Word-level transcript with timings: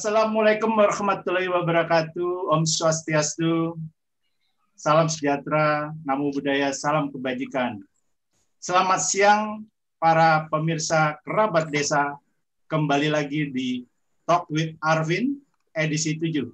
Assalamualaikum 0.00 0.80
warahmatullahi 0.80 1.52
wabarakatuh. 1.52 2.48
Om 2.56 2.64
Swastiastu. 2.64 3.76
Salam 4.72 5.12
sejahtera, 5.12 5.92
namo 6.08 6.32
budaya, 6.32 6.72
salam 6.72 7.12
kebajikan. 7.12 7.84
Selamat 8.56 9.04
siang 9.04 9.68
para 10.00 10.48
pemirsa 10.48 11.20
kerabat 11.20 11.68
desa. 11.68 12.16
Kembali 12.64 13.12
lagi 13.12 13.52
di 13.52 13.84
Talk 14.24 14.48
with 14.48 14.72
Arvin 14.80 15.36
edisi 15.76 16.16
7. 16.16 16.48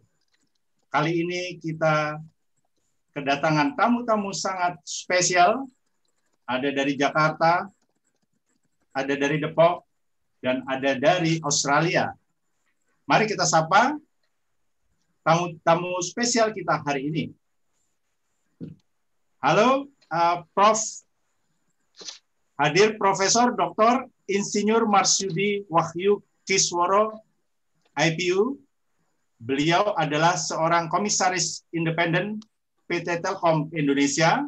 Kali 0.90 1.12
ini 1.14 1.54
kita 1.62 2.18
kedatangan 3.14 3.78
tamu-tamu 3.78 4.34
sangat 4.34 4.74
spesial. 4.82 5.70
Ada 6.50 6.74
dari 6.74 6.98
Jakarta, 6.98 7.70
ada 8.90 9.14
dari 9.14 9.38
Depok, 9.38 9.86
dan 10.42 10.66
ada 10.66 10.98
dari 10.98 11.38
Australia. 11.46 12.10
Mari 13.06 13.30
kita 13.30 13.46
sapa 13.46 13.94
tamu-tamu 15.22 15.94
spesial 16.02 16.50
kita 16.50 16.82
hari 16.82 17.06
ini. 17.06 17.24
Halo, 19.38 19.86
uh, 20.10 20.42
Prof. 20.50 20.82
Hadir 22.58 22.98
Profesor 22.98 23.54
Dr. 23.54 24.10
Insinyur 24.26 24.90
Marsudi 24.90 25.62
Wahyu 25.70 26.18
Kisworo, 26.42 27.22
IPU. 27.94 28.58
Beliau 29.38 29.94
adalah 29.94 30.34
seorang 30.34 30.90
komisaris 30.90 31.62
independen 31.70 32.42
PT 32.90 33.22
Telkom 33.22 33.70
Indonesia, 33.70 34.42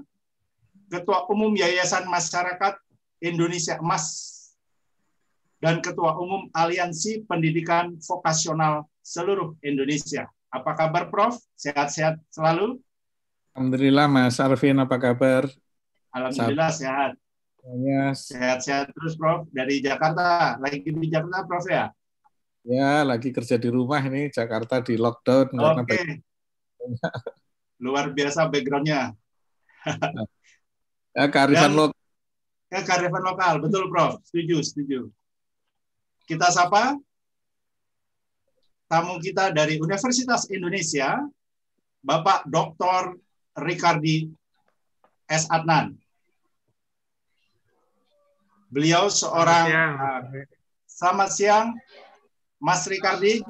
Ketua 0.89 1.31
Umum 1.31 1.55
Yayasan 1.55 2.09
Masyarakat 2.11 2.75
Indonesia 3.23 3.79
Emas 3.79 4.38
dan 5.59 5.83
Ketua 5.83 6.15
Umum 6.19 6.47
Aliansi 6.55 7.27
Pendidikan 7.27 7.99
Vokasional 7.99 8.87
seluruh 9.03 9.59
Indonesia. 9.63 10.31
Apa 10.49 10.79
kabar 10.79 11.11
Prof? 11.11 11.37
Sehat-sehat 11.59 12.23
selalu? 12.31 12.79
Alhamdulillah 13.53 14.07
Mas 14.07 14.39
Arvin, 14.39 14.79
apa 14.79 14.97
kabar? 14.97 15.51
Alhamdulillah 16.15 16.71
sehat. 16.71 17.19
Sehat-sehat 18.15 18.95
terus 18.95 19.19
Prof. 19.19 19.51
Dari 19.51 19.83
Jakarta. 19.83 20.57
Lagi 20.63 20.87
di 20.87 21.09
Jakarta 21.11 21.45
Prof 21.45 21.67
ya? 21.67 21.91
ya 22.69 23.01
lagi 23.01 23.33
kerja 23.33 23.57
di 23.57 23.69
rumah 23.73 24.01
ini, 24.05 24.31
Jakarta 24.31 24.79
di 24.85 24.95
lockdown. 24.95 25.57
Oke. 25.57 25.97
karena 25.97 26.17
Luar 27.85 28.11
biasa 28.11 28.51
backgroundnya. 28.51 29.15
ya, 31.19 31.25
kearifan 31.31 31.71
Dan- 31.71 31.79
lokal. 31.79 31.99
Ya, 32.69 32.81
kearifan 32.85 33.23
lokal. 33.25 33.55
Betul 33.65 33.89
Prof. 33.91 34.21
Setuju, 34.29 34.57
setuju. 34.63 35.01
Kita 36.29 36.53
sapa 36.53 36.93
tamu 38.85 39.17
kita 39.17 39.49
dari 39.49 39.81
Universitas 39.81 40.45
Indonesia, 40.53 41.25
Bapak 42.05 42.45
Dr. 42.45 43.17
Ricardi 43.57 44.29
S. 45.25 45.49
Adnan. 45.49 45.97
Beliau 48.69 49.09
seorang 49.09 49.73
Siang. 49.73 49.93
selamat 50.85 51.31
siang, 51.33 51.67
Mas 52.61 52.85
Ricardi. 52.85 53.41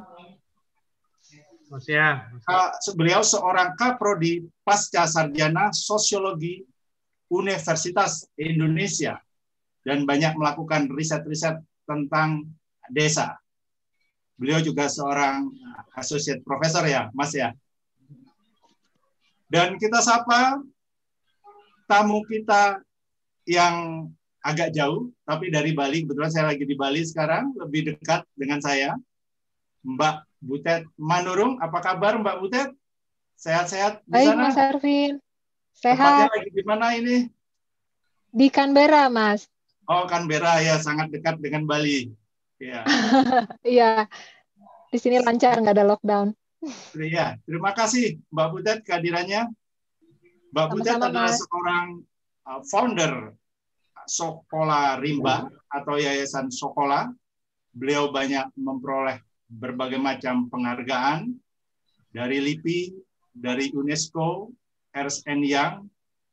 Ya, 1.85 2.31
Uh, 2.49 2.73
beliau 2.97 3.21
seorang 3.21 3.77
kaprodi 3.77 4.49
pasca 4.65 5.05
sarjana 5.05 5.69
sosiologi 5.69 6.65
Universitas 7.29 8.25
Indonesia 8.41 9.21
dan 9.85 10.09
banyak 10.09 10.33
melakukan 10.33 10.89
riset-riset 10.89 11.61
tentang 11.85 12.49
desa. 12.91 13.37
Beliau 14.39 14.63
juga 14.63 14.87
seorang 14.87 15.51
associate 15.99 16.43
professor 16.47 16.87
ya, 16.87 17.11
Mas 17.11 17.35
ya. 17.35 17.51
Dan 19.49 19.81
kita 19.81 19.99
sapa 20.05 20.61
tamu 21.89 22.23
kita 22.29 22.85
yang 23.49 24.07
agak 24.45 24.71
jauh, 24.77 25.11
tapi 25.25 25.51
dari 25.51 25.73
Bali. 25.75 26.05
Kebetulan 26.05 26.31
saya 26.31 26.53
lagi 26.53 26.63
di 26.63 26.77
Bali 26.79 27.03
sekarang, 27.03 27.57
lebih 27.57 27.97
dekat 27.97 28.23
dengan 28.37 28.61
saya. 28.63 28.95
Mbak 29.83 30.17
Butet 30.39 30.87
Manurung, 31.01 31.59
apa 31.59 31.81
kabar 31.81 32.15
Mbak 32.21 32.37
Butet? 32.39 32.71
Sehat-sehat 33.39 34.05
di 34.05 34.13
Baik, 34.13 34.29
sana? 34.35 34.43
Mas 34.47 34.59
Arvin. 34.59 35.13
Tempatnya 35.79 36.27
Sehat 36.27 36.35
lagi 36.35 36.51
di 36.51 36.65
mana 36.67 36.87
ini? 36.95 37.17
di 38.29 38.53
Canberra, 38.53 39.09
Mas. 39.09 39.49
Oh, 39.89 40.05
Canberra 40.05 40.61
ya, 40.61 40.77
sangat 40.77 41.09
dekat 41.09 41.41
dengan 41.41 41.65
Bali. 41.65 42.13
Ya, 42.59 42.83
Iya, 43.63 44.11
di 44.91 44.99
sini 44.99 45.23
lancar, 45.23 45.63
nggak 45.63 45.75
ada 45.79 45.87
lockdown. 45.87 46.29
iya. 46.99 47.39
Terima 47.47 47.71
kasih 47.71 48.19
Mbak 48.35 48.49
Butet 48.51 48.79
kehadirannya. 48.83 49.47
Mbak 50.51 50.67
Butet 50.75 50.99
Sama-sama, 50.99 51.07
adalah 51.15 51.31
Mas. 51.31 51.39
seorang 51.39 51.87
uh, 52.45 52.61
founder 52.67 53.13
Sokola 54.09 54.99
Rimba 54.99 55.47
atau 55.71 55.95
Yayasan 55.95 56.51
Sokola. 56.51 57.07
Beliau 57.71 58.11
banyak 58.11 58.51
memperoleh 58.59 59.23
berbagai 59.47 60.03
macam 60.03 60.51
penghargaan 60.51 61.31
dari 62.11 62.43
LIPI, 62.43 62.91
dari 63.31 63.71
UNESCO, 63.71 64.51
Ernst 64.91 65.23
Young, 65.31 65.87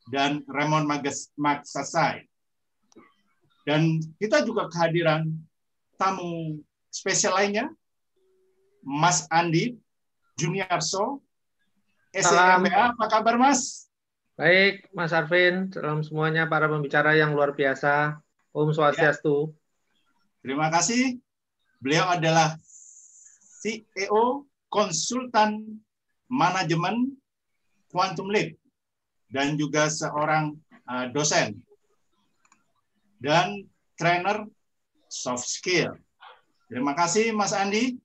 dan 0.10 0.42
Raymond 0.50 0.90
Magas- 0.90 1.30
Magsaysay. 1.38 2.26
Dan 3.62 4.02
kita 4.18 4.42
juga 4.42 4.74
kehadiran 4.74 5.30
tamu 5.96 6.62
spesial 6.92 7.36
lainnya, 7.36 7.72
Mas 8.84 9.28
Andi 9.32 9.76
Juniarso. 10.40 11.24
SMBA. 12.16 12.96
Apa 12.96 13.12
kabar 13.12 13.36
Mas? 13.36 13.86
baik 14.36 14.92
Mas 14.92 15.16
Arvin, 15.16 15.72
salam 15.72 16.04
semuanya 16.04 16.44
para 16.46 16.68
pembicara 16.68 17.16
yang 17.16 17.32
luar 17.32 17.56
biasa. 17.56 18.20
Om 18.56 18.72
Swastiastu. 18.72 19.52
Terima 20.40 20.72
kasih. 20.72 21.20
Beliau 21.84 22.08
adalah 22.08 22.56
CEO 23.60 24.48
konsultan 24.72 25.80
manajemen 26.32 27.16
Quantum 27.92 28.32
Leap 28.32 28.56
dan 29.28 29.60
juga 29.60 29.92
seorang 29.92 30.56
uh, 30.88 31.12
dosen 31.12 31.60
dan 33.20 33.68
trainer 34.00 34.48
soft 35.16 35.48
skill. 35.48 35.96
Terima 36.68 36.92
kasih 36.92 37.32
Mas 37.32 37.56
Andi. 37.56 37.96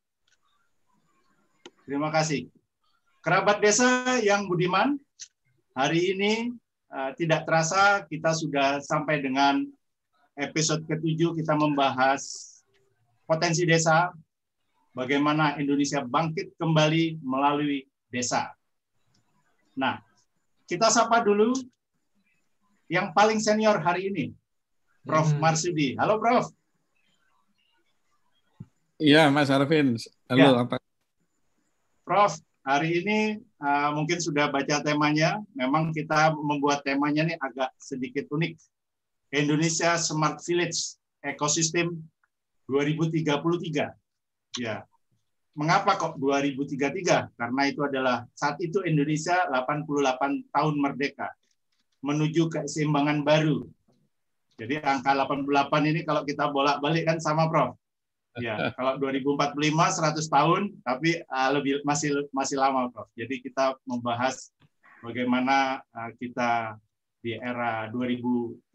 Terima 1.83 2.15
kasih. 2.15 2.47
Kerabat 3.27 3.59
desa 3.59 4.23
yang 4.23 4.47
budiman, 4.47 4.95
hari 5.75 6.15
ini 6.15 6.55
uh, 6.95 7.11
tidak 7.19 7.43
terasa 7.43 8.07
kita 8.07 8.31
sudah 8.31 8.79
sampai 8.79 9.19
dengan 9.19 9.67
episode 10.39 10.87
ketujuh 10.87 11.35
kita 11.35 11.53
membahas 11.59 12.23
potensi 13.27 13.67
desa, 13.67 14.15
bagaimana 14.95 15.59
Indonesia 15.59 16.01
bangkit 16.07 16.55
kembali 16.57 17.19
melalui 17.21 17.85
desa. 18.09 18.55
Nah, 19.75 19.99
kita 20.71 20.89
sapa 20.89 21.21
dulu 21.27 21.55
yang 22.91 23.11
paling 23.15 23.43
senior 23.43 23.79
hari 23.83 24.11
ini, 24.11 24.25
Prof. 25.03 25.31
Hmm. 25.31 25.43
Marsudi. 25.43 25.99
Halo, 25.99 26.19
Prof. 26.23 26.51
Iya, 29.01 29.33
Mas 29.33 29.49
Arvin. 29.49 29.97
Halo, 30.29 30.45
Ya. 30.45 30.61
apa? 30.61 30.77
Prof, 32.05 32.37
hari 32.61 33.01
ini 33.01 33.41
uh, 33.57 33.97
mungkin 33.97 34.21
sudah 34.21 34.53
baca 34.53 34.85
temanya. 34.85 35.41
Memang 35.57 35.89
kita 35.97 36.37
membuat 36.37 36.85
temanya 36.85 37.25
nih 37.25 37.41
agak 37.41 37.73
sedikit 37.81 38.29
unik. 38.29 38.61
Indonesia 39.33 39.97
Smart 39.97 40.45
Village 40.45 41.01
Ecosystem 41.25 41.97
2033. 42.69 43.89
Ya. 44.61 44.85
Mengapa 45.57 45.97
kok 45.97 46.21
2033? 46.21 47.33
Karena 47.41 47.63
itu 47.65 47.81
adalah 47.81 48.29
saat 48.37 48.61
itu 48.61 48.85
Indonesia 48.85 49.49
88 49.49 50.45
tahun 50.53 50.75
merdeka 50.77 51.33
menuju 52.05 52.53
keseimbangan 52.53 53.25
baru. 53.25 53.65
Jadi 54.61 54.77
angka 54.85 55.17
88 55.17 55.89
ini 55.89 56.05
kalau 56.05 56.21
kita 56.29 56.53
bolak-balik 56.53 57.09
kan 57.09 57.17
sama 57.17 57.49
Prof. 57.49 57.81
Ya, 58.39 58.71
kalau 58.79 58.95
2045 59.03 59.59
100 59.59 60.23
tahun 60.23 60.63
tapi 60.87 61.19
uh, 61.27 61.51
lebih 61.51 61.83
masih 61.83 62.31
masih 62.31 62.63
lama 62.63 62.87
Prof. 62.95 63.11
Jadi 63.19 63.43
kita 63.43 63.75
membahas 63.83 64.55
bagaimana 65.03 65.83
uh, 65.91 66.15
kita 66.15 66.79
di 67.19 67.35
era 67.35 67.91
2033 67.91 68.71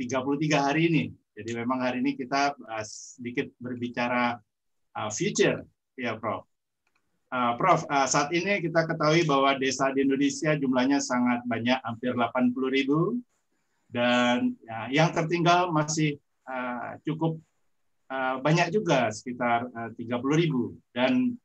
hari 0.60 0.81
ini. 0.92 1.04
Jadi 1.40 1.52
memang 1.56 1.80
hari 1.80 2.04
ini 2.04 2.19
kita 2.19 2.52
uh, 2.52 2.84
sedikit 2.84 3.48
berbicara 3.63 4.36
uh, 5.00 5.07
future 5.07 5.63
ya 5.96 6.19
Prof. 6.19 6.44
Uh, 7.31 7.56
Prof, 7.56 7.88
uh, 7.88 8.08
saat 8.08 8.36
ini 8.36 8.60
kita 8.60 8.84
ketahui 8.92 9.24
bahwa 9.24 9.56
desa 9.56 9.92
di 9.96 10.04
Indonesia 10.04 10.56
jumlahnya 10.56 11.00
sangat 11.00 11.44
banyak, 11.48 11.80
hampir 11.84 12.12
80 12.13 12.75
ribu, 12.75 13.19
dan 13.90 14.54
ya, 14.63 15.04
yang 15.04 15.10
tertinggal 15.12 15.74
masih 15.74 16.22
uh, 16.48 16.96
cukup 17.04 17.40
uh, 18.15 18.35
banyak 18.39 18.71
juga, 18.71 19.12
sekitar 19.12 19.67
uh, 19.75 19.91
30 20.00 20.41
ribu. 20.41 20.75
Dan 20.95 21.35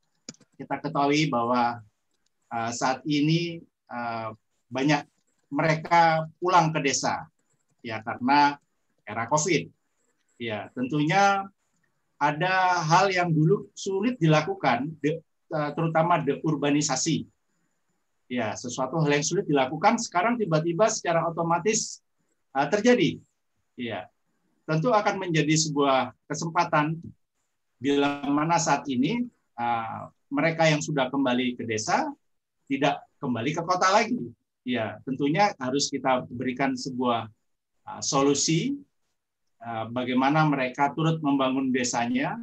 kita 0.55 0.79
ketahui 0.79 1.27
bahwa 1.27 1.83
uh, 2.53 2.71
saat 2.71 3.03
ini 3.09 3.59
banyak 4.71 5.03
mereka 5.51 6.31
pulang 6.39 6.71
ke 6.71 6.79
desa 6.79 7.27
ya 7.83 7.99
karena 8.07 8.55
era 9.03 9.27
Covid. 9.27 9.67
Ya, 10.39 10.71
tentunya 10.79 11.51
ada 12.23 12.55
hal 12.87 13.11
yang 13.11 13.35
dulu 13.35 13.67
sulit 13.75 14.15
dilakukan 14.23 14.95
terutama 15.75 16.23
deurbanisasi. 16.23 17.27
Ya, 18.31 18.55
sesuatu 18.55 19.03
hal 19.03 19.19
yang 19.19 19.27
sulit 19.27 19.51
dilakukan 19.51 19.99
sekarang 19.99 20.39
tiba-tiba 20.39 20.87
secara 20.87 21.27
otomatis 21.27 21.99
terjadi. 22.55 23.19
Ya. 23.75 24.07
Tentu 24.71 24.95
akan 24.95 25.19
menjadi 25.19 25.51
sebuah 25.59 26.15
kesempatan 26.31 26.95
bila 27.83 28.23
mana 28.31 28.55
saat 28.55 28.87
ini 28.87 29.27
uh, 29.59 30.07
mereka 30.31 30.71
yang 30.71 30.79
sudah 30.79 31.11
kembali 31.11 31.59
ke 31.59 31.67
desa 31.67 32.07
tidak 32.71 33.03
kembali 33.19 33.51
ke 33.51 33.67
kota 33.67 33.91
lagi. 33.91 34.31
Ya, 34.63 35.03
tentunya 35.03 35.51
harus 35.59 35.91
kita 35.91 36.23
berikan 36.31 36.79
sebuah 36.79 37.27
uh, 37.83 37.99
solusi 37.99 38.79
uh, 39.59 39.91
bagaimana 39.91 40.47
mereka 40.47 40.95
turut 40.95 41.19
membangun 41.19 41.75
desanya 41.75 42.39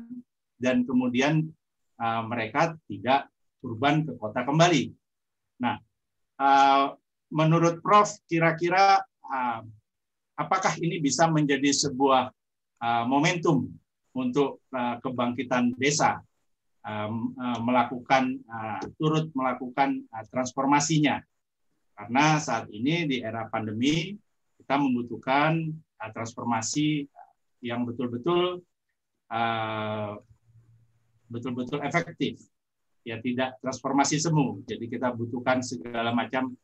dan 0.60 0.84
kemudian 0.84 1.48
uh, 1.96 2.28
mereka 2.28 2.76
tidak 2.92 3.32
urban 3.64 4.04
ke 4.04 4.20
kota 4.20 4.44
kembali. 4.44 4.92
Nah, 5.64 5.80
uh, 6.44 6.92
menurut 7.32 7.80
Prof, 7.80 8.20
kira-kira 8.28 9.00
uh, 9.24 9.64
apakah 10.38 10.78
ini 10.78 11.02
bisa 11.02 11.26
menjadi 11.26 11.74
sebuah 11.74 12.30
uh, 12.80 13.04
momentum 13.10 13.74
untuk 14.14 14.62
uh, 14.72 15.02
kebangkitan 15.02 15.74
desa 15.76 16.22
Um, 16.88 17.36
uh, 17.36 17.60
melakukan 17.68 18.40
turut 18.96 19.28
melakukan 19.36 20.08
transformasinya? 20.32 21.20
Karena 21.92 22.40
saat 22.40 22.72
ini 22.72 23.04
di 23.04 23.20
era 23.20 23.44
pandemi 23.52 24.16
kita 24.56 24.80
membutuhkan 24.80 25.68
transformasi 26.00 27.04
yang 27.60 27.84
betul-betul 27.84 28.64
betul-betul 31.28 31.84
efektif. 31.84 32.40
Ya 33.04 33.20
tidak 33.20 33.60
transformasi 33.60 34.24
semu. 34.24 34.64
Jadi 34.64 34.88
kita 34.88 35.12
butuhkan 35.12 35.60
segala 35.60 36.16
macam 36.16 36.56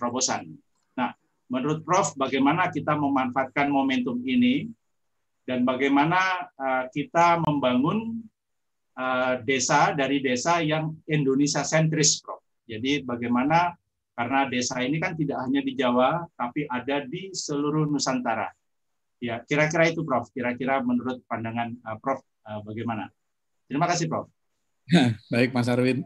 terobosan 0.00 0.56
menurut 1.50 1.82
Prof 1.82 2.14
bagaimana 2.14 2.70
kita 2.70 2.94
memanfaatkan 2.94 3.68
momentum 3.68 4.22
ini 4.22 4.70
dan 5.44 5.66
bagaimana 5.66 6.46
kita 6.94 7.42
membangun 7.42 8.22
Eh, 9.00 9.34
desa 9.48 9.96
dari 9.96 10.20
desa 10.20 10.60
yang 10.60 10.92
Indonesia 11.08 11.64
sentris, 11.64 12.20
Prof. 12.20 12.44
Jadi 12.68 13.00
bagaimana 13.00 13.72
karena 14.12 14.44
desa 14.44 14.84
ini 14.84 15.00
kan 15.00 15.16
tidak 15.16 15.40
hanya 15.40 15.64
di 15.64 15.72
Jawa, 15.72 16.28
tapi 16.36 16.68
ada 16.68 17.08
di 17.08 17.32
seluruh 17.32 17.88
Nusantara. 17.88 18.52
Ya, 19.16 19.40
kira-kira 19.48 19.88
itu, 19.88 20.04
Prof. 20.04 20.28
Kira-kira 20.36 20.84
menurut 20.84 21.24
pandangan 21.24 21.72
uh, 21.80 21.96
Prof. 21.96 22.20
Bagaimana? 22.66 23.08
Terima 23.70 23.86
kasih, 23.88 24.10
Prof. 24.10 24.28
Baik, 25.32 25.54
Mas 25.54 25.70
Arwin. 25.70 26.02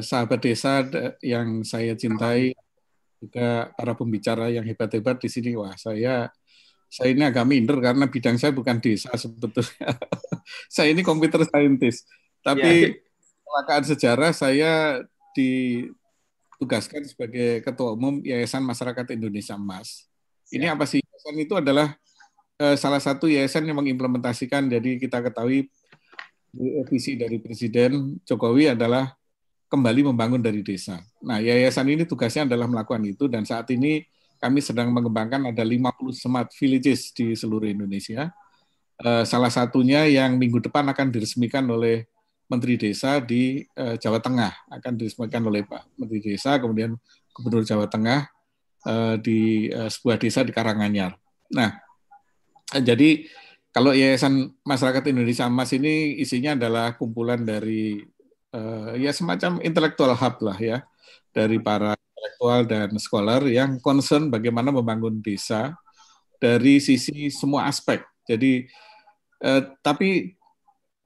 Sahabat 0.00 0.40
desa 0.40 0.86
yang 1.20 1.60
saya 1.66 1.92
cintai, 1.92 2.56
juga 3.20 3.72
para 3.74 3.92
pembicara 3.96 4.52
yang 4.52 4.64
hebat-hebat 4.64 5.20
di 5.20 5.28
sini. 5.30 5.56
Wah, 5.56 5.74
saya 5.76 6.28
saya 6.86 7.12
ini 7.12 7.26
agak 7.26 7.44
minder 7.44 7.82
karena 7.82 8.06
bidang 8.06 8.38
saya 8.38 8.54
bukan 8.54 8.78
desa 8.78 9.10
sebetulnya. 9.14 9.96
saya 10.74 10.94
ini 10.94 11.02
komputer 11.02 11.42
scientist. 11.44 12.06
Tapi 12.44 12.94
ya. 12.96 13.82
sejarah 13.82 14.30
saya 14.30 15.02
ditugaskan 15.34 17.02
sebagai 17.04 17.60
ketua 17.64 17.98
umum 17.98 18.22
Yayasan 18.22 18.62
Masyarakat 18.62 19.16
Indonesia 19.18 19.58
Emas. 19.58 20.06
Ini 20.54 20.70
apa 20.70 20.86
sih? 20.86 21.02
Yayasan 21.02 21.36
itu 21.42 21.54
adalah 21.58 21.98
uh, 22.60 22.76
salah 22.78 23.02
satu 23.02 23.28
yayasan 23.28 23.66
yang 23.68 23.76
mengimplementasikan 23.80 24.68
jadi 24.70 25.00
kita 25.00 25.20
ketahui 25.20 25.68
visi 26.88 27.20
dari 27.20 27.36
Presiden 27.36 28.16
Jokowi 28.24 28.72
adalah 28.72 29.12
kembali 29.66 30.12
membangun 30.12 30.38
dari 30.38 30.62
desa. 30.62 31.02
Nah, 31.22 31.42
yayasan 31.42 31.90
ini 31.90 32.06
tugasnya 32.06 32.46
adalah 32.46 32.70
melakukan 32.70 33.02
itu 33.02 33.26
dan 33.26 33.42
saat 33.42 33.66
ini 33.74 34.06
kami 34.38 34.60
sedang 34.62 34.92
mengembangkan 34.92 35.50
ada 35.50 35.64
50 35.64 36.12
smart 36.14 36.48
villages 36.54 37.10
di 37.10 37.34
seluruh 37.34 37.66
Indonesia. 37.66 38.30
Eh, 38.96 39.24
salah 39.28 39.52
satunya 39.52 40.06
yang 40.08 40.40
minggu 40.40 40.62
depan 40.62 40.86
akan 40.88 41.12
diresmikan 41.12 41.66
oleh 41.68 42.08
Menteri 42.46 42.78
Desa 42.78 43.18
di 43.18 43.60
eh, 43.64 43.96
Jawa 43.98 44.22
Tengah, 44.22 44.70
akan 44.70 44.92
diresmikan 44.94 45.42
oleh 45.44 45.66
Pak 45.66 45.98
Menteri 45.98 46.22
Desa, 46.22 46.56
kemudian 46.62 46.94
Gubernur 47.34 47.66
Jawa 47.66 47.90
Tengah 47.90 48.20
eh, 48.86 49.14
di 49.20 49.68
sebuah 49.68 50.16
desa 50.16 50.46
di 50.46 50.54
Karanganyar. 50.54 51.18
Nah, 51.52 51.74
jadi 52.72 53.26
kalau 53.76 53.92
Yayasan 53.92 54.56
Masyarakat 54.64 55.12
Indonesia 55.12 55.44
Emas 55.44 55.68
ini 55.76 56.16
isinya 56.16 56.56
adalah 56.56 56.96
kumpulan 56.96 57.44
dari 57.44 58.00
ya 58.96 59.12
semacam 59.12 59.60
intelektual 59.62 60.12
hub 60.16 60.36
lah 60.42 60.58
ya, 60.58 60.78
dari 61.32 61.60
para 61.60 61.96
intelektual 61.96 62.60
dan 62.64 62.90
scholar 62.96 63.42
yang 63.44 63.78
concern 63.78 64.32
bagaimana 64.32 64.72
membangun 64.72 65.20
desa 65.20 65.76
dari 66.40 66.80
sisi 66.80 67.28
semua 67.32 67.68
aspek. 67.68 68.02
Jadi 68.26 68.66
eh, 69.44 69.62
tapi 69.80 70.34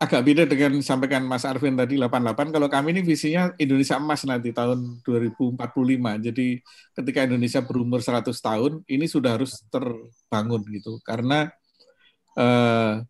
agak 0.01 0.23
beda 0.25 0.45
dengan 0.49 0.81
sampaikan 0.81 1.29
Mas 1.29 1.45
Arvin 1.45 1.77
tadi 1.77 2.01
88 2.01 2.57
kalau 2.57 2.73
kami 2.73 2.97
ini 2.97 3.05
visinya 3.05 3.53
Indonesia 3.61 4.01
emas 4.01 4.25
nanti 4.25 4.49
tahun 4.49 5.05
2045. 5.05 5.61
Jadi 6.25 6.49
ketika 6.97 7.21
Indonesia 7.29 7.61
berumur 7.61 8.01
100 8.01 8.33
tahun 8.33 8.73
ini 8.89 9.05
sudah 9.05 9.37
harus 9.37 9.61
terbangun 9.69 10.65
gitu 10.73 10.97
karena 11.05 11.53
eh, 12.39 13.05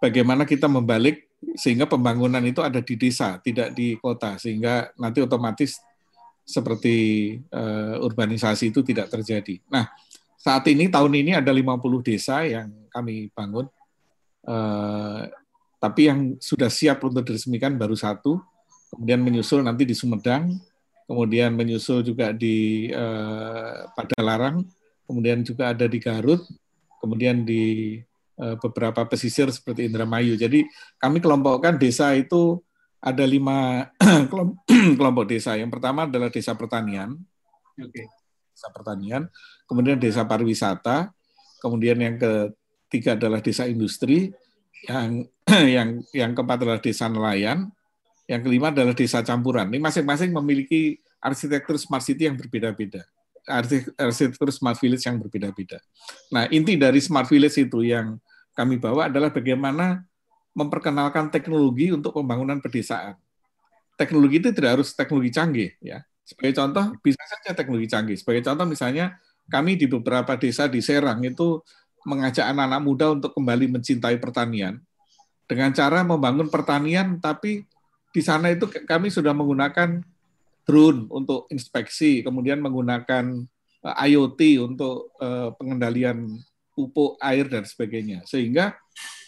bagaimana 0.00 0.48
kita 0.48 0.64
membalik 0.64 1.28
sehingga 1.52 1.84
pembangunan 1.84 2.40
itu 2.42 2.64
ada 2.64 2.80
di 2.80 2.94
desa, 2.96 3.36
tidak 3.44 3.76
di 3.76 4.00
kota. 4.00 4.40
Sehingga 4.40 4.90
nanti 4.96 5.20
otomatis 5.20 5.76
seperti 6.44 6.96
uh, 7.52 8.00
urbanisasi 8.04 8.72
itu 8.72 8.84
tidak 8.84 9.12
terjadi. 9.12 9.60
Nah, 9.68 9.88
saat 10.36 10.64
ini 10.68 10.92
tahun 10.92 11.12
ini 11.24 11.32
ada 11.40 11.48
50 11.48 11.80
desa 12.04 12.44
yang 12.44 12.68
kami 12.92 13.32
bangun, 13.32 13.64
uh, 14.44 15.24
tapi 15.80 16.08
yang 16.12 16.36
sudah 16.36 16.68
siap 16.68 17.00
untuk 17.04 17.24
diresmikan 17.24 17.76
baru 17.80 17.96
satu, 17.96 18.40
kemudian 18.92 19.24
menyusul 19.24 19.64
nanti 19.64 19.88
di 19.88 19.96
Sumedang, 19.96 20.52
kemudian 21.08 21.56
menyusul 21.56 22.04
juga 22.04 22.32
di 22.36 22.88
uh, 22.92 23.88
Padalarang, 23.96 24.64
kemudian 25.08 25.40
juga 25.40 25.72
ada 25.72 25.88
di 25.88 25.96
Garut, 25.96 26.44
kemudian 27.00 27.44
di 27.44 27.96
beberapa 28.34 29.06
pesisir 29.06 29.46
seperti 29.54 29.86
Indramayu. 29.86 30.34
Jadi 30.34 30.66
kami 30.98 31.22
kelompokkan 31.22 31.78
desa 31.78 32.10
itu 32.18 32.58
ada 33.04 33.24
lima 33.28 33.86
kelompok 34.98 35.24
desa. 35.28 35.54
Yang 35.60 35.76
pertama 35.78 36.08
adalah 36.08 36.32
desa 36.32 36.56
pertanian, 36.56 37.14
okay. 37.76 38.08
desa 38.56 38.68
pertanian, 38.72 39.28
kemudian 39.68 40.00
desa 40.00 40.24
pariwisata, 40.24 41.12
kemudian 41.60 42.00
yang 42.00 42.16
ketiga 42.16 43.14
adalah 43.14 43.44
desa 43.44 43.68
industri, 43.68 44.32
yang 44.88 45.28
yang 45.76 46.00
yang 46.16 46.30
keempat 46.32 46.64
adalah 46.64 46.80
desa 46.80 47.06
nelayan, 47.12 47.68
yang 48.24 48.40
kelima 48.40 48.72
adalah 48.72 48.96
desa 48.96 49.20
campuran. 49.20 49.68
Ini 49.68 49.78
masing-masing 49.84 50.32
memiliki 50.32 50.96
arsitektur 51.20 51.76
smart 51.76 52.04
city 52.04 52.24
yang 52.24 52.40
berbeda-beda, 52.40 53.04
arsitektur 53.44 54.48
smart 54.48 54.80
village 54.80 55.04
yang 55.04 55.20
berbeda-beda. 55.20 55.78
Nah, 56.32 56.48
inti 56.48 56.76
dari 56.80 56.98
smart 56.98 57.28
village 57.28 57.60
itu 57.60 57.84
yang 57.84 58.16
kami 58.56 58.80
bawa 58.80 59.12
adalah 59.12 59.28
bagaimana 59.28 60.04
memperkenalkan 60.54 61.28
teknologi 61.28 61.90
untuk 61.90 62.14
pembangunan 62.16 62.62
pedesaan. 62.62 63.18
Teknologi 63.94 64.42
itu 64.42 64.48
tidak 64.54 64.80
harus 64.80 64.94
teknologi 64.94 65.30
canggih, 65.34 65.70
ya. 65.82 66.02
Sebagai 66.24 66.56
contoh, 66.56 66.96
bisa 67.04 67.20
saja 67.28 67.52
teknologi 67.52 67.86
canggih. 67.90 68.16
Sebagai 68.16 68.42
contoh, 68.42 68.64
misalnya 68.64 69.20
kami 69.52 69.76
di 69.76 69.84
beberapa 69.84 70.34
desa 70.40 70.64
di 70.70 70.80
Serang 70.80 71.20
itu 71.20 71.60
mengajak 72.08 72.48
anak-anak 72.48 72.80
muda 72.80 73.06
untuk 73.12 73.36
kembali 73.36 73.76
mencintai 73.76 74.16
pertanian 74.16 74.80
dengan 75.44 75.70
cara 75.76 76.00
membangun 76.00 76.48
pertanian, 76.48 77.20
tapi 77.20 77.68
di 78.14 78.22
sana 78.24 78.52
itu 78.52 78.64
kami 78.88 79.12
sudah 79.12 79.36
menggunakan 79.36 80.00
drone 80.64 81.06
untuk 81.12 81.46
inspeksi, 81.52 82.24
kemudian 82.24 82.60
menggunakan 82.60 83.44
eh, 83.84 83.94
IoT 84.10 84.40
untuk 84.64 85.12
eh, 85.20 85.52
pengendalian 85.56 86.40
pupuk, 86.74 87.20
air 87.22 87.46
dan 87.46 87.62
sebagainya. 87.62 88.26
Sehingga 88.26 88.74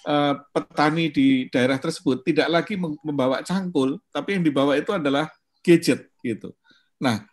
Eh, 0.07 0.35
petani 0.55 1.11
di 1.11 1.51
daerah 1.51 1.83
tersebut 1.83 2.23
tidak 2.23 2.47
lagi 2.47 2.79
membawa 2.79 3.43
cangkul, 3.43 3.99
tapi 4.15 4.39
yang 4.39 4.47
dibawa 4.47 4.79
itu 4.79 4.95
adalah 4.95 5.27
gadget 5.67 6.15
gitu. 6.23 6.55
Nah, 7.03 7.27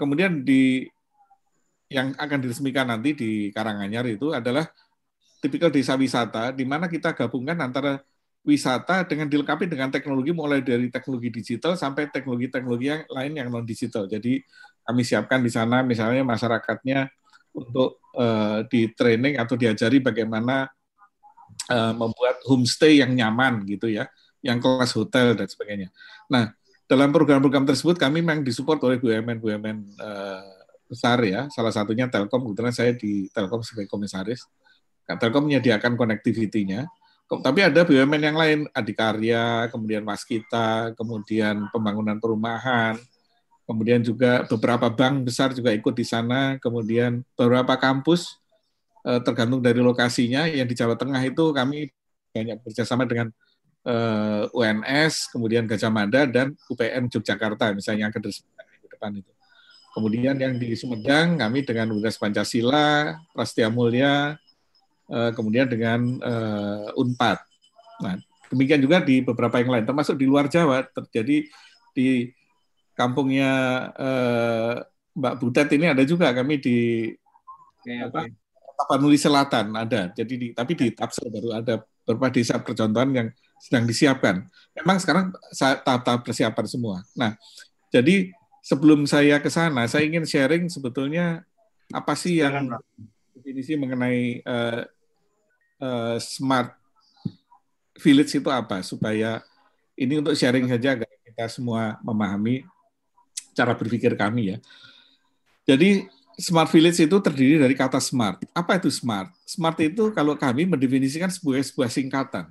kemudian 0.00 0.40
di 0.40 0.88
yang 1.92 2.16
akan 2.16 2.40
diresmikan 2.40 2.88
nanti 2.88 3.12
di 3.12 3.30
Karanganyar 3.52 4.08
itu 4.08 4.32
adalah 4.32 4.64
tipikal 5.44 5.68
desa 5.68 5.92
wisata 5.92 6.56
di 6.56 6.64
mana 6.64 6.88
kita 6.88 7.12
gabungkan 7.12 7.60
antara 7.60 8.00
wisata 8.42 9.06
dengan 9.06 9.30
dilengkapi 9.30 9.70
dengan 9.70 9.88
teknologi 9.88 10.34
mulai 10.34 10.58
dari 10.58 10.90
teknologi 10.90 11.30
digital 11.30 11.78
sampai 11.78 12.10
teknologi-teknologi 12.10 12.86
yang 12.90 13.02
lain 13.06 13.32
yang 13.38 13.48
non 13.48 13.62
digital. 13.62 14.10
Jadi 14.10 14.42
kami 14.82 15.02
siapkan 15.06 15.38
di 15.38 15.50
sana 15.50 15.86
misalnya 15.86 16.26
masyarakatnya 16.26 17.06
untuk 17.54 18.02
uh, 18.18 18.66
di 18.66 18.90
training 18.90 19.38
atau 19.38 19.54
diajari 19.54 20.02
bagaimana 20.02 20.66
uh, 21.70 21.94
membuat 21.94 22.42
homestay 22.50 22.98
yang 22.98 23.14
nyaman 23.14 23.62
gitu 23.62 23.86
ya, 23.86 24.10
yang 24.42 24.58
kelas 24.58 24.90
hotel 24.98 25.38
dan 25.38 25.46
sebagainya. 25.46 25.94
Nah, 26.26 26.50
dalam 26.90 27.14
program-program 27.14 27.62
tersebut 27.62 27.94
kami 27.94 28.26
memang 28.26 28.42
disupport 28.42 28.82
oleh 28.90 28.98
BUMN-BUMN 28.98 29.78
uh, 30.02 30.44
besar 30.90 31.22
ya. 31.22 31.46
Salah 31.54 31.70
satunya 31.70 32.10
Telkom, 32.10 32.42
kebetulan 32.50 32.74
saya 32.74 32.90
di 32.90 33.30
Telkom 33.30 33.62
sebagai 33.62 33.86
komisaris. 33.86 34.50
Telkom 35.06 35.46
menyediakan 35.46 35.94
konektivitinya 35.94 36.88
tapi 37.40 37.64
ada 37.64 37.80
BUMN 37.86 38.22
yang 38.28 38.36
lain, 38.36 38.58
Adikarya, 38.76 39.72
kemudian 39.72 40.04
Waskita, 40.04 40.92
kemudian 40.92 41.70
pembangunan 41.72 42.20
perumahan, 42.20 43.00
kemudian 43.64 44.04
juga 44.04 44.44
beberapa 44.44 44.92
bank 44.92 45.32
besar 45.32 45.56
juga 45.56 45.72
ikut 45.72 45.96
di 45.96 46.04
sana, 46.04 46.60
kemudian 46.60 47.24
beberapa 47.32 47.78
kampus 47.80 48.36
eh, 49.08 49.20
tergantung 49.24 49.64
dari 49.64 49.80
lokasinya. 49.80 50.44
Yang 50.44 50.68
di 50.68 50.76
Jawa 50.76 50.94
Tengah 50.98 51.22
itu 51.24 51.56
kami 51.56 51.88
banyak 52.36 52.60
bekerjasama 52.60 53.08
dengan 53.08 53.32
eh, 53.88 54.44
UNS, 54.52 55.32
kemudian 55.32 55.64
Gajah 55.64 55.88
Mada 55.88 56.28
dan 56.28 56.52
UPN 56.68 57.08
Yogyakarta, 57.08 57.72
misalnya 57.72 58.10
yang 58.10 58.12
ke 58.12 58.20
depan 58.92 59.10
itu. 59.16 59.32
Kemudian 59.92 60.36
yang 60.40 60.56
di 60.56 60.72
Sumedang 60.72 61.36
kami 61.36 61.68
dengan 61.68 61.92
Universitas 61.92 62.20
Pancasila, 62.20 63.20
Prastia 63.36 63.68
Mulia, 63.68 64.40
kemudian 65.36 65.68
dengan 65.68 66.00
uh, 66.24 67.00
Unpad. 67.00 67.38
Nah, 68.00 68.16
demikian 68.48 68.80
juga 68.80 69.04
di 69.04 69.20
beberapa 69.20 69.60
yang 69.60 69.70
lain, 69.70 69.84
termasuk 69.84 70.16
di 70.16 70.24
luar 70.24 70.48
Jawa 70.48 70.84
terjadi 70.88 71.44
di 71.92 72.08
kampungnya 72.96 73.50
uh, 73.96 74.74
Mbak 75.12 75.34
Butet 75.40 75.68
ini 75.76 75.92
ada 75.92 76.04
juga 76.08 76.32
kami 76.32 76.56
di 76.56 77.08
okay, 77.80 78.08
apa, 78.08 78.28
Tapanuli 78.80 79.20
Selatan 79.20 79.76
ada. 79.76 80.08
Jadi 80.16 80.34
di, 80.36 80.46
tapi 80.56 80.72
di 80.72 80.88
Tapsel 80.92 81.28
baru 81.28 81.60
ada 81.60 81.84
beberapa 82.02 82.32
desa 82.32 82.58
percontohan 82.58 83.12
yang 83.12 83.28
sedang 83.60 83.84
disiapkan. 83.84 84.42
Memang 84.74 84.96
sekarang 84.98 85.30
tahap-tahap 85.84 86.24
persiapan 86.24 86.66
semua. 86.66 87.04
Nah, 87.14 87.36
jadi 87.92 88.32
sebelum 88.64 89.04
saya 89.04 89.38
ke 89.38 89.52
sana, 89.52 89.84
saya 89.86 90.08
ingin 90.08 90.24
sharing 90.24 90.66
sebetulnya 90.72 91.44
apa 91.92 92.16
sih 92.16 92.40
yang 92.40 92.72
definisi 93.36 93.76
mengenai 93.76 94.40
uh, 94.42 94.82
uh, 95.82 96.16
smart 96.22 96.78
village 97.98 98.38
itu 98.38 98.48
apa 98.48 98.80
supaya 98.86 99.42
ini 99.98 100.22
untuk 100.22 100.38
sharing 100.38 100.70
saja 100.70 100.94
agar 100.94 101.10
kita 101.26 101.44
semua 101.50 101.98
memahami 102.00 102.64
cara 103.52 103.74
berpikir 103.76 104.14
kami 104.14 104.56
ya. 104.56 104.58
Jadi 105.68 106.08
smart 106.40 106.72
village 106.72 106.98
itu 107.04 107.16
terdiri 107.20 107.60
dari 107.60 107.76
kata 107.76 108.00
smart. 108.00 108.40
Apa 108.56 108.80
itu 108.80 108.88
smart? 108.88 109.28
Smart 109.44 109.76
itu 109.82 110.10
kalau 110.16 110.34
kami 110.38 110.64
mendefinisikan 110.64 111.28
sebuah 111.28 111.60
sebuah 111.60 111.90
singkatan. 111.92 112.48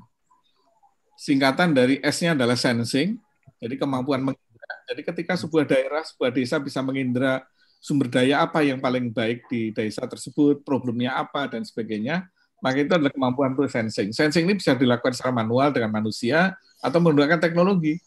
Singkatan 1.18 1.74
dari 1.74 2.02
S-nya 2.02 2.34
adalah 2.34 2.58
sensing, 2.58 3.18
jadi 3.62 3.78
kemampuan 3.78 4.26
mengindra. 4.26 4.74
Jadi 4.90 5.02
ketika 5.06 5.34
sebuah 5.38 5.70
daerah, 5.70 6.02
sebuah 6.02 6.34
desa 6.34 6.58
bisa 6.58 6.82
mengindra 6.82 7.46
sumber 7.78 8.10
daya 8.10 8.42
apa 8.42 8.66
yang 8.66 8.82
paling 8.82 9.14
baik 9.14 9.46
di 9.46 9.70
desa 9.70 10.06
tersebut, 10.10 10.66
problemnya 10.66 11.18
apa 11.18 11.46
dan 11.46 11.62
sebagainya, 11.62 12.26
maka 12.62 12.78
itu 12.78 12.94
adalah 12.94 13.10
kemampuan 13.10 13.58
untuk 13.58 13.68
sensing. 13.68 14.14
Sensing 14.14 14.46
ini 14.46 14.56
bisa 14.56 14.78
dilakukan 14.78 15.18
secara 15.18 15.34
manual 15.34 15.74
dengan 15.74 15.90
manusia 15.90 16.54
atau 16.78 17.02
menggunakan 17.02 17.42
teknologi. 17.42 17.98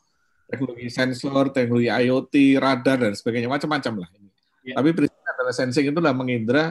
Teknologi 0.47 0.87
sensor, 0.89 1.51
teknologi 1.51 1.91
IoT, 1.91 2.35
radar, 2.63 3.03
dan 3.03 3.13
sebagainya. 3.19 3.51
Macam-macam 3.51 4.07
lah. 4.07 4.09
Ini. 4.15 4.31
Ya. 4.71 4.75
Tapi 4.79 4.91
prinsipnya 4.95 5.31
adalah 5.35 5.55
sensing 5.55 5.85
itu 5.91 5.99
adalah 5.99 6.15
mengindra 6.15 6.71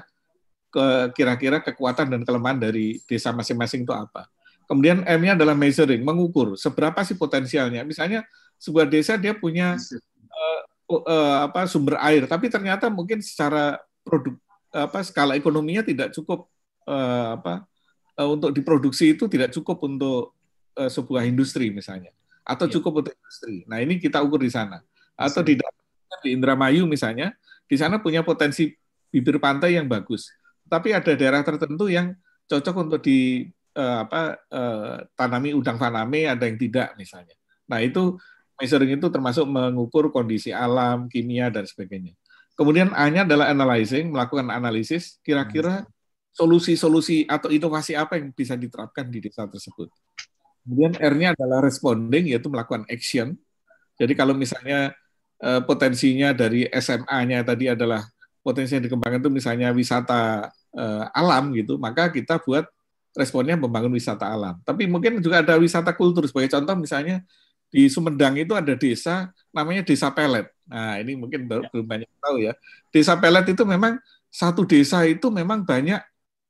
ke 0.73 1.13
kira-kira 1.13 1.61
kekuatan 1.61 2.09
dan 2.09 2.21
kelemahan 2.23 2.57
dari 2.57 3.03
desa 3.05 3.35
masing-masing 3.35 3.83
itu 3.83 3.93
apa. 3.93 4.25
Kemudian 4.65 5.03
M-nya 5.03 5.35
adalah 5.35 5.53
measuring, 5.53 6.01
mengukur 6.01 6.55
seberapa 6.55 7.03
sih 7.03 7.19
potensialnya. 7.19 7.83
Misalnya 7.83 8.23
sebuah 8.57 8.87
desa 8.87 9.19
dia 9.19 9.35
punya 9.35 9.75
uh, 9.75 10.61
uh, 11.03 11.37
apa 11.51 11.67
sumber 11.67 11.99
air, 11.99 12.25
tapi 12.25 12.47
ternyata 12.47 12.87
mungkin 12.87 13.19
secara 13.19 13.77
produk 14.07 14.33
apa 14.73 15.05
skala 15.05 15.37
ekonominya 15.37 15.85
tidak 15.85 16.09
cukup 16.17 16.49
uh, 16.89 17.37
apa 17.37 17.69
uh, 18.17 18.29
untuk 18.29 18.53
diproduksi 18.53 19.13
itu 19.17 19.25
tidak 19.29 19.53
cukup 19.53 19.81
untuk 19.85 20.33
uh, 20.77 20.89
sebuah 20.89 21.25
industri 21.25 21.69
misalnya 21.73 22.13
atau 22.43 22.67
ya. 22.67 22.71
cukup 22.77 23.03
untuk 23.03 23.13
industri. 23.15 23.63
Nah, 23.65 23.79
ini 23.79 23.97
kita 23.97 24.19
ukur 24.19 24.43
di 24.43 24.51
sana. 24.51 24.83
Atau 25.15 25.41
di 25.41 25.55
di 26.21 26.29
Indramayu 26.31 26.85
misalnya, 26.85 27.33
di 27.65 27.75
sana 27.79 27.99
punya 27.99 28.21
potensi 28.21 28.71
bibir 29.09 29.39
pantai 29.41 29.79
yang 29.79 29.87
bagus. 29.89 30.29
Tapi 30.67 30.93
ada 30.93 31.11
daerah 31.15 31.41
tertentu 31.41 31.89
yang 31.89 32.15
cocok 32.47 32.75
untuk 32.79 32.99
di 33.01 33.47
uh, 33.75 34.05
apa 34.07 34.39
uh, 34.51 34.95
tanami 35.17 35.55
udang 35.55 35.79
faname, 35.79 36.27
ada 36.29 36.45
yang 36.45 36.59
tidak 36.59 36.93
misalnya. 36.99 37.35
Nah, 37.67 37.79
itu 37.81 38.19
measuring 38.59 38.99
itu 38.99 39.07
termasuk 39.09 39.47
mengukur 39.47 40.11
kondisi 40.13 40.53
alam, 40.53 41.07
kimia 41.09 41.49
dan 41.49 41.65
sebagainya. 41.65 42.13
Kemudian 42.53 42.93
A-nya 42.93 43.25
adalah 43.25 43.49
analyzing, 43.49 44.13
melakukan 44.13 44.53
analisis 44.53 45.17
kira-kira 45.25 45.89
solusi-solusi 46.33 47.29
atau 47.29 47.53
inovasi 47.53 47.93
apa 47.93 48.17
yang 48.17 48.33
bisa 48.33 48.57
diterapkan 48.57 49.05
di 49.07 49.21
desa 49.21 49.45
tersebut. 49.45 49.87
Kemudian 50.65 50.97
R-nya 50.97 51.37
adalah 51.37 51.61
responding, 51.61 52.33
yaitu 52.33 52.49
melakukan 52.49 52.83
action. 52.89 53.37
Jadi 53.95 54.13
kalau 54.17 54.33
misalnya 54.33 54.97
eh, 55.39 55.61
potensinya 55.61 56.33
dari 56.33 56.65
SMA-nya 56.73 57.45
tadi 57.45 57.69
adalah 57.69 58.01
potensi 58.41 58.75
yang 58.75 58.83
dikembangkan 58.83 59.21
itu 59.21 59.31
misalnya 59.31 59.69
wisata 59.69 60.49
eh, 60.73 61.05
alam 61.13 61.53
gitu, 61.53 61.77
maka 61.77 62.09
kita 62.09 62.41
buat 62.41 62.65
responnya 63.13 63.53
membangun 63.53 63.93
wisata 63.93 64.25
alam. 64.25 64.57
Tapi 64.65 64.89
mungkin 64.89 65.21
juga 65.21 65.45
ada 65.45 65.61
wisata 65.61 65.93
kultur. 65.93 66.25
Sebagai 66.25 66.49
contoh 66.49 66.73
misalnya 66.73 67.21
di 67.69 67.85
Sumedang 67.89 68.37
itu 68.37 68.57
ada 68.57 68.73
desa 68.73 69.29
namanya 69.53 69.85
Desa 69.85 70.09
Pelet. 70.09 70.49
Nah 70.65 70.97
ini 70.97 71.13
mungkin 71.13 71.45
baru 71.45 71.65
ya. 71.65 71.69
belum 71.69 71.85
banyak 71.85 72.09
tahu 72.17 72.37
ya. 72.41 72.53
Desa 72.89 73.13
Pelet 73.17 73.45
itu 73.53 73.63
memang 73.65 74.01
satu 74.33 74.65
desa 74.65 75.05
itu 75.05 75.29
memang 75.29 75.61
banyak 75.61 76.01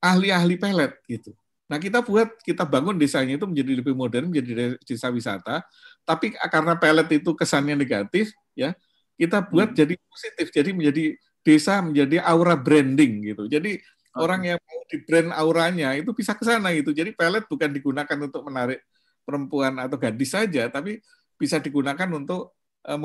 ahli-ahli 0.03 0.60
pelet 0.60 0.91
gitu. 1.07 1.31
Nah 1.72 1.79
kita 1.79 2.03
buat 2.03 2.36
kita 2.43 2.67
bangun 2.67 3.00
desanya 3.00 3.39
itu 3.39 3.48
menjadi 3.48 3.72
lebih 3.79 3.95
modern, 3.95 4.27
menjadi 4.27 4.75
desa 4.83 5.07
wisata. 5.07 5.63
Tapi 6.03 6.36
karena 6.36 6.75
pelet 6.75 7.07
itu 7.24 7.31
kesannya 7.31 7.79
negatif, 7.79 8.36
ya 8.51 8.75
kita 9.15 9.39
buat 9.48 9.72
hmm. 9.72 9.77
jadi 9.79 9.93
positif, 9.95 10.48
jadi 10.51 10.69
menjadi 10.75 11.15
desa 11.43 11.79
menjadi 11.79 12.19
aura 12.19 12.60
branding 12.60 13.31
gitu. 13.31 13.43
Jadi 13.48 13.79
okay. 13.79 14.19
orang 14.19 14.41
yang 14.53 14.60
mau 14.60 14.79
di 14.91 14.98
brand 15.07 15.29
auranya 15.31 15.89
itu 15.95 16.12
bisa 16.12 16.36
ke 16.36 16.43
sana 16.43 16.75
gitu. 16.75 16.91
Jadi 16.91 17.15
pelet 17.15 17.48
bukan 17.48 17.72
digunakan 17.72 18.17
untuk 18.19 18.43
menarik 18.43 18.83
perempuan 19.24 19.79
atau 19.79 19.95
gadis 19.95 20.36
saja, 20.36 20.67
tapi 20.67 21.00
bisa 21.39 21.63
digunakan 21.63 22.12
untuk 22.12 22.60
Eh, 22.83 22.99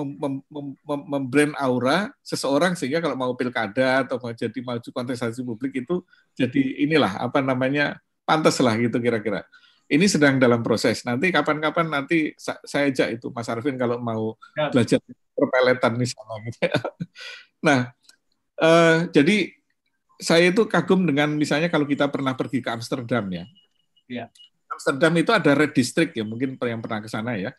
membrand 1.07 1.55
aura 1.55 2.11
seseorang 2.19 2.75
sehingga 2.75 2.99
kalau 2.99 3.15
mau 3.15 3.31
pilkada 3.39 4.03
atau 4.03 4.19
mau 4.19 4.35
jadi 4.35 4.59
maju 4.59 4.91
kontestasi 4.91 5.47
publik 5.47 5.87
itu 5.87 6.03
jadi 6.35 6.83
inilah 6.83 7.23
apa 7.23 7.39
namanya 7.39 7.95
pantas 8.27 8.59
lah 8.59 8.75
gitu 8.75 8.99
kira-kira. 8.99 9.47
Ini 9.87 10.03
sedang 10.11 10.43
dalam 10.43 10.67
proses. 10.67 11.07
Nanti 11.07 11.31
kapan-kapan 11.31 11.95
nanti 11.95 12.35
saya 12.43 12.91
ajak 12.91 13.23
itu 13.23 13.31
Mas 13.31 13.47
Arvin 13.47 13.79
kalau 13.79 14.03
mau 14.03 14.35
ya. 14.59 14.67
belajar 14.75 14.99
perpeletan 15.39 15.95
misalnya 15.95 16.37
gitu. 16.51 16.59
nah, 17.71 17.95
eh, 18.59 18.97
jadi 19.15 19.37
saya 20.19 20.51
itu 20.51 20.67
kagum 20.67 21.07
dengan 21.07 21.31
misalnya 21.39 21.71
kalau 21.71 21.87
kita 21.87 22.11
pernah 22.11 22.35
pergi 22.35 22.59
ke 22.59 22.67
Amsterdam 22.75 23.31
ya. 23.31 23.47
ya. 24.11 24.27
Amsterdam 24.75 25.15
itu 25.23 25.31
ada 25.31 25.55
red 25.55 25.71
district 25.71 26.19
ya, 26.19 26.27
mungkin 26.27 26.59
yang 26.59 26.83
pernah 26.83 26.99
ke 26.99 27.07
sana 27.07 27.39
ya 27.39 27.55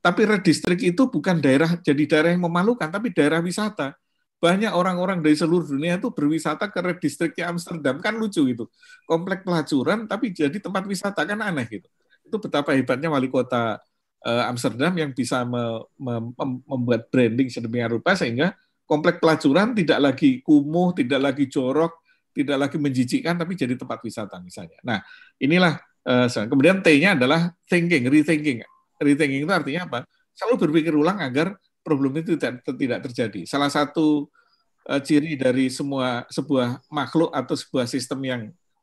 tapi 0.00 0.24
red 0.24 0.40
district 0.40 0.80
itu 0.80 1.12
bukan 1.12 1.44
daerah 1.44 1.76
jadi 1.76 2.02
daerah 2.08 2.30
yang 2.32 2.48
memalukan, 2.48 2.88
tapi 2.88 3.12
daerah 3.12 3.44
wisata. 3.44 3.92
Banyak 4.40 4.72
orang-orang 4.72 5.20
dari 5.20 5.36
seluruh 5.36 5.68
dunia 5.68 6.00
itu 6.00 6.08
berwisata 6.08 6.72
ke 6.72 6.80
red 6.80 6.96
districtnya 6.96 7.52
Amsterdam, 7.52 8.00
kan 8.00 8.16
lucu 8.16 8.40
itu. 8.48 8.64
Komplek 9.04 9.44
pelacuran 9.44 10.08
tapi 10.08 10.32
jadi 10.32 10.56
tempat 10.56 10.88
wisata 10.88 11.28
kan 11.28 11.44
aneh 11.44 11.68
gitu. 11.68 11.88
Itu 12.24 12.40
betapa 12.40 12.72
hebatnya 12.72 13.12
wali 13.12 13.28
kota 13.28 13.76
eh, 14.24 14.44
Amsterdam 14.48 14.96
yang 14.96 15.12
bisa 15.12 15.44
me, 15.44 15.84
me, 16.00 16.32
membuat 16.64 17.12
branding 17.12 17.52
sedemikian 17.52 18.00
rupa 18.00 18.16
sehingga 18.16 18.56
komplek 18.88 19.20
pelacuran 19.20 19.76
tidak 19.76 20.00
lagi 20.00 20.40
kumuh, 20.40 20.96
tidak 20.96 21.20
lagi 21.20 21.44
jorok, 21.44 22.00
tidak 22.32 22.56
lagi 22.56 22.80
menjijikkan 22.80 23.36
tapi 23.36 23.52
jadi 23.52 23.76
tempat 23.76 24.00
wisata 24.00 24.40
misalnya. 24.40 24.80
Nah, 24.80 25.04
inilah 25.36 25.76
uh, 26.08 26.48
kemudian 26.48 26.80
T-nya 26.80 27.12
adalah 27.12 27.52
thinking, 27.68 28.08
rethinking 28.08 28.64
rethinking 29.00 29.48
itu 29.48 29.52
artinya 29.52 29.88
apa? 29.88 29.98
Selalu 30.36 30.68
berpikir 30.68 30.92
ulang 30.92 31.18
agar 31.18 31.56
problem 31.80 32.20
itu 32.20 32.36
tidak, 32.36 33.00
terjadi. 33.08 33.48
Salah 33.48 33.72
satu 33.72 34.28
uh, 34.86 35.00
ciri 35.00 35.34
dari 35.34 35.72
semua 35.72 36.28
sebuah 36.28 36.84
makhluk 36.92 37.32
atau 37.32 37.56
sebuah 37.56 37.88
sistem 37.88 38.20
yang 38.22 38.42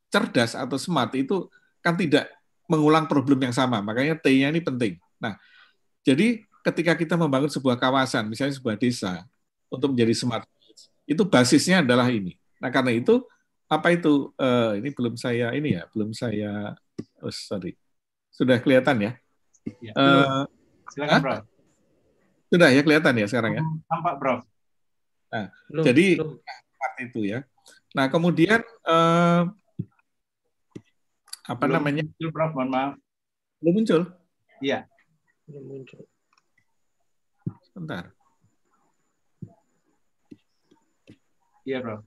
cerdas 0.10 0.58
atau 0.58 0.76
smart 0.82 1.14
itu 1.14 1.48
kan 1.80 1.94
tidak 1.94 2.28
mengulang 2.68 3.06
problem 3.06 3.40
yang 3.48 3.56
sama. 3.56 3.80
Makanya 3.80 4.18
T-nya 4.20 4.52
ini 4.52 4.60
penting. 4.60 5.00
Nah, 5.22 5.40
jadi 6.04 6.44
ketika 6.66 6.98
kita 7.00 7.16
membangun 7.16 7.48
sebuah 7.48 7.80
kawasan, 7.80 8.28
misalnya 8.28 8.58
sebuah 8.58 8.76
desa, 8.76 9.24
untuk 9.72 9.96
menjadi 9.96 10.14
smart 10.16 10.48
itu 11.08 11.24
basisnya 11.24 11.80
adalah 11.80 12.12
ini. 12.12 12.36
Nah, 12.60 12.68
karena 12.68 12.92
itu 12.92 13.24
apa 13.68 13.92
itu 13.92 14.32
uh, 14.40 14.76
ini 14.80 14.92
belum 14.92 15.16
saya 15.20 15.52
ini 15.56 15.80
ya, 15.80 15.88
belum 15.92 16.12
saya 16.12 16.76
oh, 17.24 17.32
sorry. 17.32 17.76
Sudah 18.32 18.60
kelihatan 18.60 19.00
ya? 19.02 19.12
Ya 19.82 19.92
uh, 19.96 20.44
Silakan, 20.98 21.20
Bro. 21.22 21.36
Sudah 22.48 22.70
ya 22.72 22.82
kelihatan 22.82 23.14
ya 23.20 23.28
sekarang 23.28 23.60
ya? 23.60 23.64
Tampak, 23.92 24.16
Bro. 24.18 24.36
Nah, 25.28 25.46
belum, 25.68 25.84
jadi 25.84 26.06
belum. 26.18 26.32
seperti 26.42 27.02
itu 27.12 27.22
ya. 27.28 27.40
Nah, 27.92 28.06
kemudian 28.08 28.64
uh, 28.88 29.44
apa 31.48 31.64
belum 31.64 31.76
namanya? 31.80 32.04
Muncul, 32.08 32.30
Prof, 32.32 32.52
mohon 32.56 32.70
maaf. 32.72 32.92
Belum 33.60 33.74
muncul? 33.78 34.02
Iya. 34.64 34.88
Belum 35.46 35.64
muncul. 35.68 36.04
Sebentar. 37.68 38.04
Iya, 41.68 41.78
Bro. 41.84 41.98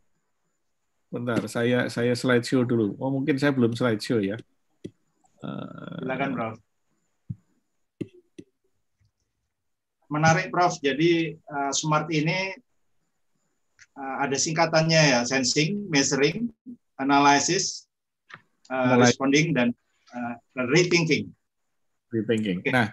Bentar, 1.10 1.42
saya 1.50 1.90
saya 1.92 2.14
slideshow 2.16 2.64
dulu. 2.64 2.96
Oh, 2.96 3.12
mungkin 3.12 3.36
saya 3.36 3.52
belum 3.52 3.76
slideshow 3.76 4.22
ya. 4.22 4.40
Uh, 5.44 6.00
Silakan, 6.00 6.30
Prof. 6.32 6.54
Menarik, 10.10 10.50
Prof. 10.50 10.74
Jadi 10.82 11.38
uh, 11.46 11.70
smart 11.70 12.10
ini 12.10 12.58
uh, 13.94 14.16
ada 14.26 14.34
singkatannya 14.34 15.16
ya, 15.16 15.20
sensing, 15.22 15.86
measuring, 15.86 16.50
analysis, 16.98 17.86
uh, 18.68 18.98
responding, 18.98 19.54
dan 19.54 19.70
uh, 20.10 20.34
rethinking. 20.68 21.30
Rethinking. 22.10 22.66
Okay. 22.66 22.74
Nah, 22.74 22.90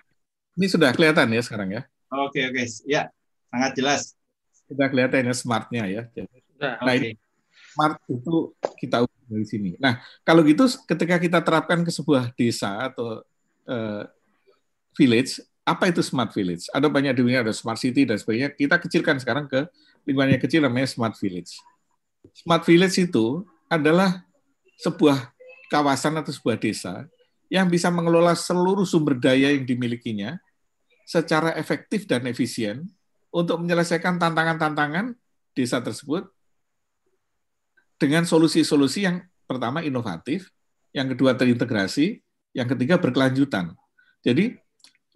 ini 0.53 0.69
sudah 0.69 0.93
kelihatan 0.93 1.33
ya 1.33 1.41
sekarang 1.41 1.73
ya? 1.73 1.81
Oke, 2.13 2.39
okay, 2.39 2.43
oke. 2.53 2.63
Okay. 2.63 2.65
Ya, 2.85 3.09
sangat 3.49 3.71
jelas. 3.73 4.01
Sudah 4.69 4.87
kelihatan 4.87 5.25
ya 5.25 5.33
smartnya 5.33 5.83
ya. 5.89 6.01
Nah, 6.61 6.77
okay. 6.85 6.95
ini 7.01 7.09
smart 7.73 7.97
itu 8.09 8.53
kita 8.77 9.05
ukur 9.05 9.21
dari 9.25 9.45
sini. 9.45 9.71
Nah, 9.81 10.01
kalau 10.21 10.45
gitu 10.45 10.69
ketika 10.85 11.17
kita 11.17 11.39
terapkan 11.41 11.81
ke 11.81 11.91
sebuah 11.93 12.29
desa 12.37 12.89
atau 12.93 13.25
uh, 13.65 14.03
village, 14.93 15.41
apa 15.67 15.91
itu 15.91 15.99
smart 15.99 16.31
village? 16.31 16.71
Ada 16.71 16.87
banyak 16.87 17.11
di 17.11 17.27
dunia, 17.27 17.43
ada 17.43 17.51
smart 17.51 17.75
city 17.75 18.07
dan 18.07 18.15
sebagainya. 18.15 18.55
Kita 18.55 18.79
kecilkan 18.79 19.19
sekarang 19.19 19.51
ke 19.51 19.67
lingkungannya 20.07 20.39
kecil 20.39 20.63
namanya 20.63 20.87
smart 20.87 21.19
village. 21.19 21.59
Smart 22.31 22.63
village 22.63 22.95
itu 23.03 23.43
adalah 23.67 24.23
sebuah 24.79 25.35
kawasan 25.67 26.15
atau 26.23 26.31
sebuah 26.31 26.55
desa 26.55 27.03
yang 27.51 27.67
bisa 27.67 27.91
mengelola 27.91 28.31
seluruh 28.31 28.87
sumber 28.87 29.19
daya 29.19 29.51
yang 29.51 29.67
dimilikinya 29.67 30.39
secara 31.03 31.51
efektif 31.59 32.07
dan 32.07 32.23
efisien 32.31 32.87
untuk 33.27 33.59
menyelesaikan 33.59 34.15
tantangan-tantangan 34.19 35.19
desa 35.51 35.83
tersebut 35.83 36.31
dengan 37.99 38.23
solusi-solusi 38.23 39.03
yang 39.03 39.19
pertama 39.43 39.83
inovatif, 39.83 40.47
yang 40.95 41.11
kedua 41.11 41.35
terintegrasi, 41.35 42.23
yang 42.55 42.67
ketiga 42.71 42.95
berkelanjutan. 42.95 43.75
Jadi 44.23 44.55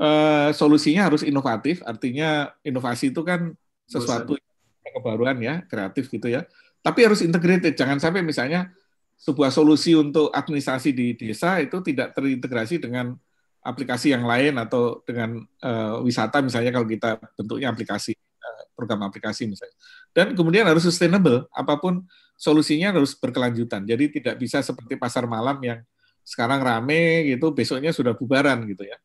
eh, 0.02 0.50
solusinya 0.58 1.08
harus 1.08 1.22
inovatif, 1.22 1.86
artinya 1.86 2.50
inovasi 2.66 3.14
itu 3.14 3.22
kan 3.22 3.54
sesuatu 3.86 4.34
kebaruan 4.82 5.38
ya, 5.40 5.62
kreatif 5.70 6.10
gitu 6.10 6.28
ya. 6.28 6.44
Tapi 6.82 7.06
harus 7.06 7.22
integrated, 7.22 7.78
jangan 7.78 8.02
sampai 8.02 8.26
misalnya 8.26 8.74
sebuah 9.22 9.54
solusi 9.54 9.94
untuk 9.94 10.34
administrasi 10.34 10.90
di 10.98 11.14
desa 11.14 11.62
itu 11.62 11.78
tidak 11.86 12.18
terintegrasi 12.18 12.82
dengan 12.82 13.14
aplikasi 13.62 14.10
yang 14.10 14.26
lain 14.26 14.58
atau 14.58 15.06
dengan 15.06 15.38
uh, 15.62 16.02
wisata 16.02 16.42
misalnya 16.42 16.74
kalau 16.74 16.90
kita 16.90 17.22
bentuknya 17.38 17.70
aplikasi 17.70 18.18
uh, 18.18 18.64
program 18.74 19.06
aplikasi 19.06 19.46
misalnya. 19.46 19.78
Dan 20.10 20.34
kemudian 20.34 20.66
harus 20.66 20.82
sustainable, 20.82 21.46
apa 21.54 21.78
pun 21.78 22.02
solusinya 22.34 22.90
harus 22.90 23.14
berkelanjutan. 23.14 23.86
Jadi 23.86 24.18
tidak 24.18 24.42
bisa 24.42 24.66
seperti 24.66 24.98
pasar 24.98 25.30
malam 25.30 25.62
yang 25.62 25.80
sekarang 26.26 26.66
rame 26.66 27.30
gitu, 27.30 27.54
besoknya 27.54 27.94
sudah 27.94 28.18
bubaran 28.18 28.66
gitu 28.66 28.82
ya. 28.90 28.98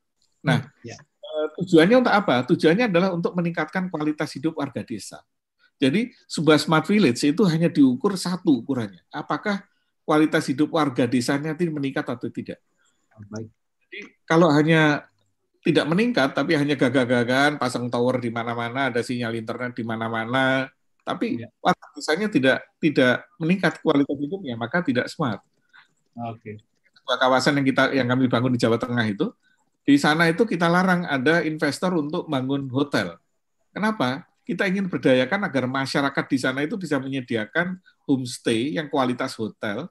Nah, 0.46 0.62
hmm, 0.62 0.86
ya. 0.86 0.96
Eh, 0.96 1.46
tujuannya 1.58 1.96
untuk 2.06 2.14
apa? 2.14 2.46
Tujuannya 2.46 2.86
adalah 2.86 3.10
untuk 3.10 3.34
meningkatkan 3.34 3.90
kualitas 3.90 4.30
hidup 4.38 4.54
warga 4.62 4.86
desa. 4.86 5.18
Jadi 5.76 6.08
sebuah 6.24 6.56
smart 6.56 6.88
village 6.88 7.20
itu 7.20 7.42
hanya 7.44 7.68
diukur 7.68 8.16
satu 8.16 8.64
ukurannya. 8.64 9.04
Apakah 9.12 9.66
kualitas 10.06 10.48
hidup 10.48 10.72
warga 10.72 11.04
desanya 11.04 11.52
itu 11.52 11.68
meningkat 11.68 12.06
atau 12.06 12.30
tidak? 12.32 12.62
Baik. 13.28 13.50
Jadi 13.84 14.00
kalau 14.24 14.48
hanya 14.48 15.04
tidak 15.60 15.84
meningkat 15.90 16.30
tapi 16.32 16.54
hanya 16.54 16.78
gagah-gagahan 16.78 17.58
pasang 17.58 17.90
tower 17.90 18.22
di 18.22 18.30
mana-mana, 18.30 18.88
ada 18.88 19.02
sinyal 19.02 19.34
internet 19.34 19.74
di 19.74 19.84
mana-mana, 19.84 20.70
tapi 21.02 21.42
ya. 21.42 21.50
warga 21.58 21.86
desanya 21.92 22.30
tidak 22.30 22.58
tidak 22.78 23.26
meningkat 23.36 23.82
kualitas 23.82 24.16
hidupnya, 24.16 24.54
maka 24.54 24.80
tidak 24.80 25.10
smart. 25.12 25.42
Oke. 26.32 26.40
Okay. 26.40 26.56
Sebuah 27.02 27.18
kawasan 27.20 27.60
yang 27.60 27.66
kita 27.66 27.82
yang 27.92 28.08
kami 28.08 28.30
bangun 28.30 28.54
di 28.54 28.60
Jawa 28.62 28.80
Tengah 28.80 29.04
itu, 29.10 29.28
di 29.86 29.96
sana 30.02 30.26
itu 30.26 30.42
kita 30.42 30.66
larang 30.66 31.06
ada 31.06 31.46
investor 31.46 31.94
untuk 31.94 32.26
bangun 32.26 32.66
hotel. 32.74 33.14
Kenapa? 33.70 34.26
Kita 34.42 34.66
ingin 34.66 34.90
berdayakan 34.90 35.46
agar 35.46 35.70
masyarakat 35.70 36.24
di 36.26 36.38
sana 36.42 36.66
itu 36.66 36.74
bisa 36.74 36.98
menyediakan 36.98 37.78
homestay 38.06 38.74
yang 38.74 38.90
kualitas 38.90 39.38
hotel, 39.38 39.86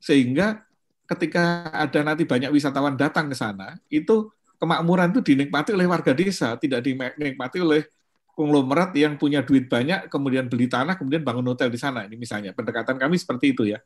sehingga 0.00 0.64
ketika 1.04 1.68
ada 1.72 2.00
nanti 2.00 2.24
banyak 2.24 2.48
wisatawan 2.48 2.96
datang 2.96 3.28
ke 3.28 3.36
sana, 3.36 3.76
itu 3.92 4.32
kemakmuran 4.56 5.12
itu 5.12 5.20
dinikmati 5.20 5.76
oleh 5.76 5.84
warga 5.88 6.16
desa, 6.16 6.56
tidak 6.56 6.80
dinikmati 6.84 7.60
oleh 7.60 7.84
konglomerat 8.32 8.96
yang 8.96 9.20
punya 9.20 9.44
duit 9.44 9.68
banyak, 9.68 10.08
kemudian 10.08 10.48
beli 10.48 10.66
tanah, 10.66 10.96
kemudian 10.96 11.20
bangun 11.20 11.52
hotel 11.52 11.68
di 11.68 11.78
sana. 11.78 12.08
Ini 12.08 12.16
misalnya 12.16 12.50
pendekatan 12.56 12.96
kami 12.96 13.20
seperti 13.20 13.52
itu 13.52 13.68
ya, 13.68 13.78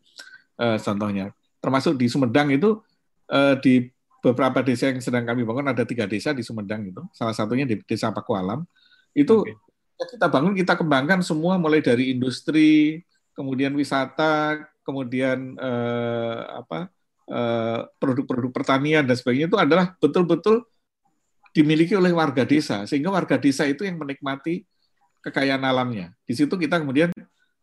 e, 0.54 0.78
contohnya. 0.80 1.34
Termasuk 1.58 1.98
di 1.98 2.06
Sumedang 2.06 2.48
itu 2.54 2.78
e, 3.28 3.40
di 3.60 3.74
beberapa 4.18 4.60
desa 4.64 4.90
yang 4.90 4.98
sedang 4.98 5.24
kami 5.24 5.46
bangun 5.46 5.70
ada 5.70 5.86
tiga 5.86 6.04
desa 6.04 6.34
di 6.34 6.42
Sumedang 6.42 6.86
itu, 6.90 7.02
salah 7.14 7.34
satunya 7.34 7.64
di 7.64 7.78
desa 7.86 8.10
Pakualam. 8.10 8.66
Itu 9.14 9.46
okay. 9.46 9.54
kita 10.18 10.26
bangun, 10.26 10.54
kita 10.58 10.74
kembangkan 10.74 11.22
semua 11.22 11.56
mulai 11.58 11.78
dari 11.82 12.10
industri, 12.10 13.02
kemudian 13.34 13.74
wisata, 13.78 14.66
kemudian 14.82 15.54
e, 15.54 15.72
apa 16.64 16.90
produk-produk 18.00 18.48
pertanian 18.48 19.04
dan 19.04 19.12
sebagainya 19.12 19.52
itu 19.52 19.60
adalah 19.60 19.92
betul-betul 20.00 20.64
dimiliki 21.52 21.92
oleh 21.92 22.08
warga 22.08 22.48
desa 22.48 22.88
sehingga 22.88 23.12
warga 23.12 23.36
desa 23.36 23.68
itu 23.68 23.84
yang 23.84 24.00
menikmati 24.00 24.64
kekayaan 25.20 25.60
alamnya. 25.60 26.16
Di 26.24 26.32
situ 26.32 26.56
kita 26.56 26.80
kemudian 26.80 27.12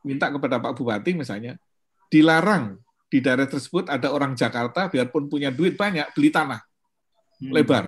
minta 0.06 0.30
kepada 0.30 0.62
Pak 0.62 0.78
Bupati 0.78 1.18
misalnya 1.18 1.58
dilarang 2.14 2.78
di 3.16 3.24
daerah 3.24 3.48
tersebut 3.48 3.88
ada 3.88 4.12
orang 4.12 4.36
Jakarta 4.36 4.92
biarpun 4.92 5.32
punya 5.32 5.48
duit 5.48 5.80
banyak 5.80 6.12
beli 6.12 6.36
tanah 6.36 6.60
hmm. 7.40 7.56
lebar. 7.56 7.88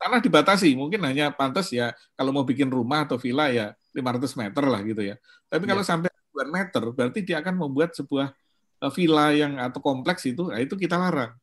Tanah 0.00 0.20
dibatasi, 0.24 0.72
mungkin 0.72 1.04
hanya 1.04 1.28
pantas 1.36 1.68
ya 1.68 1.92
kalau 2.16 2.32
mau 2.32 2.48
bikin 2.48 2.72
rumah 2.72 3.04
atau 3.04 3.20
villa 3.20 3.52
ya 3.52 3.76
500 3.92 4.40
meter 4.40 4.64
lah 4.64 4.80
gitu 4.80 5.02
ya. 5.04 5.20
Tapi 5.52 5.64
kalau 5.68 5.84
ya. 5.84 5.88
sampai 5.92 6.08
ribuan 6.08 6.48
meter 6.48 6.82
berarti 6.96 7.20
dia 7.20 7.44
akan 7.44 7.54
membuat 7.60 7.92
sebuah 7.92 8.32
eh, 8.80 8.92
villa 8.96 9.26
yang 9.36 9.60
atau 9.60 9.84
kompleks 9.84 10.24
itu, 10.24 10.48
nah 10.48 10.56
itu 10.56 10.80
kita 10.80 10.96
larang. 10.96 11.36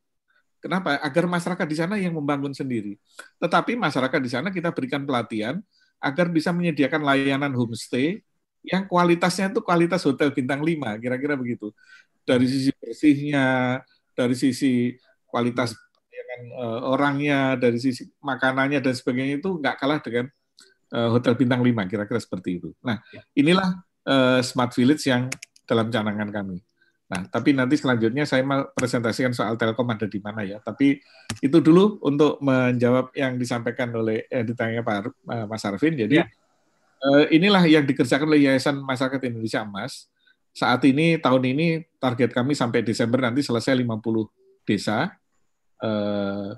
Kenapa? 0.58 0.98
Agar 0.98 1.26
masyarakat 1.26 1.66
di 1.66 1.76
sana 1.78 1.94
yang 1.98 2.14
membangun 2.14 2.54
sendiri. 2.54 2.98
Tetapi 3.38 3.74
masyarakat 3.78 4.20
di 4.22 4.30
sana 4.30 4.48
kita 4.50 4.70
berikan 4.70 5.02
pelatihan 5.02 5.58
agar 5.98 6.30
bisa 6.30 6.54
menyediakan 6.54 7.02
layanan 7.02 7.50
homestay 7.54 8.22
yang 8.62 8.86
kualitasnya 8.86 9.50
itu 9.50 9.58
kualitas 9.58 10.06
hotel 10.06 10.30
bintang 10.30 10.62
5, 10.62 11.02
kira-kira 11.02 11.34
begitu. 11.34 11.74
Dari 12.22 12.46
sisi 12.46 12.70
bersihnya, 12.74 13.78
dari 14.14 14.34
sisi 14.38 14.94
kualitas 15.26 15.74
uh, 16.54 16.86
orangnya, 16.86 17.58
dari 17.58 17.82
sisi 17.82 18.06
makanannya 18.22 18.78
dan 18.78 18.94
sebagainya 18.94 19.42
itu 19.42 19.58
nggak 19.58 19.76
kalah 19.80 19.98
dengan 19.98 20.30
uh, 20.94 21.08
hotel 21.12 21.34
bintang 21.34 21.60
5, 21.60 21.90
kira-kira 21.90 22.20
seperti 22.22 22.62
itu. 22.62 22.70
Nah, 22.84 23.02
ya. 23.10 23.22
inilah 23.34 23.82
uh, 24.06 24.40
smart 24.44 24.70
village 24.76 25.06
yang 25.08 25.26
dalam 25.66 25.88
canangan 25.90 26.30
kami. 26.30 26.62
Nah, 27.12 27.28
tapi 27.28 27.52
nanti 27.52 27.76
selanjutnya 27.76 28.24
saya 28.24 28.40
mau 28.40 28.64
presentasikan 28.72 29.36
soal 29.36 29.60
Telkom 29.60 29.84
ada 29.92 30.08
di 30.08 30.16
mana 30.16 30.48
ya. 30.48 30.64
Tapi 30.64 30.96
itu 31.44 31.58
dulu 31.60 32.00
untuk 32.00 32.40
menjawab 32.40 33.12
yang 33.12 33.36
disampaikan 33.36 33.92
oleh 33.92 34.24
eh, 34.32 34.40
ditanya 34.40 34.80
Pak 34.80 35.12
Mas 35.44 35.60
Arvin. 35.68 35.92
Jadi 35.92 36.16
ya. 36.16 36.24
eh, 37.04 37.36
inilah 37.36 37.68
yang 37.68 37.84
dikerjakan 37.84 38.32
oleh 38.32 38.48
Yayasan 38.48 38.80
Masyarakat 38.80 39.20
Indonesia 39.28 39.60
Emas. 39.60 40.08
Saat 40.52 40.84
ini 40.84 41.16
tahun 41.16 41.42
ini 41.56 41.66
target 41.96 42.30
kami 42.36 42.52
sampai 42.52 42.84
Desember 42.84 43.24
nanti 43.24 43.40
selesai 43.40 43.72
50 43.72 44.28
desa. 44.68 45.16
Eh, 45.80 46.50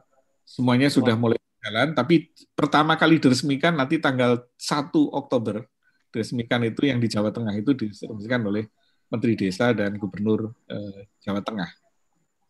semuanya 0.45 0.91
sudah 0.91 1.15
mulai 1.17 1.39
jalan, 1.65 1.97
tapi 1.97 2.29
pertama 2.53 2.99
kali 2.99 3.17
diresmikan 3.23 3.79
nanti 3.79 4.03
tanggal 4.03 4.45
1 4.59 5.15
Oktober. 5.15 5.65
Diresmikan 6.11 6.63
itu 6.67 6.87
yang 6.87 6.99
di 7.03 7.09
Jawa 7.11 7.31
Tengah 7.35 7.55
itu 7.59 7.75
diresmikan 7.75 8.43
oleh 8.47 8.71
Menteri 9.11 9.35
Desa 9.35 9.71
dan 9.73 9.95
Gubernur 9.97 10.53
eh, 10.69 11.09
Jawa 11.23 11.41
Tengah. 11.41 11.71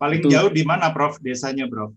Paling 0.00 0.20
itu, 0.20 0.28
jauh 0.32 0.50
di 0.50 0.64
mana, 0.66 0.90
Prof? 0.90 1.22
Desanya, 1.22 1.70
Prof? 1.70 1.94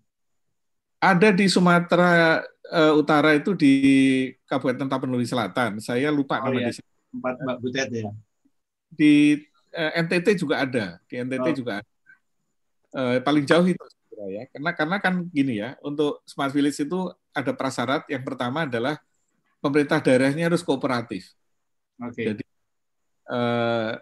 ada 0.97 1.29
di 1.29 1.45
Sumatera 1.45 2.41
uh, 2.73 2.93
Utara 2.97 3.37
itu 3.37 3.53
di 3.53 3.73
Kabupaten 4.49 4.89
Tapanuli 4.89 5.25
Selatan. 5.25 5.77
Saya 5.77 6.09
lupa 6.09 6.41
oh, 6.41 6.49
nama 6.49 6.57
ya. 6.57 6.67
desa. 6.73 6.81
Tempat 7.13 7.35
Mbak 7.41 7.57
Butet 7.61 7.89
ya. 7.93 8.11
Di 8.91 9.43
uh, 9.75 9.91
eh, 9.93 10.03
NTT 10.03 10.39
juga 10.39 10.63
ada. 10.63 10.85
Di 11.05 11.19
NTT 11.21 11.47
oh. 11.51 11.55
juga 11.55 11.71
ada. 11.83 11.91
Uh, 12.95 13.19
paling 13.21 13.43
jauh 13.43 13.67
itu 13.67 13.83
ya. 14.31 14.49
Karena 14.49 14.71
karena 14.73 14.97
kan 14.97 15.13
gini 15.29 15.61
ya, 15.61 15.77
untuk 15.85 16.25
smart 16.25 16.49
village 16.49 16.81
itu 16.81 17.11
ada 17.31 17.51
prasyarat. 17.53 18.09
Yang 18.09 18.23
pertama 18.25 18.65
adalah 18.65 18.97
pemerintah 19.61 20.01
daerahnya 20.01 20.49
harus 20.49 20.65
kooperatif. 20.65 21.33
Oke. 22.01 22.13
Okay. 22.13 22.25
Jadi 22.33 22.45
uh, 23.29 23.93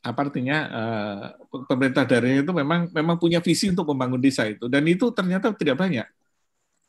apa 0.00 0.20
artinya 0.24 0.58
uh, 0.72 1.24
pemerintah 1.68 2.08
daerah 2.08 2.40
itu 2.40 2.52
memang 2.56 2.88
memang 2.88 3.20
punya 3.20 3.44
visi 3.44 3.68
untuk 3.68 3.84
membangun 3.92 4.16
desa 4.16 4.48
itu 4.48 4.64
dan 4.64 4.80
itu 4.88 5.12
ternyata 5.12 5.52
tidak 5.52 5.76
banyak. 5.76 6.08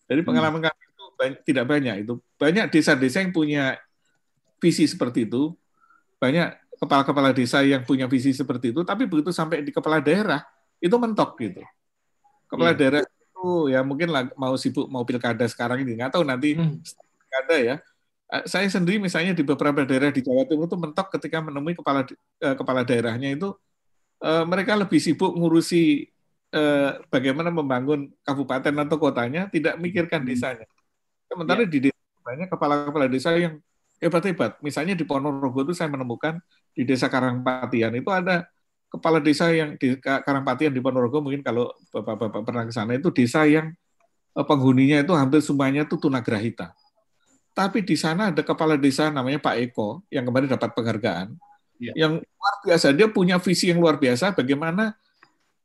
Dari 0.07 0.21
pengalaman 0.23 0.59
hmm. 0.63 0.67
kami 0.71 0.81
itu 0.83 1.05
banyak, 1.15 1.39
tidak 1.43 1.65
banyak 1.67 1.95
itu 2.07 2.13
banyak 2.39 2.65
desa-desa 2.71 3.23
yang 3.23 3.31
punya 3.35 3.75
visi 4.63 4.87
seperti 4.87 5.27
itu, 5.27 5.51
banyak 6.23 6.55
kepala-kepala 6.81 7.29
desa 7.29 7.61
yang 7.61 7.85
punya 7.85 8.09
visi 8.09 8.33
seperti 8.33 8.73
itu, 8.73 8.81
tapi 8.81 9.05
begitu 9.05 9.29
sampai 9.29 9.61
di 9.61 9.69
kepala 9.69 10.01
daerah 10.01 10.41
itu 10.81 10.97
mentok 10.97 11.37
gitu. 11.37 11.61
Kepala 12.49 12.73
yeah. 12.73 12.79
daerah 12.81 13.01
itu 13.05 13.45
ya 13.69 13.79
mungkin 13.85 14.09
lah, 14.09 14.25
mau 14.33 14.57
sibuk 14.57 14.89
mau 14.89 15.05
pilkada 15.05 15.45
sekarang 15.45 15.85
ini 15.85 16.01
nggak 16.01 16.17
tahu 16.17 16.25
nanti 16.25 16.57
hmm. 16.57 16.81
pilkada 17.21 17.57
ya 17.61 17.75
Eh, 18.31 18.43
saya 18.47 18.63
sendiri 18.71 18.95
misalnya 18.95 19.35
di 19.35 19.43
beberapa 19.43 19.83
daerah 19.83 20.07
di 20.07 20.23
Jawa 20.23 20.47
Timur 20.47 20.63
itu 20.63 20.79
mentok 20.79 21.11
ketika 21.19 21.43
menemui 21.43 21.75
kepala 21.75 22.07
eh, 22.39 22.55
kepala 22.55 22.87
daerahnya 22.87 23.35
itu 23.35 23.51
eh, 24.23 24.43
mereka 24.47 24.79
lebih 24.79 24.99
sibuk 25.03 25.35
ngurusi 25.35 26.07
bagaimana 27.07 27.47
membangun 27.47 28.11
kabupaten 28.27 28.75
atau 28.83 28.99
kotanya, 28.99 29.47
tidak 29.47 29.79
mikirkan 29.79 30.19
hmm. 30.19 30.27
desanya. 30.27 30.67
Sementara 31.31 31.63
ya. 31.63 31.71
di 31.71 31.79
desa 31.87 32.03
banyak 32.27 32.47
kepala-kepala 32.51 33.07
desa 33.07 33.31
yang 33.39 33.55
hebat-hebat. 34.03 34.59
Misalnya 34.59 34.91
di 34.91 35.07
Ponorogo 35.07 35.63
itu 35.63 35.71
saya 35.71 35.87
menemukan 35.87 36.43
di 36.71 36.83
desa 36.87 37.11
Karangpatian 37.11 37.95
itu 37.95 38.09
ada 38.11 38.47
kepala 38.91 39.23
desa 39.23 39.51
yang 39.51 39.75
di 39.75 39.95
Karangpatian 39.99 40.71
di 40.71 40.79
Ponorogo 40.83 41.23
mungkin 41.23 41.43
kalau 41.43 41.71
bapak-bapak 41.91 42.41
pernah 42.43 42.63
ke 42.67 42.73
sana 42.73 42.95
itu 42.95 43.11
desa 43.11 43.47
yang 43.47 43.71
penghuninya 44.31 45.03
itu 45.03 45.11
hampir 45.15 45.43
semuanya 45.43 45.83
itu 45.83 45.99
tunagrahita 45.99 46.71
tapi 47.51 47.83
di 47.83 47.99
sana 47.99 48.31
ada 48.31 48.41
kepala 48.41 48.79
desa 48.79 49.11
namanya 49.11 49.39
Pak 49.43 49.55
Eko 49.59 50.03
yang 50.07 50.23
kemarin 50.23 50.47
dapat 50.47 50.71
penghargaan. 50.71 51.35
Ya. 51.81 52.07
Yang 52.07 52.23
luar 52.23 52.55
biasa, 52.63 52.87
dia 52.95 53.07
punya 53.11 53.35
visi 53.43 53.67
yang 53.67 53.83
luar 53.83 53.99
biasa 53.99 54.31
bagaimana 54.31 54.95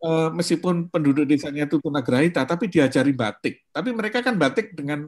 uh, 0.03 0.29
meskipun 0.35 0.91
penduduk 0.91 1.29
desanya 1.29 1.69
itu 1.69 1.79
tunagrahita 1.79 2.43
tapi 2.43 2.67
diajari 2.67 3.15
batik. 3.15 3.63
Tapi 3.71 3.95
mereka 3.95 4.19
kan 4.19 4.35
batik 4.35 4.75
dengan 4.75 5.07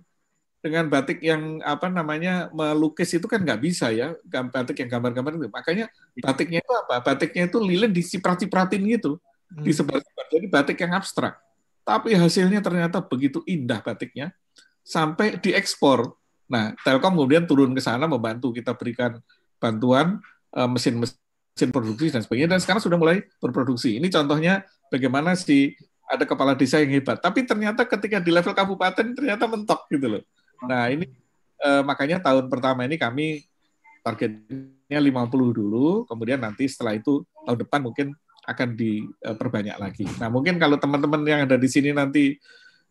dengan 0.59 0.91
batik 0.91 1.23
yang 1.23 1.63
apa 1.63 1.87
namanya 1.87 2.51
melukis 2.51 3.15
itu 3.15 3.31
kan 3.31 3.39
nggak 3.39 3.63
bisa 3.63 3.95
ya 3.95 4.19
batik 4.27 4.83
yang 4.83 4.91
gambar-gambar 4.99 5.39
itu 5.39 5.47
makanya 5.55 5.87
iya. 6.19 6.25
batiknya 6.27 6.59
itu 6.67 6.73
apa 6.75 6.95
batiknya 6.99 7.47
itu 7.47 7.59
lilin 7.63 7.93
diciprat-cipratin 7.95 8.83
gitu 8.91 9.23
hmm. 9.55 9.63
disebar-sebar 9.63 10.27
jadi 10.27 10.47
batik 10.51 10.79
yang 10.83 10.99
abstrak 10.99 11.39
tapi 11.87 12.19
hasilnya 12.19 12.59
ternyata 12.59 12.99
begitu 12.99 13.47
indah 13.47 13.79
batiknya 13.79 14.35
sampai 14.83 15.39
diekspor 15.39 16.19
Nah, 16.49 16.73
Telkom 16.81 17.15
kemudian 17.15 17.45
turun 17.45 17.77
ke 17.77 17.83
sana 17.85 18.09
membantu 18.09 18.51
kita 18.51 18.73
berikan 18.75 19.21
bantuan 19.61 20.19
eh, 20.57 20.69
mesin-mesin 20.69 21.69
produksi 21.69 22.09
dan 22.09 22.25
sebagainya 22.25 22.57
dan 22.57 22.61
sekarang 22.65 22.83
sudah 22.83 22.97
mulai 22.97 23.23
berproduksi. 23.39 24.01
Ini 24.01 24.09
contohnya 24.09 24.65
bagaimana 24.89 25.37
si 25.37 25.77
ada 26.09 26.25
kepala 26.25 26.57
desa 26.57 26.81
yang 26.81 26.97
hebat, 26.97 27.21
tapi 27.21 27.45
ternyata 27.45 27.85
ketika 27.85 28.17
di 28.17 28.33
level 28.33 28.57
kabupaten 28.57 29.13
ternyata 29.13 29.45
mentok 29.45 29.85
gitu 29.93 30.09
loh. 30.09 30.23
Nah, 30.65 30.91
ini 30.91 31.07
eh, 31.63 31.83
makanya 31.85 32.23
tahun 32.23 32.51
pertama 32.51 32.87
ini 32.89 32.99
kami 32.99 33.45
targetnya 34.03 34.99
50 34.99 35.53
dulu, 35.53 36.09
kemudian 36.09 36.41
nanti 36.41 36.65
setelah 36.67 36.97
itu 36.97 37.23
tahun 37.45 37.59
depan 37.61 37.81
mungkin 37.85 38.17
akan 38.49 38.69
diperbanyak 38.73 39.77
lagi. 39.77 40.09
Nah, 40.17 40.33
mungkin 40.33 40.57
kalau 40.57 40.81
teman-teman 40.81 41.21
yang 41.29 41.41
ada 41.45 41.61
di 41.61 41.69
sini 41.69 41.93
nanti 41.93 42.41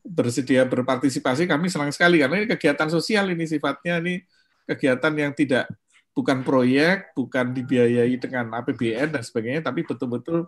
bersedia 0.05 0.63
berpartisipasi, 0.69 1.49
kami 1.49 1.67
senang 1.67 1.89
sekali 1.89 2.21
karena 2.21 2.45
ini 2.45 2.47
kegiatan 2.47 2.87
sosial 2.87 3.33
ini 3.33 3.49
sifatnya 3.49 3.97
ini 3.99 4.21
kegiatan 4.69 5.13
yang 5.17 5.31
tidak 5.33 5.65
bukan 6.13 6.45
proyek, 6.45 7.13
bukan 7.17 7.53
dibiayai 7.53 8.13
dengan 8.21 8.53
APBN 8.61 9.17
dan 9.17 9.23
sebagainya, 9.25 9.61
tapi 9.65 9.81
betul-betul 9.85 10.45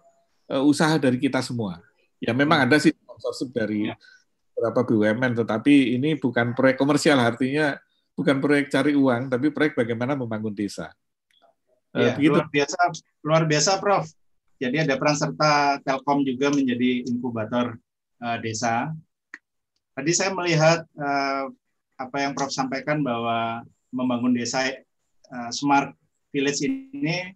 uh, 0.50 0.64
usaha 0.66 0.98
dari 0.98 1.18
kita 1.18 1.42
semua. 1.42 1.82
Ya 2.18 2.34
memang 2.34 2.66
ada 2.66 2.78
sih 2.78 2.94
sponsorship 2.94 3.50
dari 3.54 3.90
ya. 3.90 3.96
Beberapa 4.60 4.84
BUMN, 4.84 5.40
tetapi 5.40 5.96
ini 5.96 6.20
bukan 6.20 6.52
proyek 6.52 6.76
komersial, 6.76 7.16
artinya 7.16 7.80
bukan 8.12 8.44
proyek 8.44 8.68
cari 8.68 8.92
uang, 8.92 9.32
tapi 9.32 9.56
proyek 9.56 9.80
bagaimana 9.80 10.20
membangun 10.20 10.52
desa. 10.52 10.92
Ya, 11.96 12.14
begitu. 12.14 12.36
Luar 12.36 12.52
biasa, 12.52 12.80
luar 13.24 13.44
biasa, 13.48 13.72
Prof. 13.80 14.06
Jadi 14.60 14.84
ada 14.84 15.00
peran 15.00 15.16
serta 15.16 15.80
Telkom 15.80 16.28
juga 16.28 16.52
menjadi 16.52 17.08
inkubator 17.08 17.80
uh, 18.20 18.38
desa 18.44 18.92
Tadi 20.00 20.16
saya 20.16 20.32
melihat 20.32 20.88
uh, 20.96 21.52
apa 22.00 22.18
yang 22.24 22.32
Prof 22.32 22.56
sampaikan 22.56 23.04
bahwa 23.04 23.68
membangun 23.92 24.32
desa 24.32 24.64
uh, 25.28 25.52
smart 25.52 25.92
village 26.32 26.64
ini 26.64 27.36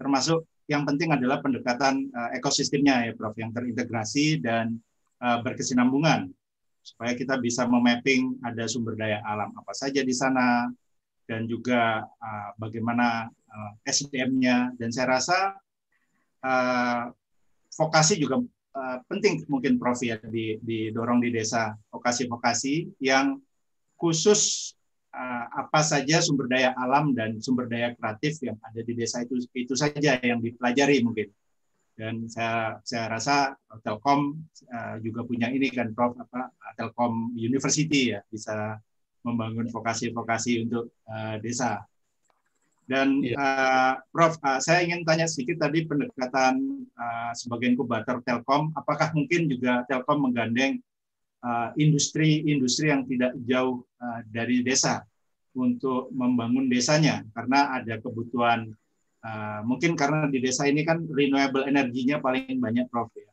termasuk 0.00 0.48
yang 0.72 0.88
penting 0.88 1.12
adalah 1.12 1.44
pendekatan 1.44 2.08
uh, 2.16 2.32
ekosistemnya 2.32 3.04
ya 3.04 3.12
Prof 3.12 3.36
yang 3.36 3.52
terintegrasi 3.52 4.40
dan 4.40 4.80
uh, 5.20 5.44
berkesinambungan 5.44 6.32
supaya 6.82 7.12
kita 7.12 7.36
bisa 7.40 7.68
memapping 7.68 8.40
ada 8.44 8.64
sumber 8.64 8.96
daya 8.96 9.20
alam 9.26 9.52
apa 9.54 9.72
saja 9.76 10.00
di 10.00 10.14
sana 10.14 10.68
dan 11.28 11.44
juga 11.44 12.04
uh, 12.04 12.50
bagaimana 12.56 13.28
uh, 13.28 13.72
SDM-nya 13.84 14.72
dan 14.80 14.88
saya 14.88 15.20
rasa 15.20 15.38
uh, 16.44 17.12
vokasi 17.76 18.16
juga 18.16 18.40
Eh, 18.78 18.98
penting 19.10 19.42
mungkin 19.50 19.74
Prof 19.74 19.98
ya 20.06 20.22
didorong 20.62 21.18
di 21.18 21.34
desa. 21.34 21.74
Vokasi-vokasi 21.90 23.02
yang 23.02 23.42
khusus 23.98 24.72
uh, 25.10 25.50
apa 25.50 25.82
saja 25.82 26.22
sumber 26.22 26.46
daya 26.46 26.70
alam 26.78 27.10
dan 27.10 27.42
sumber 27.42 27.66
daya 27.66 27.98
kreatif 27.98 28.38
yang 28.38 28.54
ada 28.62 28.78
di 28.78 28.94
desa 28.94 29.26
itu 29.26 29.42
itu 29.50 29.74
saja 29.74 30.22
yang 30.22 30.38
dipelajari 30.38 31.02
mungkin 31.02 31.26
dan 31.98 32.30
saya 32.30 32.78
saya 32.86 33.10
rasa 33.10 33.58
Telkom 33.82 34.38
uh, 34.70 34.96
juga 35.02 35.26
punya 35.26 35.50
ini 35.50 35.66
kan 35.74 35.90
Prof 35.90 36.14
apa 36.14 36.54
Telkom 36.78 37.34
University 37.34 38.14
ya 38.14 38.22
bisa 38.30 38.78
membangun 39.26 39.66
vokasi-vokasi 39.66 40.70
untuk 40.70 40.94
uh, 41.10 41.42
desa 41.42 41.82
dan. 42.88 43.20
Iya. 43.20 43.36
uh, 43.36 43.94
Prof, 44.08 44.40
uh, 44.40 44.58
saya 44.64 44.80
ingin 44.80 45.04
tanya 45.04 45.28
sedikit 45.28 45.68
tadi 45.68 45.84
pendekatan 45.84 46.88
uh, 46.96 47.32
sebagai 47.36 47.76
inkubator 47.76 48.24
Telkom, 48.24 48.72
apakah 48.72 49.12
mungkin 49.12 49.46
juga 49.46 49.84
Telkom 49.84 50.24
menggandeng 50.24 50.80
industri-industri 51.78 52.90
uh, 52.90 52.98
yang 52.98 53.02
tidak 53.06 53.32
jauh 53.46 53.86
uh, 54.02 54.20
dari 54.26 54.64
desa 54.64 55.06
untuk 55.54 56.10
membangun 56.10 56.66
desanya, 56.66 57.22
karena 57.30 57.78
ada 57.78 57.94
kebutuhan 58.02 58.74
uh, 59.24 59.60
mungkin 59.66 59.98
karena 59.98 60.26
di 60.30 60.38
desa 60.42 60.66
ini 60.66 60.82
kan 60.86 61.02
renewable 61.06 61.66
energinya 61.66 62.18
paling 62.18 62.58
banyak, 62.58 62.86
Prof 62.90 63.10
ya, 63.14 63.30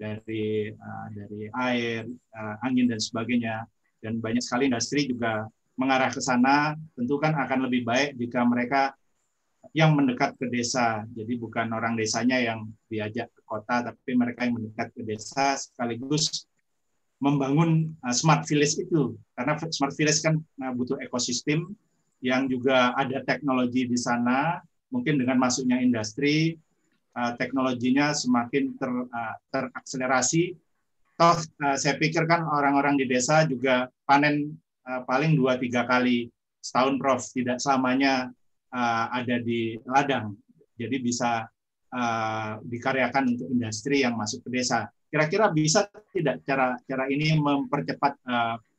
dari 0.00 0.72
uh, 0.72 1.06
dari 1.12 1.40
air, 1.52 2.08
uh, 2.36 2.56
angin 2.64 2.88
dan 2.88 3.00
sebagainya, 3.00 3.68
dan 4.00 4.20
banyak 4.20 4.40
sekali 4.40 4.72
industri 4.72 5.04
juga 5.08 5.48
mengarah 5.76 6.12
ke 6.12 6.20
sana, 6.20 6.76
tentu 6.92 7.16
kan 7.16 7.32
akan 7.36 7.68
lebih 7.68 7.88
baik 7.88 8.16
jika 8.20 8.44
mereka 8.44 8.92
yang 9.76 9.96
mendekat 9.96 10.36
ke 10.36 10.48
desa. 10.48 11.04
Jadi 11.12 11.36
bukan 11.36 11.68
orang 11.72 11.96
desanya 11.96 12.40
yang 12.40 12.68
diajak 12.88 13.28
ke 13.32 13.40
kota, 13.44 13.84
tapi 13.88 14.12
mereka 14.16 14.44
yang 14.44 14.56
mendekat 14.56 14.92
ke 14.92 15.04
desa 15.04 15.56
sekaligus 15.56 16.48
membangun 17.20 17.92
uh, 18.00 18.14
smart 18.16 18.48
village 18.48 18.80
itu. 18.80 19.16
Karena 19.36 19.56
smart 19.68 19.92
village 19.96 20.20
kan 20.24 20.40
uh, 20.40 20.72
butuh 20.72 20.96
ekosistem 21.04 21.68
yang 22.20 22.48
juga 22.48 22.96
ada 22.96 23.20
teknologi 23.24 23.88
di 23.88 23.96
sana. 23.96 24.60
Mungkin 24.90 25.22
dengan 25.22 25.38
masuknya 25.38 25.78
industri, 25.78 26.58
uh, 27.14 27.32
teknologinya 27.38 28.12
semakin 28.12 28.74
ter, 28.76 28.90
terakselerasi. 29.54 30.54
Toh 31.20 31.36
saya 31.76 32.00
pikir 32.00 32.24
kan 32.24 32.48
orang-orang 32.48 32.96
di 32.96 33.04
desa 33.04 33.44
juga 33.44 33.92
panen 34.08 34.56
paling 35.04 35.36
dua 35.36 35.60
tiga 35.60 35.84
kali 35.84 36.32
setahun 36.64 36.96
Prof. 36.96 37.20
Tidak 37.20 37.60
selamanya 37.60 38.32
ada 39.12 39.36
di 39.36 39.76
ladang. 39.84 40.32
Jadi 40.80 40.96
bisa 40.96 41.44
dikaryakan 42.64 43.36
untuk 43.36 43.52
industri 43.52 44.00
yang 44.00 44.16
masuk 44.16 44.48
ke 44.48 44.64
desa. 44.64 44.88
Kira-kira 45.12 45.52
bisa 45.52 45.92
tidak 46.08 46.40
cara 46.48 46.80
cara 46.88 47.04
ini 47.12 47.36
mempercepat 47.36 48.16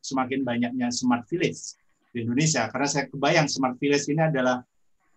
semakin 0.01 0.41
banyaknya 0.41 0.89
smart 0.89 1.29
village 1.29 1.77
di 2.09 2.25
Indonesia? 2.25 2.65
Karena 2.73 2.89
saya 2.89 3.05
kebayang 3.05 3.45
smart 3.45 3.77
village 3.77 4.09
ini 4.09 4.25
adalah 4.25 4.65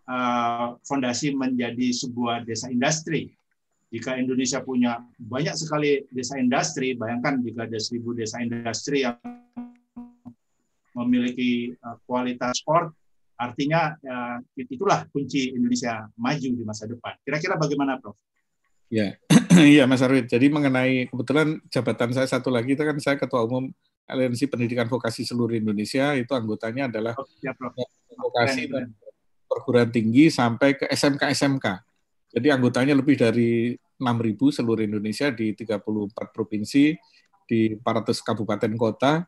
uh, 0.08 0.76
fondasi 0.84 1.32
menjadi 1.34 1.92
sebuah 1.92 2.44
desa 2.44 2.68
industri 2.68 3.32
Jika 3.94 4.18
Indonesia 4.18 4.58
punya 4.58 4.98
banyak 5.22 5.54
sekali 5.54 6.02
desa 6.10 6.34
industri, 6.34 6.98
bayangkan 6.98 7.38
jika 7.38 7.62
ada 7.62 7.78
seribu 7.78 8.10
desa 8.10 8.42
industri 8.42 9.06
yang 9.06 9.14
memiliki 10.98 11.70
uh, 11.78 11.94
kualitas 12.02 12.58
sport, 12.58 12.90
artinya 13.38 13.94
uh, 13.94 14.42
itulah 14.58 15.06
kunci 15.14 15.54
Indonesia 15.54 16.10
maju 16.18 16.48
di 16.58 16.64
masa 16.66 16.90
depan. 16.90 17.14
Kira-kira 17.22 17.54
bagaimana, 17.54 17.94
Prof? 18.02 18.18
Ya, 18.90 19.14
iya 19.62 19.86
Mas 19.86 20.02
Arwin. 20.02 20.26
Jadi 20.26 20.50
mengenai 20.50 21.06
kebetulan 21.06 21.62
jabatan 21.70 22.10
saya 22.18 22.26
satu 22.26 22.50
lagi 22.50 22.74
itu 22.74 22.82
kan 22.82 22.98
saya 22.98 23.14
Ketua 23.14 23.46
Umum 23.46 23.70
Aliansi 24.10 24.50
Pendidikan 24.50 24.90
Vokasi 24.90 25.22
Seluruh 25.22 25.54
Indonesia. 25.54 26.18
Itu 26.18 26.34
anggotanya 26.34 26.90
adalah 26.90 27.14
oh, 27.14 27.30
ya, 27.38 27.54
Prof. 27.54 27.78
vokasi 28.14 28.66
dan 28.66 28.90
perguruan 29.54 29.86
tinggi 29.94 30.26
sampai 30.34 30.74
ke 30.74 30.90
SMK 30.90 31.22
SMK. 31.30 31.66
Jadi 32.34 32.50
anggotanya 32.50 32.98
lebih 32.98 33.14
dari 33.14 33.78
6.000 33.94 34.58
seluruh 34.58 34.82
Indonesia 34.82 35.30
di 35.30 35.54
34 35.54 36.34
provinsi, 36.34 36.90
di 37.46 37.78
400 37.78 38.18
kabupaten 38.26 38.72
kota. 38.74 39.22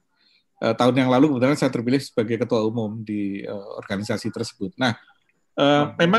Eh, 0.58 0.74
tahun 0.74 1.06
yang 1.06 1.10
lalu 1.14 1.30
kebetulan 1.30 1.54
saya 1.54 1.70
terpilih 1.70 2.02
sebagai 2.02 2.42
ketua 2.42 2.66
umum 2.66 3.06
di 3.06 3.46
eh, 3.46 3.66
organisasi 3.78 4.34
tersebut. 4.34 4.74
Nah, 4.74 4.98
eh, 5.54 5.84
memang 6.02 6.18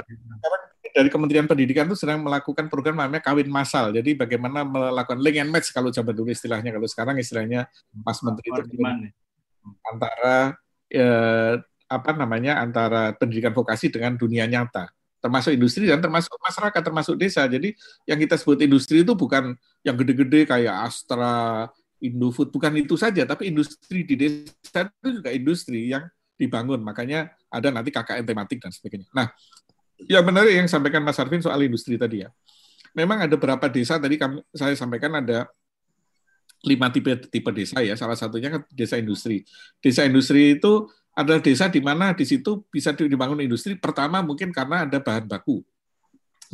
dari 0.97 1.09
Kementerian 1.11 1.45
Pendidikan 1.45 1.85
itu 1.85 1.99
sedang 1.99 2.23
melakukan 2.23 2.71
program 2.71 2.97
namanya 2.97 3.21
kawin 3.21 3.45
massal. 3.51 3.93
Jadi 3.93 4.17
bagaimana 4.17 4.65
melakukan 4.65 5.19
link 5.21 5.37
and 5.37 5.51
match 5.51 5.69
kalau 5.75 5.91
zaman 5.91 6.15
dulu 6.15 6.31
istilahnya, 6.31 6.73
kalau 6.73 6.87
sekarang 6.87 7.19
istilahnya 7.19 7.69
Mas 8.01 8.23
Menteri 8.23 8.49
itu 8.49 8.61
antara 9.83 10.55
eh, 10.89 11.59
apa 11.87 12.11
namanya 12.13 12.59
antara 12.59 13.15
pendidikan 13.15 13.55
vokasi 13.55 13.87
dengan 13.91 14.19
dunia 14.19 14.43
nyata 14.43 14.91
termasuk 15.17 15.51
industri 15.53 15.89
dan 15.89 15.99
termasuk 15.99 16.31
masyarakat, 16.39 16.81
termasuk 16.81 17.15
desa. 17.17 17.43
Jadi 17.49 17.73
yang 18.05 18.21
kita 18.21 18.37
sebut 18.37 18.61
industri 18.61 19.01
itu 19.01 19.17
bukan 19.17 19.57
yang 19.81 19.97
gede-gede 19.97 20.45
kayak 20.45 20.87
Astra, 20.87 21.67
Indofood, 21.97 22.53
bukan 22.53 22.77
itu 22.77 22.93
saja, 22.93 23.25
tapi 23.25 23.49
industri 23.49 24.05
di 24.05 24.13
desa 24.13 24.85
itu 24.85 25.19
juga 25.19 25.33
industri 25.33 25.89
yang 25.89 26.05
dibangun. 26.37 26.85
Makanya 26.85 27.33
ada 27.49 27.73
nanti 27.73 27.89
KKN 27.89 28.23
tematik 28.23 28.61
dan 28.61 28.69
sebagainya. 28.69 29.09
Nah, 29.11 29.33
yang 30.05 30.21
menarik 30.21 30.53
yang 30.53 30.69
sampaikan 30.69 31.01
Mas 31.01 31.17
Arvin 31.17 31.41
soal 31.41 31.65
industri 31.65 31.97
tadi 31.97 32.21
ya. 32.21 32.29
Memang 32.93 33.25
ada 33.25 33.33
beberapa 33.33 33.65
desa 33.69 33.97
tadi 33.97 34.17
kami, 34.17 34.41
saya 34.53 34.77
sampaikan 34.77 35.17
ada 35.17 35.49
lima 36.65 36.89
tipe 36.93 37.17
tipe 37.29 37.49
desa 37.49 37.81
ya. 37.81 37.97
Salah 37.97 38.17
satunya 38.17 38.53
kan 38.53 38.61
desa 38.69 39.01
industri. 39.01 39.41
Desa 39.81 40.05
industri 40.05 40.61
itu 40.61 40.85
adalah 41.17 41.41
desa 41.41 41.65
di 41.65 41.81
mana 41.81 42.13
di 42.13 42.21
situ 42.29 42.61
bisa 42.69 42.93
dibangun 42.93 43.41
industri. 43.41 43.73
Pertama 43.73 44.21
mungkin 44.21 44.53
karena 44.53 44.85
ada 44.85 45.01
bahan 45.01 45.25
baku, 45.25 45.65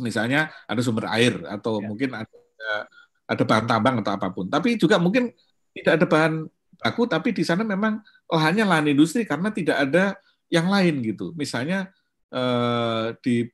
misalnya 0.00 0.48
ada 0.64 0.80
sumber 0.80 1.12
air 1.12 1.36
atau 1.44 1.84
ya. 1.84 1.84
mungkin 1.84 2.16
ada 2.16 2.38
ada 3.28 3.42
bahan 3.44 3.68
tambang 3.68 4.00
atau 4.00 4.16
apa 4.16 4.32
pun. 4.32 4.48
Tapi 4.48 4.80
juga 4.80 4.96
mungkin 4.96 5.28
tidak 5.76 6.00
ada 6.00 6.06
bahan 6.08 6.48
baku, 6.80 7.04
tapi 7.04 7.36
di 7.36 7.44
sana 7.44 7.60
memang 7.60 8.00
lahannya 8.32 8.64
lahan 8.64 8.88
industri 8.88 9.28
karena 9.28 9.52
tidak 9.52 9.84
ada 9.84 10.16
yang 10.48 10.72
lain 10.72 11.04
gitu. 11.04 11.36
Misalnya 11.36 11.92
eh, 12.32 13.12
di 13.20 13.44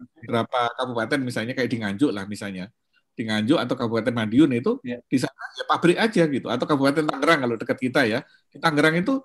beberapa 0.00 0.72
kabupaten 0.80 1.20
misalnya 1.20 1.52
kayak 1.52 1.68
di 1.68 1.78
Nganjuk 1.84 2.10
lah 2.16 2.24
misalnya 2.24 2.72
di 3.12 3.28
Nganjuk 3.28 3.58
atau 3.60 3.74
Kabupaten 3.76 4.14
Madiun 4.16 4.50
itu 4.56 4.80
ya. 4.80 4.96
di 5.04 5.18
sana 5.20 5.36
ya 5.60 5.64
pabrik 5.68 5.98
aja 6.00 6.24
gitu 6.24 6.48
atau 6.48 6.64
Kabupaten 6.64 7.04
Tangerang 7.04 7.40
kalau 7.44 7.56
dekat 7.60 7.76
kita 7.76 8.00
ya 8.08 8.24
di 8.48 8.56
Tangerang 8.56 8.96
itu 8.96 9.20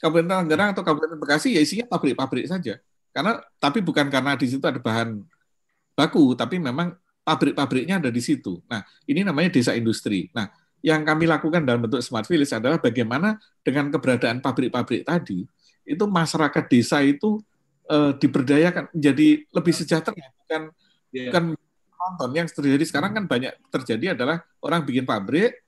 Kabupaten 0.00 0.26
Tangerang 0.26 0.68
atau 0.72 0.82
Kabupaten 0.82 1.18
Bekasi 1.20 1.54
ya 1.54 1.60
isinya 1.60 1.84
pabrik-pabrik 1.84 2.48
saja. 2.48 2.80
Karena 3.12 3.36
tapi 3.60 3.84
bukan 3.84 4.08
karena 4.08 4.34
di 4.34 4.48
situ 4.48 4.64
ada 4.64 4.80
bahan 4.80 5.20
baku, 5.92 6.32
tapi 6.32 6.56
memang 6.56 6.96
pabrik-pabriknya 7.20 8.00
ada 8.00 8.08
di 8.08 8.22
situ. 8.24 8.64
Nah, 8.66 8.80
ini 9.04 9.20
namanya 9.20 9.52
desa 9.52 9.76
industri. 9.76 10.32
Nah, 10.32 10.48
yang 10.80 11.04
kami 11.04 11.28
lakukan 11.28 11.60
dalam 11.60 11.84
bentuk 11.84 12.00
smart 12.00 12.24
village 12.24 12.56
adalah 12.56 12.80
bagaimana 12.80 13.36
dengan 13.60 13.92
keberadaan 13.92 14.40
pabrik-pabrik 14.40 15.04
tadi, 15.04 15.44
itu 15.84 16.04
masyarakat 16.08 16.64
desa 16.72 17.04
itu 17.04 17.36
eh, 17.90 18.16
diberdayakan 18.16 18.88
menjadi 18.96 19.28
lebih 19.52 19.74
sejahtera, 19.76 20.16
bukan 20.16 20.62
yeah. 21.12 21.28
bukan 21.28 21.44
nonton. 22.00 22.30
Yang 22.32 22.48
terjadi 22.56 22.84
sekarang 22.88 23.12
kan 23.12 23.24
banyak 23.28 23.52
terjadi 23.68 24.16
adalah 24.16 24.40
orang 24.64 24.88
bikin 24.88 25.04
pabrik, 25.04 25.60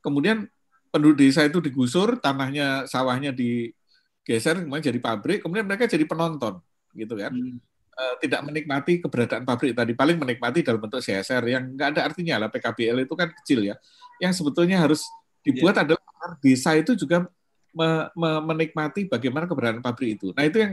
kemudian 0.00 0.48
penduduk 0.96 1.20
desa 1.20 1.44
itu 1.44 1.60
digusur, 1.60 2.16
tanahnya, 2.16 2.88
sawahnya 2.88 3.36
digeser, 3.36 4.64
kemudian 4.64 4.84
jadi 4.88 5.00
pabrik, 5.04 5.44
kemudian 5.44 5.68
mereka 5.68 5.84
jadi 5.84 6.08
penonton, 6.08 6.56
gitu 6.96 7.12
kan. 7.20 7.36
Hmm. 7.36 7.60
E, 7.96 8.04
tidak 8.24 8.40
menikmati 8.48 9.04
keberadaan 9.04 9.44
pabrik 9.44 9.76
tadi, 9.76 9.92
paling 9.92 10.16
menikmati 10.16 10.64
dalam 10.64 10.80
bentuk 10.80 11.04
CSR 11.04 11.44
yang 11.44 11.76
nggak 11.76 11.88
ada 11.92 12.00
artinya 12.08 12.40
lah. 12.40 12.48
PKBL 12.48 13.04
itu 13.04 13.12
kan 13.12 13.28
kecil 13.28 13.60
ya. 13.68 13.76
Yang 14.16 14.40
sebetulnya 14.40 14.80
harus 14.80 15.04
dibuat 15.44 15.76
yeah. 15.76 15.84
adalah 15.84 16.32
desa 16.40 16.72
itu 16.72 16.96
juga 16.96 17.28
me, 17.76 18.08
me, 18.16 18.30
menikmati 18.40 19.04
bagaimana 19.04 19.44
keberadaan 19.44 19.84
pabrik 19.84 20.16
itu. 20.16 20.32
Nah 20.32 20.48
itu 20.48 20.64
yang 20.64 20.72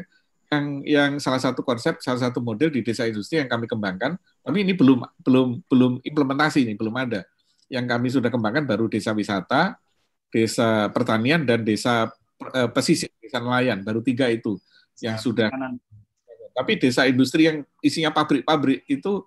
yang 0.53 0.65
yang 0.85 1.11
salah 1.19 1.41
satu 1.41 1.65
konsep, 1.65 1.99
salah 1.99 2.21
satu 2.23 2.39
model 2.39 2.71
di 2.71 2.79
desa 2.79 3.03
industri 3.03 3.43
yang 3.43 3.51
kami 3.51 3.67
kembangkan. 3.67 4.15
Tapi 4.39 4.57
ini 4.63 4.71
belum 4.71 5.03
belum 5.19 5.67
belum 5.67 5.91
implementasi 6.05 6.63
ini 6.63 6.73
belum 6.79 6.95
ada. 6.95 7.27
Yang 7.67 7.85
kami 7.91 8.07
sudah 8.07 8.29
kembangkan 8.31 8.63
baru 8.63 8.85
desa 8.87 9.11
wisata, 9.11 9.75
desa 10.33 10.89
pertanian 10.89 11.45
dan 11.45 11.61
desa 11.61 12.09
uh, 12.41 12.69
pesisir, 12.73 13.13
desa 13.21 13.37
nelayan, 13.37 13.85
baru 13.85 14.01
tiga 14.01 14.25
itu 14.33 14.57
yang 14.97 15.21
sudah. 15.21 15.53
Tapi 16.53 16.81
desa 16.81 17.05
industri 17.05 17.45
yang 17.45 17.61
isinya 17.85 18.09
pabrik-pabrik 18.09 18.81
itu 18.89 19.21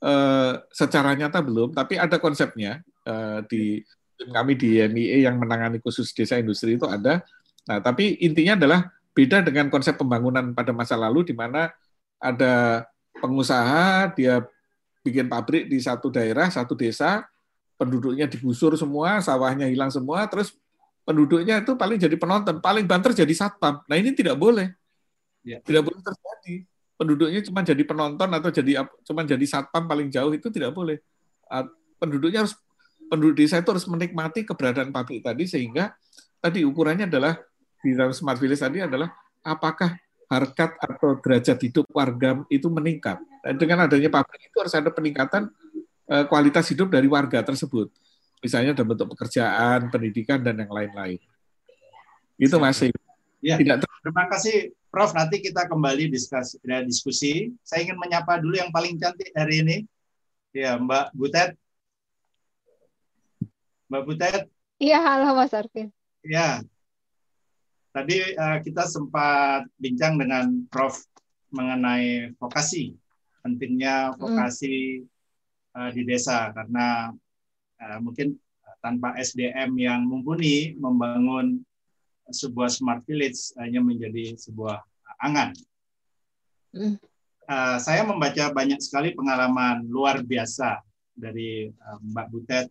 uh, 0.00 0.52
secara 0.72 1.12
nyata 1.12 1.44
belum, 1.44 1.76
tapi 1.76 2.00
ada 2.00 2.16
konsepnya 2.16 2.80
uh, 3.04 3.44
di 3.44 3.84
tim 4.16 4.32
kami 4.32 4.56
di 4.56 4.80
NIE 4.80 5.28
yang 5.28 5.36
menangani 5.36 5.76
khusus 5.84 6.16
desa 6.16 6.40
industri 6.40 6.80
itu 6.80 6.88
ada. 6.88 7.20
Nah, 7.68 7.84
tapi 7.84 8.16
intinya 8.24 8.56
adalah 8.56 8.80
beda 9.12 9.44
dengan 9.44 9.68
konsep 9.68 10.00
pembangunan 10.00 10.56
pada 10.56 10.72
masa 10.72 10.96
lalu 10.96 11.28
di 11.28 11.34
mana 11.36 11.68
ada 12.16 12.84
pengusaha 13.20 14.12
dia 14.16 14.40
bikin 15.04 15.28
pabrik 15.28 15.68
di 15.68 15.78
satu 15.78 16.08
daerah, 16.08 16.48
satu 16.48 16.72
desa, 16.72 17.28
penduduknya 17.76 18.26
digusur 18.26 18.72
semua, 18.74 19.20
sawahnya 19.20 19.68
hilang 19.68 19.92
semua, 19.92 20.24
terus 20.26 20.56
penduduknya 21.06 21.62
itu 21.62 21.76
paling 21.76 22.00
jadi 22.00 22.16
penonton, 22.16 22.58
paling 22.58 22.84
banter 22.88 23.14
jadi 23.14 23.30
satpam. 23.36 23.84
Nah 23.86 23.96
ini 23.96 24.16
tidak 24.16 24.34
boleh, 24.36 24.72
ya. 25.44 25.62
tidak 25.62 25.86
boleh 25.86 26.00
terjadi. 26.02 26.54
Penduduknya 26.96 27.40
cuma 27.44 27.60
jadi 27.60 27.82
penonton 27.84 28.28
atau 28.32 28.48
jadi 28.48 28.82
cuma 29.04 29.20
jadi 29.22 29.46
satpam 29.46 29.84
paling 29.84 30.08
jauh 30.08 30.32
itu 30.32 30.48
tidak 30.48 30.72
boleh. 30.72 30.96
Penduduknya 32.00 32.42
harus 32.42 32.56
penduduk 33.06 33.38
desa 33.38 33.62
itu 33.62 33.70
harus 33.70 33.86
menikmati 33.86 34.42
keberadaan 34.42 34.90
pabrik 34.90 35.22
tadi 35.22 35.46
sehingga 35.46 35.94
tadi 36.42 36.66
ukurannya 36.66 37.06
adalah 37.06 37.38
di 37.78 37.94
dalam 37.94 38.10
smart 38.10 38.40
village 38.40 38.64
tadi 38.64 38.82
adalah 38.82 39.12
apakah 39.46 39.94
harkat 40.26 40.74
atau 40.82 41.22
derajat 41.22 41.58
hidup 41.62 41.86
warga 41.94 42.42
itu 42.50 42.66
meningkat. 42.66 43.22
Dan 43.46 43.54
dengan 43.62 43.86
adanya 43.86 44.10
pabrik 44.10 44.50
itu 44.50 44.56
harus 44.58 44.74
ada 44.74 44.90
peningkatan 44.90 45.46
kualitas 46.06 46.70
hidup 46.70 46.88
dari 46.94 47.10
warga 47.10 47.42
tersebut. 47.42 47.90
Misalnya 48.38 48.78
dalam 48.78 48.94
bentuk 48.94 49.10
pekerjaan, 49.16 49.90
pendidikan, 49.90 50.38
dan 50.38 50.54
yang 50.62 50.70
lain-lain. 50.70 51.18
Itu 52.38 52.62
masih. 52.62 52.94
Ya. 53.42 53.58
Tidak 53.58 53.82
Terima 53.82 54.30
kasih, 54.30 54.70
Prof. 54.86 55.10
Nanti 55.18 55.42
kita 55.42 55.66
kembali 55.66 56.06
diskusi, 56.06 56.62
diskusi. 56.86 57.50
Saya 57.66 57.82
ingin 57.82 57.98
menyapa 57.98 58.38
dulu 58.38 58.54
yang 58.54 58.70
paling 58.70 58.94
cantik 59.02 59.34
hari 59.34 59.66
ini. 59.66 59.76
Ya, 60.54 60.78
Mbak 60.78 61.10
Butet. 61.10 61.58
Mbak 63.90 64.02
Butet. 64.06 64.42
Iya, 64.78 65.02
halo 65.02 65.34
Mas 65.34 65.50
Arvin. 65.50 65.90
Ya. 66.22 66.62
Tadi 67.90 68.36
uh, 68.36 68.58
kita 68.62 68.86
sempat 68.86 69.66
bincang 69.80 70.20
dengan 70.20 70.68
Prof 70.70 71.02
mengenai 71.50 72.36
vokasi, 72.38 72.94
pentingnya 73.42 74.14
vokasi 74.20 75.02
hmm 75.02 75.15
uh, 75.76 75.90
di 75.92 76.02
desa 76.08 76.50
karena 76.56 77.12
uh, 77.84 77.98
mungkin 78.00 78.40
tanpa 78.80 79.18
SDM 79.20 79.76
yang 79.76 80.00
mumpuni 80.08 80.72
membangun 80.78 81.60
sebuah 82.30 82.70
smart 82.72 83.02
village 83.06 83.54
hanya 83.60 83.78
menjadi 83.82 84.34
sebuah 84.34 84.82
angan. 85.22 85.54
Uh, 87.46 87.78
saya 87.78 88.02
membaca 88.02 88.50
banyak 88.50 88.82
sekali 88.82 89.14
pengalaman 89.14 89.86
luar 89.86 90.18
biasa 90.26 90.82
dari 91.14 91.70
uh, 91.70 91.98
Mbak 92.02 92.26
Butet 92.34 92.66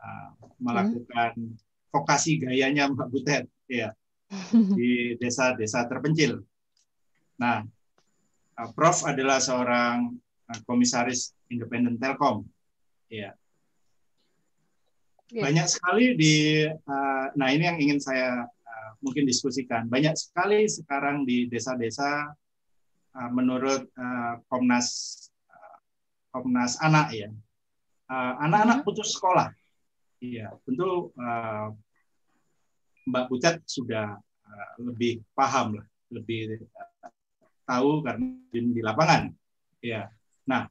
uh, 0.00 0.32
melakukan 0.56 1.32
mm. 1.36 1.54
vokasi 1.92 2.40
gayanya 2.40 2.88
Mbak 2.92 3.08
Butet 3.12 3.44
ya 3.68 3.92
di 4.78 5.14
desa-desa 5.20 5.84
terpencil. 5.84 6.40
Nah, 7.36 7.62
uh, 8.56 8.68
Prof 8.72 9.04
adalah 9.04 9.38
seorang 9.44 10.16
komisaris 10.68 11.32
independen 11.48 11.96
Telkom. 11.96 12.44
Ya. 13.08 13.32
ya. 15.32 15.42
Banyak 15.44 15.66
sekali 15.68 16.16
di, 16.16 16.34
uh, 16.68 17.26
nah 17.36 17.48
ini 17.52 17.64
yang 17.64 17.78
ingin 17.80 18.00
saya 18.00 18.44
uh, 18.44 18.90
mungkin 19.00 19.24
diskusikan. 19.24 19.88
Banyak 19.88 20.14
sekali 20.16 20.68
sekarang 20.68 21.24
di 21.24 21.48
desa-desa 21.48 22.32
uh, 23.16 23.30
menurut 23.32 23.88
uh, 23.96 24.40
Komnas 24.48 24.88
uh, 25.48 25.78
Komnas 26.34 26.76
Anak 26.84 27.14
ya, 27.14 27.30
anak-anak 28.12 28.78
uh, 28.80 28.84
putus 28.84 29.16
sekolah. 29.16 29.48
Iya, 30.24 30.56
tentu 30.64 31.12
uh, 31.20 31.68
Mbak 33.04 33.24
Butet 33.28 33.56
sudah 33.68 34.16
uh, 34.20 34.72
lebih 34.80 35.20
paham 35.36 35.76
lah, 35.76 35.86
lebih 36.08 36.64
uh, 36.72 37.12
tahu 37.68 38.00
karena 38.00 38.32
di 38.52 38.80
lapangan. 38.80 39.28
Ya. 39.84 40.08
Nah, 40.44 40.68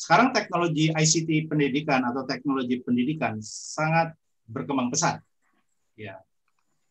sekarang 0.00 0.32
teknologi 0.32 0.88
ICT 0.88 1.44
pendidikan 1.44 2.00
atau 2.08 2.24
teknologi 2.24 2.80
pendidikan 2.80 3.36
sangat 3.44 4.16
berkembang 4.48 4.88
pesat. 4.88 5.20
Ya. 5.92 6.24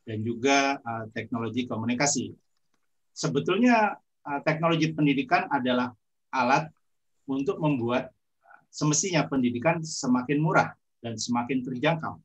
Dan 0.06 0.22
juga 0.22 0.78
uh, 0.82 1.06
teknologi 1.10 1.66
komunikasi. 1.66 2.34
Sebetulnya 3.14 3.98
uh, 4.26 4.42
teknologi 4.46 4.94
pendidikan 4.94 5.50
adalah 5.50 5.90
alat 6.30 6.70
untuk 7.26 7.58
membuat 7.58 8.14
semestinya 8.70 9.26
pendidikan 9.26 9.82
semakin 9.82 10.38
murah 10.38 10.70
dan 11.02 11.18
semakin 11.18 11.66
terjangkau. 11.66 12.22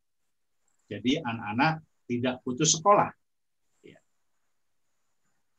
Jadi 0.89 1.17
anak-anak 1.25 1.81
tidak 2.05 2.45
putus 2.45 2.77
sekolah. 2.77 3.09
Ya. 3.81 3.97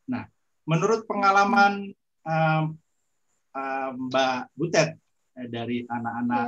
Nah, 0.05 0.29
menurut 0.69 1.09
pengalaman 1.09 1.93
um, 3.55 4.11
Mbak 4.11 4.39
Butet 4.53 4.99
eh, 5.39 5.47
dari 5.47 5.87
anak-anak 5.87 6.47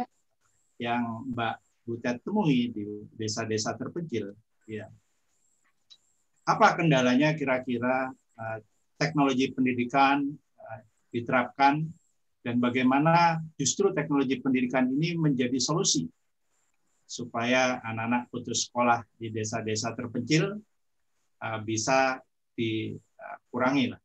ya. 0.77 0.91
yang 0.91 1.23
Mbak 1.31 1.55
Butet 1.87 2.19
temui 2.19 2.67
di 2.75 3.07
desa-desa 3.15 3.71
terpencil, 3.79 4.35
ya. 4.67 4.91
Apa 6.43 6.75
kendalanya 6.75 7.31
kira-kira 7.35 8.11
uh, 8.11 8.57
teknologi 8.99 9.51
pendidikan 9.55 10.27
uh, 10.59 10.79
diterapkan 11.11 11.87
dan 12.43 12.55
bagaimana 12.59 13.43
justru 13.59 13.91
teknologi 13.91 14.39
pendidikan 14.39 14.87
ini 14.87 15.15
menjadi 15.15 15.59
solusi 15.59 16.07
supaya 17.07 17.79
anak-anak 17.83 18.27
putus 18.31 18.67
sekolah 18.67 19.03
di 19.15 19.31
desa-desa 19.31 19.95
terpencil 19.95 20.59
uh, 21.39 21.59
bisa 21.63 22.19
dikurangi 22.55 23.95
lah. 23.95 23.99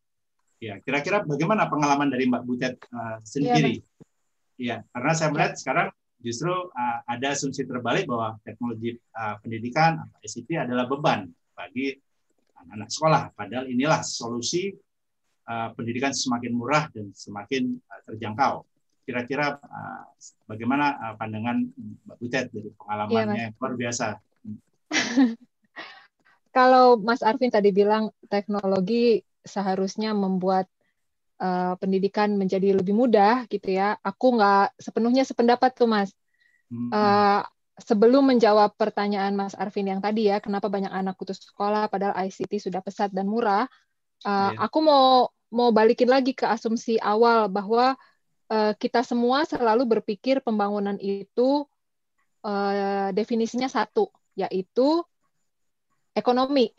Ya, 0.63 0.79
kira-kira 0.79 1.27
bagaimana 1.27 1.67
pengalaman 1.67 2.07
dari 2.07 2.31
Mbak 2.31 2.43
Butet 2.47 2.79
uh, 2.95 3.19
sendiri? 3.27 3.83
Ya, 4.55 4.79
ya, 4.79 4.87
karena 4.95 5.13
saya 5.19 5.35
melihat 5.35 5.59
sekarang 5.59 5.89
justru 6.23 6.55
uh, 6.55 6.99
ada 7.03 7.35
asumsi 7.35 7.67
terbalik 7.67 8.07
bahwa 8.07 8.39
teknologi 8.47 8.95
uh, 9.19 9.43
pendidikan 9.43 10.07
atau 10.07 10.23
ICT 10.23 10.63
adalah 10.63 10.87
beban 10.87 11.27
bagi 11.59 11.99
anak-anak 12.63 12.89
sekolah. 12.95 13.23
Padahal 13.35 13.67
inilah 13.75 14.07
solusi 14.07 14.71
uh, 15.51 15.75
pendidikan 15.75 16.15
semakin 16.15 16.55
murah 16.55 16.87
dan 16.95 17.11
semakin 17.11 17.83
uh, 17.91 18.01
terjangkau. 18.07 18.63
Kira-kira 19.03 19.59
uh, 19.59 20.07
bagaimana 20.47 20.95
uh, 20.95 21.15
pandangan 21.19 21.59
Mbak 22.07 22.17
Butet 22.23 22.55
dari 22.55 22.71
pengalamannya 22.79 23.51
ya, 23.51 23.59
luar 23.59 23.75
biasa? 23.75 24.15
Kalau 26.55 27.03
Mas 27.03 27.27
Arvin 27.27 27.51
tadi 27.51 27.75
bilang 27.75 28.15
teknologi 28.31 29.27
seharusnya 29.43 30.15
membuat 30.15 30.71
uh, 31.43 31.75
pendidikan 31.79 32.35
menjadi 32.39 32.79
lebih 32.79 32.95
mudah 32.95 33.47
gitu 33.51 33.75
ya, 33.75 33.99
aku 34.01 34.39
nggak 34.39 34.79
sepenuhnya 34.79 35.27
sependapat 35.27 35.71
tuh 35.77 35.91
Mas. 35.91 36.11
Uh, 36.73 37.45
sebelum 37.77 38.33
menjawab 38.33 38.73
pertanyaan 38.81 39.37
Mas 39.37 39.53
Arvin 39.53 39.93
yang 39.93 40.01
tadi 40.01 40.33
ya, 40.33 40.41
kenapa 40.41 40.73
banyak 40.73 40.89
anak 40.89 41.21
putus 41.21 41.45
sekolah 41.45 41.93
padahal 41.93 42.17
ICT 42.25 42.73
sudah 42.73 42.81
pesat 42.81 43.13
dan 43.13 43.29
murah, 43.29 43.69
Uh, 44.23 44.55
yeah. 44.55 44.67
Aku 44.71 44.79
mau 44.83 45.35
mau 45.53 45.69
balikin 45.75 46.09
lagi 46.09 46.33
ke 46.33 46.47
asumsi 46.47 46.97
awal 47.03 47.51
bahwa 47.51 47.99
uh, 48.49 48.73
kita 48.79 49.03
semua 49.03 49.45
selalu 49.45 49.99
berpikir 49.99 50.41
pembangunan 50.41 50.97
itu 51.03 51.67
uh, 52.47 53.11
definisinya 53.13 53.67
satu, 53.67 54.09
yaitu 54.39 55.03
ekonomi, 56.15 56.73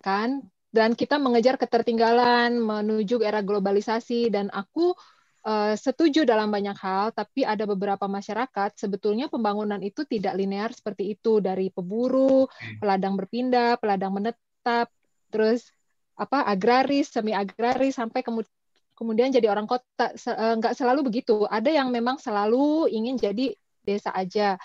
kan? 0.00 0.42
Dan 0.70 0.94
kita 0.94 1.18
mengejar 1.18 1.58
ketertinggalan 1.58 2.54
menuju 2.62 3.26
era 3.26 3.42
globalisasi 3.42 4.30
dan 4.30 4.46
aku 4.54 4.94
uh, 5.42 5.74
setuju 5.74 6.22
dalam 6.22 6.46
banyak 6.46 6.78
hal, 6.78 7.10
tapi 7.10 7.42
ada 7.42 7.66
beberapa 7.66 8.06
masyarakat 8.06 8.78
sebetulnya 8.78 9.26
pembangunan 9.26 9.82
itu 9.82 10.06
tidak 10.06 10.38
linear 10.38 10.70
seperti 10.70 11.18
itu 11.18 11.42
dari 11.42 11.74
peburu, 11.74 12.46
peladang 12.78 13.18
berpindah, 13.18 13.82
peladang 13.82 14.14
menetap, 14.14 14.86
terus 15.34 15.74
apa 16.14 16.46
agraris, 16.46 17.10
semi 17.10 17.34
agraris 17.34 17.98
sampai 17.98 18.22
kemudian 18.22 18.54
kemudian 19.00 19.32
jadi 19.32 19.48
orang 19.48 19.64
kota 19.64 20.12
eh, 20.12 20.54
nggak 20.60 20.76
selalu 20.76 21.08
begitu. 21.08 21.48
Ada 21.48 21.72
yang 21.72 21.88
memang 21.88 22.20
selalu 22.20 22.92
ingin 22.92 23.16
jadi 23.16 23.56
desa 23.80 24.12
aja. 24.12 24.60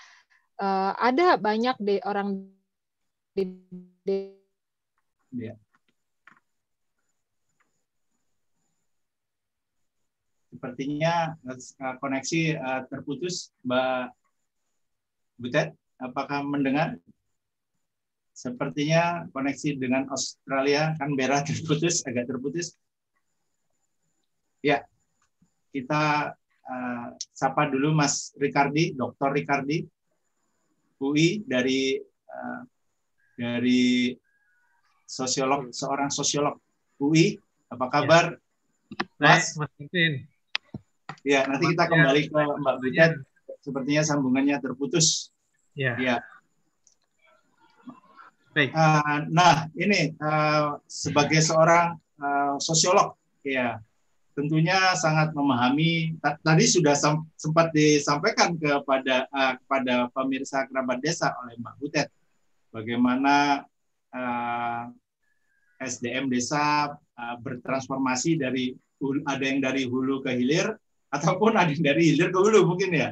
Uh, 0.56 0.96
ada 0.96 1.36
banyak 1.36 1.76
de 1.84 2.00
orang 2.00 2.48
di 3.36 3.44
de 4.08 4.32
ya. 5.36 5.52
Sepertinya 10.56 11.36
uh, 11.44 11.96
koneksi 12.00 12.56
uh, 12.56 12.82
terputus, 12.88 13.52
Mbak 13.60 14.08
Butet. 15.36 15.76
Apakah 16.00 16.40
mendengar? 16.48 16.96
Sepertinya 18.32 19.28
koneksi 19.36 19.76
dengan 19.76 20.08
Australia, 20.08 20.96
kan 20.96 21.12
merah 21.12 21.44
terputus, 21.44 22.00
agak 22.08 22.24
terputus. 22.24 22.72
Ya, 24.64 24.88
kita 25.76 26.32
uh, 26.64 27.06
sapa 27.36 27.68
dulu 27.68 27.92
Mas 27.92 28.32
Ricardi, 28.40 28.96
Dr. 28.96 29.36
Ricardi, 29.36 29.84
UI 31.04 31.44
dari 31.44 32.00
uh, 32.32 32.60
dari 33.36 34.16
sosiolog, 35.04 35.68
seorang 35.68 36.08
sosiolog 36.08 36.56
UI. 36.96 37.36
Apa 37.68 37.92
kabar, 37.92 38.24
ya. 38.32 38.40
Mas? 39.20 39.52
Mas 39.60 39.68
Martin. 39.76 40.35
Ya, 41.26 41.42
nanti 41.42 41.74
kita 41.74 41.90
kembali 41.90 42.30
ke 42.30 42.38
Mbak 42.38 42.76
Bujet. 42.78 43.12
Sepertinya 43.58 44.06
sambungannya 44.06 44.62
terputus. 44.62 45.34
Ya. 45.74 45.98
ya. 45.98 46.22
Baik. 48.54 48.70
Uh, 48.70 49.26
nah, 49.34 49.66
ini 49.74 50.14
uh, 50.22 50.78
sebagai 50.86 51.42
seorang 51.42 51.98
uh, 52.22 52.54
sosiolog, 52.62 53.18
ya 53.42 53.82
tentunya 54.38 54.94
sangat 54.94 55.34
memahami. 55.34 56.14
Tadi 56.22 56.64
sudah 56.70 56.94
sempat 57.34 57.74
disampaikan 57.74 58.54
kepada 58.54 59.26
uh, 59.34 59.58
kepada 59.58 60.06
pemirsa 60.14 60.70
kerabat 60.70 61.02
desa 61.02 61.34
oleh 61.42 61.58
Mbak 61.58 61.74
Butet, 61.82 62.08
bagaimana 62.70 63.66
uh, 64.14 64.94
SDM 65.82 66.30
desa 66.30 66.94
uh, 66.94 67.36
bertransformasi 67.42 68.38
dari 68.38 68.78
ada 69.26 69.42
yang 69.42 69.58
dari 69.58 69.84
hulu 69.90 70.22
ke 70.22 70.32
hilir 70.32 70.78
ataupun 71.10 71.54
ada 71.54 71.70
yang 71.70 71.82
dari 71.82 72.12
hilir 72.12 72.28
ke 72.34 72.38
hulu 72.38 72.66
mungkin 72.66 72.90
ya. 72.92 73.10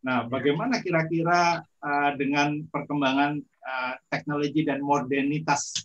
Nah, 0.00 0.24
bagaimana 0.28 0.80
kira-kira 0.80 1.60
uh, 1.60 2.10
dengan 2.16 2.64
perkembangan 2.72 3.36
uh, 3.40 3.94
teknologi 4.08 4.64
dan 4.64 4.80
modernitas 4.80 5.76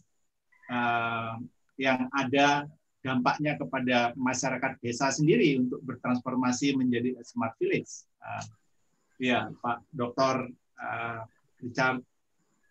uh, 0.71 1.35
yang 1.75 2.07
ada 2.15 2.63
dampaknya 3.03 3.59
kepada 3.59 4.15
masyarakat 4.15 4.79
desa 4.79 5.11
sendiri 5.11 5.59
untuk 5.59 5.83
bertransformasi 5.83 6.79
menjadi 6.79 7.19
smart 7.27 7.59
village? 7.59 8.07
Uh, 8.23 8.43
ya, 9.19 9.51
Pak 9.59 9.83
Dr. 9.91 10.47
Uh, 10.79 11.21
Richard, 11.59 11.99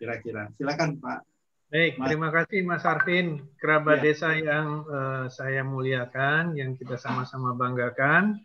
kira-kira. 0.01 0.49
Silakan, 0.57 0.97
Pak. 0.97 1.29
Baik, 1.75 1.99
Mas. 1.99 2.07
terima 2.07 2.29
kasih 2.31 2.61
Mas 2.63 2.85
Arvin, 2.87 3.51
kerabat 3.59 3.99
ya. 3.99 4.05
desa 4.07 4.31
yang 4.37 4.87
uh, 4.87 5.27
saya 5.27 5.67
muliakan, 5.67 6.55
yang 6.55 6.79
kita 6.79 6.95
sama-sama 6.95 7.51
banggakan. 7.51 8.39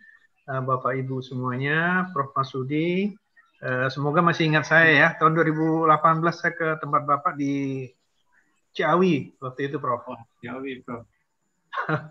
Eh, 0.50 0.62
Bapak 0.66 0.98
Ibu 0.98 1.22
semuanya, 1.22 2.10
Prof. 2.10 2.34
Masudi. 2.34 3.14
Eh, 3.62 3.88
semoga 3.94 4.26
masih 4.26 4.50
ingat 4.50 4.66
saya 4.66 4.90
ya. 4.90 5.08
Tahun 5.14 5.38
2018 5.38 5.86
saya 6.34 6.54
ke 6.58 6.68
tempat 6.82 7.06
Bapak 7.06 7.38
di 7.38 7.86
Ciawi 8.74 9.38
waktu 9.38 9.70
itu, 9.70 9.78
Prof. 9.78 10.10
Ciawi, 10.42 10.82
Prof. 10.82 11.06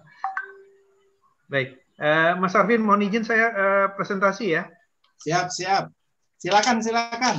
Baik. 1.51 1.83
Eh, 1.99 2.33
Mas 2.39 2.55
Arvin, 2.55 2.87
mohon 2.87 3.03
izin 3.03 3.27
saya 3.27 3.51
presentasi 3.99 4.55
ya. 4.55 4.71
Siap, 5.19 5.51
siap. 5.51 5.91
Silakan, 6.39 6.79
silakan. 6.79 7.35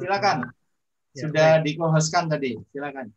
Silakan. 0.00 0.48
Ya, 1.12 1.28
Sudah 1.28 1.50
dikohoskan 1.60 2.32
tadi. 2.32 2.56
Silakan. 2.72 3.12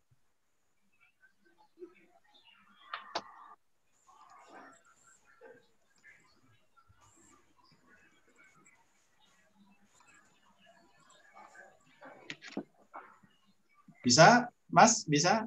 Bisa, 14.04 14.48
Mas? 14.72 15.04
Bisa? 15.04 15.44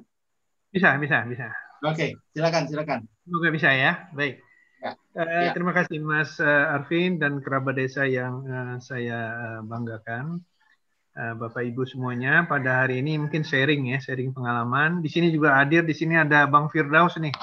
Bisa, 0.69 0.97
bisa, 1.01 1.25
bisa. 1.25 1.47
Oke, 1.83 2.15
silakan, 2.31 2.63
silakan. 2.69 2.99
Semoga 3.25 3.49
bisa 3.51 3.69
ya. 3.73 4.07
Baik. 4.15 4.39
Ya. 4.83 4.91
Uh, 5.15 5.47
ya. 5.47 5.51
Terima 5.51 5.71
kasih 5.75 5.99
Mas 5.99 6.39
uh, 6.39 6.75
Arvin 6.75 7.19
dan 7.19 7.39
kerabat 7.43 7.75
desa 7.75 8.07
yang 8.07 8.43
uh, 8.47 8.75
saya 8.79 9.19
banggakan. 9.63 10.39
Uh, 11.13 11.37
Bapak 11.37 11.61
Ibu 11.61 11.85
semuanya 11.85 12.41
pada 12.49 12.81
hari 12.81 12.97
ini 12.97 13.21
mungkin 13.21 13.45
sharing 13.45 13.93
ya, 13.93 14.01
sharing 14.01 14.33
pengalaman. 14.33 15.05
Di 15.05 15.09
sini 15.13 15.29
juga 15.29 15.53
hadir, 15.61 15.85
di 15.85 15.93
sini 15.93 16.17
ada 16.17 16.49
Bang 16.49 16.73
Firdaus 16.73 17.21
nih, 17.21 17.33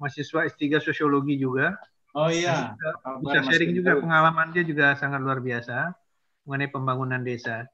mahasiswa 0.00 0.48
S3 0.48 0.80
Sosiologi 0.80 1.36
juga. 1.36 1.76
Oh 2.16 2.32
iya. 2.32 2.72
Bisa, 3.20 3.20
bisa 3.20 3.38
sharing 3.52 3.76
juga 3.76 4.00
pengalaman 4.00 4.56
dia 4.56 4.64
juga 4.64 4.96
sangat 4.96 5.20
luar 5.20 5.44
biasa 5.44 5.92
mengenai 6.48 6.72
pembangunan 6.72 7.20
desa. 7.20 7.68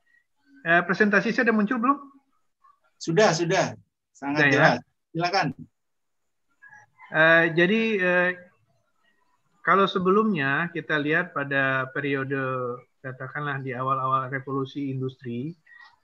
Uh, 0.66 0.82
presentasi 0.82 1.30
saya 1.30 1.46
sudah 1.46 1.54
muncul 1.54 1.78
belum? 1.78 2.15
Sudah, 2.96 3.30
sudah. 3.32 3.76
Sangat 4.12 4.40
sudah, 4.40 4.48
ya? 4.48 4.52
jelas. 4.52 4.74
Ya? 4.76 4.84
Silakan. 5.12 5.46
Uh, 7.06 7.44
jadi 7.54 7.80
uh, 8.02 8.30
kalau 9.62 9.86
sebelumnya 9.86 10.70
kita 10.74 10.98
lihat 10.98 11.34
pada 11.34 11.90
periode 11.90 12.38
katakanlah 13.02 13.62
di 13.62 13.70
awal-awal 13.74 14.26
revolusi 14.26 14.90
industri, 14.90 15.54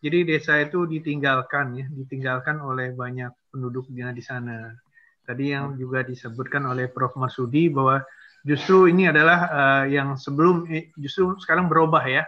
jadi 0.03 0.27
desa 0.27 0.59
itu 0.59 0.87
ditinggalkan 0.87 1.79
ya, 1.79 1.87
ditinggalkan 1.91 2.59
oleh 2.59 2.91
banyak 2.91 3.31
penduduknya 3.55 4.11
di 4.11 4.23
sana. 4.23 4.75
Tadi 5.23 5.55
yang 5.55 5.79
juga 5.79 6.03
disebutkan 6.03 6.67
oleh 6.67 6.91
Prof. 6.91 7.15
Marsudi 7.15 7.71
bahwa 7.71 8.03
justru 8.43 8.91
ini 8.91 9.07
adalah 9.07 9.39
uh, 9.47 9.85
yang 9.87 10.19
sebelum 10.19 10.67
justru 10.99 11.39
sekarang 11.39 11.71
berubah 11.71 12.03
ya. 12.07 12.27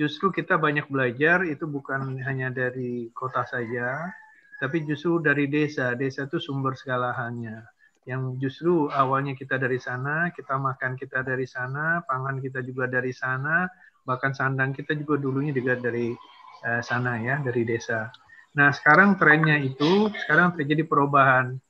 Justru 0.00 0.32
kita 0.32 0.56
banyak 0.56 0.88
belajar 0.88 1.44
itu 1.44 1.68
bukan 1.68 2.24
hanya 2.24 2.48
dari 2.48 3.12
kota 3.12 3.44
saja, 3.44 4.08
tapi 4.56 4.80
justru 4.88 5.20
dari 5.20 5.44
desa. 5.44 5.92
Desa 5.92 6.24
itu 6.24 6.40
sumber 6.40 6.72
segala 6.72 7.12
halnya. 7.12 7.68
Yang 8.08 8.22
justru 8.40 8.88
awalnya 8.88 9.36
kita 9.36 9.60
dari 9.60 9.76
sana, 9.76 10.32
kita 10.32 10.56
makan 10.56 10.96
kita 10.96 11.20
dari 11.20 11.44
sana, 11.44 12.00
pangan 12.08 12.40
kita 12.40 12.64
juga 12.64 12.88
dari 12.88 13.12
sana, 13.12 13.68
bahkan 14.08 14.32
sandang 14.32 14.72
kita 14.72 14.96
juga 14.96 15.20
dulunya 15.20 15.52
juga 15.52 15.76
dari 15.76 16.16
uh, 16.64 16.80
sana 16.80 17.20
ya, 17.20 17.36
dari 17.44 17.68
desa. 17.68 18.08
Nah, 18.56 18.72
sekarang 18.72 19.20
trennya 19.20 19.60
itu 19.60 20.08
sekarang 20.24 20.56
terjadi 20.56 20.88
perubahan. 20.88 21.60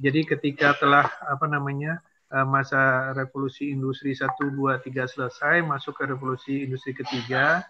Jadi 0.00 0.24
ketika 0.24 0.72
telah 0.74 1.06
apa 1.22 1.46
namanya 1.46 2.02
eh, 2.34 2.42
masa 2.42 3.14
revolusi 3.14 3.70
industri 3.70 4.10
1 4.10 4.26
2 4.50 4.82
3 4.82 5.06
selesai, 5.06 5.62
masuk 5.62 5.94
ke 5.94 6.04
revolusi 6.10 6.66
industri 6.66 6.90
ketiga, 6.98 7.62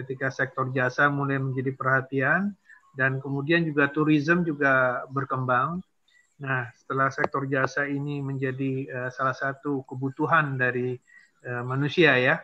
ketika 0.00 0.32
sektor 0.32 0.72
jasa 0.72 1.12
mulai 1.12 1.36
menjadi 1.36 1.76
perhatian, 1.76 2.56
dan 2.98 3.22
kemudian 3.22 3.62
juga 3.62 3.92
tourism 3.92 4.42
juga 4.42 5.04
berkembang. 5.12 5.78
Nah, 6.40 6.72
setelah 6.72 7.12
sektor 7.12 7.44
jasa 7.44 7.84
ini 7.84 8.24
menjadi 8.24 8.88
uh, 8.88 9.10
salah 9.12 9.36
satu 9.36 9.84
kebutuhan 9.84 10.56
dari 10.56 10.96
uh, 11.44 11.62
manusia 11.62 12.16
ya 12.16 12.40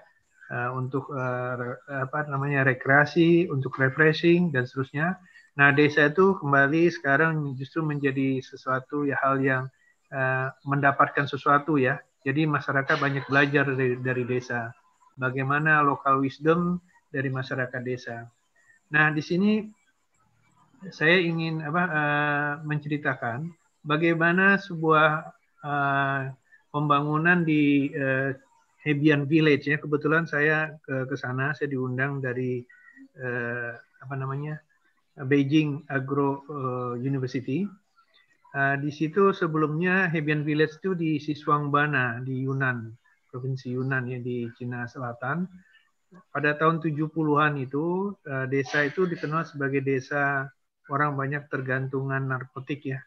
uh, 0.53 0.71
untuk 0.77 1.09
uh, 1.11 1.81
apa 1.89 2.29
namanya 2.29 2.69
rekreasi, 2.69 3.49
untuk 3.49 3.75
refreshing 3.81 4.53
dan 4.53 4.69
seterusnya. 4.69 5.17
Nah, 5.57 5.73
desa 5.73 6.13
itu 6.13 6.37
kembali 6.37 6.93
sekarang 6.93 7.57
justru 7.57 7.81
menjadi 7.81 8.45
sesuatu 8.45 9.09
ya 9.09 9.17
hal 9.25 9.41
yang 9.41 9.65
uh, 10.13 10.53
mendapatkan 10.69 11.25
sesuatu 11.25 11.81
ya. 11.81 11.97
Jadi 12.21 12.45
masyarakat 12.45 13.01
banyak 13.01 13.25
belajar 13.31 13.65
dari, 13.73 13.97
dari 13.97 14.25
desa. 14.29 14.69
Bagaimana 15.17 15.81
local 15.81 16.21
wisdom 16.21 16.85
dari 17.17 17.33
masyarakat 17.33 17.81
desa. 17.81 18.29
Nah, 18.93 19.09
di 19.09 19.25
sini 19.25 19.65
saya 20.93 21.17
ingin 21.17 21.65
apa 21.65 21.83
uh, 21.89 22.53
menceritakan 22.69 23.49
bagaimana 23.81 24.61
sebuah 24.61 25.33
uh, 25.65 26.29
pembangunan 26.69 27.41
di 27.41 27.89
uh, 27.97 28.37
Hebian 28.85 29.25
Village 29.25 29.73
ya. 29.73 29.81
Kebetulan 29.81 30.29
saya 30.29 30.77
ke 30.85 31.09
ke 31.09 31.17
sana 31.17 31.57
saya 31.57 31.73
diundang 31.73 32.21
dari 32.21 32.61
uh, 33.17 33.73
apa 34.05 34.15
namanya 34.15 34.61
Beijing 35.17 35.89
Agro 35.89 36.45
uh, 36.53 36.95
University. 37.01 37.65
Uh, 38.53 38.77
di 38.77 38.93
situ 38.93 39.33
sebelumnya 39.33 40.13
Hebian 40.13 40.45
Village 40.45 40.77
itu 40.79 40.93
di 40.93 41.17
Siswangbana 41.17 42.21
di 42.21 42.45
Yunan 42.45 42.93
provinsi 43.37 43.77
Yunan 43.77 44.09
ya 44.09 44.17
di 44.17 44.49
Cina 44.57 44.89
Selatan 44.89 45.45
pada 46.31 46.55
tahun 46.55 46.79
70-an 46.81 47.59
itu 47.59 48.15
desa 48.47 48.87
itu 48.87 49.05
dikenal 49.05 49.45
sebagai 49.49 49.83
desa 49.83 50.47
orang 50.91 51.19
banyak 51.19 51.51
tergantungan 51.51 52.31
narkotik 52.31 52.87
ya, 52.87 53.01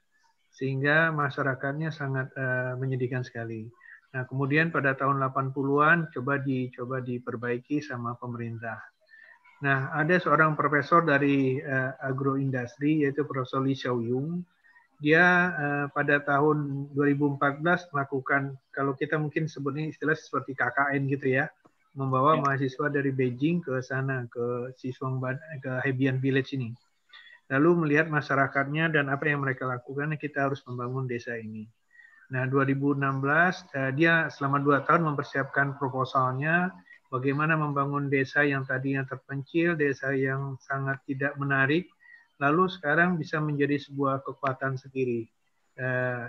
sehingga 0.52 1.16
masyarakatnya 1.16 1.96
sangat 1.96 2.28
uh, 2.36 2.76
menyedihkan 2.76 3.24
sekali. 3.24 3.68
Nah, 4.10 4.26
kemudian 4.26 4.74
pada 4.74 4.98
tahun 4.98 5.22
80-an 5.22 6.12
coba 6.12 6.42
dicoba 6.42 7.00
diperbaiki 7.00 7.80
sama 7.80 8.18
pemerintah. 8.18 8.82
Nah, 9.64 9.92
ada 9.92 10.16
seorang 10.18 10.56
profesor 10.56 11.04
dari 11.04 11.60
uh, 11.62 11.94
agroindustri 12.04 13.06
yaitu 13.06 13.24
Profesor 13.28 13.64
Li 13.64 13.76
Xiaoyong. 13.76 14.44
Dia 15.00 15.56
pada 15.96 16.20
tahun 16.20 16.92
2014 16.92 17.64
melakukan 17.96 18.60
kalau 18.76 19.00
kita 19.00 19.16
mungkin 19.16 19.48
sebutnya 19.48 19.88
istilah 19.88 20.12
seperti 20.12 20.52
KKN 20.60 21.08
gitu 21.08 21.40
ya, 21.40 21.48
membawa 21.98 22.38
ya. 22.38 22.42
mahasiswa 22.46 22.88
dari 22.94 23.10
Beijing 23.10 23.66
ke 23.66 23.82
sana 23.82 24.30
ke 24.30 24.74
Siswang 24.78 25.18
ke 25.64 25.72
Hebian 25.86 26.22
Village 26.22 26.54
ini 26.54 26.74
lalu 27.50 27.86
melihat 27.86 28.08
masyarakatnya 28.08 28.94
dan 28.94 29.10
apa 29.10 29.26
yang 29.26 29.42
mereka 29.42 29.66
lakukan, 29.66 30.14
kita 30.22 30.48
harus 30.48 30.62
membangun 30.70 31.10
desa 31.10 31.34
ini. 31.34 31.66
Nah, 32.30 32.46
2016 32.46 33.02
eh, 33.74 33.92
dia 33.98 34.30
selama 34.30 34.62
dua 34.62 34.86
tahun 34.86 35.02
mempersiapkan 35.02 35.82
proposalnya 35.82 36.70
bagaimana 37.10 37.58
membangun 37.58 38.06
desa 38.06 38.46
yang 38.46 38.70
tadinya 38.70 39.02
terpencil, 39.02 39.74
desa 39.74 40.14
yang 40.14 40.62
sangat 40.62 41.02
tidak 41.10 41.34
menarik, 41.42 41.90
lalu 42.38 42.70
sekarang 42.70 43.18
bisa 43.18 43.42
menjadi 43.42 43.82
sebuah 43.82 44.22
kekuatan 44.22 44.78
sendiri. 44.78 45.26
Eh, 45.74 46.26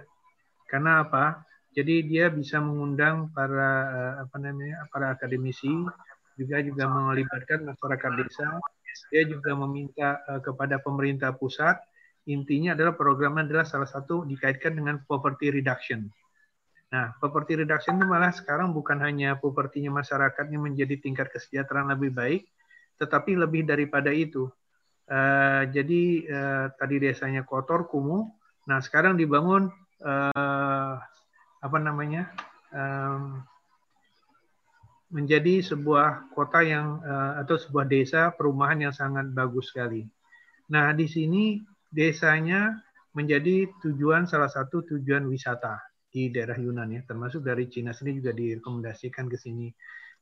karena 0.73 1.05
apa? 1.05 1.45
Jadi 1.71 2.03
dia 2.11 2.27
bisa 2.29 2.59
mengundang 2.59 3.31
para 3.31 3.71
eh, 3.95 4.15
apa 4.27 4.37
namanya 4.43 4.85
para 4.91 5.15
akademisi 5.15 5.71
juga 6.35 6.59
juga 6.65 6.89
melibatkan 6.89 7.69
masyarakat 7.69 8.11
desa 8.17 8.59
dia 9.11 9.23
juga 9.27 9.55
meminta 9.55 10.23
uh, 10.27 10.41
kepada 10.43 10.83
pemerintah 10.83 11.35
pusat 11.35 11.79
intinya 12.29 12.77
adalah 12.77 12.95
programnya 12.95 13.49
adalah 13.49 13.67
salah 13.67 13.89
satu 13.89 14.29
dikaitkan 14.29 14.77
dengan 14.77 15.03
poverty 15.03 15.51
reduction. 15.51 16.07
Nah, 16.91 17.17
poverty 17.17 17.65
reduction 17.65 17.97
itu 17.97 18.07
malah 18.07 18.35
sekarang 18.35 18.75
bukan 18.75 18.99
hanya 19.01 19.39
povertinya 19.39 20.03
masyarakatnya 20.03 20.59
menjadi 20.59 21.01
tingkat 21.01 21.33
kesejahteraan 21.33 21.91
lebih 21.97 22.13
baik, 22.13 22.43
tetapi 23.01 23.39
lebih 23.39 23.67
daripada 23.67 24.13
itu. 24.13 24.51
Uh, 25.11 25.67
jadi 25.75 26.03
uh, 26.31 26.67
tadi 26.77 27.03
desanya 27.03 27.43
kotor, 27.43 27.89
kumuh. 27.91 28.31
Nah, 28.69 28.79
sekarang 28.79 29.19
dibangun 29.19 29.71
uh, 30.05 30.95
apa 31.61 31.79
namanya? 31.79 32.33
Um, 32.73 33.45
menjadi 35.11 35.59
sebuah 35.61 36.31
kota 36.33 36.63
yang 36.63 37.03
uh, 37.03 37.43
atau 37.43 37.59
sebuah 37.59 37.87
desa 37.91 38.31
perumahan 38.31 38.79
yang 38.89 38.95
sangat 38.95 39.27
bagus 39.35 39.75
sekali. 39.75 40.07
Nah, 40.71 40.95
di 40.95 41.11
sini 41.11 41.59
desanya 41.91 42.79
menjadi 43.11 43.67
tujuan 43.83 44.31
salah 44.31 44.47
satu 44.47 44.87
tujuan 44.87 45.27
wisata 45.27 45.83
di 46.07 46.31
daerah 46.31 46.55
Yunan 46.55 46.95
ya, 46.95 47.03
termasuk 47.03 47.43
dari 47.43 47.67
Cina 47.67 47.91
sendiri 47.91 48.23
juga 48.23 48.33
direkomendasikan 48.39 49.27
ke 49.27 49.35
sini. 49.35 49.67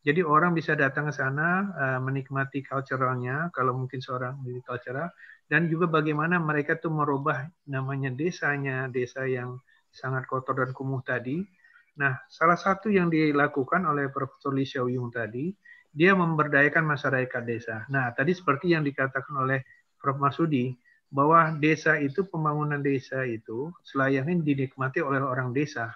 Jadi 0.01 0.24
orang 0.24 0.57
bisa 0.57 0.72
datang 0.72 1.12
ke 1.12 1.14
sana 1.16 1.68
uh, 1.68 2.01
menikmati 2.01 2.64
culturalnya 2.64 3.53
kalau 3.53 3.76
mungkin 3.76 4.01
seorang 4.01 4.41
di 4.41 4.57
cultural 4.64 5.12
dan 5.53 5.68
juga 5.68 5.84
bagaimana 5.84 6.41
mereka 6.41 6.80
tuh 6.80 6.93
merubah 6.93 7.45
namanya 7.68 8.09
desanya, 8.09 8.89
desa 8.89 9.28
yang 9.28 9.61
sangat 9.99 10.30
kotor 10.30 10.55
dan 10.62 10.70
kumuh 10.70 11.03
tadi 11.03 11.42
Nah, 11.99 12.14
salah 12.30 12.55
satu 12.55 12.86
yang 12.94 13.11
dilakukan 13.11 13.82
oleh 13.82 14.07
Profesor 14.14 14.55
Lee 14.55 14.62
Xiaoyong 14.62 15.11
tadi, 15.11 15.51
dia 15.90 16.14
memberdayakan 16.14 16.86
masyarakat 16.86 17.42
desa. 17.42 17.82
Nah, 17.90 18.14
tadi 18.14 18.30
seperti 18.38 18.70
yang 18.70 18.86
dikatakan 18.86 19.34
oleh 19.34 19.66
Prof. 19.99 20.14
Masudi, 20.22 20.78
bahwa 21.11 21.59
desa 21.59 21.99
itu, 21.99 22.22
pembangunan 22.30 22.78
desa 22.78 23.26
itu 23.26 23.74
selayaknya 23.82 24.38
dinikmati 24.46 25.03
oleh 25.03 25.18
orang 25.18 25.51
desa. 25.51 25.90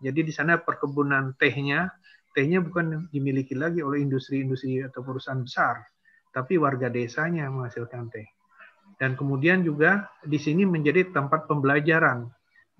Jadi 0.00 0.24
di 0.24 0.32
sana 0.32 0.56
perkebunan 0.56 1.36
tehnya, 1.36 1.92
tehnya 2.32 2.64
bukan 2.64 3.12
dimiliki 3.12 3.52
lagi 3.52 3.84
oleh 3.84 4.00
industri-industri 4.00 4.80
atau 4.88 5.04
perusahaan 5.04 5.44
besar, 5.44 5.84
tapi 6.32 6.56
warga 6.56 6.88
desanya 6.88 7.52
menghasilkan 7.52 8.08
teh. 8.08 8.24
Dan 8.96 9.20
kemudian 9.20 9.60
juga 9.60 10.08
di 10.24 10.40
sini 10.40 10.64
menjadi 10.64 11.12
tempat 11.12 11.44
pembelajaran 11.44 12.24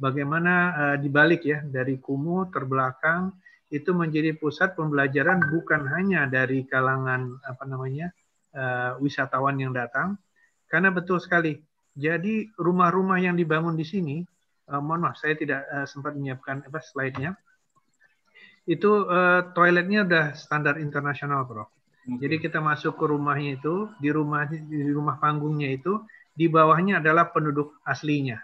bagaimana 0.03 0.55
uh, 0.75 0.97
dibalik 0.99 1.47
ya 1.47 1.63
dari 1.63 2.03
kumuh 2.03 2.51
terbelakang 2.51 3.31
itu 3.71 3.95
menjadi 3.95 4.35
pusat 4.35 4.75
pembelajaran 4.75 5.39
bukan 5.49 5.87
hanya 5.95 6.27
dari 6.27 6.67
kalangan 6.67 7.39
apa 7.47 7.63
namanya 7.71 8.11
uh, 8.59 8.99
wisatawan 8.99 9.63
yang 9.63 9.71
datang 9.71 10.19
karena 10.67 10.91
betul 10.91 11.23
sekali 11.23 11.63
jadi 11.95 12.51
rumah-rumah 12.59 13.23
yang 13.23 13.39
dibangun 13.39 13.79
di 13.79 13.87
sini 13.87 14.17
uh, 14.75 14.83
mohon 14.83 15.07
maaf 15.07 15.17
saya 15.23 15.39
tidak 15.39 15.63
uh, 15.71 15.87
sempat 15.87 16.19
menyiapkan 16.19 16.67
apa 16.67 16.83
slide-nya 16.83 17.39
Itu 18.63 19.11
uh, 19.11 19.51
toiletnya 19.59 20.07
udah 20.07 20.39
standar 20.39 20.79
internasional. 20.79 21.43
Okay. 21.51 21.67
Jadi 22.23 22.37
kita 22.47 22.63
masuk 22.63 22.95
ke 22.95 23.11
rumahnya 23.11 23.59
itu, 23.59 23.91
di 23.99 24.07
rumah 24.15 24.47
di 24.47 24.87
rumah 24.95 25.19
panggungnya 25.19 25.75
itu, 25.75 25.99
di 26.31 26.47
bawahnya 26.47 27.03
adalah 27.03 27.35
penduduk 27.35 27.75
aslinya. 27.83 28.39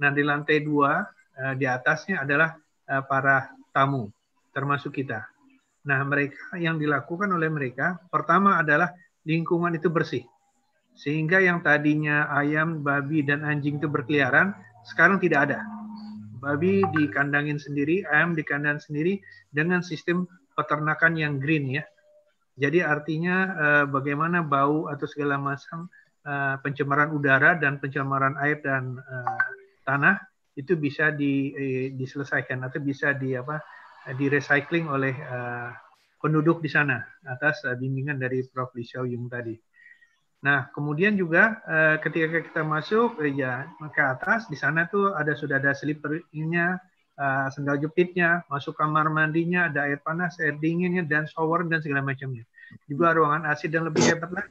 Nah, 0.00 0.10
di 0.14 0.22
lantai 0.24 0.64
dua, 0.64 1.02
uh, 1.36 1.54
di 1.58 1.66
atasnya 1.68 2.22
adalah 2.24 2.56
uh, 2.88 3.02
para 3.04 3.52
tamu, 3.74 4.08
termasuk 4.54 4.96
kita. 5.02 5.26
Nah, 5.88 6.00
mereka 6.06 6.56
yang 6.56 6.78
dilakukan 6.78 7.28
oleh 7.32 7.50
mereka, 7.50 7.98
pertama 8.08 8.62
adalah 8.62 8.94
lingkungan 9.26 9.74
itu 9.74 9.90
bersih. 9.90 10.24
Sehingga 10.94 11.40
yang 11.40 11.64
tadinya 11.64 12.28
ayam, 12.30 12.84
babi, 12.84 13.24
dan 13.24 13.42
anjing 13.42 13.80
itu 13.80 13.88
berkeliaran, 13.88 14.52
sekarang 14.86 15.18
tidak 15.18 15.50
ada 15.50 15.64
babi 16.42 16.82
dikandangin 16.98 17.62
sendiri, 17.62 18.02
ayam 18.10 18.34
dikandangin 18.34 18.82
sendiri 18.82 19.22
dengan 19.54 19.78
sistem 19.78 20.26
peternakan 20.58 21.14
yang 21.14 21.38
green 21.38 21.70
ya. 21.70 21.86
Jadi 22.58 22.82
artinya 22.82 23.36
uh, 23.54 23.84
bagaimana 23.86 24.42
bau 24.42 24.90
atau 24.90 25.06
segala 25.06 25.38
macam 25.38 25.86
uh, 26.26 26.58
pencemaran 26.60 27.14
udara 27.14 27.56
dan 27.56 27.78
pencemaran 27.78 28.34
air 28.42 28.60
dan 28.60 28.98
uh, 28.98 29.38
tanah 29.84 30.18
itu 30.58 30.76
bisa 30.76 31.10
di, 31.12 31.52
eh, 31.56 31.86
diselesaikan 31.96 32.60
atau 32.68 32.80
bisa 32.82 33.16
di 33.16 33.32
apa 33.32 33.60
di 34.10 34.26
recycling 34.26 34.90
oleh 34.90 35.14
uh, 35.14 35.70
penduduk 36.18 36.58
di 36.58 36.66
sana 36.66 36.98
atas 37.22 37.62
uh, 37.62 37.78
bimbingan 37.78 38.18
dari 38.18 38.42
Prof. 38.50 38.74
Li 38.74 38.82
Xiaoyong 38.82 39.30
tadi. 39.30 39.54
Nah, 40.42 40.66
kemudian 40.74 41.14
juga 41.14 41.62
uh, 41.62 41.96
ketika 42.02 42.42
kita 42.42 42.62
masuk 42.66 43.22
ya 43.30 43.70
ke 43.94 44.02
atas 44.02 44.50
di 44.50 44.58
sana 44.58 44.90
tuh 44.90 45.14
ada 45.14 45.38
sudah 45.38 45.62
ada 45.62 45.70
slippernya, 45.70 46.82
uh, 47.14 47.46
sendal 47.54 47.78
jepitnya, 47.78 48.42
masuk 48.50 48.74
kamar 48.74 49.06
mandinya, 49.06 49.70
ada 49.70 49.86
air 49.86 50.02
panas, 50.02 50.34
air 50.42 50.58
dinginnya 50.58 51.06
dan 51.06 51.30
shower 51.30 51.62
dan 51.70 51.78
segala 51.78 52.02
macamnya. 52.02 52.42
Juga 52.90 53.14
ruangan 53.14 53.46
AC 53.46 53.70
dan 53.70 53.86
lebih 53.86 54.02
hebat 54.02 54.34
lagi 54.34 54.50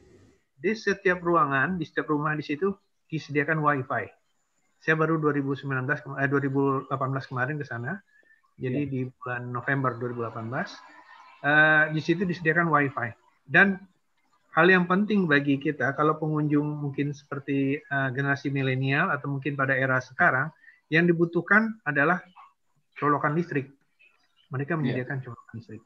di 0.62 0.72
setiap 0.78 1.20
ruangan, 1.20 1.76
di 1.76 1.84
setiap 1.84 2.08
rumah 2.08 2.38
di 2.38 2.46
situ 2.46 2.72
disediakan 3.12 3.60
WiFi. 3.60 4.20
Saya 4.82 4.98
baru 4.98 5.22
2019 5.22 5.70
eh, 6.18 6.30
2018 6.30 6.90
kemarin 7.30 7.56
ke 7.62 7.66
sana. 7.66 8.02
Jadi 8.58 8.82
yeah. 8.86 8.90
di 8.90 9.00
bulan 9.08 9.54
November 9.54 9.96
2018 9.98 10.42
uh, 11.46 11.84
di 11.94 12.02
situ 12.02 12.28
disediakan 12.28 12.70
WiFi 12.70 13.10
dan 13.48 13.80
hal 14.52 14.68
yang 14.68 14.86
penting 14.86 15.26
bagi 15.26 15.58
kita 15.58 15.96
kalau 15.96 16.20
pengunjung 16.20 16.66
mungkin 16.66 17.16
seperti 17.16 17.80
uh, 17.90 18.12
generasi 18.12 18.52
milenial 18.52 19.10
atau 19.10 19.32
mungkin 19.32 19.56
pada 19.56 19.74
era 19.74 19.98
sekarang 20.04 20.52
yang 20.92 21.08
dibutuhkan 21.08 21.80
adalah 21.88 22.20
colokan 23.00 23.34
listrik. 23.34 23.72
Mereka 24.52 24.76
iya. 24.76 24.80
menyediakan 24.80 25.18
yeah. 25.18 25.26
colokan 25.26 25.54
listrik. 25.56 25.84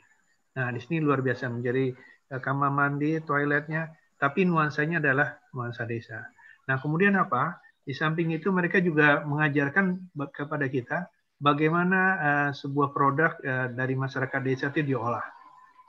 Nah, 0.55 0.71
di 0.71 0.79
sini 0.81 0.97
luar 1.03 1.21
biasa 1.21 1.51
menjadi 1.51 1.93
uh, 2.33 2.41
kamar 2.41 2.73
mandi, 2.73 3.21
toiletnya, 3.21 3.93
tapi 4.17 4.47
nuansanya 4.47 4.97
adalah 4.97 5.37
nuansa 5.53 5.85
desa. 5.85 6.25
Nah, 6.65 6.81
kemudian 6.81 7.13
apa? 7.19 7.61
Di 7.85 7.93
samping 7.93 8.33
itu 8.33 8.49
mereka 8.49 8.81
juga 8.81 9.21
mengajarkan 9.21 10.09
kepada 10.33 10.65
kita 10.65 10.97
bagaimana 11.37 12.01
uh, 12.17 12.51
sebuah 12.51 12.89
produk 12.91 13.31
uh, 13.45 13.67
dari 13.69 13.93
masyarakat 13.93 14.41
desa 14.41 14.73
itu 14.73 14.81
diolah 14.81 15.35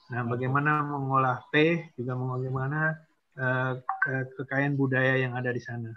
Nah, 0.06 0.22
bagaimana 0.22 0.86
mengolah 0.86 1.42
teh, 1.50 1.90
juga 1.98 2.14
bagaimana 2.14 2.94
uh, 3.34 3.72
kekayaan 4.38 4.78
budaya 4.78 5.18
yang 5.18 5.34
ada 5.34 5.50
di 5.50 5.58
sana. 5.58 5.90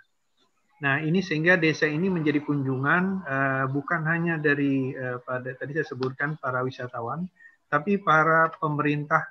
Nah, 0.79 0.97
ini 1.03 1.21
sehingga 1.21 1.59
desa 1.59 1.85
ini 1.85 2.09
menjadi 2.09 2.41
kunjungan 2.41 3.03
uh, 3.27 3.65
bukan 3.69 4.01
hanya 4.09 4.41
dari 4.41 4.95
uh, 4.97 5.21
pada 5.21 5.53
tadi 5.53 5.77
saya 5.77 5.85
sebutkan 5.85 6.39
para 6.41 6.65
wisatawan, 6.65 7.29
tapi 7.69 8.01
para 8.01 8.49
pemerintah, 8.57 9.29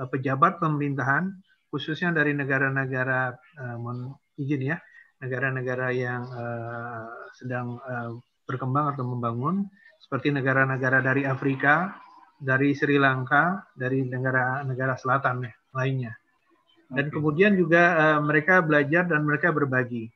uh, 0.00 0.08
pejabat 0.08 0.64
pemerintahan, 0.64 1.36
khususnya 1.68 2.14
dari 2.14 2.32
negara-negara 2.32 3.36
uh, 3.36 4.40
izin 4.40 4.72
ya, 4.72 4.76
negara-negara 5.22 5.88
yang 5.92 6.22
uh, 6.28 7.08
sedang 7.36 7.80
uh, 7.80 8.16
berkembang 8.44 8.94
atau 8.94 9.04
membangun, 9.04 9.66
seperti 10.00 10.30
negara-negara 10.30 11.02
dari 11.02 11.26
Afrika, 11.26 11.96
dari 12.36 12.76
Sri 12.76 13.00
Lanka, 13.00 13.64
dari 13.72 14.04
negara-negara 14.04 14.94
selatan 15.00 15.48
ya, 15.48 15.52
lainnya. 15.72 16.12
Dan 16.86 17.10
okay. 17.10 17.14
kemudian 17.18 17.52
juga 17.58 17.82
uh, 17.96 18.20
mereka 18.22 18.62
belajar 18.62 19.08
dan 19.08 19.26
mereka 19.26 19.50
berbagi. 19.50 20.06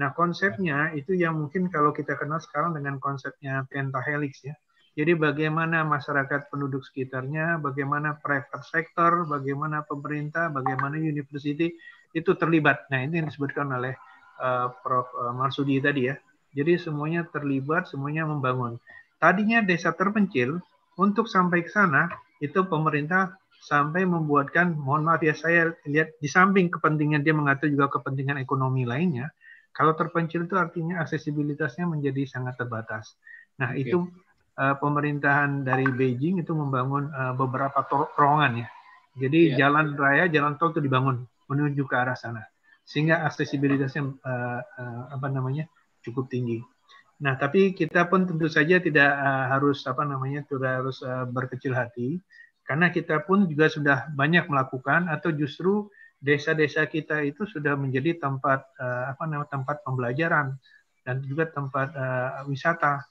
Nah, 0.00 0.10
konsepnya 0.10 0.90
itu 0.96 1.14
yang 1.14 1.38
mungkin 1.38 1.70
kalau 1.70 1.94
kita 1.94 2.18
kenal 2.18 2.42
sekarang 2.42 2.74
dengan 2.74 2.98
konsepnya 2.98 3.62
pentahelix 3.70 4.42
ya. 4.42 4.54
Jadi 4.94 5.18
bagaimana 5.18 5.82
masyarakat 5.82 6.54
penduduk 6.54 6.86
sekitarnya, 6.86 7.58
bagaimana 7.58 8.14
private 8.22 8.62
sector, 8.62 9.26
bagaimana 9.26 9.82
pemerintah, 9.82 10.54
bagaimana 10.54 10.94
university 10.94 11.74
itu 12.14 12.30
terlibat. 12.38 12.86
Nah, 12.94 13.02
ini 13.02 13.22
yang 13.22 13.26
disebutkan 13.26 13.74
oleh 13.74 13.98
uh, 14.44 14.68
Prof. 14.84 15.08
Eh, 15.08 15.32
Marsudi 15.32 15.80
tadi 15.80 16.12
ya. 16.12 16.14
Jadi 16.52 16.76
semuanya 16.76 17.24
terlibat, 17.24 17.88
semuanya 17.88 18.28
membangun. 18.28 18.76
Tadinya 19.18 19.64
desa 19.64 19.90
terpencil, 19.96 20.60
untuk 21.00 21.26
sampai 21.26 21.66
ke 21.66 21.70
sana 21.72 22.06
itu 22.38 22.62
pemerintah 22.66 23.34
sampai 23.64 24.04
membuatkan 24.04 24.76
mohon 24.76 25.08
maaf 25.08 25.24
ya 25.24 25.32
saya 25.32 25.72
lihat 25.88 26.20
di 26.20 26.28
samping 26.28 26.68
kepentingan 26.68 27.24
dia 27.24 27.32
mengatur 27.32 27.72
juga 27.72 27.88
kepentingan 27.88 28.36
ekonomi 28.36 28.84
lainnya 28.84 29.32
kalau 29.72 29.96
terpencil 29.96 30.44
itu 30.44 30.54
artinya 30.60 31.00
aksesibilitasnya 31.00 31.88
menjadi 31.88 32.28
sangat 32.28 32.60
terbatas 32.60 33.16
nah 33.56 33.72
okay. 33.72 33.88
itu 33.88 34.04
uh, 34.60 34.76
pemerintahan 34.76 35.64
dari 35.64 35.88
Beijing 35.88 36.44
itu 36.44 36.52
membangun 36.52 37.08
uh, 37.08 37.32
beberapa 37.32 37.80
terowongan 37.88 38.66
ya 38.66 38.68
jadi 39.16 39.40
yeah. 39.54 39.56
jalan 39.64 39.96
raya 39.96 40.28
jalan 40.28 40.60
tol 40.60 40.76
itu 40.76 40.84
dibangun 40.84 41.24
menuju 41.48 41.88
ke 41.88 41.94
arah 41.96 42.18
sana 42.18 42.44
sehingga 42.84 43.24
aksesibilitasnya 43.24 44.02
uh, 44.04 44.60
uh, 44.62 45.02
apa 45.12 45.26
namanya 45.32 45.64
cukup 46.04 46.28
tinggi 46.28 46.60
Nah, 47.22 47.38
tapi 47.38 47.70
kita 47.78 48.10
pun 48.10 48.26
tentu 48.26 48.50
saja 48.50 48.82
tidak 48.82 49.06
uh, 49.06 49.46
harus 49.54 49.86
apa 49.86 50.02
namanya 50.02 50.42
tidak 50.50 50.82
harus 50.82 50.98
uh, 51.06 51.24
berkecil 51.30 51.70
hati 51.70 52.18
karena 52.66 52.90
kita 52.90 53.22
pun 53.22 53.46
juga 53.46 53.70
sudah 53.70 54.10
banyak 54.10 54.48
melakukan 54.50 55.06
atau 55.12 55.30
justru 55.30 55.86
desa-desa 56.18 56.88
kita 56.88 57.20
itu 57.22 57.44
sudah 57.44 57.76
menjadi 57.76 58.18
tempat 58.18 58.66
uh, 58.80 59.14
apa 59.14 59.28
namanya 59.28 59.52
tempat 59.52 59.84
pembelajaran 59.84 60.56
dan 61.04 61.22
juga 61.22 61.46
tempat 61.52 61.94
uh, 61.94 62.42
wisata. 62.50 63.04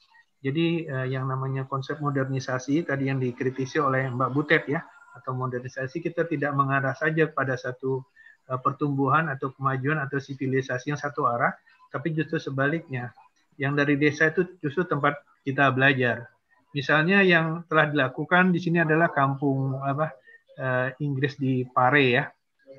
Jadi 0.44 0.84
uh, 0.84 1.08
yang 1.08 1.24
namanya 1.24 1.64
konsep 1.64 1.96
modernisasi 2.02 2.84
tadi 2.84 3.08
yang 3.08 3.16
dikritisi 3.16 3.80
oleh 3.80 4.12
Mbak 4.12 4.30
Butet 4.36 4.68
ya 4.68 4.84
atau 5.16 5.32
modernisasi 5.32 6.04
kita 6.04 6.28
tidak 6.28 6.52
mengarah 6.52 6.92
saja 6.92 7.24
pada 7.30 7.56
satu 7.56 8.04
pertumbuhan 8.44 9.32
atau 9.32 9.52
kemajuan 9.56 10.00
atau 10.04 10.20
sivilisasi 10.20 10.92
yang 10.92 11.00
satu 11.00 11.24
arah, 11.24 11.56
tapi 11.88 12.12
justru 12.12 12.36
sebaliknya 12.36 13.14
yang 13.56 13.78
dari 13.78 13.94
desa 13.94 14.28
itu 14.28 14.58
justru 14.58 14.84
tempat 14.84 15.20
kita 15.46 15.70
belajar. 15.70 16.28
Misalnya 16.74 17.22
yang 17.22 17.62
telah 17.70 17.86
dilakukan 17.86 18.50
di 18.50 18.58
sini 18.58 18.82
adalah 18.82 19.14
kampung 19.14 19.78
apa 19.78 20.10
uh, 20.58 20.88
Inggris 20.98 21.38
di 21.38 21.62
Pare 21.62 22.04
ya. 22.10 22.24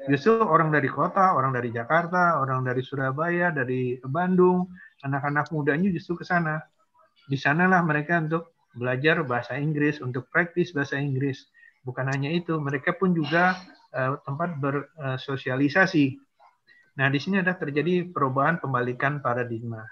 Justru 0.05 0.37
orang 0.43 0.69
dari 0.69 0.91
kota, 0.91 1.33
orang 1.33 1.55
dari 1.55 1.71
Jakarta, 1.71 2.37
orang 2.37 2.61
dari 2.67 2.83
Surabaya, 2.83 3.49
dari 3.49 3.97
Bandung, 4.03 4.67
anak-anak 5.01 5.49
mudanya 5.55 5.89
justru 5.89 6.19
ke 6.19 6.25
sana. 6.27 6.59
Di 7.25 7.39
sanalah 7.39 7.81
mereka 7.81 8.19
untuk 8.21 8.53
belajar 8.75 9.23
bahasa 9.23 9.55
Inggris, 9.55 10.03
untuk 10.03 10.27
praktis 10.29 10.75
bahasa 10.75 10.99
Inggris. 10.99 11.47
Bukan 11.87 12.05
hanya 12.11 12.29
itu, 12.29 12.59
mereka 12.59 12.93
pun 12.93 13.15
juga 13.15 13.57
tempat 13.95 14.59
bersosialisasi. 14.59 16.19
Nah, 16.99 17.07
di 17.11 17.19
sini 17.19 17.39
ada 17.39 17.55
terjadi 17.55 18.11
perubahan 18.11 18.59
pembalikan 18.59 19.23
paradigma. 19.23 19.83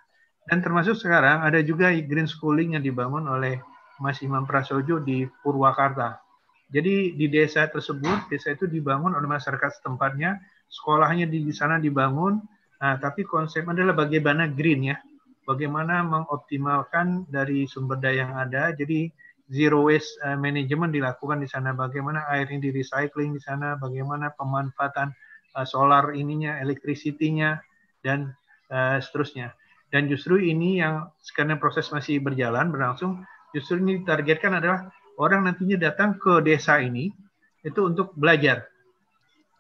Dan 0.44 0.60
termasuk 0.60 1.00
sekarang 1.00 1.44
ada 1.44 1.64
juga 1.64 1.92
green 1.96 2.28
schooling 2.28 2.76
yang 2.76 2.84
dibangun 2.84 3.28
oleh 3.32 3.64
Mas 4.04 4.20
Imam 4.20 4.44
Prasojo 4.44 5.00
di 5.00 5.24
Purwakarta. 5.44 6.20
Jadi 6.68 7.16
di 7.16 7.28
desa 7.32 7.70
tersebut, 7.70 8.28
desa 8.28 8.52
itu 8.52 8.68
dibangun 8.68 9.16
oleh 9.16 9.30
masyarakat 9.30 9.80
setempatnya, 9.80 10.42
sekolahnya 10.68 11.30
di 11.30 11.48
sana 11.54 11.78
dibangun, 11.78 12.42
nah, 12.82 12.98
tapi 12.98 13.24
konsep 13.24 13.64
adalah 13.70 13.94
bagaimana 13.94 14.50
green 14.50 14.90
ya, 14.90 14.98
bagaimana 15.46 16.02
mengoptimalkan 16.02 17.30
dari 17.30 17.70
sumber 17.70 18.02
daya 18.02 18.26
yang 18.26 18.34
ada, 18.36 18.74
jadi 18.74 19.12
zero 19.54 19.86
waste 19.86 20.18
eh, 20.26 20.34
management 20.34 20.98
dilakukan 20.98 21.38
di 21.38 21.48
sana, 21.48 21.78
bagaimana 21.78 22.26
air 22.34 22.50
ini 22.50 22.68
di 22.68 22.72
recycling 22.74 23.38
di 23.38 23.42
sana, 23.42 23.78
bagaimana 23.78 24.34
pemanfaatan 24.34 25.14
uh, 25.54 25.66
solar 25.68 26.18
ininya, 26.18 26.58
electricity-nya, 26.58 27.62
dan 28.02 28.34
uh, 28.74 28.98
seterusnya. 28.98 29.54
Dan 29.94 30.10
justru 30.10 30.42
ini 30.42 30.82
yang 30.82 31.14
sekarang 31.22 31.62
proses 31.62 31.86
masih 31.94 32.18
berjalan, 32.18 32.74
berlangsung, 32.74 33.22
justru 33.54 33.78
ini 33.78 34.02
ditargetkan 34.02 34.58
adalah 34.58 34.90
orang 35.22 35.46
nantinya 35.46 35.78
datang 35.78 36.18
ke 36.18 36.42
desa 36.42 36.82
ini 36.82 37.14
itu 37.62 37.80
untuk 37.86 38.12
belajar. 38.18 38.66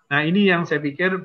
Nah 0.09 0.25
ini 0.25 0.49
yang 0.49 0.65
saya 0.65 0.81
pikir 0.81 1.21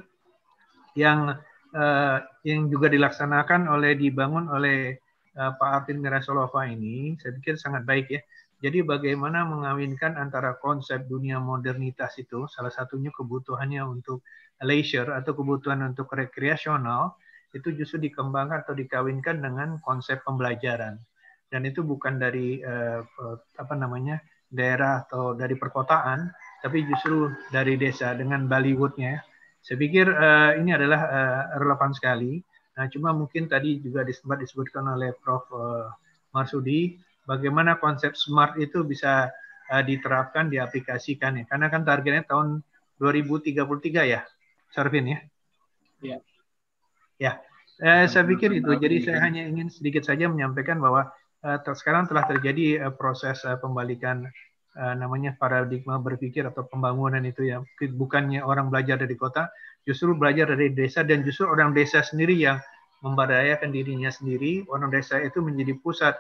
yang 0.93 1.41
uh, 1.73 2.19
yang 2.45 2.69
juga 2.69 2.93
dilaksanakan 2.93 3.73
oleh 3.73 3.97
dibangun 3.97 4.53
oleh 4.53 5.01
uh, 5.41 5.57
Pak 5.57 5.71
Artin 5.85 6.05
Mirasolova 6.05 6.69
ini, 6.69 7.17
saya 7.17 7.33
pikir 7.41 7.57
sangat 7.57 7.89
baik 7.89 8.07
ya. 8.13 8.21
Jadi 8.59 8.83
bagaimana 8.83 9.47
mengawinkan 9.47 10.19
antara 10.19 10.59
konsep 10.59 11.07
dunia 11.07 11.39
modernitas 11.39 12.19
itu, 12.19 12.51
salah 12.51 12.75
satunya 12.75 13.15
kebutuhannya 13.15 13.87
untuk 13.87 14.27
leisure 14.67 15.15
atau 15.15 15.31
kebutuhan 15.39 15.79
untuk 15.87 16.11
rekreasional, 16.11 17.15
itu 17.55 17.71
justru 17.71 18.11
dikembangkan 18.11 18.67
atau 18.67 18.75
dikawinkan 18.75 19.39
dengan 19.39 19.79
konsep 19.79 20.27
pembelajaran. 20.27 20.99
Dan 21.49 21.71
itu 21.71 21.87
bukan 21.87 22.19
dari 22.19 22.59
uh, 22.61 23.01
apa 23.57 23.75
namanya 23.79 24.19
daerah 24.51 25.07
atau 25.07 25.39
dari 25.39 25.55
perkotaan, 25.55 26.29
tapi 26.61 26.83
justru 26.91 27.31
dari 27.55 27.79
desa 27.79 28.13
dengan 28.19 28.51
Bollywoodnya. 28.51 29.23
Saya 29.63 29.79
pikir 29.79 30.11
uh, 30.11 30.59
ini 30.59 30.75
adalah 30.75 31.01
uh, 31.07 31.43
relevan 31.63 31.95
sekali. 31.95 32.43
Nah, 32.75 32.91
cuma 32.91 33.15
mungkin 33.15 33.47
tadi 33.47 33.79
juga 33.79 34.03
sempat 34.11 34.43
disebutkan 34.43 34.83
oleh 34.99 35.15
Prof. 35.15 35.47
Uh, 35.55 35.89
Marsudi 36.33 37.01
bagaimana 37.29 37.77
konsep 37.77 38.17
smart 38.17 38.57
itu 38.57 38.81
bisa 38.89 39.29
uh, 39.69 39.83
diterapkan, 39.85 40.49
diaplikasikan 40.49 41.37
ya. 41.37 41.45
Karena 41.45 41.69
kan 41.69 41.85
targetnya 41.85 42.25
tahun 42.25 42.65
2033 42.97 43.61
ya, 44.09 44.25
Sarvin 44.73 45.07
ya. 45.13 45.21
Ya. 46.01 46.19
Ya, 47.19 47.33
eh, 47.83 48.07
saya 48.07 48.25
pikir 48.25 48.55
itu. 48.57 48.71
Jadi 48.79 49.03
saya 49.05 49.23
hanya 49.27 49.45
ingin 49.45 49.69
sedikit 49.69 50.07
saja 50.07 50.31
menyampaikan 50.31 50.79
bahwa 50.79 51.11
uh, 51.43 51.59
sekarang 51.75 52.07
telah 52.07 52.25
terjadi 52.27 52.87
uh, 52.89 52.95
proses 52.95 53.43
uh, 53.43 53.59
pembalikan 53.59 54.27
uh, 54.79 54.95
namanya 54.95 55.35
paradigma 55.35 55.99
berpikir 55.99 56.47
atau 56.47 56.67
pembangunan 56.67 57.23
itu 57.27 57.51
ya. 57.51 57.63
Bukannya 57.83 58.43
orang 58.43 58.71
belajar 58.71 59.03
dari 59.03 59.19
kota, 59.19 59.51
justru 59.83 60.15
belajar 60.15 60.55
dari 60.55 60.71
desa 60.71 61.03
dan 61.03 61.27
justru 61.27 61.51
orang 61.51 61.75
desa 61.75 62.03
sendiri 62.07 62.39
yang 62.39 62.63
memberdayakan 63.03 63.75
dirinya 63.75 64.11
sendiri. 64.11 64.63
Orang 64.71 64.95
desa 64.95 65.19
itu 65.19 65.43
menjadi 65.43 65.75
pusat 65.79 66.15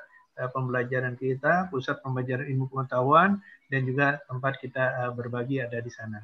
pembelajaran 0.46 1.18
kita, 1.18 1.66
pusat 1.66 1.98
pembelajaran 1.98 2.46
ilmu 2.46 2.70
pengetahuan, 2.70 3.42
dan 3.66 3.80
juga 3.82 4.22
tempat 4.30 4.54
kita 4.62 4.84
eh, 5.02 5.12
berbagi 5.12 5.58
ada 5.58 5.82
di 5.82 5.90
sana. 5.90 6.22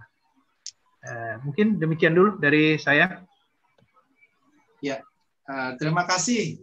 Eh, 1.05 1.35
mungkin 1.43 1.83
demikian 1.83 2.15
dulu 2.15 2.39
dari 2.39 2.79
saya. 2.79 3.19
Ya, 4.85 5.01
terima 5.81 6.05
kasih 6.05 6.61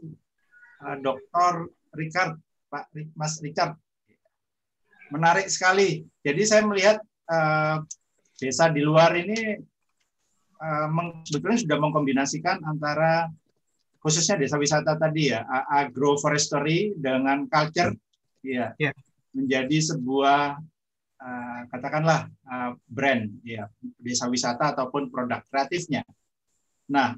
Dr. 1.02 1.74
Richard, 1.97 2.38
Pak 2.70 2.93
Mas 3.18 3.41
Richard. 3.41 3.74
Menarik 5.10 5.49
sekali. 5.49 6.06
Jadi 6.22 6.41
saya 6.45 6.62
melihat 6.62 7.02
desa 8.38 8.70
di 8.70 8.86
luar 8.86 9.18
ini 9.18 9.58
sebetulnya 11.26 11.66
sudah 11.66 11.78
mengkombinasikan 11.82 12.62
antara 12.62 13.26
khususnya 14.02 14.41
desa 14.41 14.58
wisata 14.58 14.97
tadi 14.97 15.30
ya 15.30 15.45
agroforestry 15.70 16.97
dengan 16.97 17.45
culture 17.45 17.93
ya 18.41 18.74
yeah. 18.82 18.93
menjadi 19.32 19.93
sebuah 19.93 20.58
uh, 21.22 21.62
katakanlah 21.70 22.28
uh, 22.49 22.74
brand 22.89 23.30
ya 23.45 23.70
desa 24.02 24.26
wisata 24.26 24.74
ataupun 24.74 25.14
produk 25.14 25.45
kreatifnya. 25.47 26.02
Nah, 26.91 27.16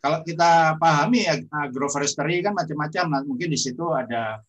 kalau 0.00 0.24
kita 0.24 0.80
pahami 0.80 1.28
agroforestry 1.52 2.40
kan 2.40 2.56
macam-macam, 2.56 3.04
nah, 3.10 3.20
mungkin 3.26 3.52
di 3.52 3.58
situ 3.60 3.84
ada 3.92 4.40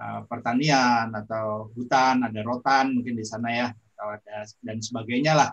uh, 0.00 0.20
pertanian 0.26 1.14
atau 1.14 1.70
hutan, 1.76 2.26
ada 2.26 2.40
rotan 2.42 2.96
mungkin 2.96 3.14
di 3.14 3.22
sana 3.22 3.48
ya 3.52 3.68
atau 3.70 4.06
ada 4.18 4.36
dan 4.64 4.82
sebagainya 4.82 5.32
lah. 5.36 5.50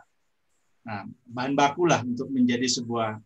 Nah, 0.84 1.06
bahan 1.08 1.54
baku 1.56 1.88
lah 1.88 2.02
untuk 2.04 2.28
menjadi 2.34 2.66
sebuah 2.66 3.20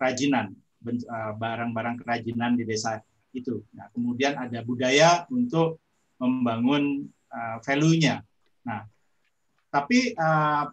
kerajinan. 0.00 0.50
Eh, 0.82 1.32
barang-barang 1.38 2.02
kerajinan 2.02 2.58
di 2.58 2.66
desa 2.66 2.98
itu. 3.30 3.62
Nah, 3.70 3.86
kemudian 3.94 4.34
ada 4.34 4.66
budaya 4.66 5.24
untuk 5.30 5.78
membangun 6.18 7.06
uh, 7.30 7.62
value-nya. 7.62 8.20
Nah, 8.66 8.82
tapi 9.70 10.10
uh, 10.18 10.66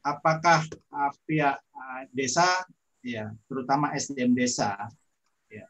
apakah 0.00 0.64
uh, 0.88 1.12
pihak 1.28 1.60
uh, 1.60 2.02
desa, 2.16 2.64
ya, 3.04 3.30
terutama 3.44 3.92
SDM 3.92 4.32
desa, 4.32 4.88
ya, 5.52 5.68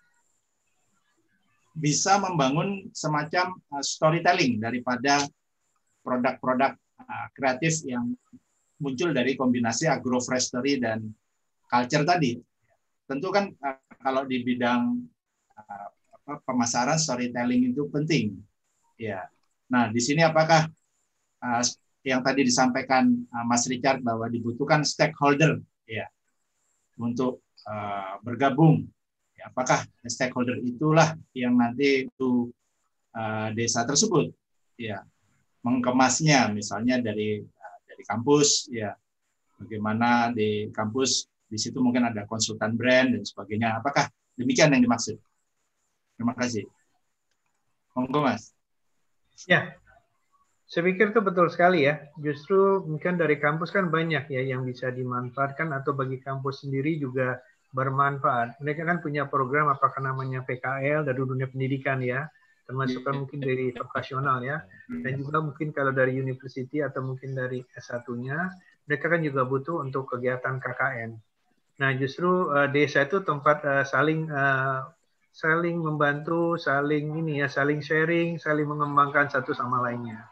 bisa 1.74 2.22
membangun 2.22 2.86
semacam 2.94 3.58
uh, 3.74 3.82
storytelling 3.82 4.62
daripada 4.62 5.26
produk-produk 6.06 6.78
uh, 7.02 7.26
kreatif 7.34 7.82
yang 7.82 8.14
muncul 8.78 9.10
dari 9.10 9.34
kombinasi 9.34 9.90
agroforestry 9.90 10.78
dan 10.78 11.02
culture 11.66 12.06
tadi 12.06 12.51
tentu 13.12 13.28
kan 13.28 13.52
uh, 13.60 13.76
kalau 14.00 14.24
di 14.24 14.40
bidang 14.40 15.04
uh, 15.52 15.88
apa, 15.92 16.40
pemasaran 16.48 16.96
storytelling 16.96 17.76
itu 17.76 17.84
penting. 17.92 18.40
Ya 18.96 19.28
nah 19.68 19.92
di 19.92 20.00
sini 20.00 20.24
apakah 20.24 20.72
uh, 21.44 21.62
yang 22.02 22.24
tadi 22.24 22.42
disampaikan 22.42 23.14
Mas 23.46 23.68
Richard 23.70 24.02
bahwa 24.02 24.26
dibutuhkan 24.26 24.82
stakeholder 24.82 25.62
ya 25.86 26.10
untuk 26.98 27.46
bergabung. 28.26 28.90
Apakah 29.38 29.86
stakeholder 30.10 30.58
itulah 30.66 31.14
yang 31.30 31.54
nanti 31.54 32.10
itu 32.10 32.50
desa 33.54 33.86
tersebut 33.86 34.34
ya 34.74 35.06
mengemasnya 35.62 36.50
misalnya 36.50 36.98
dari 36.98 37.38
dari 37.86 38.02
kampus 38.02 38.66
ya 38.66 38.98
bagaimana 39.62 40.34
di 40.34 40.74
kampus 40.74 41.30
di 41.52 41.60
situ 41.60 41.84
mungkin 41.84 42.08
ada 42.08 42.24
konsultan 42.24 42.80
brand 42.80 43.12
dan 43.12 43.20
sebagainya. 43.28 43.76
Apakah 43.76 44.08
demikian 44.40 44.72
yang 44.72 44.80
dimaksud? 44.80 45.20
Terima 46.16 46.32
kasih. 46.32 46.64
Monggo 47.92 48.24
Mas. 48.24 48.56
Ya, 49.44 49.76
saya 50.64 50.88
pikir 50.88 51.12
itu 51.12 51.20
betul 51.20 51.52
sekali 51.52 51.84
ya. 51.84 52.00
Justru 52.16 52.88
mungkin 52.88 53.20
dari 53.20 53.36
kampus 53.36 53.68
kan 53.68 53.92
banyak 53.92 54.32
ya 54.32 54.40
yang 54.40 54.64
bisa 54.64 54.88
dimanfaatkan 54.88 55.68
atau 55.76 55.92
bagi 55.92 56.16
kampus 56.24 56.64
sendiri 56.64 56.96
juga 56.96 57.36
bermanfaat. 57.76 58.56
Mereka 58.64 58.88
kan 58.88 59.04
punya 59.04 59.28
program 59.28 59.68
apakah 59.68 60.00
namanya 60.00 60.40
PKL 60.48 61.04
dari 61.04 61.20
dunia 61.20 61.48
pendidikan 61.52 62.00
ya, 62.00 62.24
termasuk 62.64 63.04
kan 63.04 63.20
mungkin 63.20 63.44
dari 63.44 63.72
vokasional 63.76 64.40
ya, 64.40 64.64
dan 64.88 65.12
juga 65.20 65.40
mungkin 65.40 65.72
kalau 65.72 65.92
dari 65.92 66.16
university 66.16 66.84
atau 66.84 67.00
mungkin 67.00 67.32
dari 67.32 67.64
S1-nya, 67.76 68.38
mereka 68.88 69.08
kan 69.08 69.20
juga 69.24 69.48
butuh 69.48 69.80
untuk 69.80 70.08
kegiatan 70.08 70.60
KKN. 70.60 71.31
Nah, 71.82 71.90
justru 71.98 72.46
uh, 72.46 72.70
desa 72.70 73.02
itu 73.02 73.26
tempat 73.26 73.66
uh, 73.66 73.82
saling 73.82 74.30
uh, 74.30 74.86
saling 75.34 75.82
membantu, 75.82 76.54
saling 76.54 77.10
ini 77.18 77.42
ya, 77.42 77.50
saling 77.50 77.82
sharing, 77.82 78.38
saling 78.38 78.70
mengembangkan 78.70 79.26
satu 79.26 79.50
sama 79.50 79.82
lainnya. 79.82 80.30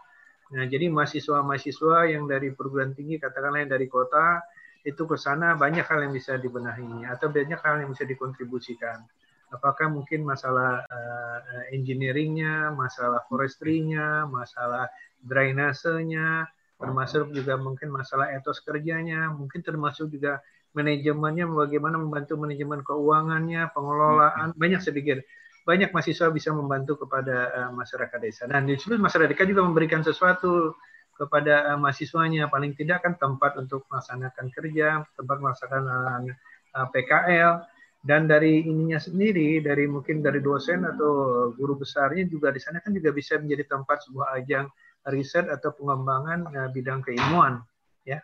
Nah, 0.55 0.63
jadi 0.71 0.87
mahasiswa-mahasiswa 0.95 2.07
yang 2.07 2.31
dari 2.31 2.55
perguruan 2.55 2.95
tinggi, 2.95 3.19
katakanlah 3.19 3.67
yang 3.67 3.73
dari 3.75 3.91
kota, 3.91 4.39
itu 4.87 5.03
ke 5.11 5.19
sana 5.19 5.59
banyak 5.59 5.83
hal 5.83 6.07
yang 6.07 6.15
bisa 6.15 6.39
dibenahi 6.39 7.03
atau 7.11 7.27
banyak 7.35 7.59
hal 7.59 7.83
yang 7.83 7.91
bisa 7.91 8.07
dikontribusikan. 8.07 9.03
Apakah 9.51 9.91
mungkin 9.91 10.23
masalah 10.23 10.87
uh, 10.87 11.41
engineeringnya, 11.75 12.71
masalah 12.79 13.27
forestry-nya, 13.27 14.23
masalah 14.31 14.87
drainasenya, 15.27 16.47
termasuk 16.79 17.35
juga 17.35 17.59
mungkin 17.59 17.91
masalah 17.91 18.31
etos 18.31 18.63
kerjanya, 18.63 19.35
mungkin 19.35 19.61
termasuk 19.61 20.07
juga 20.15 20.39
manajemennya, 20.73 21.51
bagaimana 21.51 21.99
membantu 21.99 22.39
manajemen 22.39 22.81
keuangannya, 22.87 23.71
pengelolaan, 23.75 24.55
banyak 24.55 24.81
saya 24.83 24.95
pikir. 24.95 25.23
Banyak 25.67 25.93
mahasiswa 25.93 26.33
bisa 26.33 26.51
membantu 26.57 27.05
kepada 27.07 27.37
uh, 27.53 27.71
masyarakat 27.75 28.19
desa. 28.23 28.49
Dan 28.49 28.65
di 28.65 28.81
situ 28.81 28.97
masyarakat 28.97 29.45
juga 29.45 29.63
memberikan 29.63 30.01
sesuatu 30.01 30.75
kepada 31.21 31.75
uh, 31.75 31.79
mahasiswanya, 31.79 32.49
paling 32.49 32.73
tidak 32.73 33.05
kan 33.05 33.15
tempat 33.21 33.61
untuk 33.61 33.85
melaksanakan 33.93 34.47
kerja, 34.57 35.05
tempat 35.21 35.37
melaksanakan 35.37 35.85
uh, 35.85 36.81
uh, 36.81 36.87
PKL, 36.89 37.61
dan 38.01 38.25
dari 38.25 38.65
ininya 38.65 38.97
sendiri, 38.97 39.61
dari 39.61 39.85
mungkin 39.85 40.25
dari 40.25 40.41
dosen 40.41 40.89
atau 40.89 41.53
guru 41.53 41.77
besarnya 41.77 42.25
juga 42.25 42.49
di 42.49 42.57
sana 42.57 42.81
kan 42.81 42.97
juga 42.97 43.13
bisa 43.13 43.37
menjadi 43.37 43.77
tempat 43.77 44.09
sebuah 44.09 44.41
ajang 44.41 44.73
riset 45.13 45.53
atau 45.53 45.77
pengembangan 45.77 46.49
uh, 46.49 46.69
bidang 46.73 47.05
keilmuan, 47.05 47.61
ya. 48.09 48.17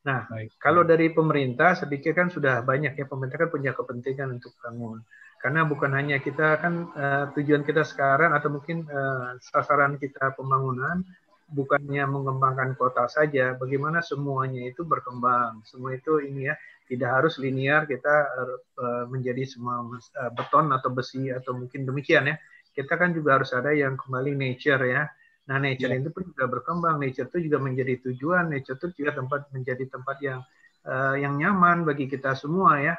Nah, 0.00 0.24
Baik. 0.32 0.56
kalau 0.56 0.80
dari 0.80 1.12
pemerintah, 1.12 1.76
saya 1.76 1.92
pikir 1.92 2.16
kan 2.16 2.32
sudah 2.32 2.64
banyak 2.64 2.96
ya 2.96 3.04
pemerintah 3.04 3.36
kan 3.36 3.50
punya 3.52 3.76
kepentingan 3.76 4.40
untuk 4.40 4.56
bangun. 4.64 5.04
Karena 5.40 5.64
bukan 5.64 5.92
hanya 5.92 6.20
kita 6.20 6.56
kan 6.60 6.74
uh, 6.92 7.24
tujuan 7.36 7.64
kita 7.64 7.84
sekarang 7.84 8.32
atau 8.32 8.48
mungkin 8.52 8.84
uh, 8.88 9.36
sasaran 9.40 9.96
kita 10.00 10.36
pembangunan 10.36 11.04
bukannya 11.50 12.06
mengembangkan 12.06 12.78
kota 12.78 13.10
saja, 13.10 13.58
bagaimana 13.58 14.00
semuanya 14.00 14.62
itu 14.64 14.86
berkembang. 14.86 15.60
Semua 15.66 15.96
itu 15.96 16.22
ini 16.22 16.48
ya 16.48 16.54
tidak 16.88 17.10
harus 17.20 17.36
linear 17.36 17.84
kita 17.84 18.14
uh, 18.80 19.04
menjadi 19.08 19.44
semua 19.44 19.84
uh, 19.84 20.30
beton 20.32 20.72
atau 20.72 20.90
besi 20.92 21.28
atau 21.28 21.56
mungkin 21.56 21.84
demikian 21.84 22.30
ya. 22.30 22.36
Kita 22.70 22.96
kan 22.96 23.12
juga 23.12 23.36
harus 23.36 23.50
ada 23.52 23.74
yang 23.74 23.98
kembali 24.00 24.32
nature 24.32 24.80
ya 24.86 25.04
Nah, 25.50 25.58
nature 25.58 25.90
yeah. 25.90 25.98
itu 25.98 26.14
pun 26.14 26.22
juga 26.30 26.46
berkembang. 26.46 27.02
Nature 27.02 27.26
itu 27.34 27.50
juga 27.50 27.58
menjadi 27.58 27.98
tujuan. 28.06 28.54
Nature 28.54 28.78
itu 28.78 29.02
juga 29.02 29.18
tempat 29.18 29.50
menjadi 29.50 29.84
tempat 29.90 30.16
yang 30.22 30.40
uh, 30.86 31.18
yang 31.18 31.34
nyaman 31.34 31.82
bagi 31.82 32.06
kita 32.06 32.38
semua 32.38 32.78
ya. 32.78 32.94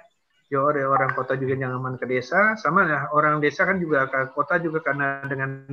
Ya 0.52 0.60
orang 0.60 0.92
orang 0.92 1.12
kota 1.16 1.40
juga 1.40 1.56
nyaman 1.56 1.96
ke 1.96 2.04
desa, 2.12 2.60
sama 2.60 2.84
ya 2.84 3.08
orang 3.16 3.40
desa 3.40 3.64
kan 3.64 3.80
juga 3.80 4.04
ke 4.12 4.36
kota 4.36 4.60
juga 4.60 4.84
karena 4.84 5.24
dengan 5.24 5.64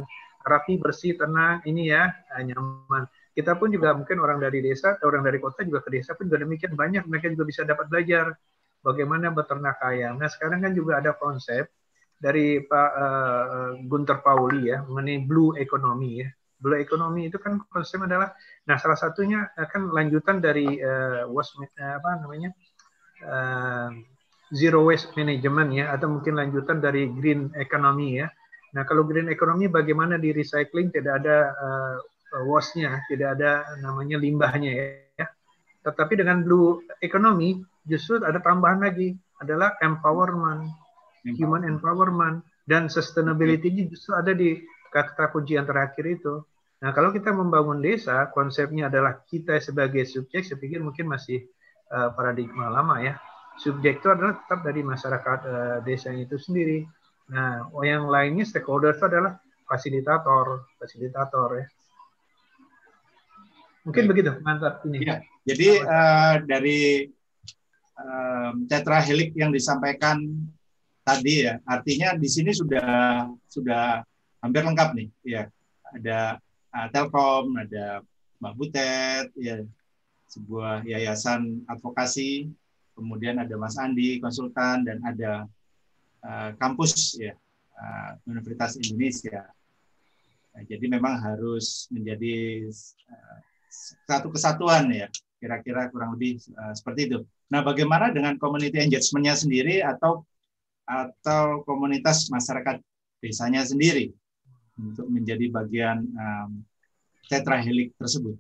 rapi, 0.47 0.79
bersih, 0.79 1.19
tenang, 1.19 1.67
ini 1.67 1.91
ya 1.91 2.15
nyaman. 2.39 3.11
Kita 3.35 3.59
pun 3.59 3.75
juga 3.75 3.91
mungkin 3.99 4.23
orang 4.23 4.39
dari 4.39 4.63
desa, 4.63 4.95
orang 5.03 5.27
dari 5.27 5.43
kota 5.43 5.67
juga 5.67 5.83
ke 5.83 5.91
desa 5.91 6.15
pun 6.15 6.31
juga 6.31 6.47
demikian 6.47 6.79
banyak. 6.79 7.11
Mereka 7.11 7.27
juga 7.35 7.51
bisa 7.51 7.67
dapat 7.67 7.91
belajar 7.91 8.39
bagaimana 8.79 9.35
beternak 9.35 9.83
ayam. 9.83 10.15
Nah 10.15 10.31
sekarang 10.31 10.63
kan 10.63 10.71
juga 10.71 11.03
ada 11.03 11.11
konsep 11.19 11.67
dari 12.15 12.63
Pak 12.63 12.91
uh, 12.95 13.71
Gunter 13.83 14.23
Pauli 14.23 14.71
ya 14.71 14.87
mengenai 14.87 15.27
blue 15.27 15.59
economy 15.59 16.23
ya. 16.23 16.29
Blue 16.59 16.75
economy 16.75 17.31
itu 17.31 17.39
kan 17.39 17.63
konsep 17.71 18.03
adalah, 18.03 18.35
nah 18.67 18.75
salah 18.83 18.99
satunya 18.99 19.47
kan 19.55 19.95
lanjutan 19.95 20.43
dari 20.43 20.83
uh, 20.83 21.31
was, 21.31 21.55
uh, 21.55 21.67
apa 21.79 22.19
namanya 22.19 22.51
uh, 23.23 23.95
zero 24.51 24.83
waste 24.83 25.15
management 25.15 25.71
ya, 25.71 25.95
atau 25.95 26.11
mungkin 26.11 26.35
lanjutan 26.35 26.83
dari 26.83 27.07
green 27.15 27.55
economy 27.55 28.19
ya. 28.19 28.27
Nah 28.75 28.83
kalau 28.83 29.07
green 29.07 29.31
economy 29.31 29.71
bagaimana 29.71 30.19
di 30.19 30.35
recycling 30.35 30.91
tidak 30.91 31.23
ada 31.23 31.55
uh, 31.55 31.97
waste-nya, 32.51 33.07
tidak 33.07 33.39
ada 33.39 33.79
namanya 33.79 34.19
limbahnya 34.19 34.73
ya. 35.15 35.27
Tetapi 35.87 36.19
dengan 36.19 36.43
blue 36.43 36.83
economy 37.01 37.63
justru 37.87 38.19
ada 38.21 38.43
tambahan 38.43 38.83
lagi 38.83 39.15
adalah 39.39 39.79
empowerment, 39.79 40.69
human 41.39 41.63
empowerment 41.63 42.43
dan 42.67 42.91
sustainability 42.91 43.87
justru 43.87 44.13
ada 44.13 44.35
di 44.35 44.59
kata 44.91 45.31
kunci 45.31 45.55
yang 45.55 45.65
terakhir 45.65 46.05
itu. 46.05 46.45
Nah, 46.79 46.95
kalau 46.95 47.11
kita 47.11 47.35
membangun 47.35 47.83
desa, 47.83 48.31
konsepnya 48.31 48.87
adalah 48.87 49.19
kita 49.27 49.59
sebagai 49.59 50.07
subjek, 50.07 50.47
saya 50.47 50.63
pikir 50.63 50.79
mungkin 50.79 51.11
masih 51.11 51.43
uh, 51.91 52.15
paradigma 52.15 52.71
lama 52.71 53.03
ya. 53.03 53.19
Subjek 53.59 53.99
itu 53.99 54.07
adalah 54.07 54.39
tetap 54.39 54.63
dari 54.63 54.87
masyarakat 54.87 55.39
uh, 55.43 55.79
desa 55.83 56.15
itu 56.15 56.39
sendiri. 56.39 56.87
Nah, 57.35 57.67
yang 57.83 58.07
lainnya 58.07 58.47
stakeholder 58.47 58.95
itu 58.95 59.05
adalah 59.11 59.43
fasilitator, 59.67 60.71
fasilitator 60.79 61.49
ya. 61.59 61.67
Mungkin 63.83 64.05
Baik. 64.07 64.11
begitu, 64.15 64.31
mantap 64.47 64.85
ini. 64.87 65.03
Ya, 65.03 65.19
jadi 65.43 65.69
uh, 65.83 66.35
dari 66.47 67.11
um, 67.99 68.69
tetrahelik 68.71 69.35
yang 69.35 69.51
disampaikan 69.51 70.23
tadi 71.03 71.49
ya, 71.49 71.59
artinya 71.67 72.15
di 72.15 72.29
sini 72.31 72.55
sudah 72.55 73.27
sudah 73.51 74.05
hampir 74.45 74.63
lengkap 74.63 74.95
nih, 74.95 75.09
ya. 75.27 75.43
Ada 75.89 76.37
uh, 76.79 76.87
Telkom, 76.95 77.59
ada 77.59 78.07
Mbak 78.39 78.55
Butet, 78.55 79.27
ya 79.35 79.67
sebuah 80.31 80.87
yayasan 80.87 81.67
advokasi, 81.67 82.47
kemudian 82.95 83.43
ada 83.43 83.55
Mas 83.59 83.75
Andi 83.75 84.23
konsultan 84.23 84.87
dan 84.87 85.03
ada 85.03 85.49
uh, 86.23 86.51
kampus 86.61 87.19
ya 87.19 87.35
uh, 87.75 88.11
Universitas 88.31 88.79
Indonesia. 88.79 89.51
Nah, 90.55 90.63
jadi 90.69 90.87
memang 90.87 91.19
harus 91.19 91.91
menjadi 91.91 92.69
uh, 93.11 93.39
satu 94.07 94.31
kesatuan 94.31 94.87
ya 94.93 95.09
kira-kira 95.39 95.89
kurang 95.91 96.19
lebih 96.19 96.43
uh, 96.59 96.75
seperti 96.75 97.11
itu. 97.11 97.19
Nah, 97.49 97.65
bagaimana 97.65 98.13
dengan 98.13 98.37
community 98.37 98.79
engagement-nya 98.79 99.35
sendiri 99.39 99.81
atau 99.81 100.23
atau 100.89 101.63
komunitas 101.69 102.33
masyarakat 102.33 102.81
desanya 103.21 103.61
sendiri 103.65 104.13
untuk 104.79 105.11
menjadi 105.11 105.53
bagian 105.53 106.07
um, 106.17 106.65
tetrahelik 107.29 107.93
tersebut? 108.01 108.35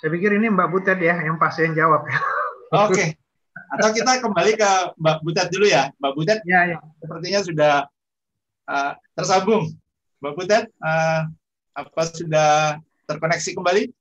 Saya 0.00 0.16
pikir 0.16 0.32
ini 0.36 0.48
Mbak 0.48 0.68
Butet 0.72 0.98
ya 1.00 1.16
yang 1.20 1.36
pasti 1.36 1.68
yang 1.68 1.76
jawab 1.76 2.08
ya. 2.08 2.16
Oke. 2.88 2.94
Okay. 2.94 3.08
Atau 3.76 3.92
kita 3.92 4.22
kembali 4.24 4.56
ke 4.56 4.70
Mbak 4.96 5.18
Butet 5.20 5.48
dulu 5.52 5.66
ya. 5.68 5.92
Mbak 6.00 6.12
Butet 6.16 6.40
ya, 6.48 6.76
ya. 6.76 6.78
sepertinya 7.00 7.40
sudah 7.44 7.74
uh, 8.64 8.92
tersambung. 9.12 9.68
Mbak 10.24 10.32
Butet, 10.36 10.64
uh, 10.80 11.28
apa 11.76 12.02
sudah 12.12 12.80
terkoneksi 13.04 13.50
kembali? 13.56 13.92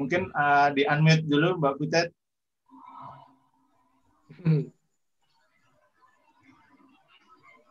Mungkin 0.00 0.32
uh, 0.32 0.72
di 0.72 0.88
unmute 0.88 1.24
dulu 1.28 1.60
Mbak 1.60 1.74
Butet. 1.76 2.08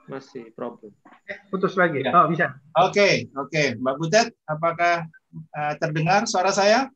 Masih 0.09 0.49
problem. 0.57 0.89
Eh, 1.29 1.37
putus 1.53 1.77
lagi. 1.77 2.01
Ya. 2.01 2.11
Oh, 2.17 2.25
bisa. 2.25 2.57
Oke, 2.73 2.89
okay, 2.89 3.13
oke. 3.37 3.53
Okay. 3.53 3.67
Mbak 3.77 3.95
Butet, 4.01 4.27
apakah 4.49 5.05
uh, 5.53 5.73
terdengar 5.77 6.25
suara 6.25 6.49
saya? 6.49 6.89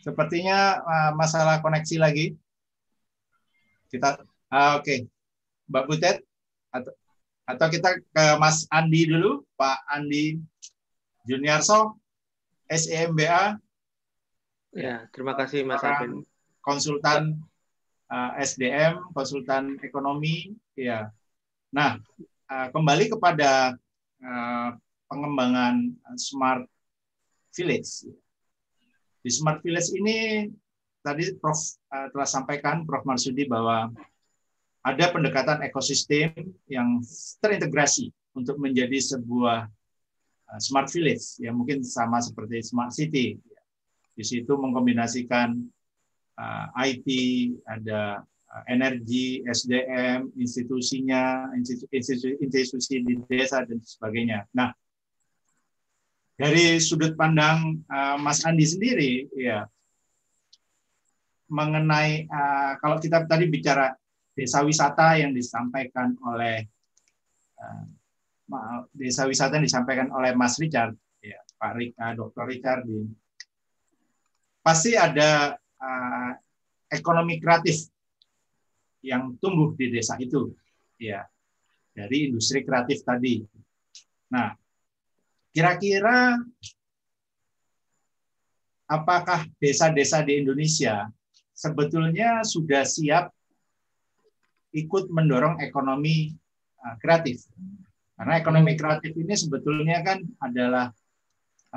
Sepertinya 0.00 0.80
uh, 0.80 1.12
masalah 1.12 1.60
koneksi 1.60 1.96
lagi. 2.00 2.26
Kita 3.92 4.24
uh, 4.48 4.80
oke. 4.80 4.88
Okay. 4.88 4.98
Mbak 5.68 5.84
Butet 5.84 6.16
atau 6.72 6.96
atau 7.44 7.66
kita 7.68 8.00
ke 8.00 8.24
Mas 8.40 8.64
Andi 8.72 9.04
dulu, 9.04 9.44
Pak 9.60 9.84
Andi 9.92 10.40
Juniarso, 11.28 12.00
SEMBA. 12.72 13.60
Ya, 14.72 15.04
terima 15.12 15.36
kasih 15.36 15.68
Mas 15.68 15.84
Arvin. 15.84 16.24
Konsultan 16.64 17.36
eh, 18.12 18.32
SDM, 18.44 19.08
konsultan 19.16 19.80
ekonomi, 19.80 20.52
ya. 20.76 21.08
Nah, 21.72 21.96
uh, 22.52 22.68
kembali 22.68 23.08
kepada 23.08 23.72
uh, 24.20 24.70
pengembangan 25.08 25.96
smart 26.20 26.68
village. 27.56 28.04
Di 29.24 29.30
smart 29.32 29.64
village 29.64 29.88
ini 29.96 30.44
tadi 31.00 31.32
Prof 31.40 31.56
telah 31.88 32.28
sampaikan 32.28 32.84
Prof 32.84 33.08
Marsudi 33.08 33.48
bahwa 33.48 33.88
ada 34.82 35.04
pendekatan 35.14 35.64
ekosistem 35.64 36.32
yang 36.66 37.00
terintegrasi 37.38 38.10
untuk 38.34 38.58
menjadi 38.58 38.98
sebuah 38.98 39.70
smart 40.58 40.90
village 40.90 41.38
yang 41.38 41.54
mungkin 41.54 41.86
sama 41.86 42.18
seperti 42.18 42.66
smart 42.66 42.90
city. 42.92 43.38
Di 44.12 44.24
situ 44.26 44.52
mengkombinasikan 44.58 45.56
uh, 46.38 46.66
IT, 46.84 47.08
ada 47.68 48.22
uh, 48.24 48.64
energi, 48.68 49.42
SDM, 49.44 50.32
institusinya, 50.36 51.52
institusi, 51.56 52.36
institusi 52.40 52.94
di 53.02 53.14
desa 53.26 53.64
dan 53.64 53.80
sebagainya. 53.80 54.46
Nah, 54.56 54.72
dari 56.36 56.80
sudut 56.82 57.14
pandang 57.14 57.86
Mas 58.18 58.42
Andi 58.42 58.66
sendiri, 58.66 59.30
ya 59.36 59.62
mengenai 61.52 62.26
kalau 62.82 62.98
kita 62.98 63.28
tadi 63.28 63.46
bicara 63.46 63.94
desa 64.34 64.64
wisata 64.64 65.22
yang 65.22 65.30
disampaikan 65.36 66.16
oleh 66.24 66.66
desa 68.96 69.28
wisata 69.28 69.60
yang 69.60 69.66
disampaikan 69.68 70.08
oleh 70.10 70.34
Mas 70.34 70.58
Richard, 70.58 70.96
ya, 71.22 71.38
Pak 71.56 71.72
Rika, 71.78 72.06
Dr. 72.16 72.44
Richard, 72.48 72.82
pasti 74.62 74.98
ada 74.98 75.56
uh, 75.82 76.32
ekonomi 76.86 77.42
kreatif 77.42 77.90
yang 79.02 79.34
tumbuh 79.42 79.74
di 79.74 79.90
desa 79.90 80.14
itu, 80.22 80.54
ya, 80.94 81.26
dari 81.90 82.30
industri 82.30 82.62
kreatif 82.62 83.02
tadi. 83.02 83.42
Nah, 84.30 84.54
kira-kira 85.50 86.38
apakah 88.86 89.42
desa-desa 89.58 90.22
di 90.22 90.38
Indonesia 90.38 91.10
sebetulnya 91.50 92.46
sudah 92.46 92.86
siap 92.86 93.34
ikut 94.70 95.10
mendorong 95.10 95.58
ekonomi 95.60 96.30
uh, 96.78 96.94
kreatif. 97.02 97.42
Karena 98.14 98.38
ekonomi 98.38 98.78
kreatif 98.78 99.18
ini 99.18 99.34
sebetulnya 99.34 99.98
kan 100.06 100.22
adalah 100.38 100.94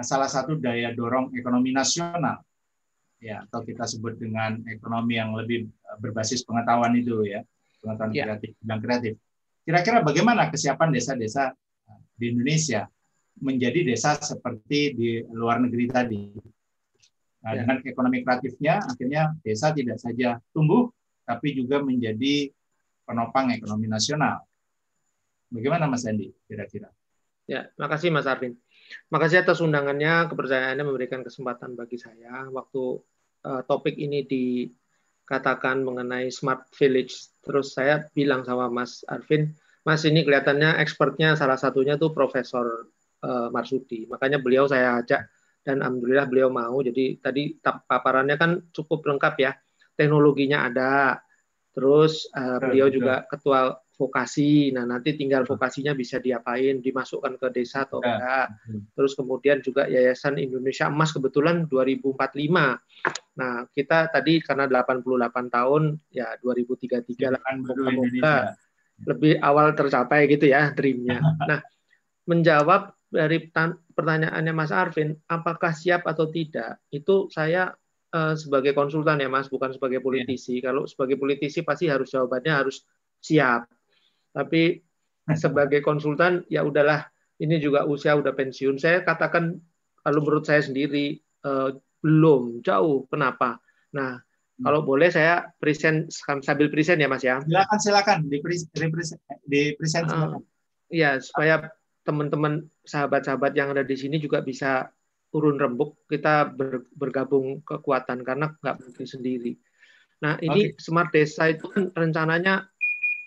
salah 0.06 0.30
satu 0.30 0.62
daya 0.62 0.94
dorong 0.94 1.34
ekonomi 1.34 1.74
nasional. 1.74 2.45
Ya, 3.26 3.42
atau 3.42 3.66
kita 3.66 3.90
sebut 3.90 4.22
dengan 4.22 4.62
ekonomi 4.70 5.18
yang 5.18 5.34
lebih 5.34 5.66
uh, 5.90 5.98
berbasis 5.98 6.46
pengetahuan 6.46 6.94
itu 6.94 7.26
ya, 7.26 7.42
pengetahuan 7.82 8.14
ya. 8.14 8.24
kreatif, 8.30 8.54
bidang 8.62 8.82
kreatif. 8.86 9.14
Kira-kira 9.66 10.06
bagaimana 10.06 10.54
kesiapan 10.54 10.94
desa-desa 10.94 11.50
di 12.14 12.30
Indonesia 12.30 12.86
menjadi 13.42 13.82
desa 13.82 14.14
seperti 14.22 14.94
di 14.94 15.10
luar 15.34 15.58
negeri 15.58 15.90
tadi? 15.90 16.22
Nah, 17.42 17.58
ya. 17.58 17.66
dengan 17.66 17.82
ekonomi 17.82 18.22
kreatifnya, 18.22 18.86
akhirnya 18.86 19.34
desa 19.42 19.74
tidak 19.74 19.98
saja 19.98 20.38
tumbuh, 20.54 20.94
tapi 21.26 21.58
juga 21.58 21.82
menjadi 21.82 22.54
penopang 23.10 23.50
ekonomi 23.58 23.90
nasional. 23.90 24.46
Bagaimana 25.50 25.90
Mas 25.90 26.06
Andi 26.06 26.30
kira-kira? 26.46 26.94
Ya, 27.50 27.74
makasih 27.78 28.14
Mas 28.14 28.30
Arvin. 28.30 28.58
Makasih 29.10 29.42
atas 29.46 29.62
undangannya, 29.62 30.30
kepercayaannya 30.30 30.86
memberikan 30.86 31.26
kesempatan 31.26 31.74
bagi 31.74 31.98
saya 31.98 32.50
waktu 32.54 33.02
uh, 33.46 33.62
topik 33.70 33.94
ini 33.94 34.26
dikatakan 34.26 35.86
mengenai 35.86 36.34
smart 36.34 36.66
village. 36.74 37.30
Terus 37.46 37.78
saya 37.78 38.10
bilang 38.12 38.42
sama 38.42 38.68
Mas 38.74 39.06
Arvin, 39.06 39.54
Mas 39.86 40.02
ini 40.10 40.26
kelihatannya 40.26 40.82
expertnya 40.82 41.38
salah 41.38 41.62
satunya 41.62 41.96
tuh 41.96 42.10
Profesor 42.10 42.90
uh, 43.22 43.48
Marsudi. 43.54 44.10
Makanya 44.10 44.42
beliau 44.42 44.66
saya 44.66 44.98
ajak 44.98 45.30
dan 45.62 45.86
alhamdulillah 45.86 46.26
beliau 46.26 46.50
mau. 46.50 46.82
Jadi 46.82 47.22
tadi 47.22 47.54
paparannya 47.62 48.36
kan 48.36 48.52
cukup 48.74 49.06
lengkap 49.06 49.36
ya. 49.38 49.54
Teknologinya 49.96 50.68
ada, 50.68 51.24
Terus 51.76 52.32
uh, 52.32 52.58
beliau 52.64 52.88
juga 52.88 53.28
ketua 53.28 53.76
vokasi. 53.96 54.70
Nah, 54.76 54.84
nanti 54.84 55.16
tinggal 55.16 55.48
vokasinya 55.48 55.96
bisa 55.96 56.20
diapain, 56.20 56.84
dimasukkan 56.84 57.40
ke 57.40 57.48
desa 57.56 57.88
atau 57.88 58.04
enggak. 58.04 58.52
Terus 58.94 59.14
kemudian 59.16 59.60
juga 59.64 59.88
Yayasan 59.88 60.38
Indonesia 60.38 60.92
Emas 60.92 61.16
kebetulan 61.16 61.68
2045. 61.72 62.78
Nah, 63.36 63.68
kita 63.72 64.12
tadi 64.12 64.44
karena 64.44 64.68
88 64.68 65.48
tahun 65.52 65.84
ya 66.12 66.36
2033 66.40 67.34
lah. 67.34 67.42
Moga-moga 67.60 68.36
lebih 68.96 69.44
awal 69.44 69.76
tercapai 69.76 70.28
gitu 70.32 70.48
ya 70.48 70.72
dreamnya. 70.72 71.20
Nah, 71.50 71.60
menjawab 72.26 72.96
dari 73.12 73.52
pertanyaannya 73.96 74.54
Mas 74.56 74.72
Arvin, 74.74 75.14
apakah 75.30 75.72
siap 75.72 76.08
atau 76.10 76.28
tidak? 76.32 76.82
Itu 76.90 77.30
saya 77.30 77.76
Eh, 78.16 78.36
sebagai 78.40 78.72
konsultan 78.72 79.20
ya 79.20 79.28
Mas, 79.28 79.52
bukan 79.52 79.76
sebagai 79.76 80.00
iya. 80.00 80.06
politisi. 80.08 80.64
Yeah. 80.64 80.72
Kalau 80.72 80.88
sebagai 80.88 81.20
politisi 81.20 81.68
pasti 81.68 81.92
harus 81.92 82.08
jawabannya 82.08 82.54
harus 82.64 82.88
siap. 83.20 83.68
Tapi 84.36 84.84
sebagai 85.42 85.80
konsultan 85.80 86.44
ya 86.52 86.68
udahlah, 86.68 87.08
ini 87.40 87.58
juga 87.64 87.88
usia 87.88 88.20
udah 88.20 88.36
pensiun. 88.36 88.76
Saya 88.76 89.02
katakan 89.08 89.56
kalau 90.04 90.20
menurut 90.22 90.44
saya 90.44 90.60
sendiri 90.62 91.24
uh, 91.48 91.72
belum 92.04 92.62
jauh. 92.62 93.08
Kenapa? 93.08 93.58
Nah, 93.96 94.20
hmm. 94.20 94.64
kalau 94.68 94.84
boleh 94.84 95.08
saya 95.08 95.48
present 95.58 96.12
sambil 96.44 96.68
present 96.68 97.00
ya 97.00 97.08
Mas 97.08 97.24
ya. 97.24 97.40
Silakan 97.42 97.80
silakan 97.80 98.18
di 98.28 98.38
present 98.44 98.70
di 99.48 99.74
present 99.80 100.06
silakan. 100.12 100.38
Uh, 100.38 100.44
ya, 100.92 101.18
supaya 101.24 101.72
teman-teman 102.06 102.70
sahabat-sahabat 102.86 103.58
yang 103.58 103.74
ada 103.74 103.82
di 103.82 103.98
sini 103.98 104.22
juga 104.22 104.46
bisa 104.46 104.94
urun 105.34 105.58
rembuk 105.58 106.00
kita 106.08 106.54
bergabung 106.96 107.60
kekuatan 107.66 108.24
karena 108.24 108.54
nggak 108.62 108.78
mungkin 108.80 109.08
sendiri. 109.10 109.58
Nah 110.24 110.40
ini 110.40 110.72
okay. 110.72 110.80
smart 110.80 111.12
desa 111.12 111.52
itu 111.52 111.68
kan 111.68 111.92
rencananya 111.92 112.72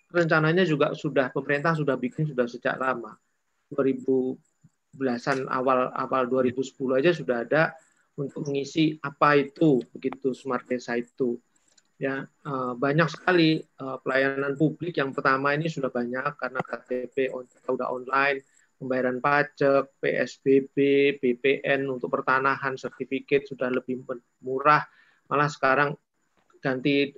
rencananya 0.08 0.64
juga 0.64 0.96
sudah 0.96 1.28
pemerintah 1.32 1.76
sudah 1.76 1.96
bikin 1.96 2.28
sudah 2.28 2.48
sejak 2.48 2.76
lama. 2.80 3.16
2000 3.68 4.36
belasan 4.96 5.44
awal 5.52 5.92
awal 5.92 6.22
2010 6.26 6.72
aja 6.96 7.10
sudah 7.12 7.44
ada 7.44 7.62
untuk 8.16 8.48
mengisi 8.48 8.96
apa 9.04 9.36
itu 9.36 9.84
begitu 9.92 10.32
smart 10.32 10.64
desa 10.64 10.96
itu. 10.96 11.36
Ya 11.98 12.24
eh, 12.24 12.72
banyak 12.78 13.08
sekali 13.10 13.60
eh, 13.60 13.98
pelayanan 14.02 14.56
publik. 14.56 14.96
Yang 14.96 15.20
pertama 15.20 15.52
ini 15.52 15.68
sudah 15.68 15.92
banyak 15.92 16.34
karena 16.40 16.60
KTP 16.64 17.30
sudah 17.68 17.88
online 17.92 18.42
pembayaran 18.78 19.18
pajak, 19.18 19.98
PSBB, 19.98 20.76
BPN 21.18 21.90
untuk 21.90 22.14
pertanahan, 22.14 22.78
sertifikat 22.78 23.44
sudah 23.50 23.74
lebih 23.74 24.06
murah. 24.46 24.86
Malah 25.26 25.50
sekarang 25.50 25.98
ganti 26.62 27.10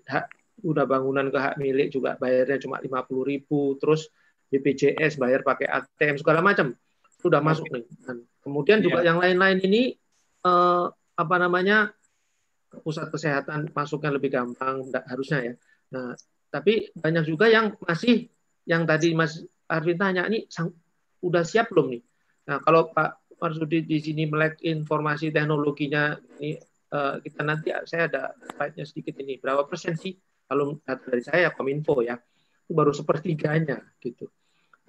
udah 0.62 0.84
bangunan 0.84 1.28
ke 1.28 1.38
hak 1.38 1.54
milik 1.56 1.88
juga 1.92 2.16
bayarnya 2.16 2.61
cuma 2.62 2.78
50 2.78 3.30
ribu. 3.30 3.76
Terus 3.80 4.11
BPJS 4.50 5.16
bayar 5.16 5.46
pakai 5.46 5.70
ATM 5.70 6.18
segala 6.18 6.40
macam 6.42 6.74
sudah 7.20 7.40
masuk 7.44 7.68
nih. 7.70 7.84
Dan 8.02 8.24
kemudian 8.42 8.78
juga 8.80 9.04
yeah. 9.04 9.12
yang 9.12 9.18
lain-lain 9.20 9.58
ini 9.62 9.82
eh, 10.44 10.86
apa 11.20 11.36
namanya 11.36 11.92
pusat 12.70 13.11
kesehatan 13.11 13.74
masuknya 13.74 14.14
lebih 14.14 14.30
gampang 14.30 14.86
harusnya 15.11 15.38
ya. 15.42 15.54
Nah, 15.90 16.14
tapi 16.50 16.90
banyak 16.94 17.26
juga 17.26 17.50
yang 17.50 17.74
masih 17.82 18.30
yang 18.66 18.86
tadi 18.86 19.11
Mas 19.12 19.42
Arvin 19.66 19.98
tanya 19.98 20.26
ini 20.30 20.46
udah 21.22 21.42
siap 21.42 21.74
belum 21.74 21.98
nih? 21.98 22.02
Nah, 22.50 22.58
kalau 22.62 22.90
Pak 22.90 23.38
Marsudi 23.40 23.82
di 23.82 23.98
sini 23.98 24.28
melek 24.28 24.62
informasi 24.62 25.32
teknologinya 25.32 26.14
ini 26.38 26.61
uh, 26.92 27.18
kita 27.18 27.40
nanti 27.42 27.72
saya 27.88 28.06
ada 28.06 28.36
slide-nya 28.36 28.84
sedikit 28.84 29.16
ini 29.18 29.40
berapa 29.40 29.64
persen 29.64 29.96
sih 29.96 30.12
kalau 30.51 30.82
data 30.82 31.07
dari 31.07 31.22
saya 31.22 31.55
Kominfo 31.55 32.03
ya 32.03 32.18
itu 32.66 32.72
baru 32.74 32.90
sepertiganya 32.90 33.78
gitu. 34.03 34.26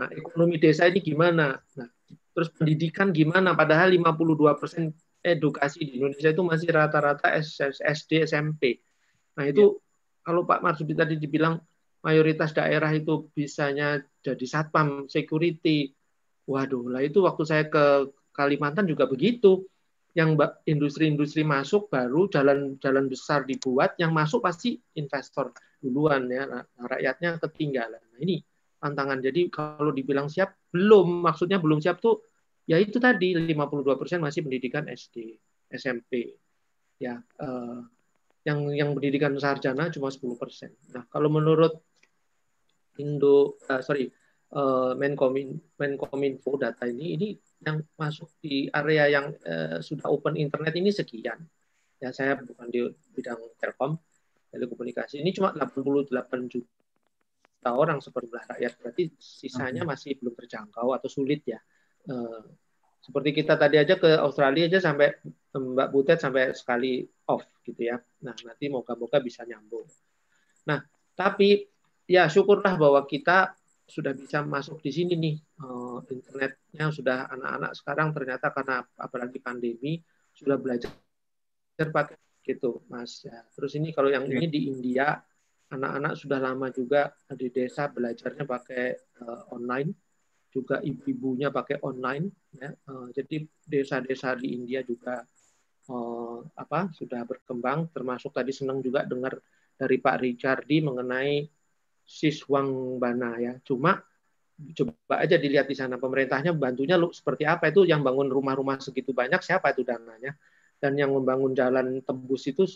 Nah, 0.02 0.10
ekonomi 0.10 0.58
desa 0.58 0.90
ini 0.90 0.98
gimana? 1.06 1.62
Nah, 1.78 1.90
terus 2.34 2.50
pendidikan 2.50 3.14
gimana? 3.14 3.54
Padahal 3.54 3.94
52 3.94 4.58
persen 4.58 4.90
edukasi 5.22 5.86
di 5.86 6.02
Indonesia 6.02 6.34
itu 6.34 6.42
masih 6.42 6.74
rata-rata 6.74 7.30
SD, 7.78 8.26
SMP. 8.26 8.82
Nah, 9.38 9.46
itu 9.46 9.78
ya. 9.78 10.26
kalau 10.26 10.50
Pak 10.50 10.66
Marsudi 10.66 10.98
tadi 10.98 11.22
dibilang 11.22 11.62
mayoritas 12.02 12.58
daerah 12.58 12.90
itu 12.90 13.30
bisanya 13.38 14.02
jadi 14.26 14.46
satpam, 14.50 15.06
security, 15.06 15.94
Waduh, 16.50 16.90
lah 16.90 17.02
itu 17.06 17.22
waktu 17.22 17.44
saya 17.46 17.64
ke 17.70 18.12
Kalimantan 18.34 18.90
juga 18.90 19.06
begitu. 19.06 19.68
Yang 20.12 20.60
industri-industri 20.68 21.48
masuk 21.48 21.88
baru 21.88 22.28
jalan-jalan 22.28 23.08
besar 23.08 23.48
dibuat, 23.48 23.96
yang 23.96 24.12
masuk 24.12 24.44
pasti 24.44 24.76
investor 25.00 25.56
duluan 25.80 26.28
ya. 26.28 26.48
Rakyatnya 26.76 27.40
ketinggalan. 27.40 28.02
Nah, 28.02 28.20
ini 28.20 28.44
tantangan. 28.82 29.24
Jadi 29.24 29.48
kalau 29.48 29.96
dibilang 29.96 30.28
siap, 30.28 30.52
belum. 30.72 31.24
Maksudnya 31.24 31.64
belum 31.64 31.80
siap 31.80 32.04
tuh 32.04 32.28
ya 32.68 32.78
itu 32.78 33.00
tadi 33.02 33.34
52% 33.36 34.22
masih 34.22 34.44
pendidikan 34.46 34.86
SD, 34.88 35.40
SMP. 35.72 36.36
Ya, 37.02 37.18
eh, 37.18 37.80
yang 38.46 38.60
yang 38.74 38.90
pendidikan 38.98 39.38
sarjana 39.38 39.90
cuma 39.94 40.10
10%. 40.10 40.74
Nah, 40.94 41.06
kalau 41.10 41.30
menurut 41.30 41.78
Indo 43.00 43.56
uh, 43.70 43.82
sorry 43.82 44.10
uh, 44.54 44.94
Menkomin 44.98 45.56
Menkominfo 45.80 46.60
data 46.60 46.84
ini 46.90 47.16
ini 47.16 47.30
yang 47.62 47.86
masuk 47.94 48.30
di 48.42 48.66
area 48.74 49.06
yang 49.10 49.34
uh, 49.46 49.78
sudah 49.80 50.10
open 50.10 50.38
internet 50.38 50.74
ini 50.74 50.90
sekian. 50.90 51.38
Ya 52.02 52.10
saya 52.10 52.34
bukan 52.42 52.68
di 52.74 52.82
bidang 53.14 53.38
telkom 53.62 54.02
telekomunikasi. 54.50 55.22
Ini 55.22 55.32
cuma 55.32 55.54
88 55.54 56.10
juta 56.50 57.70
orang 57.70 58.02
seperti 58.02 58.34
rakyat. 58.34 58.74
Berarti 58.82 59.04
sisanya 59.22 59.86
masih 59.86 60.18
belum 60.18 60.34
terjangkau 60.34 60.98
atau 60.98 61.10
sulit 61.10 61.46
ya. 61.46 61.62
Uh, 62.10 62.42
seperti 63.02 63.42
kita 63.42 63.58
tadi 63.58 63.82
aja 63.82 63.98
ke 63.98 64.10
Australia 64.22 64.70
aja 64.70 64.82
sampai 64.82 65.10
Mbak 65.54 65.90
Butet 65.90 66.22
sampai 66.22 66.54
sekali 66.54 67.02
off 67.30 67.46
gitu 67.66 67.82
ya. 67.90 67.98
Nah, 68.26 68.34
nanti 68.46 68.70
moga-moga 68.70 69.18
bisa 69.22 69.42
nyambung. 69.46 69.86
Nah, 70.70 70.86
tapi 71.18 71.66
ya 72.06 72.30
syukurlah 72.30 72.78
bahwa 72.78 73.02
kita 73.10 73.58
sudah 73.92 74.16
bisa 74.16 74.40
masuk 74.48 74.80
di 74.80 74.92
sini 74.96 75.14
nih 75.20 75.36
uh, 75.60 76.00
internetnya 76.08 76.86
sudah 76.96 77.28
anak-anak 77.28 77.72
sekarang 77.76 78.16
ternyata 78.16 78.48
karena 78.56 78.80
apalagi 78.96 79.44
pandemi 79.44 80.00
sudah 80.32 80.56
belajar 80.56 80.96
pakai 81.76 82.16
gitu 82.42 82.82
mas 82.88 83.22
ya. 83.22 83.44
Terus 83.54 83.76
ini 83.78 83.92
kalau 83.92 84.10
yang 84.10 84.26
ini 84.26 84.48
di 84.48 84.72
India 84.72 85.20
anak-anak 85.72 86.14
sudah 86.16 86.40
lama 86.40 86.72
juga 86.72 87.12
di 87.32 87.52
desa 87.52 87.92
belajarnya 87.92 88.44
pakai 88.48 88.84
uh, 89.24 89.52
online 89.56 89.92
juga 90.52 90.84
ibu-ibunya 90.84 91.52
pakai 91.52 91.80
online 91.84 92.32
ya. 92.56 92.72
Uh, 92.88 93.12
jadi 93.12 93.44
desa-desa 93.68 94.36
di 94.36 94.56
India 94.56 94.84
juga 94.84 95.24
uh, 95.92 96.40
apa 96.56 96.92
sudah 96.92 97.24
berkembang 97.24 97.92
termasuk 97.92 98.36
tadi 98.36 98.52
senang 98.52 98.84
juga 98.84 99.08
dengar 99.08 99.40
dari 99.78 99.98
Pak 99.98 100.18
Richardi 100.22 100.78
mengenai 100.84 101.61
Siswang 102.12 103.00
Bana 103.00 103.40
ya. 103.40 103.54
Cuma 103.64 104.04
coba 104.76 105.16
aja 105.24 105.40
dilihat 105.40 105.66
di 105.66 105.74
sana 105.74 105.96
pemerintahnya 105.96 106.52
bantunya 106.52 107.00
lu 107.00 107.16
seperti 107.16 107.48
apa. 107.48 107.72
Itu 107.72 107.88
yang 107.88 108.04
bangun 108.04 108.28
rumah-rumah 108.28 108.84
segitu 108.84 109.16
banyak 109.16 109.40
siapa 109.40 109.72
itu 109.72 109.88
dananya? 109.88 110.36
Dan 110.76 111.00
yang 111.00 111.16
membangun 111.16 111.56
jalan 111.56 112.04
tembus 112.04 112.52
itu 112.52 112.68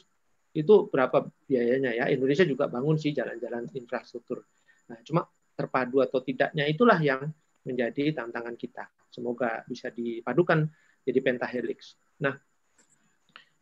itu 0.55 0.73
berapa 0.87 1.27
biayanya 1.51 1.91
ya? 1.91 2.05
Indonesia 2.07 2.47
juga 2.47 2.71
bangun 2.71 2.95
sih 2.95 3.11
jalan-jalan 3.11 3.67
infrastruktur. 3.75 4.47
Nah 4.87 5.03
cuma 5.03 5.27
terpadu 5.55 5.99
atau 5.99 6.23
tidaknya 6.23 6.63
itulah 6.71 6.97
yang 7.03 7.27
menjadi 7.67 8.15
tantangan 8.15 8.55
kita. 8.55 8.87
Semoga 9.11 9.67
bisa 9.67 9.91
dipadukan 9.91 10.63
jadi 11.03 11.19
pentahelix. 11.19 11.99
Nah 12.23 12.39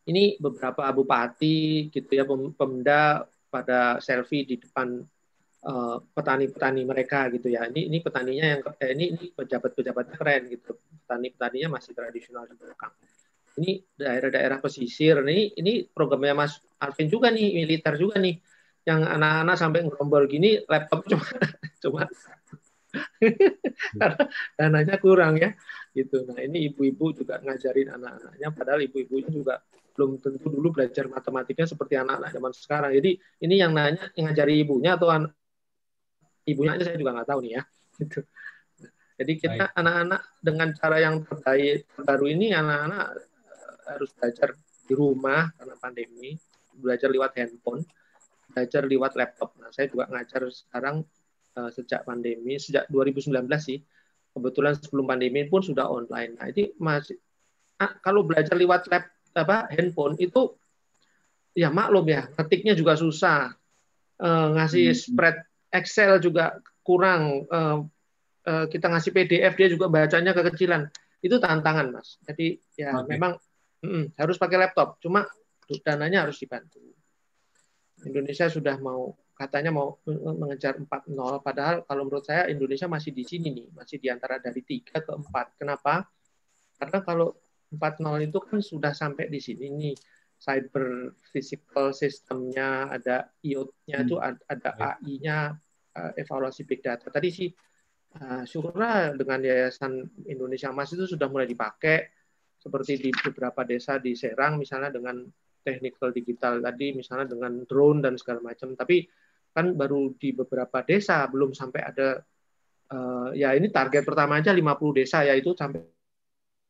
ini 0.04 0.36
beberapa 0.36 0.84
bupati 0.92 1.88
gitu 1.88 2.10
ya 2.12 2.28
pemda 2.28 3.24
pada 3.48 4.02
selfie 4.02 4.44
di 4.44 4.60
depan 4.60 5.00
petani-petani 6.12 6.82
mereka 6.84 7.32
gitu 7.32 7.48
ya. 7.48 7.64
Ini 7.72 7.88
ini 7.88 7.98
petaninya 8.04 8.44
yang 8.56 8.60
eh, 8.76 8.90
ini 8.92 9.04
ini 9.16 9.24
pejabat-pejabatnya 9.32 10.16
keren 10.20 10.42
gitu. 10.52 10.76
Petani-petaninya 11.04 11.68
masih 11.80 11.96
tradisional 11.96 12.44
di 12.44 12.54
belakang. 12.56 12.92
Ini 13.54 13.70
daerah-daerah 13.96 14.58
pesisir. 14.60 15.24
Ini 15.24 15.56
ini 15.56 15.88
programnya 15.88 16.36
Mas 16.36 16.60
Alvin 16.76 17.08
juga 17.08 17.32
nih, 17.32 17.64
militer 17.64 17.96
juga 17.96 18.20
nih. 18.20 18.36
Yang 18.84 19.00
anak-anak 19.08 19.56
sampai 19.56 19.80
ngerombol 19.88 20.24
gini 20.28 20.60
laptop 20.68 21.00
cuma 21.10 21.24
cuma 21.80 22.02
karena 23.98 24.24
dananya 24.58 24.96
kurang 25.00 25.40
ya 25.40 25.50
gitu. 25.94 26.26
Nah 26.26 26.38
ini 26.42 26.70
ibu-ibu 26.70 27.14
juga 27.14 27.38
ngajarin 27.42 27.90
anak-anaknya, 27.94 28.48
padahal 28.54 28.80
ibu-ibunya 28.86 29.30
juga 29.30 29.54
belum 29.94 30.18
tentu 30.18 30.50
dulu 30.50 30.74
belajar 30.74 31.06
matematiknya 31.06 31.66
seperti 31.70 31.94
anak-anak 31.94 32.30
zaman 32.34 32.52
sekarang. 32.52 32.90
Jadi 32.98 33.10
ini 33.46 33.54
yang 33.62 33.72
nanya 33.72 34.10
yang 34.18 34.30
ngajari 34.30 34.54
ibunya 34.62 34.98
atau 34.98 35.08
ibunya 36.48 36.76
aja 36.76 36.84
saya 36.88 36.98
juga 37.00 37.16
nggak 37.16 37.28
tahu 37.28 37.40
nih 37.44 37.52
ya 37.58 37.62
gitu 38.00 38.20
jadi 39.14 39.32
kita 39.38 39.64
anak-anak 39.78 40.22
dengan 40.42 40.68
cara 40.74 40.96
yang 40.98 41.22
terbaik 41.22 41.86
baru 42.02 42.24
ini 42.26 42.50
anak-anak 42.50 43.06
eh, 43.20 43.74
harus 43.94 44.10
belajar 44.18 44.48
di 44.84 44.92
rumah 44.92 45.48
karena 45.54 45.74
pandemi 45.78 46.34
belajar 46.74 47.08
lewat 47.08 47.38
handphone 47.38 47.86
belajar 48.54 48.86
lewat 48.86 49.12
laptop. 49.18 49.50
Nah, 49.58 49.74
saya 49.74 49.90
juga 49.90 50.06
ngajar 50.06 50.46
sekarang 50.46 51.02
uh, 51.58 51.70
sejak 51.74 52.06
pandemi, 52.06 52.54
sejak 52.62 52.86
2019 52.86 53.34
sih. 53.58 53.82
Kebetulan 54.30 54.78
sebelum 54.78 55.10
pandemi 55.10 55.42
pun 55.50 55.62
sudah 55.66 55.90
online. 55.90 56.38
Nah, 56.38 56.46
ini 56.54 56.70
masih 56.78 57.18
ah, 57.82 57.98
kalau 57.98 58.22
belajar 58.22 58.54
lewat 58.54 58.86
lab 58.86 59.10
apa 59.34 59.66
handphone 59.74 60.14
itu 60.22 60.54
ya 61.58 61.74
maklum 61.74 62.06
ya, 62.06 62.30
ketiknya 62.30 62.78
juga 62.78 62.94
susah. 62.94 63.50
Uh, 64.14 64.54
ngasih 64.54 64.94
hmm. 64.94 64.98
spread 64.98 65.36
Excel 65.74 66.22
juga 66.22 66.62
kurang. 66.86 67.50
Uh, 67.50 67.78
uh, 68.46 68.66
kita 68.70 68.86
ngasih 68.86 69.10
PDF 69.10 69.54
dia 69.58 69.68
juga 69.68 69.90
bacanya 69.90 70.30
kekecilan. 70.30 70.86
Itu 71.18 71.42
tantangan, 71.42 71.90
Mas. 71.90 72.22
Jadi 72.22 72.62
ya 72.78 73.02
okay. 73.02 73.18
memang 73.18 73.34
mm, 73.82 74.14
harus 74.14 74.38
pakai 74.38 74.62
laptop. 74.62 75.02
Cuma 75.02 75.26
dananya 75.82 76.28
harus 76.28 76.38
dibantu. 76.38 76.78
Indonesia 78.04 78.46
sudah 78.52 78.76
mau 78.78 79.16
katanya 79.34 79.74
mau 79.74 79.98
mengejar 80.06 80.78
4-0 80.78 81.42
padahal 81.42 81.82
kalau 81.82 82.06
menurut 82.06 82.22
saya 82.22 82.46
Indonesia 82.46 82.86
masih 82.86 83.10
di 83.10 83.24
sini 83.26 83.50
nih, 83.50 83.68
masih 83.74 83.98
di 83.98 84.06
antara 84.12 84.38
dari 84.38 84.62
3 84.62 85.02
ke 85.02 85.10
4. 85.10 85.58
Kenapa? 85.58 86.06
Karena 86.78 86.98
kalau 87.02 87.34
4-0 87.72 88.28
itu 88.28 88.38
kan 88.38 88.60
sudah 88.62 88.92
sampai 88.94 89.26
di 89.26 89.40
sini 89.42 89.66
nih 89.72 89.96
cyber 90.38 91.16
physical 91.32 91.96
sistemnya 91.96 92.92
ada 92.92 93.32
IoT-nya 93.40 94.04
itu 94.04 94.16
hmm. 94.20 94.44
ada 94.44 94.70
AI-nya 94.76 95.38
eh, 95.94 96.12
evaluasi 96.22 96.66
big 96.66 96.82
data. 96.82 97.08
Tadi 97.08 97.28
sih 97.30 97.48
uh, 98.20 98.42
syukurlah 98.46 99.14
dengan 99.14 99.40
Yayasan 99.42 100.26
Indonesia 100.26 100.70
Emas 100.70 100.90
itu 100.94 101.06
sudah 101.06 101.26
mulai 101.30 101.46
dipakai 101.46 102.10
seperti 102.58 102.96
di 102.96 103.10
beberapa 103.12 103.62
desa 103.66 104.00
di 104.00 104.16
Serang 104.16 104.56
misalnya 104.56 104.94
dengan 104.94 105.22
technical 105.64 106.12
digital 106.12 106.60
tadi 106.60 106.92
misalnya 106.92 107.26
dengan 107.28 107.64
drone 107.64 108.00
dan 108.04 108.14
segala 108.20 108.40
macam. 108.44 108.76
Tapi 108.76 109.06
kan 109.54 109.74
baru 109.78 110.12
di 110.18 110.34
beberapa 110.34 110.82
desa 110.82 111.22
belum 111.30 111.54
sampai 111.54 111.80
ada 111.82 112.18
uh, 112.90 113.30
ya 113.32 113.54
ini 113.54 113.70
target 113.70 114.02
pertama 114.02 114.42
aja 114.42 114.50
50 114.50 114.98
desa 114.98 115.22
yaitu 115.22 115.54
sampai 115.54 115.86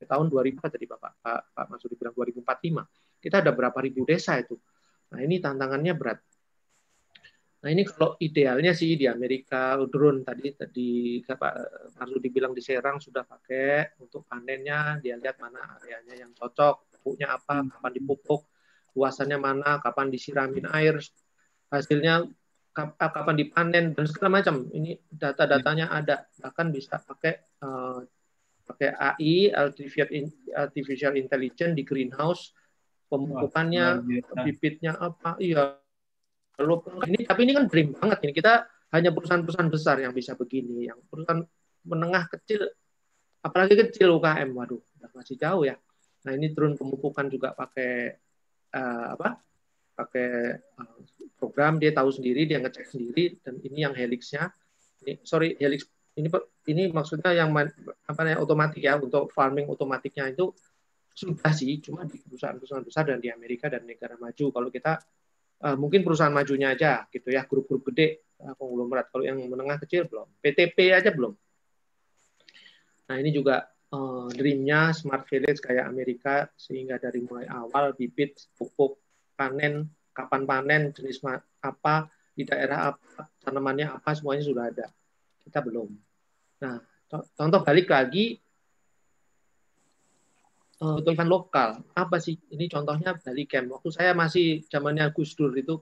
tahun 0.04 0.28
2000 0.28 0.60
tadi 0.68 0.84
Bapak 0.84 1.12
Pak, 1.24 1.40
Pak 1.56 1.66
Masudi 1.72 1.96
bilang 1.96 2.12
2045 2.12 3.24
kita 3.24 3.40
ada 3.40 3.56
berapa 3.56 3.78
ribu 3.80 4.04
desa 4.04 4.36
itu? 4.36 4.60
Nah 5.16 5.20
ini 5.24 5.40
tantangannya 5.40 5.96
berat 5.96 6.20
nah 7.64 7.72
ini 7.72 7.88
kalau 7.88 8.12
idealnya 8.20 8.76
sih 8.76 8.92
di 8.92 9.08
Amerika 9.08 9.80
drone 9.88 10.20
tadi 10.20 10.52
tadi 10.52 10.88
Pak 11.24 11.54
Marsudi 11.96 12.28
bilang 12.28 12.52
di 12.52 12.60
Serang 12.60 13.00
sudah 13.00 13.24
pakai 13.24 13.96
untuk 14.04 14.28
panennya 14.28 15.00
dia 15.00 15.16
lihat 15.16 15.40
mana 15.40 15.80
areanya 15.80 16.12
yang 16.12 16.36
cocok 16.36 16.92
pupuknya 16.92 17.32
apa 17.32 17.64
kapan 17.64 17.92
dipupuk 17.96 18.44
luasannya 18.94 19.38
mana, 19.38 19.82
kapan 19.82 20.08
disiramin 20.08 20.64
air, 20.70 20.96
hasilnya 21.68 22.30
kapan 22.74 23.34
dipanen 23.38 23.84
dan 23.94 24.04
segala 24.06 24.40
macam. 24.40 24.66
Ini 24.70 24.98
data-datanya 25.10 25.90
ada. 25.90 26.26
Bahkan 26.38 26.66
bisa 26.74 27.02
pakai 27.02 27.38
uh, 27.62 28.02
pakai 28.64 28.96
AI 28.96 29.52
artificial 30.56 31.14
intelligence 31.20 31.76
di 31.76 31.84
greenhouse 31.84 32.56
pemupukannya 33.12 34.00
bibitnya 34.40 34.96
apa 34.96 35.36
iya 35.36 35.76
lalu 36.60 36.74
ini 37.10 37.18
tapi 37.26 37.40
ini 37.46 37.52
kan 37.56 37.64
dream 37.66 37.94
banget 37.94 38.18
ini. 38.24 38.32
Kita 38.34 38.64
hanya 38.94 39.10
perusahaan-perusahaan 39.10 39.70
besar 39.70 39.96
yang 39.98 40.14
bisa 40.14 40.38
begini 40.38 40.86
yang 40.86 40.98
perusahaan 41.10 41.42
menengah 41.84 42.30
kecil 42.30 42.64
apalagi 43.44 43.76
kecil 43.76 44.16
UKM 44.16 44.50
waduh 44.54 44.80
masih 45.12 45.36
jauh 45.36 45.66
ya. 45.66 45.76
Nah 46.24 46.32
ini 46.32 46.50
drone 46.56 46.74
pemupukan 46.78 47.28
juga 47.28 47.52
pakai 47.52 48.16
uh, 48.74 49.06
apa? 49.18 49.38
Pakai 49.94 50.28
uh, 50.80 50.98
program 51.38 51.78
dia 51.78 51.94
tahu 51.94 52.10
sendiri 52.10 52.48
dia 52.48 52.58
ngecek 52.58 52.86
sendiri 52.88 53.38
dan 53.44 53.60
ini 53.62 53.84
yang 53.84 53.94
helixnya. 53.94 54.50
Ini 55.04 55.20
sorry 55.22 55.54
helix 55.60 55.86
ini 56.14 56.30
ini 56.70 56.82
maksudnya 56.94 57.34
yang 57.34 57.50
apa 57.52 58.20
namanya 58.22 58.38
otomatis 58.40 58.80
ya 58.80 58.96
untuk 58.96 59.28
farming 59.34 59.66
otomatiknya 59.66 60.30
itu 60.30 60.54
sudah 61.14 61.54
sih 61.54 61.78
cuma 61.78 62.02
di 62.10 62.18
perusahaan-perusahaan 62.18 62.82
besar 62.82 63.06
dan 63.06 63.22
di 63.22 63.30
Amerika 63.30 63.70
dan 63.70 63.86
negara 63.86 64.18
maju. 64.18 64.50
Kalau 64.50 64.68
kita 64.70 64.98
uh, 65.64 65.76
mungkin 65.80 66.04
perusahaan 66.04 66.32
majunya 66.32 66.76
aja 66.76 67.08
gitu 67.08 67.32
ya 67.32 67.48
grup-grup 67.48 67.88
gede 67.90 68.28
uh, 68.44 68.52
konglomerat. 68.60 69.08
Kalau 69.08 69.24
yang 69.24 69.40
menengah 69.40 69.80
kecil 69.80 70.04
belum. 70.04 70.28
PTP 70.44 70.92
aja 70.92 71.08
belum. 71.08 71.32
Nah 73.08 73.16
ini 73.16 73.32
juga 73.32 73.64
uh, 73.92 74.28
dreamnya 74.28 74.92
smart 74.92 75.24
village 75.24 75.64
kayak 75.64 75.88
Amerika 75.88 76.48
sehingga 76.54 77.00
dari 77.00 77.24
mulai 77.24 77.48
awal 77.48 77.96
bibit 77.96 78.36
pupuk 78.54 79.00
panen 79.34 79.88
kapan 80.14 80.46
panen 80.46 80.82
jenis 80.94 81.18
apa 81.58 82.06
di 82.34 82.46
daerah 82.46 82.94
apa 82.94 83.26
tanamannya 83.42 83.88
apa 83.88 84.12
semuanya 84.12 84.44
sudah 84.44 84.68
ada. 84.68 84.86
Kita 85.40 85.64
belum. 85.64 85.88
Nah 86.60 86.76
contoh 87.10 87.60
balik 87.62 87.88
lagi 87.88 88.43
uh, 90.82 90.98
event 91.04 91.30
lokal. 91.30 91.82
Apa 91.94 92.18
sih? 92.18 92.34
Ini 92.50 92.66
contohnya 92.66 93.14
Bali 93.20 93.44
Camp. 93.46 93.78
Waktu 93.78 93.90
saya 93.94 94.12
masih 94.16 94.64
zamannya 94.66 95.10
Gus 95.14 95.36
Dur 95.38 95.54
itu 95.54 95.78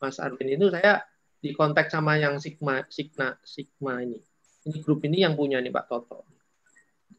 Mas 0.00 0.18
Arvin 0.18 0.58
itu 0.58 0.72
saya 0.72 1.04
di 1.38 1.52
kontak 1.52 1.92
sama 1.92 2.16
yang 2.16 2.40
Sigma 2.40 2.82
Sigma 2.88 3.36
Sigma 3.44 4.00
ini. 4.00 4.18
Ini 4.64 4.78
grup 4.80 5.04
ini 5.04 5.22
yang 5.22 5.36
punya 5.36 5.60
nih 5.60 5.70
Pak 5.70 5.86
Toto. 5.86 6.24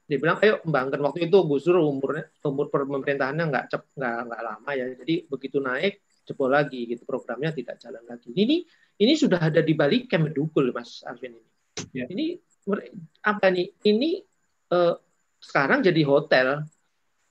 Dia 0.06 0.22
bilang 0.22 0.38
ayo 0.42 0.62
kembangkan 0.62 1.02
waktu 1.02 1.30
itu 1.30 1.38
Gus 1.46 1.64
Dur 1.70 1.80
umurnya 1.82 2.28
umur 2.44 2.68
pemerintahannya 2.74 3.46
nggak 3.48 3.66
cep 3.70 3.84
nggak 3.96 4.18
nggak 4.28 4.42
lama 4.42 4.70
ya. 4.74 4.86
Jadi 4.98 5.16
begitu 5.30 5.58
naik 5.62 6.02
jebol 6.26 6.50
lagi 6.50 6.90
gitu 6.90 7.06
programnya 7.06 7.54
tidak 7.54 7.78
jalan 7.78 8.02
lagi. 8.10 8.34
Ini 8.34 8.66
ini 8.96 9.14
sudah 9.14 9.40
ada 9.40 9.62
di 9.62 9.78
balik 9.78 10.10
Kemendugul 10.10 10.74
Mas 10.74 11.06
Arvin 11.06 11.38
ini. 11.38 11.52
Ya. 11.94 12.08
ini 12.10 12.40
apa 13.22 13.52
nih? 13.54 13.68
Ini 13.86 14.10
eh, 14.74 14.96
sekarang 15.38 15.86
jadi 15.86 16.02
hotel 16.02 16.66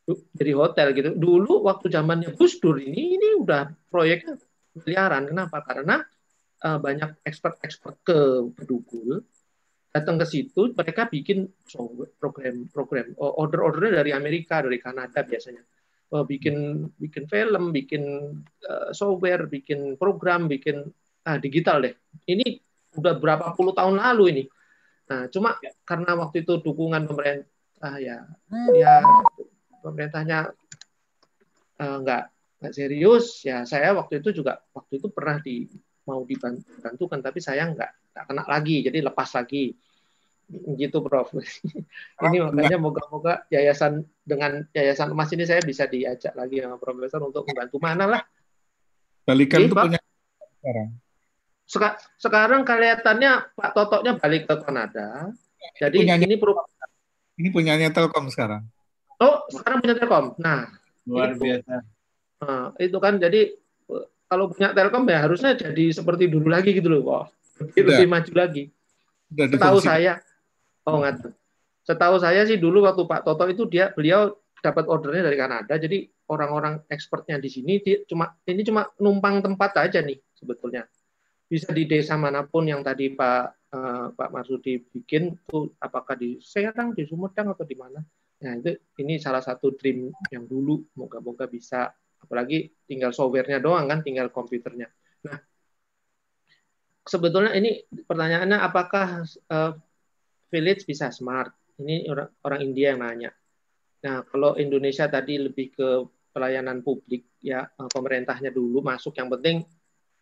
jadi 0.07 0.53
hotel 0.53 0.93
gitu. 0.93 1.11
Dulu 1.17 1.65
waktu 1.65 1.89
zamannya 1.89 2.37
Gus 2.37 2.61
Dur 2.61 2.77
ini 2.77 3.17
ini 3.17 3.29
udah 3.41 3.73
proyeknya 3.89 4.37
miliaran. 4.77 5.29
Kenapa? 5.31 5.65
Karena 5.65 6.05
eh, 6.61 6.79
banyak 6.79 7.25
ekspert-ekspert 7.25 7.97
ke 8.05 8.19
Bedugul 8.53 9.25
datang 9.95 10.19
ke 10.19 10.27
situ 10.27 10.75
mereka 10.75 11.07
bikin 11.07 11.47
program 12.19 12.67
program 12.75 13.15
order 13.15 13.63
ordernya 13.63 14.03
dari 14.03 14.11
Amerika 14.11 14.59
dari 14.59 14.83
Kanada 14.83 15.23
biasanya. 15.23 15.63
Oh, 16.11 16.27
bikin 16.27 16.87
bikin 16.99 17.27
film 17.27 17.71
bikin 17.75 18.03
uh, 18.71 18.91
software 18.95 19.47
bikin 19.51 19.95
program 19.99 20.51
bikin 20.51 20.83
ah, 21.27 21.39
digital 21.39 21.87
deh. 21.87 21.95
Ini 22.27 22.59
udah 22.99 23.15
berapa 23.19 23.55
puluh 23.55 23.71
tahun 23.71 23.99
lalu 23.99 24.25
ini. 24.35 24.45
Nah 25.11 25.31
cuma 25.31 25.59
ya. 25.63 25.71
karena 25.87 26.19
waktu 26.19 26.43
itu 26.43 26.59
dukungan 26.59 27.07
pemerintah 27.07 27.95
ya 28.03 28.27
ya 28.75 28.99
pemerintahnya 29.85 30.49
uh, 31.77 31.97
nggak 32.01 32.25
nggak 32.65 32.73
serius. 32.73 33.45
Ya 33.45 33.69
saya 33.69 33.93
waktu 33.93 34.25
itu 34.25 34.41
juga 34.41 34.65
waktu 34.73 34.97
itu 34.97 35.13
pernah 35.13 35.37
di 35.45 35.69
mau 36.09 36.25
dibantukan 36.25 37.21
tapi 37.21 37.45
saya 37.45 37.69
nggak 37.69 38.17
nggak 38.17 38.25
kena 38.25 38.45
lagi. 38.49 38.81
Jadi 38.81 38.99
lepas 39.05 39.29
lagi. 39.37 39.77
Gitu 40.77 40.97
Prof. 41.01 41.33
Ini 42.25 42.37
makanya 42.45 42.77
moga-moga 42.77 43.49
yayasan 43.49 44.05
dengan 44.25 44.65
yayasan 44.77 45.13
emas 45.13 45.33
ini 45.33 45.49
saya 45.49 45.65
bisa 45.65 45.89
diajak 45.89 46.37
lagi 46.37 46.61
sama 46.61 46.77
Profesor 46.77 47.25
untuk 47.25 47.49
membantu. 47.49 47.81
Mana 47.81 48.05
lah? 48.05 48.21
Balikan 49.25 49.65
itu 49.65 49.73
punya 49.73 49.97
sekarang. 50.61 50.89
Seka 51.65 51.97
sekarang 52.21 52.61
kelihatannya 52.69 53.57
Pak 53.57 53.71
Totoknya 53.73 54.21
balik 54.21 54.45
ke 54.45 54.55
Kanada. 54.61 55.33
Jadi 55.81 56.05
punyanya, 56.05 56.29
ini 56.29 56.37
pro 56.37 56.53
ini 57.41 57.49
punyanya 57.49 57.89
Telkom 57.89 58.29
sekarang 58.29 58.69
oh 59.25 59.49
sekarang 59.49 59.81
punya 59.81 59.97
Telkom 59.97 60.37
nah 60.37 60.69
luar 61.09 61.33
itu. 61.33 61.41
biasa 61.41 61.75
nah, 62.45 62.67
itu 62.77 62.97
kan 63.01 63.17
jadi 63.17 63.41
kalau 64.29 64.53
punya 64.53 64.77
Telkom 64.77 65.09
ya 65.09 65.19
harusnya 65.25 65.57
jadi 65.57 65.85
seperti 65.97 66.29
dulu 66.29 66.53
lagi 66.53 66.77
gitu 66.77 66.93
loh 66.93 67.01
kok 67.01 67.25
lebih 67.73 68.05
maju 68.05 68.33
lagi 68.37 68.69
Setahu 69.35 69.79
saya, 69.83 70.23
oh 70.87 71.03
nggak. 71.03 71.33
Setahu 71.85 72.17
saya 72.23 72.47
sih 72.49 72.57
dulu 72.57 72.87
waktu 72.87 73.05
Pak 73.05 73.27
Toto 73.27 73.45
itu 73.51 73.69
dia 73.69 73.93
beliau 73.93 74.33
dapat 74.63 74.89
ordernya 74.89 75.29
dari 75.29 75.37
Kanada, 75.37 75.75
jadi 75.77 76.09
orang-orang 76.33 76.81
expertnya 76.89 77.37
di 77.37 77.53
sini 77.53 77.85
dia 77.85 78.01
cuma 78.09 78.33
ini 78.49 78.65
cuma 78.65 78.89
numpang 78.97 79.45
tempat 79.45 79.77
aja 79.85 80.01
nih 80.01 80.17
sebetulnya. 80.33 80.89
Bisa 81.45 81.69
di 81.77 81.85
desa 81.85 82.17
mana 82.17 82.49
pun 82.49 82.65
yang 82.65 82.81
tadi 82.81 83.13
Pak 83.13 83.45
uh, 83.77 84.07
Pak 84.17 84.29
Marsudi 84.33 84.81
bikin 84.81 85.37
tuh 85.45 85.77
apakah 85.77 86.17
di 86.17 86.41
Serang, 86.41 86.97
di 86.97 87.05
Sumedang 87.05 87.53
atau 87.53 87.69
di 87.69 87.77
mana. 87.77 88.01
Nah, 88.45 88.53
itu 88.61 88.77
ini 89.01 89.17
salah 89.17 89.41
satu 89.41 89.73
dream 89.73 90.13
yang 90.29 90.45
dulu 90.45 90.85
moga-moga 91.01 91.49
bisa 91.49 91.89
apalagi 92.21 92.69
tinggal 92.85 93.17
softwarenya 93.17 93.61
doang 93.61 93.89
kan, 93.89 94.05
tinggal 94.05 94.29
komputernya. 94.29 94.93
Nah, 95.25 95.41
sebetulnya 97.09 97.57
ini 97.57 97.85
pertanyaannya 97.89 98.59
apakah 98.61 99.25
uh, 99.49 99.73
village 100.53 100.85
bisa 100.85 101.09
smart? 101.09 101.53
Ini 101.81 102.07
orang, 102.07 102.31
orang 102.45 102.61
India 102.63 102.93
yang 102.95 103.01
nanya. 103.03 103.31
Nah, 104.05 104.21
kalau 104.29 104.61
Indonesia 104.61 105.09
tadi 105.09 105.41
lebih 105.41 105.73
ke 105.73 105.89
pelayanan 106.35 106.83
publik 106.83 107.39
ya 107.39 107.63
eh, 107.63 107.91
pemerintahnya 107.95 108.51
dulu 108.51 108.83
masuk 108.83 109.15
yang 109.15 109.31
penting 109.31 109.63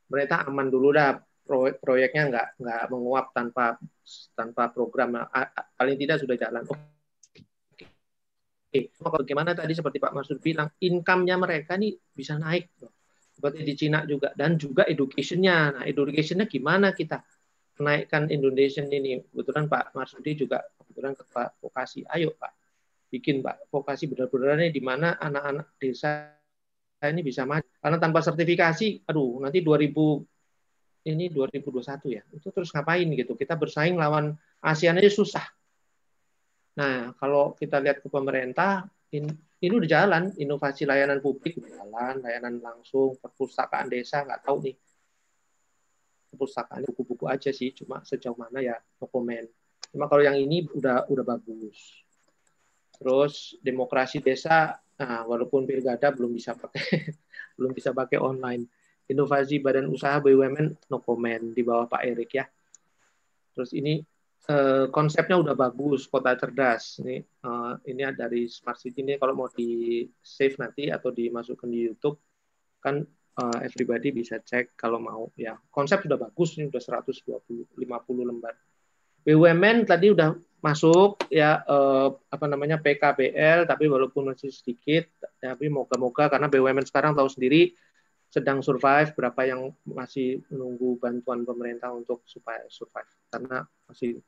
pemerintah 0.05 0.45
aman 0.45 0.69
dulu 0.69 0.93
dah 0.93 1.17
proyek 1.41 1.81
proyeknya 1.81 2.23
nggak 2.29 2.49
nggak 2.61 2.83
menguap 2.93 3.27
tanpa 3.33 3.81
tanpa 4.37 4.69
program 4.69 5.25
paling 5.75 5.97
tidak 5.97 6.21
sudah 6.21 6.37
jalan. 6.37 6.63
Oke, 6.69 6.92
bagaimana 8.99 9.53
tadi 9.53 9.77
seperti 9.77 10.01
Pak 10.01 10.13
Masud 10.17 10.39
bilang, 10.41 10.73
income-nya 10.81 11.37
mereka 11.37 11.77
nih 11.77 11.93
bisa 12.17 12.41
naik, 12.41 12.73
seperti 13.37 13.59
di 13.65 13.75
Cina 13.77 14.05
juga 14.09 14.33
dan 14.33 14.57
juga 14.57 14.89
education-nya. 14.89 15.57
Nah, 15.77 15.85
education-nya 15.85 16.49
gimana 16.49 16.97
kita 16.97 17.21
menaikkan 17.81 18.33
Indonesia 18.33 18.81
ini? 18.85 19.21
Kebetulan 19.29 19.69
Pak 19.69 19.93
Marsudi 19.93 20.33
juga 20.37 20.65
kebetulan 20.81 21.13
ketua 21.17 21.53
vokasi. 21.61 22.05
Ayo 22.09 22.33
Pak, 22.37 22.53
bikin 23.13 23.45
Pak 23.45 23.69
vokasi 23.69 24.09
benar-benar 24.09 24.61
ini 24.63 24.73
di 24.73 24.81
mana 24.81 25.21
anak-anak 25.21 25.77
desa 25.77 26.33
ini 27.03 27.21
bisa 27.21 27.43
maju. 27.43 27.67
Karena 27.83 27.99
tanpa 27.99 28.23
sertifikasi, 28.23 29.09
aduh 29.11 29.43
nanti 29.43 29.61
2000 29.61 30.23
ini 31.03 31.35
2021 31.35 32.15
ya, 32.15 32.23
itu 32.31 32.49
terus 32.55 32.71
ngapain 32.71 33.11
gitu? 33.11 33.35
Kita 33.35 33.59
bersaing 33.59 33.99
lawan 33.99 34.39
ASEAN 34.63 35.03
aja 35.03 35.11
susah. 35.11 35.43
Nah, 36.73 37.13
kalau 37.21 37.53
kita 37.53 37.81
lihat 37.81 38.01
ke 38.01 38.09
pemerintah, 38.09 38.89
ini, 39.13 39.29
ini 39.61 39.73
udah 39.77 39.91
jalan, 39.91 40.33
inovasi 40.41 40.89
layanan 40.89 41.21
publik 41.21 41.61
udah 41.61 41.85
jalan, 41.85 42.15
layanan 42.25 42.55
langsung, 42.65 43.17
perpustakaan 43.21 43.93
desa, 43.93 44.25
nggak 44.25 44.41
tahu 44.41 44.57
nih. 44.65 44.77
Perpustakaan 46.33 46.89
buku-buku 46.89 47.29
aja 47.29 47.53
sih, 47.53 47.77
cuma 47.77 48.01
sejauh 48.01 48.37
mana 48.37 48.65
ya 48.65 48.81
comment. 48.97 49.45
Cuma 49.93 50.09
kalau 50.09 50.25
yang 50.25 50.41
ini 50.41 50.65
udah 50.73 51.05
udah 51.13 51.25
bagus. 51.25 52.01
Terus 52.97 53.61
demokrasi 53.61 54.25
desa, 54.25 54.81
nah, 54.97 55.29
walaupun 55.29 55.69
pilkada 55.69 56.09
belum 56.09 56.33
bisa 56.33 56.57
pakai 56.57 57.13
belum 57.61 57.77
bisa 57.77 57.93
pakai 57.93 58.17
online 58.17 58.65
inovasi 59.13 59.61
badan 59.61 59.93
usaha 59.93 60.17
BUMN 60.23 60.89
no 60.89 61.05
comment 61.05 61.53
di 61.53 61.61
bawah 61.61 61.85
Pak 61.85 62.03
Erik 62.07 62.33
ya. 62.33 62.49
Terus 63.53 63.77
ini 63.77 64.01
eh, 64.49 64.87
konsepnya 64.91 65.39
udah 65.39 65.55
bagus, 65.55 66.11
kota 66.11 66.35
cerdas. 66.35 66.99
Ini 67.03 67.17
eh, 67.23 67.73
ini 67.91 68.03
dari 68.15 68.51
Smart 68.51 68.79
City 68.81 69.03
ini 69.05 69.15
kalau 69.21 69.35
mau 69.37 69.49
di 69.53 70.03
save 70.19 70.59
nanti 70.59 70.91
atau 70.91 71.15
dimasukkan 71.15 71.69
di 71.69 71.79
YouTube 71.87 72.19
kan 72.83 73.03
eh, 73.39 73.59
everybody 73.63 74.11
bisa 74.11 74.43
cek 74.43 74.75
kalau 74.75 74.99
mau 74.99 75.31
ya. 75.39 75.55
Konsep 75.71 76.07
sudah 76.07 76.19
bagus 76.19 76.59
ini 76.59 76.71
udah 76.71 76.83
120 76.83 77.79
50 77.79 78.31
lembar. 78.31 78.55
BUMN 79.23 79.87
tadi 79.87 80.11
udah 80.11 80.35
masuk 80.63 81.27
ya 81.27 81.63
eh, 81.67 82.09
apa 82.11 82.47
namanya 82.47 82.79
PKBL 82.79 83.67
tapi 83.67 83.91
walaupun 83.91 84.31
masih 84.31 84.55
sedikit 84.55 85.11
tapi 85.43 85.67
moga-moga 85.67 86.31
karena 86.31 86.47
BUMN 86.47 86.87
sekarang 86.87 87.19
tahu 87.19 87.27
sendiri 87.27 87.75
sedang 88.33 88.65
survive, 88.65 89.13
berapa 89.13 89.41
yang 89.45 89.69
masih 89.85 90.41
menunggu 90.49 90.97
bantuan 90.97 91.45
pemerintah 91.45 91.93
untuk 91.93 92.25
supaya 92.25 92.65
survive 92.73 93.13
karena 93.29 93.61
masih. 93.85 94.25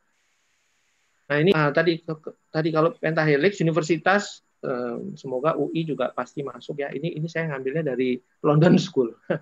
Nah 1.24 1.36
ini 1.40 1.56
uh, 1.56 1.72
tadi 1.72 2.04
tadi 2.52 2.68
kalau 2.68 2.92
pentahelix 3.00 3.64
universitas 3.64 4.44
uh, 4.60 5.00
semoga 5.16 5.56
UI 5.56 5.88
juga 5.88 6.12
pasti 6.12 6.44
masuk 6.44 6.84
ya. 6.84 6.92
Ini 6.92 7.16
ini 7.16 7.24
saya 7.32 7.48
ngambilnya 7.56 7.96
dari 7.96 8.20
London 8.44 8.76
School. 8.76 9.08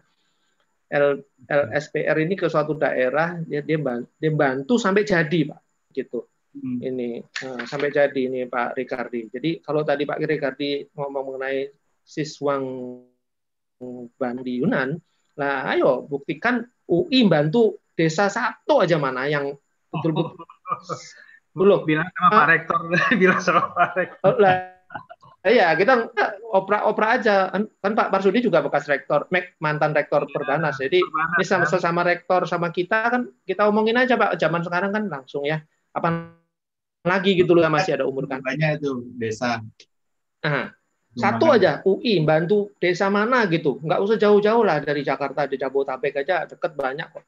L, 0.92 1.24
LSPR 1.48 2.20
ini 2.22 2.38
ke 2.38 2.46
suatu 2.46 2.78
daerah 2.78 3.40
dia 3.42 3.66
dia 3.66 3.80
bantu, 3.80 4.12
dia 4.20 4.30
bantu 4.30 4.76
sampai 4.76 5.08
jadi 5.08 5.48
pak 5.48 5.60
gitu 5.88 6.28
hmm. 6.54 6.78
ini 6.84 7.08
uh, 7.48 7.64
sampai 7.64 7.88
jadi 7.88 8.20
ini 8.28 8.44
Pak 8.44 8.76
Ricardi. 8.76 9.32
Jadi 9.32 9.64
kalau 9.64 9.82
tadi 9.82 10.04
Pak 10.04 10.20
Ricardi 10.20 10.84
ngomong 10.92 11.32
mengenai 11.32 11.72
Siswang 12.04 12.64
Bandi 14.16 14.62
Yunan, 14.62 14.96
lah 15.36 15.72
ayo 15.72 16.04
buktikan 16.04 16.62
UI 16.88 17.24
bantu 17.26 17.80
desa 17.96 18.28
satu 18.28 18.84
aja 18.84 18.96
mana 19.00 19.28
yang 19.28 19.52
betul-betul 19.92 20.44
belum 21.52 21.84
bilang 21.84 22.08
sama 22.16 22.28
Pak 22.32 22.46
Rektor 22.48 22.80
bilang 23.20 23.40
sama 23.40 23.62
Pak 23.76 23.90
Rektor 23.96 24.32
oh, 24.32 24.36
lah 24.40 24.56
Iya, 25.42 25.74
kita 25.74 26.14
opera-opera 26.54 27.18
aja. 27.18 27.50
Kan, 27.50 27.66
kan 27.82 27.92
Pak 27.98 28.14
Marsudi 28.14 28.38
juga 28.38 28.62
bekas 28.62 28.86
rektor, 28.86 29.26
mantan 29.58 29.90
rektor 29.90 30.22
ya, 30.22 30.30
Perbanas. 30.30 30.78
Jadi 30.78 31.02
ini 31.02 31.42
sama 31.42 31.66
ya. 31.66 31.82
sama 31.82 32.06
rektor 32.06 32.46
sama 32.46 32.70
kita 32.70 33.10
kan 33.10 33.26
kita 33.42 33.66
omongin 33.66 33.98
aja 33.98 34.14
Pak. 34.14 34.38
Zaman 34.38 34.62
sekarang 34.62 34.94
kan 34.94 35.10
langsung 35.10 35.42
ya. 35.42 35.58
Apa 35.90 36.30
lagi 37.02 37.34
gitu 37.34 37.58
loh 37.58 37.66
masih 37.66 37.98
ada 37.98 38.06
umur 38.06 38.30
kan. 38.30 38.38
Banyak 38.38 38.78
itu 38.78 39.02
desa. 39.18 39.58
Nah, 40.46 40.70
satu 41.12 41.44
aja 41.52 41.84
UI 41.84 42.24
bantu 42.24 42.72
desa 42.80 43.12
mana 43.12 43.44
gitu, 43.44 43.76
nggak 43.84 44.00
usah 44.00 44.16
jauh-jauh 44.16 44.64
lah 44.64 44.80
dari 44.80 45.04
Jakarta 45.04 45.44
di 45.44 45.60
Jabodetabek 45.60 46.24
aja 46.24 46.48
deket 46.48 46.72
banyak 46.72 47.08
kok. 47.12 47.24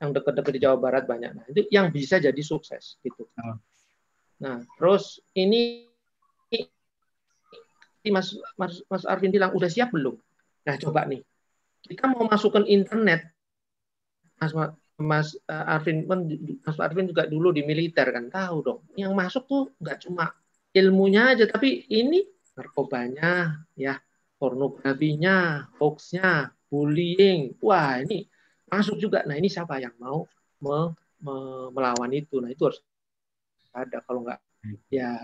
Yang 0.00 0.10
deket-deket 0.18 0.52
di 0.56 0.60
Jawa 0.64 0.76
Barat 0.80 1.04
banyak. 1.04 1.30
Nah 1.36 1.44
itu 1.46 1.68
yang 1.68 1.92
bisa 1.92 2.16
jadi 2.16 2.40
sukses 2.40 2.98
gitu. 3.04 3.28
Oh. 3.38 3.56
Nah 4.42 4.64
terus 4.80 5.22
ini 5.36 5.86
Mas, 8.08 8.32
Mas 8.56 8.80
Mas 8.88 9.04
Arvin 9.04 9.30
bilang 9.30 9.52
udah 9.52 9.68
siap 9.68 9.92
belum? 9.92 10.16
Nah 10.64 10.74
coba 10.80 11.04
nih 11.04 11.20
kita 11.86 12.08
mau 12.10 12.28
masukkan 12.28 12.64
internet, 12.68 13.28
Mas 14.40 14.52
Mas 15.00 15.28
eh, 15.48 15.64
Arvin 15.74 16.04
Mas 16.08 16.78
Arvin 16.80 17.08
juga 17.08 17.24
dulu 17.24 17.52
di 17.54 17.64
militer 17.64 18.08
kan 18.10 18.28
tahu 18.28 18.56
dong. 18.60 18.80
Yang 18.96 19.12
masuk 19.16 19.42
tuh 19.48 19.62
nggak 19.80 20.08
cuma 20.08 20.32
ilmunya 20.76 21.34
aja, 21.34 21.44
tapi 21.48 21.88
ini 21.88 22.22
narkobanya, 22.54 23.62
ya 23.74 23.98
pornografinya, 24.40 25.68
hoaxnya, 25.76 26.54
bullying. 26.70 27.54
Wah 27.60 28.00
ini 28.00 28.26
masuk 28.70 28.96
juga. 28.96 29.26
Nah 29.26 29.36
ini 29.36 29.50
siapa 29.50 29.78
yang 29.82 29.94
mau 30.00 30.24
me, 30.62 30.94
me, 31.20 31.34
melawan 31.74 32.10
itu? 32.14 32.40
Nah 32.40 32.50
itu 32.50 32.70
harus 32.70 32.80
ada. 33.74 34.00
Kalau 34.02 34.24
nggak 34.24 34.40
ya 34.92 35.16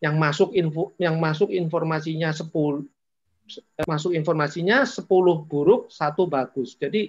yang 0.00 0.16
masuk 0.20 0.52
info 0.52 0.92
yang 1.00 1.16
masuk 1.16 1.48
informasinya 1.52 2.32
10 2.32 2.52
masuk 3.88 4.12
informasinya 4.12 4.84
10 4.84 5.08
buruk 5.48 5.88
satu 5.88 6.28
bagus 6.28 6.76
jadi 6.76 7.08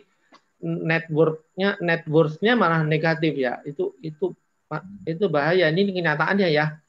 networknya 0.63 1.77
networknya 1.83 2.53
malah 2.55 2.81
negatif 2.87 3.35
ya 3.35 3.59
itu 3.67 3.93
itu 3.99 4.33
itu 5.07 5.25
bahaya 5.27 5.69
ini 5.71 5.91
kenyataannya 5.91 6.47
ya 6.51 6.79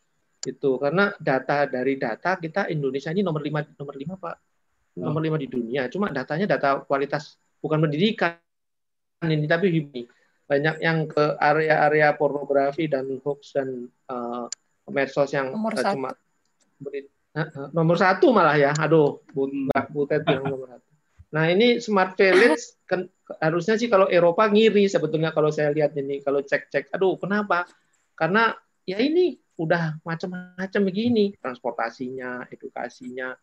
itu 0.47 0.71
karena 0.79 1.11
data 1.19 1.67
dari 1.67 1.99
data 1.99 2.39
kita 2.39 2.71
Indonesia 2.71 3.11
ini 3.11 3.27
nomor 3.27 3.43
lima 3.43 3.65
nomor 3.75 3.95
lima 3.99 4.15
pak. 4.15 4.37
Nomor 4.99 5.23
lima 5.23 5.39
di 5.39 5.47
dunia. 5.47 5.87
Cuma 5.87 6.11
datanya 6.11 6.59
data 6.59 6.83
kualitas 6.83 7.39
bukan 7.63 7.87
pendidikan 7.87 8.39
ini 9.27 9.47
tapi 9.51 9.71
ini 9.71 10.03
banyak 10.49 10.81
yang 10.81 11.05
ke 11.11 11.37
area-area 11.39 12.15
pornografi 12.17 12.89
dan 12.89 13.07
hoax 13.21 13.53
dan 13.53 13.87
uh, 14.09 14.49
medsos 14.89 15.29
yang 15.35 15.53
nomor 15.53 15.77
uh, 15.77 15.93
cuma 15.93 16.11
beri, 16.81 17.05
uh, 17.37 17.69
nomor 17.77 18.01
satu 18.01 18.33
malah 18.33 18.57
ya. 18.57 18.73
Aduh 18.79 19.21
bu, 19.35 19.47
mbak 19.51 19.87
Butet 19.93 20.25
yang 20.25 20.47
nomor 20.49 20.73
satu. 20.73 20.89
Nah 21.37 21.45
ini 21.53 21.77
smart 21.85 22.17
village 22.17 22.81
kan 22.89 23.05
harusnya 23.43 23.77
sih 23.77 23.93
kalau 23.93 24.09
Eropa 24.09 24.49
ngiri 24.49 24.89
sebetulnya 24.89 25.37
kalau 25.37 25.53
saya 25.53 25.69
lihat 25.69 25.93
ini 25.99 26.25
kalau 26.25 26.41
cek-cek. 26.41 26.89
Aduh 26.97 27.21
kenapa? 27.21 27.69
Karena 28.17 28.57
ya 28.89 28.97
ini 28.99 29.37
udah 29.59 29.99
macam-macam 30.07 30.81
begini. 30.87 31.35
Transportasinya 31.37 32.47
edukasinya 32.49 33.35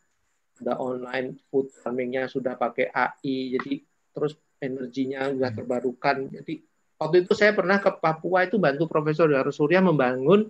udah 0.63 0.75
online 0.79 1.35
food 1.51 1.67
farmingnya 1.83 2.31
sudah 2.31 2.55
pakai 2.55 2.87
AI 2.87 3.59
jadi 3.59 3.83
terus 4.15 4.39
energinya 4.63 5.27
sudah 5.27 5.51
hmm. 5.51 5.59
terbarukan. 5.59 6.17
Jadi 6.31 6.53
waktu 6.95 7.27
itu 7.27 7.33
saya 7.35 7.51
pernah 7.51 7.83
ke 7.83 7.91
Papua 7.99 8.47
itu 8.47 8.55
bantu 8.55 8.87
Profesor 8.87 9.27
Darul 9.27 9.51
Surya 9.51 9.83
membangun 9.83 10.47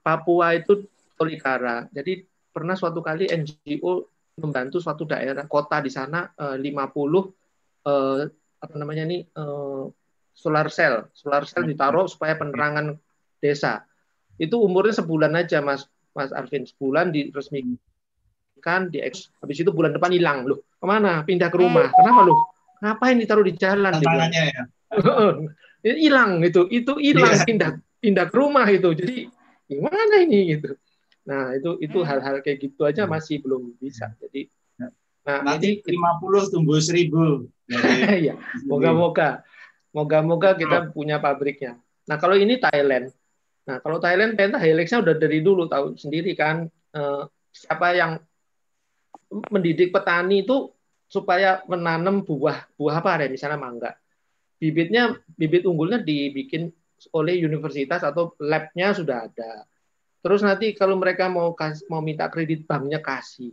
Papua 0.00 0.56
itu 0.56 0.88
Tolikara. 1.14 1.86
Jadi 1.92 2.24
pernah 2.50 2.74
suatu 2.74 3.04
kali 3.04 3.28
NGO 3.28 4.08
membantu 4.40 4.80
suatu 4.80 5.04
daerah 5.04 5.44
kota 5.44 5.84
di 5.84 5.92
sana 5.92 6.32
50 6.32 6.56
eh, 6.56 6.64
eh, 6.64 8.20
apa 8.62 8.74
namanya 8.80 9.04
ini 9.04 9.20
eh, 9.28 9.84
solar 10.32 10.72
cell. 10.72 11.12
Solar 11.12 11.44
cell 11.44 11.68
hmm. 11.68 11.70
ditaruh 11.76 12.08
supaya 12.08 12.34
penerangan 12.40 12.96
desa 13.38 13.84
itu 14.42 14.58
umurnya 14.58 14.98
sebulan 14.98 15.38
aja 15.38 15.62
Mas. 15.62 15.86
Mas 16.12 16.28
Arvin 16.34 16.68
sebulan 16.68 17.08
diresmikan 17.08 18.92
di 18.92 19.00
habis 19.40 19.56
itu 19.56 19.70
bulan 19.70 19.94
depan 19.94 20.10
hilang. 20.12 20.44
Loh 20.44 20.60
ke 20.76 20.84
mana? 20.84 21.22
Pindah 21.22 21.48
ke 21.48 21.56
rumah. 21.56 21.88
Kenapa 21.94 22.20
loh? 22.26 22.38
Ngapain 22.82 23.16
ditaruh 23.16 23.46
di 23.46 23.54
jalan 23.54 23.94
tantangannya 23.94 24.42
ya? 24.50 24.62
Hilang 25.82 26.38
itu 26.46 26.70
itu 26.70 26.94
hilang 27.02 27.34
iya. 27.34 27.42
pindah 27.42 27.70
pindah 27.98 28.30
ke 28.30 28.36
rumah 28.38 28.62
itu 28.70 28.94
jadi 28.94 29.26
gimana 29.66 30.14
ini 30.22 30.54
gitu? 30.54 30.78
Nah 31.26 31.58
itu 31.58 31.74
itu 31.82 31.98
hmm. 31.98 32.06
hal-hal 32.06 32.38
kayak 32.38 32.58
gitu 32.62 32.86
aja 32.86 33.02
masih 33.10 33.42
belum 33.42 33.74
bisa. 33.82 34.14
Jadi 34.22 34.46
nah 35.22 35.38
nanti 35.42 35.82
ini, 35.82 35.98
50 35.98 36.54
tumbuh 36.54 36.78
1000 36.78 37.10
ya 38.30 38.34
moga-moga. 38.66 39.42
Moga-moga 39.90 40.54
kita 40.54 40.94
punya 40.94 41.18
pabriknya. 41.18 41.82
Nah 42.06 42.16
kalau 42.18 42.38
ini 42.38 42.62
Thailand 42.62 43.10
Nah, 43.62 43.78
kalau 43.78 44.02
Thailand 44.02 44.34
pentahelixnya 44.34 45.02
udah 45.02 45.14
dari 45.14 45.38
dulu 45.38 45.70
tahu 45.70 45.94
sendiri 45.94 46.34
kan 46.34 46.66
eh, 46.70 47.22
siapa 47.54 47.94
yang 47.94 48.12
mendidik 49.48 49.94
petani 49.94 50.42
itu 50.42 50.72
supaya 51.06 51.60
menanam 51.68 52.24
buah 52.24 52.72
buah 52.76 53.04
apa 53.04 53.20
ya 53.22 53.28
misalnya 53.28 53.60
mangga. 53.60 53.92
Bibitnya 54.56 55.14
bibit 55.34 55.66
unggulnya 55.66 56.00
dibikin 56.00 56.70
oleh 57.12 57.42
universitas 57.42 58.02
atau 58.02 58.32
labnya 58.38 58.94
sudah 58.94 59.26
ada. 59.26 59.66
Terus 60.22 60.40
nanti 60.46 60.70
kalau 60.72 60.94
mereka 60.94 61.26
mau 61.26 61.50
mau 61.90 62.00
minta 62.00 62.30
kredit 62.30 62.62
banknya 62.64 63.02
kasih 63.02 63.52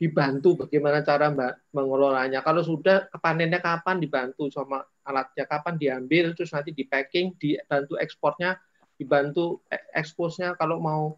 dibantu 0.00 0.64
bagaimana 0.64 1.04
cara 1.04 1.28
mbak 1.28 1.76
mengelolanya. 1.76 2.40
Kalau 2.40 2.64
sudah 2.64 3.12
panennya 3.20 3.60
kapan 3.60 4.00
dibantu 4.00 4.48
sama 4.48 4.80
alatnya 5.04 5.44
kapan 5.44 5.76
diambil, 5.76 6.32
terus 6.32 6.56
nanti 6.56 6.72
di 6.72 6.88
packing, 6.88 7.36
dibantu 7.36 8.00
ekspornya, 8.00 8.56
dibantu 9.00 9.64
eksposnya. 9.96 10.52
Kalau 10.60 10.76
mau 10.76 11.16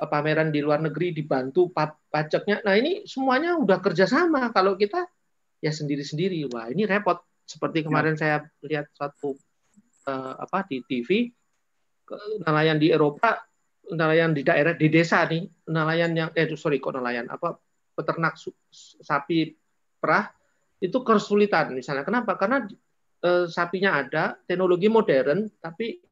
eh, 0.00 0.08
pameran 0.08 0.48
di 0.48 0.64
luar 0.64 0.80
negeri 0.80 1.12
dibantu 1.12 1.68
pajaknya. 2.08 2.64
Nah 2.64 2.74
ini 2.80 3.04
semuanya 3.04 3.60
udah 3.60 3.78
kerjasama. 3.84 4.48
Kalau 4.56 4.80
kita 4.80 5.04
ya 5.60 5.70
sendiri-sendiri, 5.70 6.48
wah 6.48 6.72
ini 6.72 6.88
repot. 6.88 7.20
Seperti 7.44 7.84
ya. 7.84 7.92
kemarin 7.92 8.16
ya. 8.16 8.20
saya 8.20 8.36
lihat 8.64 8.86
satu 8.96 9.36
uh, 10.08 10.34
apa 10.40 10.64
di 10.64 10.80
TV 10.88 11.28
nelayan 12.42 12.76
di 12.80 12.92
Eropa 12.92 13.40
nelayan 13.92 14.32
di 14.32 14.44
daerah 14.44 14.76
di 14.76 14.88
desa 14.92 15.24
nih 15.26 15.42
nelayan 15.68 16.12
yang 16.12 16.30
eh 16.36 16.46
sorry 16.54 16.78
kok 16.78 16.94
nelayan 16.94 17.26
apa 17.30 17.56
peternak 17.96 18.36
sapi 19.00 19.52
perah 20.02 20.32
itu 20.82 20.98
kesulitan 21.06 21.78
misalnya. 21.78 22.02
Kenapa? 22.02 22.34
Karena 22.34 22.66
e, 23.22 23.46
sapinya 23.46 24.02
ada, 24.02 24.34
teknologi 24.50 24.90
modern, 24.90 25.46
tapi 25.62 26.02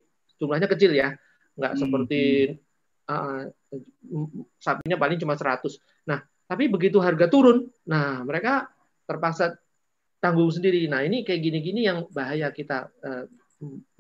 jumlahnya 0.41 0.69
kecil 0.73 0.97
ya, 0.97 1.13
nggak 1.55 1.73
hmm. 1.77 1.81
seperti 1.81 2.23
uh, 3.07 3.45
sapinya 4.57 4.97
paling 4.97 5.21
cuma 5.21 5.37
100. 5.37 5.61
Nah, 6.09 6.25
tapi 6.49 6.73
begitu 6.73 6.99
harga 6.99 7.29
turun, 7.29 7.69
nah 7.85 8.25
mereka 8.25 8.73
terpaksa 9.05 9.61
tanggung 10.19 10.49
sendiri. 10.49 10.89
Nah, 10.89 11.05
ini 11.05 11.23
kayak 11.23 11.41
gini-gini 11.45 11.85
yang 11.85 12.09
bahaya 12.11 12.49
kita 12.51 12.89
uh, 13.05 13.25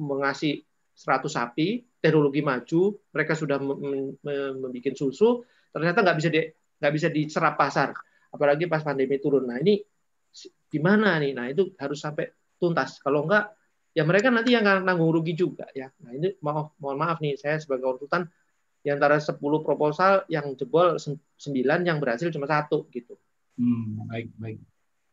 mengasih 0.00 0.64
100 0.96 1.28
sapi, 1.28 1.84
teknologi 2.00 2.40
maju, 2.40 2.96
mereka 3.12 3.36
sudah 3.36 3.60
membuat 3.60 4.96
susu, 4.96 5.44
ternyata 5.70 6.02
nggak 6.02 6.16
bisa 6.18 6.28
di, 6.32 6.40
nggak 6.80 6.92
bisa 6.96 7.08
diserap 7.12 7.54
pasar 7.60 7.92
apalagi 8.30 8.70
pas 8.70 8.80
pandemi 8.80 9.18
turun 9.18 9.50
nah 9.50 9.58
ini 9.58 9.82
gimana 10.70 11.18
nih 11.18 11.32
nah 11.34 11.46
itu 11.50 11.74
harus 11.76 11.98
sampai 11.98 12.30
tuntas 12.56 13.02
kalau 13.02 13.26
enggak 13.26 13.50
ya 13.94 14.02
mereka 14.06 14.30
nanti 14.30 14.54
yang 14.54 14.62
akan 14.62 14.86
nanggung 14.86 15.10
rugi 15.10 15.34
juga 15.34 15.66
ya 15.74 15.90
nah 16.02 16.10
ini 16.14 16.34
mohon 16.42 16.70
mohon 16.78 16.96
maaf 16.98 17.18
nih 17.18 17.34
saya 17.34 17.58
sebagai 17.58 17.86
konsultan 17.86 18.30
di 18.80 18.88
antara 18.88 19.20
10 19.20 19.36
proposal 19.60 20.24
yang 20.32 20.56
jebol 20.56 20.96
9 20.96 21.18
yang 21.84 21.98
berhasil 22.00 22.32
cuma 22.32 22.48
satu 22.48 22.88
gitu 22.94 23.18
hmm, 23.58 24.08
baik 24.08 24.28
baik 24.38 24.58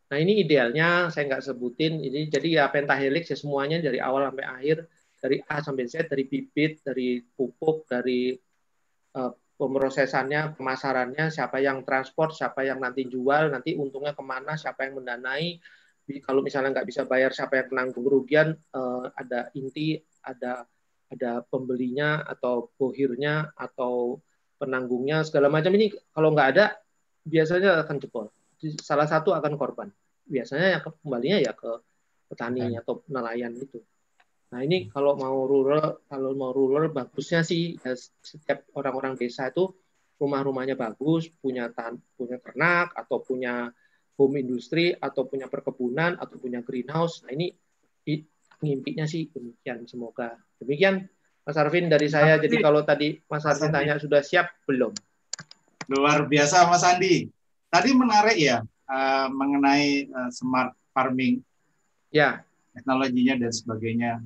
nah 0.07 0.17
ini 0.21 0.39
idealnya 0.39 1.11
saya 1.11 1.27
nggak 1.27 1.43
sebutin 1.43 1.99
ini 1.99 2.31
jadi 2.31 2.63
ya 2.63 2.65
pentahelix 2.71 3.27
ya 3.33 3.37
semuanya 3.37 3.83
dari 3.83 3.99
awal 3.99 4.31
sampai 4.31 4.45
akhir 4.47 4.77
dari 5.19 5.37
A 5.49 5.59
sampai 5.59 5.83
Z 5.89 6.07
dari 6.07 6.23
bibit 6.29 6.79
dari 6.85 7.19
pupuk 7.19 7.89
dari 7.89 8.31
uh, 9.17 9.33
pemrosesannya, 9.57 10.53
pemasarannya, 10.53 11.33
siapa 11.33 11.57
yang 11.57 11.81
transport, 11.81 12.37
siapa 12.37 12.61
yang 12.61 12.77
nanti 12.77 13.09
jual, 13.09 13.49
nanti 13.49 13.73
untungnya 13.73 14.13
ke 14.13 14.21
mana, 14.21 14.53
siapa 14.53 14.85
yang 14.85 15.01
mendanai. 15.01 15.57
Kalau 16.07 16.39
misalnya 16.39 16.71
nggak 16.71 16.88
bisa 16.88 17.03
bayar, 17.03 17.35
siapa 17.35 17.59
yang 17.59 17.67
menanggung 17.75 18.07
kerugian, 18.07 18.55
eh, 18.55 19.05
ada 19.11 19.51
inti, 19.53 19.99
ada 20.23 20.63
ada 21.07 21.39
pembelinya 21.47 22.23
atau 22.23 22.71
bohirnya 22.75 23.55
atau 23.55 24.19
penanggungnya 24.59 25.23
segala 25.23 25.47
macam 25.47 25.71
ini 25.79 25.91
kalau 26.11 26.35
nggak 26.35 26.49
ada 26.55 26.65
biasanya 27.23 27.84
akan 27.84 27.95
jebol. 27.99 28.27
Salah 28.79 29.07
satu 29.07 29.31
akan 29.35 29.55
korban. 29.55 29.88
Biasanya 30.27 30.79
yang 30.79 30.84
kembalinya 30.84 31.38
ya 31.39 31.51
ke 31.55 31.71
petani 32.27 32.75
atau 32.75 33.03
nelayan 33.07 33.55
itu. 33.55 33.79
Nah 34.51 34.63
ini 34.63 34.88
kalau 34.91 35.19
mau 35.19 35.43
rural, 35.43 36.03
kalau 36.07 36.31
mau 36.35 36.51
rural 36.55 36.91
bagusnya 36.91 37.43
sih 37.43 37.75
ya, 37.84 37.95
setiap 37.99 38.67
orang-orang 38.75 39.19
desa 39.19 39.51
itu 39.51 39.71
rumah-rumahnya 40.17 40.79
bagus, 40.79 41.29
punya 41.39 41.69
tan 41.71 41.99
punya 42.15 42.39
ternak 42.39 42.95
atau 42.95 43.21
punya 43.21 43.71
home 44.18 44.41
industri 44.41 44.91
atau 44.98 45.30
punya 45.30 45.45
perkebunan 45.48 46.18
atau 46.18 46.35
punya 46.41 46.65
greenhouse. 46.65 47.22
Nah 47.23 47.31
ini 47.38 47.53
mimpinya 48.61 49.06
sih 49.06 49.30
demikian. 49.30 49.85
Semoga 49.85 50.34
demikian 50.57 51.06
Mas 51.45 51.57
Arvin 51.57 51.88
dari 51.88 52.10
saya. 52.10 52.41
Jadi 52.41 52.57
kalau 52.60 52.81
tadi 52.81 53.22
Mas 53.30 53.45
Arvin 53.45 53.69
tanya 53.69 54.02
sudah 54.02 54.26
siap 54.26 54.49
belum? 54.65 54.91
Luar 55.94 56.26
biasa 56.26 56.68
Mas 56.68 56.84
Andi. 56.84 57.30
Tadi 57.69 57.89
menarik 57.94 58.35
ya 58.35 58.65
uh, 58.89 59.27
mengenai 59.30 60.10
uh, 60.10 60.30
smart 60.34 60.73
farming. 60.91 61.39
Ya. 62.10 62.41
Teknologinya 62.73 63.38
dan 63.41 63.52
sebagainya 63.53 64.22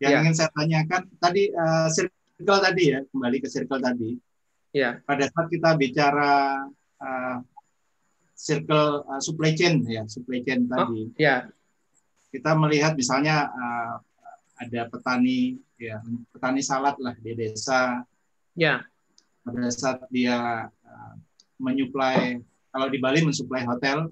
yang 0.00 0.10
ya. 0.16 0.18
ingin 0.24 0.34
saya 0.34 0.48
tanyakan 0.56 1.04
tadi 1.20 1.52
uh, 1.52 1.88
circle 1.92 2.60
tadi 2.64 2.84
ya, 2.96 3.00
kembali 3.12 3.36
ke 3.44 3.48
circle 3.52 3.80
tadi. 3.84 4.16
Ya. 4.72 4.96
Pada 5.04 5.28
saat 5.28 5.52
kita 5.52 5.76
bicara 5.76 6.64
uh, 6.96 7.36
circle 8.40 9.04
uh, 9.04 9.20
supply 9.20 9.52
chain 9.52 9.84
ya, 9.84 10.08
supply 10.08 10.40
chain 10.40 10.64
oh, 10.64 10.72
tadi. 10.72 11.12
Ya. 11.20 11.52
Kita 12.32 12.56
melihat 12.56 12.96
misalnya 12.96 13.52
uh, 13.52 14.00
ada 14.56 14.88
petani 14.88 15.60
ya, 15.76 16.00
petani 16.32 16.64
salad 16.64 16.96
lah 16.96 17.12
di 17.20 17.36
desa. 17.36 18.00
Ya. 18.56 18.80
Pada 19.44 19.68
saat 19.68 20.08
dia 20.08 20.68
uh, 20.72 21.14
menyuplai 21.60 22.40
kalau 22.72 22.88
di 22.88 22.98
Bali 23.02 23.20
mensuplai 23.26 23.66
hotel, 23.66 24.08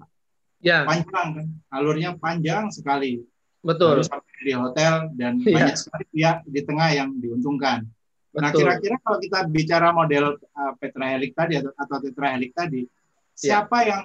ya. 0.61 0.85
panjang 0.85 1.29
kan, 1.41 1.47
alurnya 1.71 2.13
panjang 2.19 2.67
sekali 2.69 3.23
Betul. 3.63 4.03
sampai 4.03 4.41
di 4.43 4.53
hotel 4.53 5.09
dan 5.15 5.39
yeah. 5.41 5.55
banyak 5.55 5.75
sekali 5.79 6.05
pihak 6.11 6.37
di 6.43 6.61
tengah 6.67 6.89
yang 6.91 7.09
diuntungkan. 7.17 7.87
Nah, 8.35 8.51
Betul. 8.51 8.67
Nah, 8.67 8.77
kira-kira 8.77 8.95
kalau 8.99 9.17
kita 9.23 9.39
bicara 9.47 9.89
model 9.95 10.37
uh, 10.37 10.73
tetrahelik 10.77 11.31
tadi 11.33 11.63
atau, 11.63 11.71
atau 11.71 11.97
tetrahelik 12.03 12.51
tadi, 12.51 12.83
yeah. 12.83 13.63
siapa 13.63 13.77
yang 13.87 14.03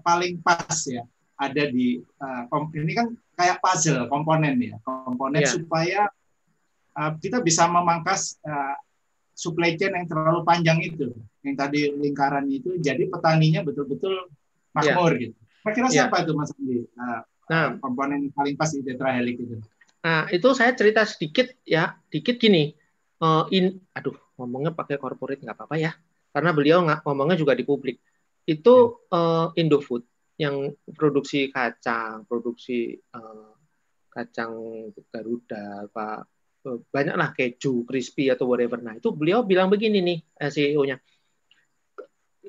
paling 0.00 0.40
pas 0.40 0.72
ya 0.88 1.04
ada 1.36 1.68
di 1.68 2.00
uh, 2.00 2.44
ini 2.72 2.92
kan 2.96 3.12
kayak 3.36 3.60
puzzle 3.60 4.08
komponen 4.08 4.56
ya, 4.62 4.80
komponen 4.86 5.42
yeah. 5.42 5.52
supaya 5.52 6.00
uh, 6.96 7.12
kita 7.18 7.44
bisa 7.44 7.68
memangkas 7.68 8.40
uh, 8.46 8.78
supply 9.36 9.76
chain 9.76 9.92
yang 9.92 10.08
terlalu 10.08 10.46
panjang 10.46 10.80
itu, 10.80 11.12
yang 11.42 11.58
tadi 11.58 11.92
lingkaran 11.92 12.46
itu, 12.48 12.78
jadi 12.78 13.10
petaninya 13.10 13.66
betul-betul 13.66 14.30
makmur 14.72 15.18
yeah. 15.18 15.22
gitu. 15.28 15.34
Kira-kira 15.66 15.88
yeah. 15.90 15.94
siapa 16.06 16.16
itu 16.24 16.32
Mas 16.32 16.54
Andi? 16.56 16.86
Uh, 16.96 17.22
Nah, 17.50 17.76
komponen 17.82 18.30
paling 18.32 18.54
pas 18.54 18.70
di 18.70 18.80
tetrahelik 18.80 19.36
itu. 19.36 19.58
Nah, 20.00 20.24
itu 20.30 20.48
saya 20.54 20.72
cerita 20.72 21.02
sedikit 21.04 21.50
ya, 21.66 21.98
dikit 22.08 22.38
gini. 22.38 22.72
Uh, 23.20 23.44
in, 23.52 23.76
aduh, 23.92 24.14
ngomongnya 24.38 24.72
pakai 24.72 24.96
corporate 24.96 25.42
nggak 25.42 25.54
apa-apa 25.54 25.76
ya, 25.76 25.92
karena 26.32 26.50
beliau 26.54 26.80
nggak 26.86 27.04
ngomongnya 27.04 27.36
juga 27.36 27.52
di 27.52 27.66
publik. 27.66 27.98
Itu 28.44 29.06
uh, 29.10 29.54
Indofood 29.54 30.02
yang 30.38 30.74
produksi 30.96 31.52
kacang, 31.52 32.26
produksi 32.26 32.98
uh, 33.14 33.54
kacang 34.10 34.52
Garuda, 35.12 35.86
Pak 35.88 36.20
banyaklah 36.94 37.34
keju, 37.34 37.82
crispy 37.82 38.30
atau 38.30 38.46
whatever. 38.46 38.78
Nah, 38.78 38.94
itu 38.94 39.10
beliau 39.10 39.42
bilang 39.42 39.66
begini 39.66 39.98
nih 39.98 40.18
CEO-nya 40.46 41.02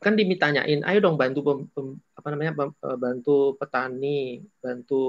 kan 0.04 0.20
dimitanyain, 0.20 0.84
ayo 0.84 1.00
dong 1.00 1.16
bantu 1.16 1.40
pem, 1.48 1.60
pem, 1.72 1.88
apa 2.18 2.28
namanya 2.36 2.52
eh, 2.68 2.98
bantu 3.00 3.56
petani, 3.56 4.44
bantu 4.60 5.02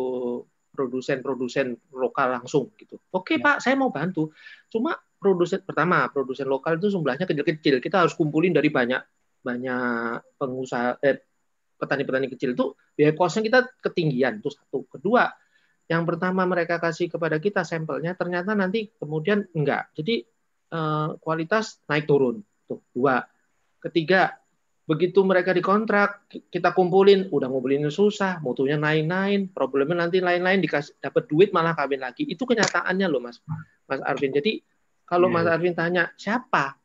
produsen-produsen 0.71 1.91
lokal 1.91 2.39
langsung 2.39 2.71
gitu. 2.79 3.03
Oke 3.11 3.39
ya. 3.39 3.43
Pak, 3.43 3.57
saya 3.63 3.75
mau 3.75 3.91
bantu. 3.91 4.31
Cuma 4.71 4.95
produsen 5.19 5.63
pertama, 5.67 6.07
produsen 6.11 6.47
lokal 6.47 6.79
itu 6.79 6.95
jumlahnya 6.95 7.27
kecil-kecil. 7.27 7.83
Kita 7.83 8.07
harus 8.07 8.15
kumpulin 8.15 8.55
dari 8.55 8.71
banyak 8.71 9.03
banyak 9.45 10.25
pengusaha 10.41 10.97
eh, 11.05 11.21
petani-petani 11.77 12.33
kecil 12.33 12.57
itu 12.57 12.73
biaya 12.97 13.13
kosnya 13.13 13.45
kita 13.45 13.61
ketinggian 13.85 14.41
itu 14.41 14.49
satu. 14.49 14.89
Kedua, 14.89 15.29
yang 15.87 16.09
pertama 16.09 16.49
mereka 16.49 16.81
kasih 16.81 17.13
kepada 17.13 17.37
kita 17.37 17.61
sampelnya 17.63 18.17
ternyata 18.17 18.57
nanti 18.57 18.89
kemudian 18.97 19.45
enggak. 19.53 19.93
Jadi 19.93 20.25
eh, 20.73 21.09
kualitas 21.21 21.85
naik 21.85 22.09
turun. 22.09 22.41
Tuh, 22.65 22.81
dua. 22.97 23.21
Ketiga, 23.85 24.33
begitu 24.85 25.25
mereka 25.25 25.57
dikontrak 25.57 26.29
kita 26.53 26.77
kumpulin 26.77 27.33
udah 27.33 27.49
ngumpulin 27.49 27.89
susah 27.89 28.37
mutunya 28.45 28.77
naik-naik 28.77 29.57
problemnya 29.57 30.05
nanti 30.05 30.21
lain-lain 30.21 30.61
dikasih 30.61 31.01
dapat 31.01 31.25
duit 31.25 31.57
malah 31.57 31.73
kawin 31.73 32.05
lagi 32.05 32.29
itu 32.29 32.45
kenyataannya 32.45 33.09
loh 33.09 33.25
mas 33.25 33.41
mas 33.89 34.01
Arvin 34.05 34.37
jadi 34.37 34.61
kalau 35.09 35.33
yeah. 35.33 35.41
mas. 35.41 35.49
Arvin 35.49 35.73
tanya 35.73 36.13
siapa 36.21 36.77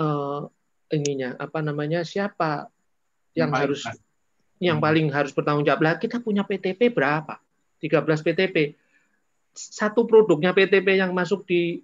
uh, 0.00 0.48
ininya 0.92 1.36
apa 1.36 1.60
namanya 1.60 2.02
siapa 2.02 2.68
yang, 3.36 3.48
yang 3.48 3.50
harus 3.52 3.82
pas. 3.84 3.96
yang 4.58 4.78
hmm. 4.80 4.86
paling 4.86 5.06
harus 5.12 5.32
bertanggung 5.36 5.66
jawab 5.66 5.80
lah 5.84 5.94
kita 6.00 6.18
punya 6.20 6.42
PTP 6.42 6.90
berapa 6.90 7.38
13 7.82 8.04
PTP 8.04 8.74
satu 9.52 10.06
produknya 10.08 10.54
PTP 10.54 10.98
yang 10.98 11.12
masuk 11.12 11.44
di 11.44 11.82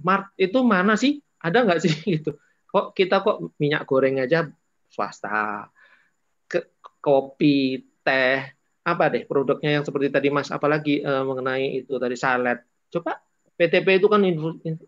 Mart 0.00 0.32
itu 0.36 0.60
mana 0.64 0.96
sih 0.96 1.20
ada 1.40 1.64
nggak 1.64 1.80
sih 1.80 1.94
gitu 2.18 2.36
kok 2.66 2.92
kita 2.92 3.24
kok 3.24 3.56
minyak 3.56 3.88
goreng 3.88 4.20
aja 4.20 4.48
swasta, 4.90 5.68
ke, 6.46 6.72
kopi, 7.02 7.82
teh, 8.00 8.40
apa 8.86 9.04
deh 9.10 9.26
produknya 9.26 9.80
yang 9.80 9.84
seperti 9.84 10.08
tadi 10.08 10.28
Mas 10.30 10.48
apalagi 10.54 11.02
uh, 11.02 11.26
mengenai 11.26 11.82
itu 11.84 11.98
tadi 11.98 12.14
salet. 12.14 12.62
Coba 12.92 13.18
PTP 13.56 13.98
itu 13.98 14.06
kan 14.06 14.20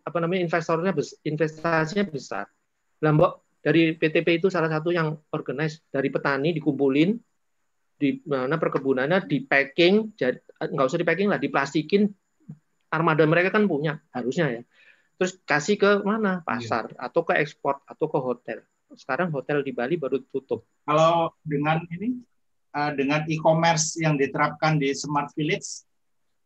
apa 0.04 0.18
namanya 0.20 0.44
investornya 0.46 0.92
investasinya 1.24 2.04
besar. 2.06 2.46
Lambok 3.02 3.47
dari 3.58 3.94
PTP 3.94 4.38
itu 4.38 4.48
salah 4.48 4.70
satu 4.70 4.94
yang 4.94 5.18
organize 5.34 5.82
dari 5.90 6.08
petani 6.08 6.54
dikumpulin 6.54 7.10
di 7.98 8.22
mana 8.30 8.54
perkebunannya 8.56 9.26
di 9.26 9.42
packing 9.42 10.14
jadi 10.14 10.38
nggak 10.58 10.86
usah 10.86 11.00
di 11.02 11.06
packing 11.06 11.28
lah 11.30 11.42
diplastikin 11.42 12.06
armada 12.88 13.24
mereka 13.28 13.52
kan 13.52 13.68
punya 13.68 14.00
harusnya 14.14 14.60
ya. 14.60 14.62
Terus 15.18 15.34
kasih 15.42 15.76
ke 15.76 15.90
mana? 16.06 16.40
Pasar 16.46 16.94
iya. 16.94 17.10
atau 17.10 17.26
ke 17.26 17.34
ekspor 17.36 17.82
atau 17.84 18.06
ke 18.06 18.18
hotel. 18.22 18.58
Sekarang 18.94 19.34
hotel 19.34 19.60
di 19.66 19.74
Bali 19.74 19.98
baru 19.98 20.22
tutup. 20.30 20.64
Kalau 20.86 21.34
dengan 21.42 21.82
ini 21.90 22.22
uh, 22.72 22.94
dengan 22.94 23.26
e-commerce 23.26 23.98
yang 23.98 24.14
diterapkan 24.16 24.78
di 24.78 24.94
smart 24.94 25.34
village 25.34 25.84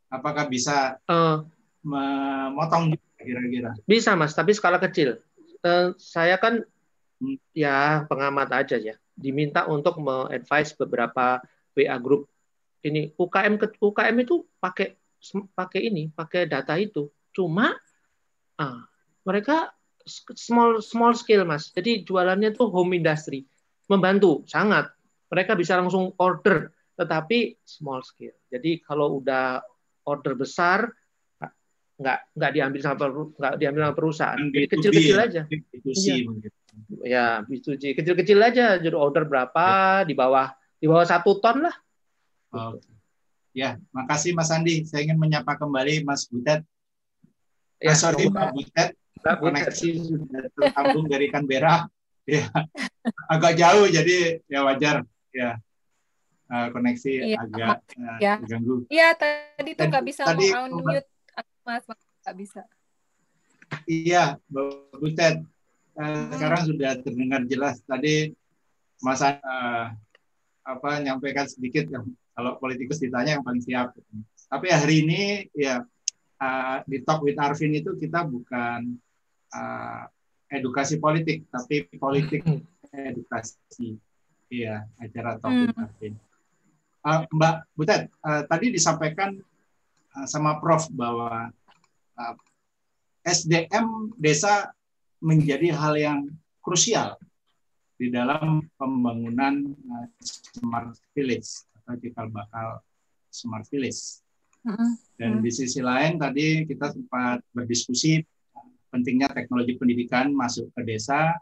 apakah 0.09 0.49
bisa 0.49 0.99
uh, 1.07 1.45
memotong 1.85 2.97
kira-kira? 3.21 3.77
Bisa 3.85 4.17
mas 4.17 4.35
tapi 4.35 4.57
skala 4.57 4.81
kecil. 4.83 5.21
Uh, 5.63 5.95
saya 6.01 6.37
kan. 6.41 6.65
Ya 7.55 8.05
pengamat 8.07 8.49
aja 8.53 8.77
ya. 8.79 8.95
Diminta 9.13 9.69
untuk 9.69 10.01
me-advise 10.01 10.75
beberapa 10.77 11.41
WA 11.77 11.97
group. 12.01 12.29
Ini 12.83 13.15
UKM 13.15 13.79
UKM 13.79 14.17
itu 14.27 14.43
pakai 14.59 14.99
pakai 15.55 15.81
ini 15.87 16.11
pakai 16.11 16.51
data 16.51 16.75
itu. 16.75 17.07
Cuma 17.31 17.71
ah, 18.59 18.83
mereka 19.23 19.71
small 20.35 20.83
small 20.83 21.15
scale 21.15 21.47
mas. 21.47 21.71
Jadi 21.71 22.03
jualannya 22.03 22.51
tuh 22.53 22.69
home 22.69 22.99
industry. 22.99 23.47
Membantu 23.87 24.43
sangat. 24.51 24.91
Mereka 25.31 25.55
bisa 25.55 25.79
langsung 25.79 26.13
order 26.19 26.75
tetapi 26.99 27.57
small 27.65 28.03
scale. 28.05 28.37
Jadi 28.51 28.83
kalau 28.83 29.23
udah 29.23 29.63
order 30.07 30.35
besar 30.35 30.91
nggak 32.03 32.19
nggak 32.35 32.53
diambil 32.53 32.81
sama 32.83 33.07
nggak 33.39 33.55
diambil 33.63 33.81
sama 33.87 33.95
perusahaan. 33.95 34.39
Kecil-kecil 34.51 35.19
ya, 35.19 35.25
aja. 35.29 35.43
Iya. 35.87 36.15
Ya 37.05 37.45
B2C 37.45 37.97
kecil-kecil 37.97 38.39
aja 38.41 38.81
jadi 38.81 38.97
order 38.97 39.29
berapa 39.29 40.03
ya. 40.03 40.09
di 40.09 40.15
bawah 40.17 40.53
di 40.81 40.87
bawah 40.89 41.07
satu 41.07 41.39
ton 41.39 41.69
lah 41.69 41.77
oh. 42.57 42.81
ya 43.53 43.77
makasih 43.93 44.33
Mas 44.33 44.53
Andi 44.53 44.85
saya 44.89 45.05
ingin 45.09 45.21
menyapa 45.21 45.57
kembali 45.57 46.05
Mas 46.07 46.27
Butet 46.29 46.65
ya, 47.81 47.93
sorry 47.93 48.29
Pak 48.33 48.57
Butet 48.57 48.97
koneksi 49.23 49.89
sudah 50.03 50.49
tersambung 50.57 51.07
dari 51.07 51.29
Canberra 51.29 51.87
ya 52.25 52.49
agak 53.33 53.59
jauh 53.59 53.87
jadi 53.91 54.41
ya 54.47 54.65
wajar 54.65 55.05
ya 55.35 55.59
uh, 56.53 56.67
koneksi 56.71 57.13
iya, 57.33 57.39
agak 57.41 57.77
uh, 57.97 58.19
ya. 58.21 58.35
terganggu. 58.45 58.77
Iya 58.93 59.09
tadi 59.17 59.71
tuh 59.73 59.87
nggak 59.89 60.05
bisa 60.05 60.23
tadi, 60.29 60.53
mau 60.53 60.69
unmute 60.69 61.09
Mas, 61.65 61.85
nggak 61.87 62.37
bisa. 62.37 62.63
Iya, 63.89 64.37
bagus 64.53 65.13
Ted. 65.17 65.47
Uh, 65.93 66.05
hmm. 66.05 66.33
Sekarang 66.37 66.63
sudah 66.69 66.93
terdengar 67.01 67.41
jelas. 67.49 67.81
Tadi 67.85 68.33
Mas 69.03 69.21
uh, 69.21 69.93
apa 70.63 70.91
nyampaikan 71.03 71.51
sedikit 71.51 71.91
yang 71.91 72.07
kalau 72.33 72.57
politikus 72.57 73.03
ditanya 73.03 73.37
yang 73.37 73.45
paling 73.45 73.61
siap. 73.61 73.93
Tapi 74.49 74.67
hari 74.73 75.05
ini 75.05 75.23
ya 75.53 75.83
uh, 76.41 76.77
di 76.87 77.03
Talk 77.03 77.25
with 77.27 77.41
Arvin 77.41 77.77
itu 77.77 77.97
kita 77.99 78.25
bukan 78.25 78.97
uh, 79.53 80.03
edukasi 80.53 80.97
politik, 81.03 81.45
tapi 81.51 81.89
politik 81.99 82.45
hmm. 82.45 82.63
edukasi. 83.13 83.99
Iya, 84.53 84.85
acara 85.01 85.41
Talk 85.41 85.53
with 85.53 85.73
hmm. 85.75 85.85
Arvin. 85.85 86.15
Uh, 87.03 87.27
Mbak 87.35 87.57
Butet, 87.75 88.03
uh, 88.23 88.47
tadi 88.47 88.71
disampaikan 88.71 89.35
Eh, 90.13 90.29
sama 90.29 90.61
Prof 90.61 90.93
bahwa 90.93 91.49
uh, 92.21 92.35
eh, 93.25 93.33
SDM 93.33 94.13
desa 94.21 94.69
menjadi 95.23 95.71
hal 95.71 95.95
yang 95.95 96.19
krusial 96.59 97.15
di 97.95 98.11
dalam 98.11 98.67
pembangunan 98.75 99.63
uh, 99.71 100.07
smart 100.21 100.99
village 101.15 101.63
atau 101.79 101.95
cikal 102.03 102.27
bakal 102.35 102.83
smart 103.31 103.63
village. 103.71 104.21
Dan 105.19 105.43
di 105.43 105.51
sisi 105.51 105.83
lain 105.83 106.23
tadi 106.23 106.63
kita 106.67 106.95
sempat 106.95 107.43
berdiskusi 107.51 108.23
pentingnya 108.95 109.27
teknologi 109.35 109.75
pendidikan 109.75 110.31
masuk 110.31 110.71
ke 110.75 110.87
desa, 110.87 111.35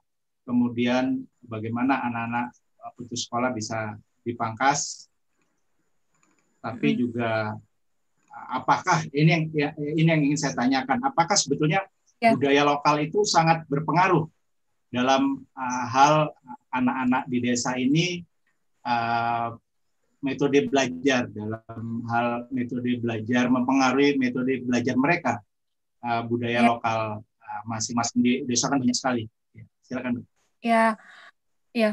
kemudian 0.49 1.21
bagaimana 1.45 2.01
anak-anak 2.09 2.57
putus 2.97 3.29
sekolah 3.29 3.53
bisa 3.53 3.97
dipangkas, 4.25 5.09
tapi 6.65 6.97
juga 6.97 7.57
apakah 8.49 9.05
ini 9.13 9.29
yang 9.29 9.45
ya, 9.53 9.69
ini 9.77 10.09
yang 10.09 10.23
ingin 10.25 10.39
saya 10.41 10.55
tanyakan 10.57 11.01
apakah 11.05 11.37
sebetulnya 11.37 11.85
ya. 12.21 12.37
budaya 12.37 12.63
lokal 12.63 13.01
itu 13.01 13.25
sangat 13.25 13.65
berpengaruh 13.67 14.29
dalam 14.93 15.43
uh, 15.57 15.85
hal 15.91 16.31
anak-anak 16.71 17.25
di 17.27 17.39
desa 17.43 17.75
ini 17.75 18.23
uh, 18.85 19.57
metode 20.21 20.69
belajar 20.69 21.27
dalam 21.33 22.05
hal 22.07 22.47
metode 22.53 23.01
belajar 23.01 23.49
mempengaruhi 23.49 24.21
metode 24.21 24.61
belajar 24.63 24.95
mereka 24.95 25.35
uh, 26.05 26.23
budaya 26.29 26.61
ya. 26.61 26.69
lokal 26.69 27.01
masing-masing 27.67 28.21
uh, 28.21 28.25
di 28.25 28.33
desa 28.47 28.71
kan 28.71 28.79
banyak 28.79 28.95
sekali 28.95 29.23
ya, 29.57 29.65
silakan 29.83 30.13
ya 30.61 30.85
ya 31.73 31.91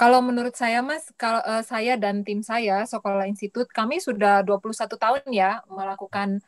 kalau 0.00 0.24
menurut 0.24 0.56
saya, 0.56 0.80
Mas, 0.80 1.12
kalau 1.20 1.44
uh, 1.44 1.60
saya 1.60 1.92
dan 2.00 2.24
tim 2.24 2.40
saya 2.40 2.88
Sekolah 2.88 3.28
Institut, 3.28 3.68
kami 3.68 4.00
sudah 4.00 4.40
21 4.40 4.96
tahun 4.96 5.20
ya 5.28 5.60
melakukan 5.68 6.40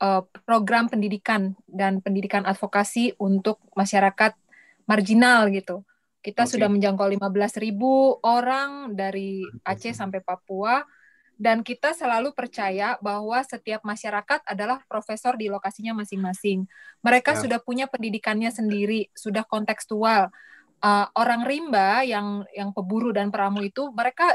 uh, 0.00 0.22
program 0.46 0.90
pendidikan 0.90 1.54
dan 1.68 2.00
pendidikan 2.02 2.46
advokasi 2.46 3.14
untuk 3.18 3.58
masyarakat 3.74 4.34
marginal 4.88 5.50
gitu. 5.52 5.84
Kita 6.18 6.44
okay. 6.44 6.52
sudah 6.58 6.68
menjangkau 6.70 7.06
15 7.06 7.62
ribu 7.62 8.18
orang 8.26 8.96
dari 8.98 9.46
Aceh 9.62 9.94
sampai 9.94 10.18
Papua 10.18 10.82
dan 11.38 11.62
kita 11.62 11.94
selalu 11.94 12.34
percaya 12.34 12.98
bahwa 12.98 13.38
setiap 13.46 13.86
masyarakat 13.86 14.42
adalah 14.42 14.82
profesor 14.90 15.38
di 15.38 15.46
lokasinya 15.46 15.94
masing-masing. 16.02 16.66
Mereka 17.06 17.38
ya. 17.38 17.46
sudah 17.46 17.58
punya 17.62 17.86
pendidikannya 17.86 18.50
sendiri, 18.50 19.06
sudah 19.14 19.46
kontekstual 19.46 20.34
uh, 20.82 21.06
orang 21.14 21.46
rimba 21.46 22.02
yang 22.02 22.42
yang 22.54 22.70
peburu 22.74 23.14
dan 23.14 23.30
peramu 23.30 23.62
itu 23.66 23.90
mereka 23.94 24.34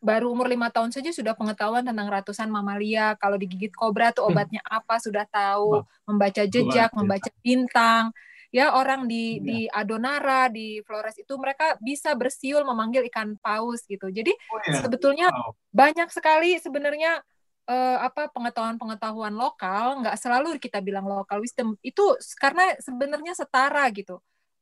baru 0.00 0.32
umur 0.32 0.48
lima 0.48 0.72
tahun 0.72 0.90
saja 0.90 1.12
sudah 1.12 1.36
pengetahuan 1.36 1.84
tentang 1.84 2.08
ratusan 2.08 2.48
mamalia. 2.48 3.14
Kalau 3.20 3.36
digigit 3.36 3.70
kobra 3.76 4.10
tuh 4.10 4.26
hmm. 4.26 4.32
obatnya 4.32 4.60
apa 4.64 4.96
sudah 4.96 5.28
tahu, 5.28 5.84
membaca 6.08 6.42
jejak, 6.48 6.90
membaca 6.96 7.30
bintang. 7.44 8.10
Ya 8.50 8.74
orang 8.74 9.06
di 9.06 9.38
ya. 9.38 9.44
di 9.46 9.58
Adonara, 9.70 10.50
di 10.50 10.82
Flores 10.82 11.14
itu 11.14 11.38
mereka 11.38 11.78
bisa 11.78 12.10
bersiul 12.18 12.66
memanggil 12.66 13.06
ikan 13.06 13.38
paus 13.38 13.86
gitu. 13.86 14.10
Jadi 14.10 14.34
oh, 14.50 14.58
ya. 14.66 14.82
sebetulnya 14.82 15.30
wow. 15.30 15.54
banyak 15.70 16.10
sekali 16.10 16.58
sebenarnya 16.58 17.22
uh, 17.70 17.98
apa 18.02 18.26
pengetahuan-pengetahuan 18.34 19.34
lokal 19.38 20.02
nggak 20.02 20.18
selalu 20.18 20.58
kita 20.58 20.82
bilang 20.82 21.06
lokal 21.06 21.38
wisdom 21.38 21.78
itu 21.86 22.02
karena 22.42 22.74
sebenarnya 22.82 23.38
setara 23.38 23.86
gitu 23.94 24.18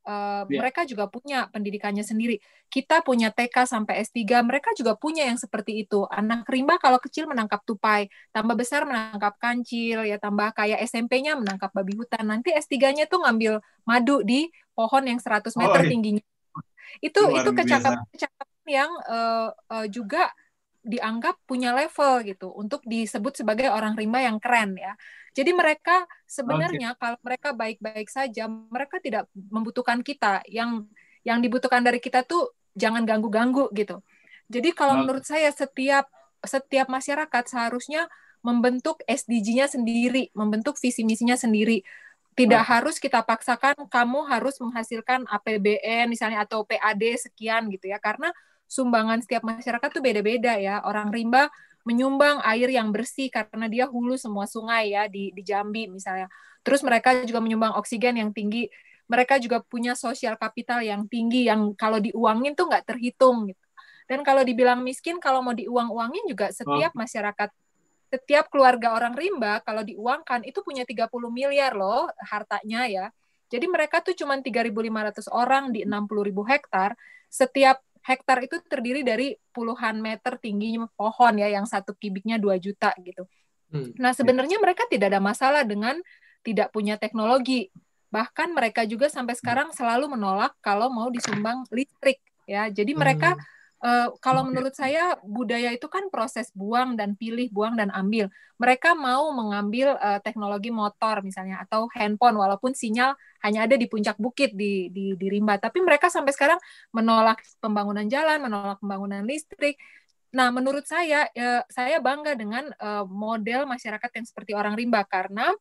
Uh, 0.09 0.41
yeah. 0.49 0.65
mereka 0.65 0.89
juga 0.89 1.05
punya 1.05 1.45
pendidikannya 1.53 2.01
sendiri. 2.01 2.41
Kita 2.65 3.05
punya 3.05 3.29
TK 3.29 3.69
sampai 3.69 4.01
S3, 4.01 4.41
mereka 4.41 4.73
juga 4.73 4.97
punya 4.97 5.29
yang 5.29 5.37
seperti 5.37 5.85
itu. 5.85 6.09
Anak 6.09 6.49
rimba 6.49 6.81
kalau 6.81 6.97
kecil 6.97 7.29
menangkap 7.29 7.61
tupai, 7.61 8.09
tambah 8.33 8.57
besar 8.57 8.89
menangkap 8.89 9.37
kancil, 9.37 10.01
ya 10.01 10.17
tambah 10.17 10.49
kayak 10.57 10.81
SMP-nya 10.89 11.37
menangkap 11.37 11.69
babi 11.69 11.93
hutan. 11.93 12.25
Nanti 12.25 12.49
S3-nya 12.57 13.05
tuh 13.05 13.21
ngambil 13.21 13.61
madu 13.85 14.25
di 14.25 14.49
pohon 14.73 15.05
yang 15.05 15.21
100 15.21 15.45
meter 15.53 15.77
oh, 15.77 15.85
iya. 15.85 15.91
tingginya. 15.93 16.25
Itu 17.05 17.29
Luar 17.29 17.45
itu 17.45 17.49
kecakapan 17.53 18.01
yang 18.65 18.89
uh, 19.05 19.53
uh, 19.53 19.85
juga 19.85 20.33
dianggap 20.89 21.37
punya 21.45 21.69
level 21.77 22.25
gitu 22.25 22.49
untuk 22.49 22.81
disebut 22.81 23.45
sebagai 23.45 23.69
orang 23.69 23.93
rimba 23.93 24.25
yang 24.25 24.41
keren 24.41 24.73
ya. 24.73 24.97
Jadi 25.37 25.53
mereka 25.53 26.09
sebenarnya 26.25 26.97
okay. 26.97 26.99
kalau 27.05 27.17
mereka 27.21 27.49
baik-baik 27.53 28.09
saja, 28.09 28.49
mereka 28.49 28.97
tidak 28.97 29.29
membutuhkan 29.35 30.01
kita. 30.01 30.41
Yang 30.49 30.89
yang 31.21 31.45
dibutuhkan 31.45 31.85
dari 31.85 32.01
kita 32.01 32.25
tuh 32.25 32.57
jangan 32.73 33.05
ganggu-ganggu 33.05 33.69
gitu. 33.77 34.01
Jadi 34.49 34.73
kalau 34.73 34.97
okay. 34.97 35.01
menurut 35.05 35.25
saya 35.29 35.53
setiap 35.53 36.09
setiap 36.41 36.89
masyarakat 36.89 37.43
seharusnya 37.45 38.09
membentuk 38.41 39.03
SDG-nya 39.05 39.69
sendiri, 39.69 40.33
membentuk 40.33 40.79
visi 40.81 41.05
misinya 41.05 41.37
sendiri. 41.37 41.85
Tidak 42.33 42.63
okay. 42.65 42.71
harus 42.71 42.97
kita 42.97 43.21
paksakan 43.21 43.85
kamu 43.91 44.25
harus 44.25 44.57
menghasilkan 44.57 45.29
APBN 45.29 46.09
misalnya 46.09 46.47
atau 46.47 46.65
PAD 46.65 47.03
sekian 47.21 47.69
gitu 47.69 47.93
ya. 47.93 48.01
Karena 48.01 48.33
sumbangan 48.69 49.25
setiap 49.25 49.41
masyarakat 49.41 49.89
tuh 49.89 50.05
beda-beda 50.05 50.55
ya. 50.61 50.85
Orang 50.85 51.09
rimba 51.09 51.49
menyumbang 51.83 52.45
air 52.45 52.69
yang 52.69 52.93
bersih 52.93 53.33
karena 53.33 53.65
dia 53.65 53.89
hulu 53.89 54.13
semua 54.13 54.45
sungai 54.45 54.93
ya 54.93 55.09
di 55.09 55.33
di 55.33 55.41
Jambi 55.41 55.89
misalnya. 55.89 56.29
Terus 56.61 56.85
mereka 56.85 57.17
juga 57.25 57.41
menyumbang 57.41 57.73
oksigen 57.81 58.21
yang 58.21 58.29
tinggi. 58.29 58.69
Mereka 59.09 59.41
juga 59.41 59.65
punya 59.65 59.97
sosial 59.97 60.37
kapital 60.37 60.85
yang 60.85 61.09
tinggi 61.09 61.49
yang 61.49 61.73
kalau 61.73 61.97
diuangin 61.97 62.53
tuh 62.53 62.69
nggak 62.69 62.93
terhitung 62.93 63.49
gitu. 63.49 63.65
Dan 64.09 64.25
kalau 64.25 64.41
dibilang 64.41 64.81
miskin, 64.81 65.21
kalau 65.21 65.45
mau 65.45 65.53
diuang-uangin 65.53 66.25
juga 66.25 66.49
setiap 66.49 66.93
oh. 66.93 66.97
masyarakat, 66.97 67.49
setiap 68.09 68.49
keluarga 68.49 68.97
orang 68.97 69.13
rimba 69.13 69.61
kalau 69.61 69.85
diuangkan 69.85 70.41
itu 70.45 70.65
punya 70.65 70.81
30 70.81 71.09
miliar 71.29 71.77
loh 71.77 72.09
hartanya 72.25 72.89
ya. 72.89 73.05
Jadi 73.49 73.65
mereka 73.65 74.01
tuh 74.01 74.13
cuma 74.17 74.37
3.500 74.37 75.29
orang 75.29 75.73
di 75.73 75.85
60.000 75.85 76.25
hektar. 76.53 76.93
Setiap 77.29 77.81
hektar 78.05 78.39
itu 78.43 78.57
terdiri 78.65 79.03
dari 79.03 79.35
puluhan 79.51 79.99
meter 79.99 80.39
tingginya 80.39 80.87
pohon 80.95 81.39
ya, 81.39 81.47
yang 81.51 81.67
satu 81.67 81.95
kubiknya 81.95 82.39
2 82.39 82.55
juta 82.57 82.91
gitu. 83.03 83.27
Hmm. 83.69 83.93
Nah 84.01 84.15
sebenarnya 84.15 84.57
mereka 84.57 84.87
tidak 84.89 85.13
ada 85.13 85.21
masalah 85.21 85.61
dengan 85.67 85.99
tidak 86.41 86.73
punya 86.73 86.97
teknologi. 86.97 87.69
Bahkan 88.09 88.57
mereka 88.57 88.87
juga 88.89 89.05
sampai 89.11 89.37
sekarang 89.37 89.69
selalu 89.75 90.17
menolak 90.17 90.57
kalau 90.65 90.89
mau 90.89 91.13
disumbang 91.13 91.67
listrik 91.69 92.17
ya. 92.49 92.65
Jadi 92.73 92.97
mereka 92.97 93.37
hmm 93.37 93.58
Uh, 93.79 94.11
kalau 94.19 94.43
menurut 94.43 94.75
saya 94.75 95.15
budaya 95.23 95.71
itu 95.71 95.87
kan 95.87 96.11
proses 96.11 96.51
buang 96.51 96.99
dan 96.99 97.15
pilih, 97.15 97.47
buang 97.55 97.79
dan 97.79 97.87
ambil. 97.95 98.27
Mereka 98.59 98.91
mau 98.91 99.31
mengambil 99.31 99.95
uh, 99.95 100.19
teknologi 100.19 100.67
motor 100.67 101.23
misalnya 101.23 101.63
atau 101.63 101.87
handphone 101.95 102.35
walaupun 102.35 102.75
sinyal 102.75 103.15
hanya 103.39 103.63
ada 103.63 103.79
di 103.79 103.87
puncak 103.87 104.19
bukit 104.19 104.51
di, 104.51 104.91
di 104.91 105.15
di 105.15 105.27
Rimba, 105.31 105.55
tapi 105.55 105.79
mereka 105.79 106.11
sampai 106.11 106.35
sekarang 106.35 106.59
menolak 106.91 107.39
pembangunan 107.63 108.03
jalan, 108.11 108.43
menolak 108.43 108.83
pembangunan 108.83 109.23
listrik. 109.23 109.79
Nah, 110.35 110.51
menurut 110.51 110.83
saya 110.83 111.25
uh, 111.31 111.63
saya 111.71 112.03
bangga 112.03 112.35
dengan 112.35 112.67
uh, 112.83 113.07
model 113.07 113.63
masyarakat 113.63 114.11
yang 114.11 114.25
seperti 114.27 114.51
orang 114.53 114.75
Rimba 114.75 115.07
karena 115.07 115.55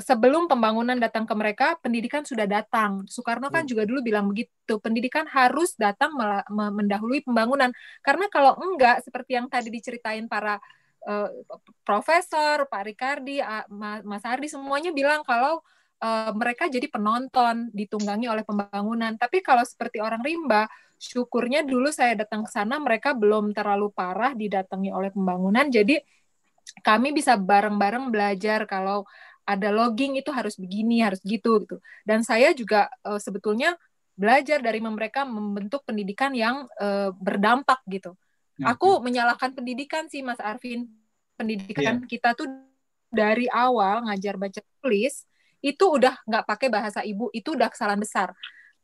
sebelum 0.00 0.48
pembangunan 0.48 0.96
datang 0.96 1.28
ke 1.28 1.34
mereka, 1.36 1.76
pendidikan 1.84 2.24
sudah 2.24 2.48
datang. 2.48 3.04
Soekarno 3.04 3.52
kan 3.52 3.64
hmm. 3.64 3.70
juga 3.70 3.82
dulu 3.84 4.00
bilang 4.00 4.28
begitu, 4.32 4.80
pendidikan 4.80 5.28
harus 5.28 5.76
datang 5.76 6.16
mendahului 6.48 7.20
pembangunan. 7.24 7.68
Karena 8.00 8.26
kalau 8.32 8.56
enggak, 8.56 9.04
seperti 9.04 9.36
yang 9.36 9.52
tadi 9.52 9.68
diceritain 9.68 10.24
para 10.32 10.56
uh, 11.04 11.28
profesor, 11.84 12.64
Pak 12.72 12.82
Ricardi, 12.88 13.44
Mas 14.06 14.24
Ardi, 14.24 14.48
semuanya 14.48 14.96
bilang 14.96 15.20
kalau 15.28 15.60
uh, 16.00 16.32
mereka 16.32 16.72
jadi 16.72 16.88
penonton, 16.88 17.68
ditunggangi 17.76 18.32
oleh 18.32 18.44
pembangunan. 18.48 19.12
Tapi 19.20 19.44
kalau 19.44 19.62
seperti 19.62 20.00
orang 20.00 20.24
rimba, 20.24 20.72
syukurnya 20.96 21.66
dulu 21.68 21.92
saya 21.92 22.16
datang 22.16 22.46
ke 22.46 22.50
sana, 22.54 22.80
mereka 22.80 23.12
belum 23.12 23.52
terlalu 23.52 23.92
parah 23.92 24.32
didatangi 24.32 24.88
oleh 24.88 25.12
pembangunan. 25.12 25.68
Jadi 25.68 26.00
kami 26.80 27.10
bisa 27.12 27.36
bareng-bareng 27.36 28.08
belajar 28.08 28.64
kalau 28.64 29.04
ada 29.42 29.68
logging 29.74 30.18
itu 30.18 30.30
harus 30.30 30.54
begini, 30.54 31.02
harus 31.02 31.18
gitu 31.22 31.62
gitu. 31.62 31.76
Dan 32.06 32.22
saya 32.22 32.54
juga 32.54 32.86
uh, 33.02 33.18
sebetulnya 33.18 33.74
belajar 34.14 34.62
dari 34.62 34.78
mereka 34.78 35.24
membentuk 35.26 35.82
pendidikan 35.82 36.30
yang 36.36 36.68
uh, 36.78 37.10
berdampak 37.16 37.80
gitu. 37.88 38.14
Ya, 38.60 38.76
Aku 38.76 39.00
ya. 39.00 39.02
menyalahkan 39.02 39.56
pendidikan 39.56 40.06
sih 40.06 40.20
Mas 40.22 40.38
Arvin. 40.38 40.86
Pendidikan 41.34 42.04
ya. 42.04 42.06
kita 42.06 42.36
tuh 42.36 42.46
dari 43.12 43.48
awal 43.50 44.08
ngajar 44.08 44.38
baca 44.40 44.60
tulis 44.80 45.26
itu 45.62 45.84
udah 45.84 46.18
nggak 46.26 46.44
pakai 46.44 46.68
bahasa 46.68 47.00
ibu, 47.06 47.30
itu 47.30 47.54
udah 47.54 47.70
kesalahan 47.70 48.02
besar. 48.02 48.34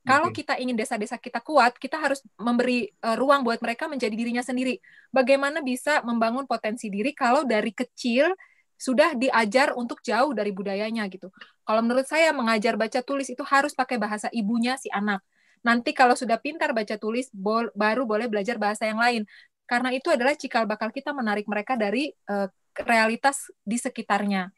Kalau 0.08 0.32
kita 0.32 0.56
ingin 0.56 0.72
desa-desa 0.72 1.20
kita 1.20 1.44
kuat, 1.44 1.76
kita 1.76 2.00
harus 2.00 2.24
memberi 2.40 2.88
uh, 3.04 3.12
ruang 3.12 3.44
buat 3.44 3.60
mereka 3.60 3.84
menjadi 3.92 4.16
dirinya 4.16 4.40
sendiri. 4.40 4.80
Bagaimana 5.12 5.60
bisa 5.60 6.00
membangun 6.00 6.48
potensi 6.48 6.88
diri 6.88 7.12
kalau 7.12 7.44
dari 7.44 7.76
kecil 7.76 8.32
sudah 8.78 9.18
diajar 9.18 9.74
untuk 9.74 10.00
jauh 10.06 10.30
dari 10.30 10.54
budayanya 10.54 11.10
gitu. 11.10 11.34
Kalau 11.66 11.82
menurut 11.82 12.06
saya 12.06 12.30
mengajar 12.30 12.78
baca 12.78 13.02
tulis 13.02 13.26
itu 13.26 13.42
harus 13.42 13.74
pakai 13.74 13.98
bahasa 13.98 14.30
ibunya 14.30 14.78
si 14.78 14.86
anak. 14.94 15.20
Nanti 15.66 15.90
kalau 15.90 16.14
sudah 16.14 16.38
pintar 16.38 16.70
baca 16.70 16.94
tulis 16.94 17.26
bol 17.34 17.68
baru 17.74 18.06
boleh 18.06 18.30
belajar 18.30 18.56
bahasa 18.56 18.86
yang 18.86 19.02
lain. 19.02 19.26
Karena 19.68 19.92
itu 19.92 20.08
adalah 20.08 20.32
cikal 20.38 20.64
bakal 20.64 20.94
kita 20.94 21.12
menarik 21.12 21.44
mereka 21.44 21.76
dari 21.76 22.14
uh, 22.30 22.48
realitas 22.86 23.50
di 23.66 23.76
sekitarnya. 23.76 24.54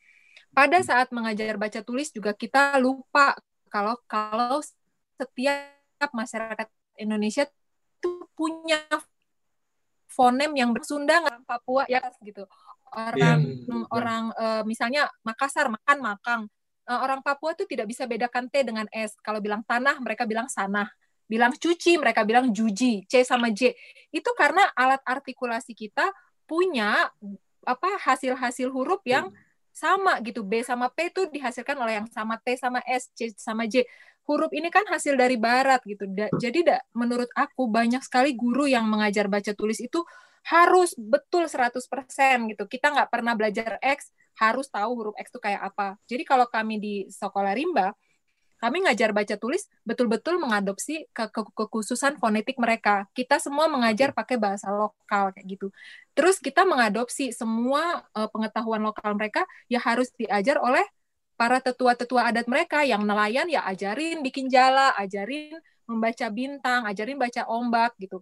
Pada 0.52 0.78
saat 0.84 1.10
mengajar 1.10 1.56
baca 1.56 1.80
tulis 1.80 2.12
juga 2.12 2.36
kita 2.36 2.76
lupa 2.78 3.34
kalau 3.72 3.96
kalau 4.04 4.60
setiap 5.16 6.10
masyarakat 6.12 6.68
Indonesia 7.00 7.48
itu 8.00 8.10
punya 8.36 8.82
fonem 10.10 10.52
yang 10.58 10.74
bersunda 10.74 11.22
Papua 11.46 11.86
ya 11.86 12.02
gitu 12.20 12.44
orang 12.94 13.40
yeah. 13.46 13.86
orang 13.94 14.24
uh, 14.34 14.62
misalnya 14.66 15.06
Makassar 15.22 15.70
makan 15.70 15.98
makang. 16.02 16.42
Uh, 16.90 17.06
orang 17.06 17.22
Papua 17.22 17.54
tuh 17.54 17.70
tidak 17.70 17.86
bisa 17.86 18.02
bedakan 18.08 18.50
T 18.50 18.66
dengan 18.66 18.88
S. 18.90 19.14
Kalau 19.22 19.38
bilang 19.38 19.62
tanah 19.62 19.98
mereka 20.02 20.26
bilang 20.26 20.50
sanah. 20.50 20.90
Bilang 21.30 21.54
cuci 21.54 21.94
mereka 22.02 22.26
bilang 22.26 22.50
juji. 22.50 23.06
C 23.06 23.22
sama 23.22 23.54
J. 23.54 23.78
Itu 24.10 24.34
karena 24.34 24.66
alat 24.74 24.98
artikulasi 25.06 25.78
kita 25.78 26.10
punya 26.50 27.06
apa 27.62 27.90
hasil-hasil 28.02 28.66
huruf 28.74 28.98
yang 29.06 29.30
hmm. 29.30 29.38
sama 29.70 30.18
gitu. 30.26 30.42
B 30.42 30.66
sama 30.66 30.90
P 30.90 31.14
itu 31.14 31.30
dihasilkan 31.30 31.78
oleh 31.78 32.02
yang 32.02 32.08
sama 32.10 32.34
T 32.42 32.58
sama 32.58 32.82
S 32.82 33.14
C 33.14 33.30
sama 33.38 33.70
J. 33.70 33.86
Huruf 34.26 34.50
ini 34.50 34.70
kan 34.74 34.82
hasil 34.90 35.14
dari 35.14 35.38
barat 35.38 35.78
gitu. 35.86 36.10
Da, 36.10 36.26
jadi 36.38 36.66
da, 36.66 36.76
menurut 36.98 37.30
aku 37.38 37.70
banyak 37.70 38.02
sekali 38.02 38.34
guru 38.34 38.66
yang 38.66 38.90
mengajar 38.90 39.30
baca 39.30 39.54
tulis 39.54 39.78
itu 39.78 40.02
harus 40.46 40.96
betul 40.96 41.46
100% 41.46 42.50
gitu. 42.50 42.64
Kita 42.66 42.92
nggak 42.92 43.10
pernah 43.12 43.36
belajar 43.36 43.76
X, 43.84 44.10
harus 44.40 44.66
tahu 44.72 44.90
huruf 44.96 45.14
X 45.20 45.28
itu 45.28 45.40
kayak 45.40 45.62
apa. 45.74 46.00
Jadi 46.08 46.22
kalau 46.24 46.46
kami 46.48 46.80
di 46.80 46.94
sekolah 47.12 47.52
rimba, 47.52 47.92
kami 48.60 48.84
ngajar 48.84 49.16
baca 49.16 49.40
tulis 49.40 49.64
betul-betul 49.88 50.36
mengadopsi 50.36 51.08
ke, 51.16 51.32
ke 51.32 51.40
kekhususan 51.56 52.20
fonetik 52.20 52.60
mereka. 52.60 53.08
Kita 53.16 53.40
semua 53.40 53.72
mengajar 53.72 54.12
pakai 54.12 54.36
bahasa 54.36 54.68
lokal 54.68 55.32
kayak 55.32 55.46
gitu. 55.48 55.66
Terus 56.12 56.36
kita 56.36 56.68
mengadopsi 56.68 57.32
semua 57.32 58.04
uh, 58.12 58.28
pengetahuan 58.28 58.84
lokal 58.84 59.16
mereka 59.16 59.48
ya 59.72 59.80
harus 59.80 60.12
diajar 60.12 60.60
oleh 60.60 60.84
para 61.40 61.56
tetua-tetua 61.64 62.28
adat 62.28 62.44
mereka 62.52 62.84
yang 62.84 63.00
nelayan 63.08 63.48
ya 63.48 63.64
ajarin 63.64 64.20
bikin 64.20 64.52
jala, 64.52 64.92
ajarin 65.00 65.56
membaca 65.88 66.28
bintang, 66.28 66.84
ajarin 66.84 67.16
baca 67.16 67.48
ombak 67.48 67.96
gitu 67.96 68.20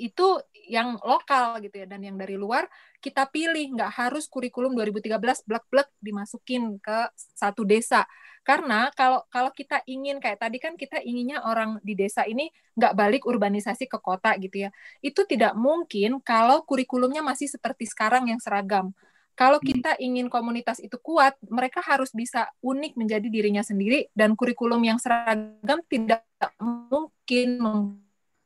itu 0.00 0.40
yang 0.70 0.96
lokal 1.02 1.60
gitu 1.60 1.82
ya 1.82 1.86
dan 1.90 2.00
yang 2.00 2.16
dari 2.16 2.38
luar 2.38 2.64
kita 3.02 3.26
pilih 3.28 3.76
nggak 3.76 3.92
harus 3.96 4.30
kurikulum 4.30 4.72
2013 4.72 5.18
blek-blek 5.44 5.88
dimasukin 6.00 6.80
ke 6.80 7.10
satu 7.16 7.64
desa. 7.66 8.08
Karena 8.40 8.88
kalau 8.96 9.24
kalau 9.28 9.52
kita 9.52 9.84
ingin 9.84 10.16
kayak 10.16 10.40
tadi 10.40 10.56
kan 10.56 10.76
kita 10.76 11.00
inginnya 11.04 11.44
orang 11.44 11.76
di 11.84 11.92
desa 11.92 12.24
ini 12.24 12.48
nggak 12.76 12.96
balik 12.96 13.22
urbanisasi 13.28 13.84
ke 13.88 13.98
kota 14.00 14.32
gitu 14.40 14.68
ya. 14.68 14.70
Itu 15.04 15.28
tidak 15.28 15.52
mungkin 15.56 16.24
kalau 16.24 16.64
kurikulumnya 16.64 17.20
masih 17.20 17.48
seperti 17.48 17.84
sekarang 17.88 18.32
yang 18.32 18.40
seragam. 18.40 18.96
Kalau 19.40 19.56
hmm. 19.56 19.66
kita 19.72 19.92
ingin 19.96 20.28
komunitas 20.28 20.84
itu 20.84 21.00
kuat, 21.00 21.32
mereka 21.48 21.80
harus 21.80 22.12
bisa 22.12 22.52
unik 22.60 23.00
menjadi 23.00 23.28
dirinya 23.32 23.64
sendiri 23.64 24.12
dan 24.12 24.36
kurikulum 24.36 24.84
yang 24.84 25.00
seragam 25.00 25.80
tidak 25.88 26.24
mungkin 26.60 27.48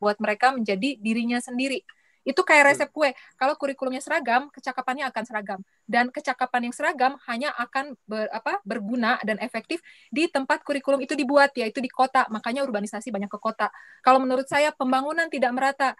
buat 0.05 0.21
mereka 0.21 0.53
menjadi 0.53 1.01
dirinya 1.01 1.41
sendiri. 1.41 1.81
Itu 2.25 2.41
kayak 2.41 2.73
resep 2.73 2.89
kue. 2.89 3.13
Kalau 3.37 3.53
kurikulumnya 3.61 4.01
seragam, 4.01 4.49
kecakapannya 4.49 5.05
akan 5.13 5.23
seragam. 5.29 5.61
Dan 5.85 6.09
kecakapan 6.09 6.69
yang 6.69 6.75
seragam 6.75 7.13
hanya 7.29 7.53
akan 7.61 7.97
ber, 8.09 8.33
apa, 8.33 8.65
berguna 8.65 9.21
dan 9.29 9.37
efektif 9.45 9.85
di 10.09 10.25
tempat 10.33 10.65
kurikulum 10.65 11.05
itu 11.05 11.13
dibuat, 11.13 11.53
yaitu 11.53 11.85
di 11.85 11.93
kota. 11.93 12.25
Makanya 12.33 12.65
urbanisasi 12.65 13.13
banyak 13.13 13.29
ke 13.29 13.37
kota. 13.37 13.69
Kalau 14.01 14.21
menurut 14.25 14.49
saya 14.49 14.73
pembangunan 14.73 15.29
tidak 15.29 15.53
merata, 15.53 15.93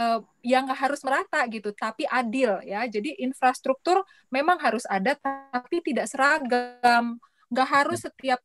uh, 0.00 0.24
yang 0.40 0.64
nggak 0.64 0.80
harus 0.80 1.04
merata 1.04 1.44
gitu, 1.52 1.76
tapi 1.76 2.08
adil 2.08 2.56
ya. 2.64 2.88
Jadi 2.88 3.20
infrastruktur 3.20 4.00
memang 4.32 4.56
harus 4.64 4.88
ada, 4.88 5.12
tapi 5.20 5.84
tidak 5.84 6.08
seragam. 6.08 7.20
Nggak 7.52 7.68
harus 7.68 8.00
setiap 8.00 8.40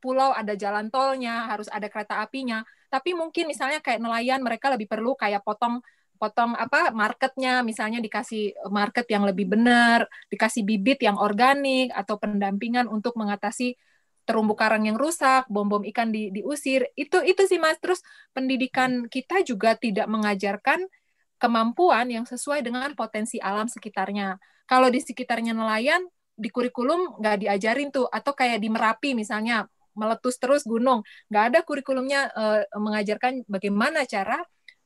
pulau 0.00 0.32
ada 0.32 0.56
jalan 0.56 0.88
tolnya, 0.88 1.44
harus 1.44 1.68
ada 1.68 1.92
kereta 1.92 2.24
apinya 2.24 2.64
tapi 2.90 3.14
mungkin 3.14 3.46
misalnya 3.46 3.78
kayak 3.78 4.02
nelayan 4.02 4.42
mereka 4.42 4.68
lebih 4.74 4.90
perlu 4.90 5.14
kayak 5.14 5.46
potong 5.46 5.78
potong 6.20 6.52
apa 6.52 6.92
marketnya. 6.92 7.64
Misalnya 7.64 8.04
dikasih 8.04 8.68
market 8.68 9.08
yang 9.08 9.24
lebih 9.24 9.48
benar 9.48 10.04
dikasih 10.28 10.68
bibit 10.68 11.00
yang 11.00 11.16
organik 11.16 11.88
atau 11.96 12.20
pendampingan 12.20 12.84
untuk 12.92 13.16
mengatasi 13.16 13.80
terumbu 14.28 14.52
karang 14.52 14.84
yang 14.84 15.00
rusak 15.00 15.48
bom 15.48 15.66
bom 15.66 15.80
ikan 15.88 16.12
di, 16.12 16.28
diusir. 16.28 16.92
Itu 16.92 17.24
itu 17.24 17.48
sih 17.48 17.56
mas. 17.56 17.80
Terus 17.80 18.04
pendidikan 18.36 19.08
kita 19.08 19.40
juga 19.48 19.78
tidak 19.80 20.04
mengajarkan 20.12 20.84
kemampuan 21.40 22.12
yang 22.12 22.28
sesuai 22.28 22.60
dengan 22.60 22.92
potensi 22.92 23.40
alam 23.40 23.64
sekitarnya. 23.64 24.36
Kalau 24.68 24.92
di 24.92 25.00
sekitarnya 25.00 25.56
nelayan 25.56 26.04
di 26.36 26.52
kurikulum 26.52 27.16
nggak 27.16 27.48
diajarin 27.48 27.88
tuh. 27.88 28.06
Atau 28.12 28.36
kayak 28.36 28.60
di 28.60 28.68
merapi 28.68 29.16
misalnya 29.16 29.64
meletus 29.94 30.36
terus 30.38 30.62
gunung. 30.66 31.02
Nggak 31.28 31.44
ada 31.52 31.58
kurikulumnya 31.66 32.30
uh, 32.32 32.62
mengajarkan 32.76 33.44
bagaimana 33.46 34.06
cara 34.06 34.40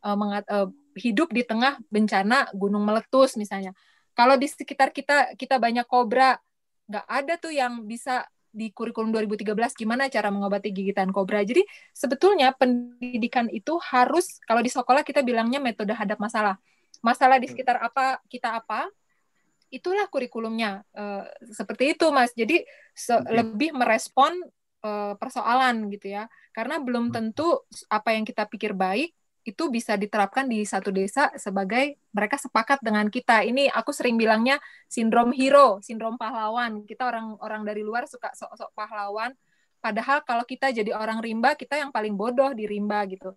uh, 0.04 0.16
mengat, 0.16 0.44
uh, 0.48 0.68
hidup 0.94 1.32
di 1.34 1.42
tengah 1.42 1.80
bencana 1.90 2.52
gunung 2.54 2.84
meletus 2.84 3.34
misalnya. 3.40 3.74
Kalau 4.14 4.38
di 4.38 4.46
sekitar 4.46 4.94
kita 4.94 5.34
kita 5.34 5.58
banyak 5.58 5.86
kobra, 5.90 6.38
nggak 6.86 7.06
ada 7.08 7.34
tuh 7.40 7.50
yang 7.50 7.82
bisa 7.82 8.22
di 8.54 8.70
kurikulum 8.70 9.10
2013 9.10 9.50
gimana 9.74 10.06
cara 10.06 10.30
mengobati 10.30 10.70
gigitan 10.70 11.10
kobra. 11.10 11.42
Jadi 11.42 11.66
sebetulnya 11.90 12.54
pendidikan 12.54 13.50
itu 13.50 13.74
harus 13.82 14.38
kalau 14.46 14.62
di 14.62 14.70
sekolah 14.70 15.02
kita 15.02 15.26
bilangnya 15.26 15.58
metode 15.58 15.90
hadap 15.90 16.22
masalah. 16.22 16.54
Masalah 17.02 17.42
di 17.42 17.50
sekitar 17.50 17.82
apa 17.82 18.22
kita 18.30 18.54
apa, 18.54 18.86
itulah 19.74 20.06
kurikulumnya. 20.06 20.86
Uh, 20.94 21.26
seperti 21.50 21.98
itu 21.98 22.06
Mas. 22.14 22.30
Jadi 22.38 22.62
okay. 22.62 23.34
lebih 23.34 23.74
merespon 23.74 24.30
uh, 24.84 25.16
persoalan 25.16 25.88
gitu 25.88 26.12
ya. 26.12 26.28
Karena 26.52 26.78
belum 26.78 27.10
tentu 27.10 27.64
apa 27.88 28.12
yang 28.12 28.28
kita 28.28 28.44
pikir 28.46 28.76
baik 28.76 29.16
itu 29.44 29.68
bisa 29.68 30.00
diterapkan 30.00 30.48
di 30.48 30.64
satu 30.64 30.88
desa 30.88 31.28
sebagai 31.36 32.00
mereka 32.16 32.40
sepakat 32.40 32.80
dengan 32.80 33.12
kita. 33.12 33.44
Ini 33.44 33.68
aku 33.68 33.92
sering 33.92 34.16
bilangnya 34.16 34.56
sindrom 34.88 35.36
hero, 35.36 35.84
sindrom 35.84 36.16
pahlawan. 36.16 36.88
Kita 36.88 37.12
orang-orang 37.12 37.62
dari 37.68 37.84
luar 37.84 38.08
suka 38.08 38.32
sok-sok 38.32 38.72
pahlawan. 38.72 39.36
Padahal 39.84 40.24
kalau 40.24 40.48
kita 40.48 40.72
jadi 40.72 40.96
orang 40.96 41.20
rimba, 41.20 41.52
kita 41.60 41.76
yang 41.76 41.92
paling 41.92 42.16
bodoh 42.16 42.56
di 42.56 42.64
rimba 42.64 43.04
gitu. 43.04 43.36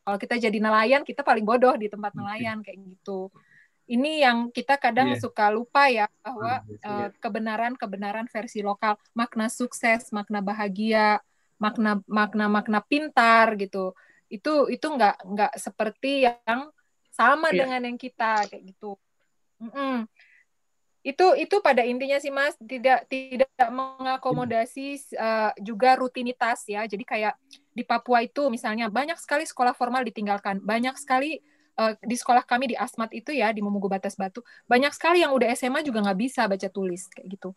Kalau 0.00 0.16
kita 0.16 0.40
jadi 0.40 0.58
nelayan, 0.60 1.04
kita 1.04 1.20
paling 1.20 1.44
bodoh 1.44 1.76
di 1.76 1.92
tempat 1.92 2.16
nelayan 2.16 2.64
kayak 2.64 2.80
gitu. 2.80 3.28
Ini 3.84 4.24
yang 4.24 4.48
kita 4.48 4.80
kadang 4.80 5.12
yeah. 5.12 5.20
suka 5.20 5.52
lupa 5.52 5.92
ya 5.92 6.08
bahwa 6.24 6.64
uh, 6.64 7.08
kebenaran-kebenaran 7.20 8.32
versi 8.32 8.64
lokal, 8.64 8.96
makna 9.12 9.52
sukses, 9.52 10.08
makna 10.08 10.40
bahagia, 10.40 11.20
makna 11.60 12.00
makna 12.08 12.48
makna 12.48 12.80
pintar 12.80 13.52
gitu. 13.60 13.92
Itu 14.32 14.72
itu 14.72 14.86
nggak 14.88 15.28
nggak 15.28 15.52
seperti 15.60 16.24
yang 16.24 16.72
sama 17.12 17.52
yeah. 17.52 17.68
dengan 17.68 17.92
yang 17.92 17.98
kita 18.00 18.48
kayak 18.48 18.64
gitu. 18.72 18.96
Mm 19.60 19.70
-mm. 19.70 19.96
itu 21.04 21.36
itu 21.36 21.60
pada 21.60 21.84
intinya 21.84 22.16
sih 22.16 22.32
mas. 22.32 22.56
Tidak 22.56 23.04
tidak 23.12 23.68
mengakomodasi 23.68 24.96
uh, 25.20 25.52
juga 25.60 26.00
rutinitas 26.00 26.64
ya. 26.64 26.88
Jadi 26.88 27.04
kayak 27.04 27.36
di 27.76 27.84
Papua 27.84 28.24
itu 28.24 28.48
misalnya 28.48 28.88
banyak 28.88 29.20
sekali 29.20 29.44
sekolah 29.44 29.76
formal 29.76 30.00
ditinggalkan. 30.08 30.64
Banyak 30.64 30.96
sekali 30.96 31.44
uh, 31.78 31.92
di 32.00 32.16
sekolah 32.16 32.44
kami 32.46 32.72
di 32.72 32.76
Asmat 32.76 33.10
itu 33.14 33.30
ya 33.30 33.50
di 33.50 33.60
Memugu 33.60 33.86
Batas 33.90 34.14
Batu 34.18 34.42
banyak 34.66 34.92
sekali 34.94 35.22
yang 35.22 35.32
udah 35.34 35.50
SMA 35.54 35.82
juga 35.82 36.02
nggak 36.02 36.18
bisa 36.18 36.46
baca 36.46 36.68
tulis 36.70 37.06
kayak 37.10 37.26
gitu 37.38 37.50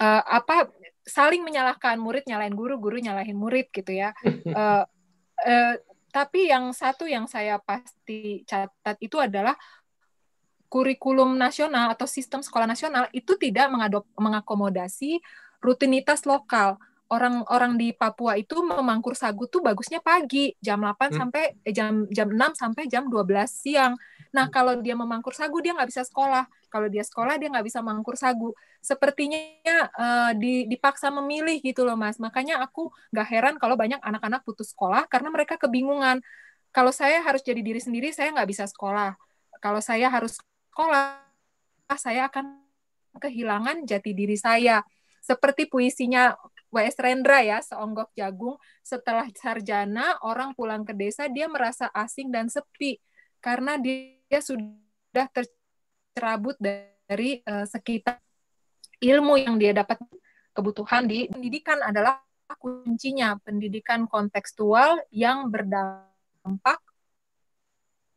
uh, 0.00 0.22
apa 0.26 0.70
saling 1.06 1.42
menyalahkan 1.42 1.98
murid 1.98 2.24
nyalahin 2.28 2.54
guru 2.54 2.76
guru 2.78 3.00
nyalahin 3.00 3.36
murid 3.36 3.68
gitu 3.74 3.90
ya 3.90 4.14
uh, 4.54 4.84
uh, 5.50 5.74
tapi 6.10 6.50
yang 6.50 6.74
satu 6.74 7.06
yang 7.06 7.30
saya 7.30 7.62
pasti 7.62 8.42
catat 8.42 8.98
itu 8.98 9.14
adalah 9.16 9.54
kurikulum 10.70 11.34
nasional 11.34 11.90
atau 11.94 12.06
sistem 12.06 12.42
sekolah 12.42 12.66
nasional 12.66 13.10
itu 13.10 13.34
tidak 13.34 13.66
mengadop, 13.70 14.06
mengakomodasi 14.14 15.18
rutinitas 15.58 16.22
lokal. 16.24 16.78
Orang-orang 17.10 17.74
di 17.74 17.90
Papua 17.90 18.38
itu 18.38 18.62
memangkur 18.62 19.18
sagu 19.18 19.50
tuh 19.50 19.58
bagusnya 19.58 19.98
pagi, 19.98 20.54
jam 20.62 20.78
8 20.78 20.94
hmm. 20.94 21.18
sampai 21.18 21.44
eh, 21.66 21.74
jam 21.74 22.06
jam 22.06 22.30
6 22.30 22.54
sampai 22.54 22.86
jam 22.86 23.10
12 23.10 23.26
siang. 23.50 23.98
Nah, 24.30 24.46
kalau 24.46 24.78
dia 24.78 24.94
memangkur 24.94 25.34
sagu 25.34 25.58
dia 25.58 25.74
nggak 25.74 25.90
bisa 25.90 26.06
sekolah. 26.06 26.46
Kalau 26.70 26.86
dia 26.86 27.02
sekolah 27.02 27.34
dia 27.34 27.50
nggak 27.50 27.66
bisa 27.66 27.82
mangkur 27.82 28.14
sagu. 28.14 28.54
Sepertinya 28.78 29.42
uh, 29.98 30.32
dipaksa 30.70 31.10
memilih 31.10 31.58
gitu 31.58 31.82
loh 31.82 31.98
mas. 31.98 32.22
Makanya 32.22 32.62
aku 32.62 32.94
nggak 33.10 33.26
heran 33.26 33.54
kalau 33.58 33.74
banyak 33.74 33.98
anak-anak 33.98 34.46
putus 34.46 34.70
sekolah 34.70 35.10
karena 35.10 35.34
mereka 35.34 35.58
kebingungan. 35.58 36.22
Kalau 36.70 36.94
saya 36.94 37.18
harus 37.26 37.42
jadi 37.42 37.58
diri 37.58 37.82
sendiri, 37.82 38.14
saya 38.14 38.30
nggak 38.30 38.46
bisa 38.46 38.64
sekolah. 38.70 39.18
Kalau 39.58 39.82
saya 39.82 40.06
harus 40.06 40.38
sekolah, 40.70 41.18
saya 41.98 42.30
akan 42.30 42.62
kehilangan 43.18 43.82
jati 43.90 44.14
diri 44.14 44.38
saya. 44.38 44.86
Seperti 45.20 45.66
puisinya 45.66 46.32
W.S. 46.70 46.96
Rendra 47.02 47.42
ya, 47.42 47.58
seonggok 47.58 48.14
jagung, 48.14 48.54
setelah 48.80 49.26
sarjana, 49.34 50.18
orang 50.22 50.54
pulang 50.54 50.86
ke 50.86 50.94
desa, 50.94 51.26
dia 51.26 51.50
merasa 51.50 51.90
asing 51.90 52.30
dan 52.30 52.46
sepi. 52.46 53.02
Karena 53.42 53.74
dia 53.74 54.38
sudah 54.38 55.26
ter 55.34 55.50
terabut 56.14 56.58
dari 56.60 57.42
uh, 57.46 57.66
sekitar 57.66 58.18
ilmu 59.00 59.40
yang 59.40 59.56
dia 59.56 59.72
dapat 59.72 59.96
kebutuhan 60.52 61.06
di 61.06 61.30
pendidikan 61.30 61.80
adalah 61.80 62.20
kuncinya 62.58 63.38
pendidikan 63.40 64.10
kontekstual 64.10 64.98
yang 65.14 65.48
berdampak 65.48 66.82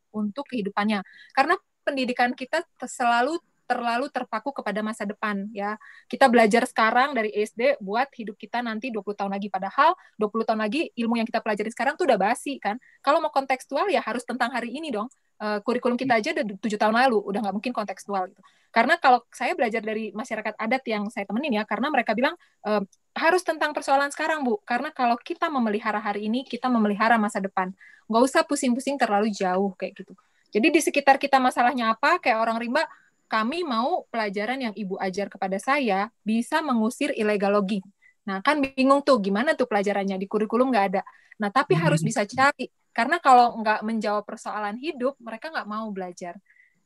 untuk 0.09 0.45
kehidupannya 0.49 1.05
karena 1.37 1.55
pendidikan 1.85 2.33
kita 2.33 2.65
selalu 2.81 3.37
terlalu 3.73 4.05
terpaku 4.13 4.53
kepada 4.53 4.85
masa 4.85 5.09
depan 5.09 5.49
ya. 5.49 5.81
Kita 6.05 6.29
belajar 6.29 6.69
sekarang 6.69 7.17
dari 7.17 7.33
SD 7.33 7.81
buat 7.81 8.05
hidup 8.13 8.37
kita 8.37 8.61
nanti 8.61 8.93
20 8.93 9.01
tahun 9.17 9.33
lagi 9.33 9.49
padahal 9.49 9.97
20 10.21 10.45
tahun 10.45 10.61
lagi 10.61 10.93
ilmu 10.93 11.17
yang 11.17 11.25
kita 11.25 11.41
pelajari 11.41 11.73
sekarang 11.73 11.97
tuh 11.97 12.05
udah 12.05 12.21
basi 12.21 12.61
kan. 12.61 12.77
Kalau 13.01 13.17
mau 13.17 13.33
kontekstual 13.33 13.89
ya 13.89 14.05
harus 14.05 14.21
tentang 14.21 14.53
hari 14.53 14.69
ini 14.77 14.93
dong. 14.93 15.09
Uh, 15.41 15.59
kurikulum 15.65 15.97
kita 15.97 16.21
aja 16.21 16.31
udah 16.31 16.45
tujuh 16.61 16.77
tahun 16.77 16.95
lalu, 16.95 17.19
udah 17.19 17.39
nggak 17.43 17.55
mungkin 17.57 17.73
kontekstual 17.73 18.29
gitu. 18.31 18.39
Karena 18.69 18.95
kalau 19.01 19.21
saya 19.29 19.57
belajar 19.57 19.85
dari 19.85 20.09
masyarakat 20.15 20.55
adat 20.55 20.83
yang 20.87 21.05
saya 21.11 21.27
temenin 21.27 21.59
ya, 21.59 21.63
karena 21.65 21.91
mereka 21.91 22.15
bilang 22.15 22.37
uh, 22.63 22.81
harus 23.13 23.45
tentang 23.45 23.69
persoalan 23.69 24.09
sekarang 24.09 24.41
bu. 24.41 24.61
Karena 24.63 24.89
kalau 24.89 25.19
kita 25.19 25.49
memelihara 25.51 25.99
hari 25.99 26.25
ini, 26.31 26.41
kita 26.41 26.71
memelihara 26.71 27.19
masa 27.21 27.37
depan. 27.37 27.69
Nggak 28.07 28.23
usah 28.23 28.41
pusing-pusing 28.45 28.95
terlalu 28.97 29.29
jauh 29.29 29.73
kayak 29.75 29.99
gitu. 29.99 30.13
Jadi 30.53 30.67
di 30.69 30.81
sekitar 30.85 31.17
kita 31.17 31.41
masalahnya 31.41 31.97
apa, 31.97 32.21
kayak 32.21 32.37
orang 32.37 32.61
rimba, 32.61 32.85
kami 33.33 33.65
mau 33.65 34.05
pelajaran 34.13 34.61
yang 34.61 34.73
ibu 34.77 34.93
ajar 35.01 35.25
kepada 35.25 35.57
saya 35.57 36.13
bisa 36.21 36.61
mengusir 36.61 37.09
illegal 37.17 37.57
logging. 37.57 37.81
Nah, 38.29 38.45
kan 38.45 38.61
bingung 38.61 39.01
tuh 39.01 39.17
gimana 39.17 39.57
tuh 39.57 39.65
pelajarannya 39.65 40.21
di 40.21 40.29
kurikulum 40.29 40.69
nggak 40.69 40.85
ada. 40.93 41.01
Nah, 41.41 41.49
tapi 41.49 41.73
harus 41.73 42.05
hmm. 42.05 42.09
bisa 42.13 42.21
cari 42.29 42.69
karena 42.93 43.17
kalau 43.17 43.57
nggak 43.57 43.81
menjawab 43.81 44.21
persoalan 44.21 44.77
hidup, 44.77 45.17
mereka 45.17 45.49
nggak 45.49 45.65
mau 45.65 45.89
belajar. 45.89 46.37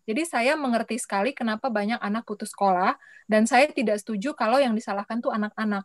Jadi 0.07 0.23
saya 0.23 0.55
mengerti 0.55 0.95
sekali 0.95 1.35
kenapa 1.35 1.67
banyak 1.67 1.99
anak 1.99 2.23
putus 2.23 2.55
sekolah 2.55 2.95
dan 3.27 3.43
saya 3.43 3.67
tidak 3.67 3.99
setuju 3.99 4.31
kalau 4.31 4.55
yang 4.55 4.71
disalahkan 4.71 5.19
tuh 5.19 5.35
anak-anak. 5.35 5.83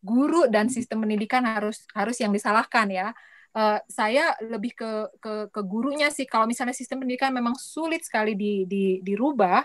Guru 0.00 0.48
dan 0.48 0.72
sistem 0.72 1.04
pendidikan 1.04 1.44
harus 1.44 1.84
harus 1.92 2.16
yang 2.16 2.32
disalahkan 2.32 2.88
ya. 2.88 3.12
Uh, 3.52 3.76
saya 3.84 4.32
lebih 4.40 4.72
ke, 4.72 4.90
ke 5.20 5.52
ke 5.52 5.60
gurunya 5.60 6.08
sih 6.08 6.24
kalau 6.24 6.48
misalnya 6.48 6.72
sistem 6.72 7.04
pendidikan 7.04 7.34
memang 7.34 7.52
sulit 7.58 8.00
sekali 8.00 8.32
di, 8.32 8.64
di 8.64 9.02
dirubah 9.04 9.60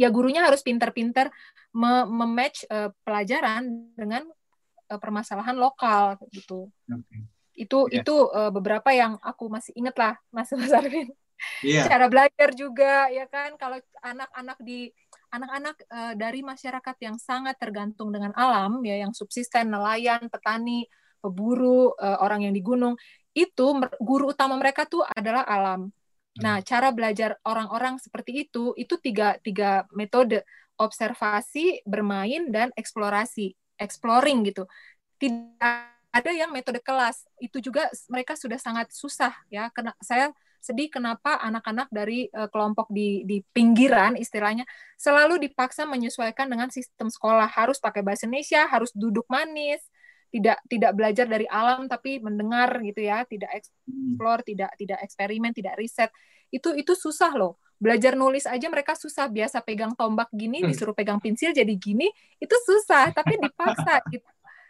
ya 0.00 0.08
gurunya 0.08 0.40
harus 0.40 0.64
pinter-pinter 0.64 1.28
mematch 1.76 2.64
uh, 2.72 2.88
pelajaran 3.04 3.92
dengan 3.92 4.24
uh, 4.88 4.96
permasalahan 4.96 5.60
lokal 5.60 6.16
gitu. 6.32 6.72
Okay. 6.88 7.20
Itu 7.52 7.84
yeah. 7.92 8.00
itu 8.00 8.14
uh, 8.32 8.48
beberapa 8.48 8.88
yang 8.96 9.20
aku 9.20 9.52
masih 9.52 9.76
inget 9.76 9.92
lah 10.00 10.16
Mas 10.32 10.48
Mas 10.56 10.72
Arvin. 10.72 11.12
Yeah. 11.60 11.84
Cara 11.92 12.08
belajar 12.08 12.56
juga 12.56 13.12
ya 13.12 13.28
kan 13.28 13.60
kalau 13.60 13.76
anak-anak 14.00 14.58
di 14.64 14.88
anak-anak 15.30 15.76
uh, 15.92 16.14
dari 16.16 16.40
masyarakat 16.40 16.96
yang 17.04 17.16
sangat 17.20 17.60
tergantung 17.60 18.08
dengan 18.10 18.32
alam 18.34 18.80
ya 18.82 19.04
yang 19.04 19.12
subsisten 19.12 19.68
nelayan, 19.68 20.26
petani, 20.32 20.88
peburu, 21.20 21.92
uh, 21.94 22.18
orang 22.24 22.48
yang 22.48 22.54
di 22.56 22.64
gunung 22.64 22.96
itu 23.30 23.66
guru 24.02 24.34
utama 24.34 24.58
mereka 24.58 24.88
tuh 24.90 25.06
adalah 25.06 25.46
alam 25.46 25.92
Nah, 26.40 26.60
hmm. 26.60 26.66
cara 26.66 26.88
belajar 26.90 27.30
orang-orang 27.44 28.00
seperti 28.00 28.48
itu 28.48 28.72
itu 28.74 28.96
tiga 28.98 29.36
tiga 29.44 29.84
metode 29.92 30.42
observasi, 30.80 31.84
bermain 31.84 32.48
dan 32.48 32.72
eksplorasi, 32.72 33.52
exploring 33.76 34.48
gitu. 34.48 34.64
Tidak 35.20 35.76
ada 36.10 36.30
yang 36.32 36.50
metode 36.50 36.80
kelas. 36.80 37.28
Itu 37.36 37.60
juga 37.60 37.86
mereka 38.08 38.34
sudah 38.34 38.56
sangat 38.56 38.90
susah 38.90 39.36
ya. 39.52 39.68
Kena, 39.70 39.92
saya 40.00 40.32
sedih 40.60 40.92
kenapa 40.92 41.40
anak-anak 41.40 41.88
dari 41.88 42.28
uh, 42.36 42.48
kelompok 42.52 42.92
di 42.92 43.24
di 43.24 43.40
pinggiran 43.56 44.12
istilahnya 44.20 44.68
selalu 45.00 45.40
dipaksa 45.48 45.88
menyesuaikan 45.88 46.52
dengan 46.52 46.68
sistem 46.68 47.08
sekolah 47.08 47.48
harus 47.48 47.80
pakai 47.80 48.04
bahasa 48.04 48.28
Indonesia, 48.28 48.68
harus 48.68 48.92
duduk 48.92 49.24
manis, 49.32 49.80
tidak 50.30 50.62
tidak 50.70 50.92
belajar 50.94 51.26
dari 51.26 51.44
alam 51.50 51.90
tapi 51.90 52.22
mendengar 52.22 52.78
gitu 52.80 53.02
ya. 53.02 53.26
Tidak 53.26 53.50
explore 53.50 54.40
tidak 54.46 54.70
tidak 54.78 54.98
eksperimen 55.02 55.50
tidak 55.50 55.74
riset. 55.76 56.10
Itu 56.48 56.72
itu 56.78 56.94
susah 56.94 57.34
loh. 57.34 57.58
Belajar 57.76 58.14
nulis 58.14 58.46
aja 58.46 58.70
mereka 58.70 58.94
susah. 58.94 59.26
Biasa 59.26 59.60
pegang 59.66 59.92
tombak 59.98 60.30
gini 60.30 60.62
hmm. 60.62 60.70
disuruh 60.70 60.94
pegang 60.94 61.18
pensil 61.18 61.50
jadi 61.50 61.74
gini 61.74 62.06
itu 62.38 62.56
susah. 62.64 63.10
Tapi 63.10 63.42
dipaksa 63.42 64.00
gitu. 64.14 64.26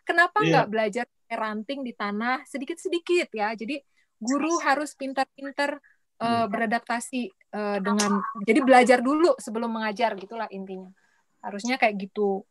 Kenapa 0.08 0.42
iya. 0.42 0.48
nggak 0.48 0.66
yeah. 0.66 0.72
belajar 0.72 1.06
ranting 1.28 1.80
di 1.84 1.92
tanah? 1.92 2.42
Sedikit 2.48 2.80
sedikit 2.80 3.28
ya. 3.30 3.52
Jadi 3.52 3.78
guru 4.20 4.60
harus 4.60 4.92
pintar-pintar 4.96 5.80
uh, 6.20 6.46
beradaptasi 6.48 7.32
uh, 7.56 7.78
dengan 7.80 8.20
jadi 8.44 8.60
belajar 8.60 8.98
dulu 9.00 9.36
sebelum 9.40 9.80
mengajar 9.80 10.16
gitulah 10.16 10.48
intinya. 10.52 10.92
Harusnya 11.40 11.80
kayak 11.80 11.96
gitu 12.08 12.44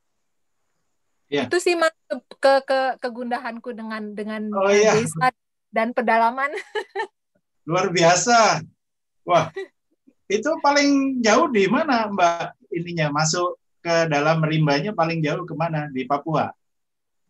Yeah. 1.29 1.45
Itu 1.45 1.61
sih 1.61 1.77
mas 1.77 1.93
ke 2.41 2.53
ke 2.65 2.97
kegundahanku 2.97 3.69
dengan 3.77 4.17
dengan 4.17 4.49
oh, 4.49 4.73
yeah. 4.73 4.97
desa 4.97 5.29
dan 5.69 5.93
pedalaman. 5.93 6.49
Luar 7.69 7.93
biasa. 7.93 8.65
Wah, 9.21 9.53
itu 10.25 10.49
paling 10.65 11.21
jauh 11.21 11.45
di 11.53 11.69
mana 11.69 12.09
Mbak 12.09 12.73
ininya 12.73 13.13
masuk 13.13 13.61
ke 13.79 14.09
dalam 14.09 14.41
rimbanya 14.41 14.89
paling 14.91 15.21
jauh 15.21 15.45
ke 15.45 15.53
mana 15.53 15.85
di 15.93 16.09
Papua? 16.09 16.49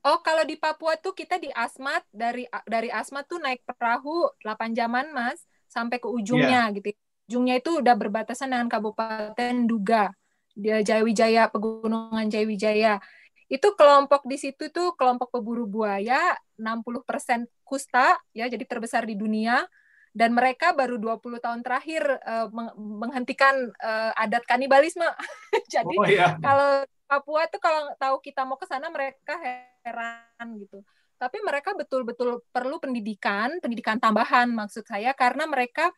Oh, 0.08 0.24
kalau 0.24 0.48
di 0.48 0.56
Papua 0.56 0.96
tuh 0.96 1.12
kita 1.12 1.36
di 1.36 1.52
Asmat 1.52 2.08
dari 2.16 2.48
dari 2.64 2.88
Asmat 2.88 3.28
tuh 3.28 3.44
naik 3.44 3.68
perahu 3.68 4.32
8 4.48 4.72
jaman, 4.72 5.12
Mas, 5.12 5.44
sampai 5.68 6.00
ke 6.00 6.08
ujungnya 6.08 6.72
yeah. 6.72 6.76
gitu. 6.76 6.96
Ujungnya 7.30 7.60
itu 7.60 7.84
udah 7.84 7.94
berbatasan 8.00 8.56
dengan 8.56 8.72
Kabupaten 8.72 9.56
Duga. 9.68 10.10
Dia 10.56 10.82
Jayawijaya, 10.82 11.52
Pegunungan 11.52 12.26
Jayawijaya. 12.32 13.04
Itu 13.50 13.74
kelompok 13.74 14.30
di 14.30 14.38
situ 14.38 14.70
tuh 14.70 14.94
kelompok 14.94 15.34
pemburu 15.34 15.66
buaya, 15.66 16.38
60% 16.56 17.50
kusta 17.66 18.16
ya, 18.32 18.46
jadi 18.46 18.64
terbesar 18.64 19.10
di 19.10 19.18
dunia 19.18 19.66
dan 20.14 20.34
mereka 20.34 20.74
baru 20.74 20.98
20 20.98 21.38
tahun 21.38 21.62
terakhir 21.62 22.02
uh, 22.26 22.50
menghentikan 22.78 23.70
uh, 23.78 24.12
adat 24.18 24.46
kanibalisme. 24.46 25.06
jadi 25.74 25.96
oh, 25.98 26.06
iya. 26.06 26.38
kalau 26.42 26.86
Papua 27.10 27.50
tuh 27.50 27.58
kalau 27.58 27.90
tahu 27.98 28.22
kita 28.22 28.46
mau 28.46 28.54
ke 28.54 28.70
sana 28.70 28.86
mereka 28.94 29.34
heran 29.82 30.46
gitu. 30.62 30.86
Tapi 31.18 31.42
mereka 31.42 31.74
betul-betul 31.74 32.46
perlu 32.54 32.78
pendidikan, 32.78 33.58
pendidikan 33.60 33.98
tambahan 33.98 34.54
maksud 34.54 34.86
saya 34.86 35.12
karena 35.18 35.50
mereka 35.50 35.90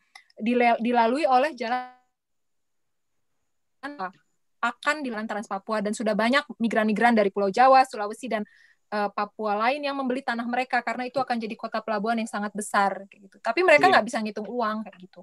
dilalui 0.80 1.28
oleh 1.28 1.52
jalan 1.52 1.92
akan 4.62 5.02
di 5.02 5.10
Trans 5.10 5.50
Papua 5.50 5.82
dan 5.82 5.90
sudah 5.90 6.14
banyak 6.14 6.46
migran-migran 6.62 7.18
dari 7.18 7.34
Pulau 7.34 7.50
Jawa, 7.50 7.82
Sulawesi 7.82 8.30
dan 8.30 8.46
uh, 8.94 9.10
Papua 9.10 9.58
lain 9.58 9.82
yang 9.82 9.98
membeli 9.98 10.22
tanah 10.22 10.46
mereka 10.46 10.78
karena 10.86 11.10
itu 11.10 11.18
akan 11.18 11.36
jadi 11.36 11.54
kota 11.58 11.82
pelabuhan 11.82 12.22
yang 12.22 12.30
sangat 12.30 12.54
besar 12.54 13.10
kayak 13.10 13.26
gitu. 13.26 13.36
Tapi 13.42 13.60
mereka 13.66 13.90
iya. 13.90 13.98
nggak 13.98 14.06
bisa 14.06 14.18
ngitung 14.22 14.46
uang 14.46 14.86
kayak 14.86 14.98
gitu. 15.02 15.22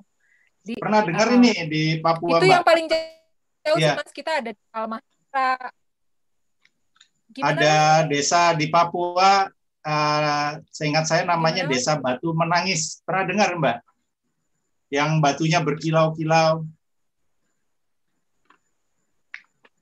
Di, 0.60 0.76
Pernah 0.76 1.08
dengar 1.08 1.28
uh, 1.32 1.38
ini 1.40 1.54
di 1.72 1.84
Papua. 2.04 2.38
Itu 2.38 2.46
Mbak. 2.46 2.52
yang 2.52 2.66
paling 2.68 2.86
jauh 2.92 3.80
yeah. 3.80 3.96
mas 3.96 4.12
kita 4.12 4.44
ada 4.44 4.52
di 4.52 4.64
Almahra 4.76 5.72
Gimana? 7.30 7.62
Ada 7.62 7.76
desa 8.10 8.58
di 8.58 8.74
Papua, 8.74 9.46
uh, 9.86 10.52
seingat 10.74 11.06
saya 11.06 11.24
namanya 11.30 11.70
Gimana? 11.70 11.74
Desa 11.78 11.94
Batu 12.02 12.34
Menangis. 12.34 13.06
Pernah 13.06 13.24
dengar 13.30 13.50
Mbak? 13.54 13.78
Yang 14.90 15.12
batunya 15.22 15.60
berkilau-kilau. 15.62 16.66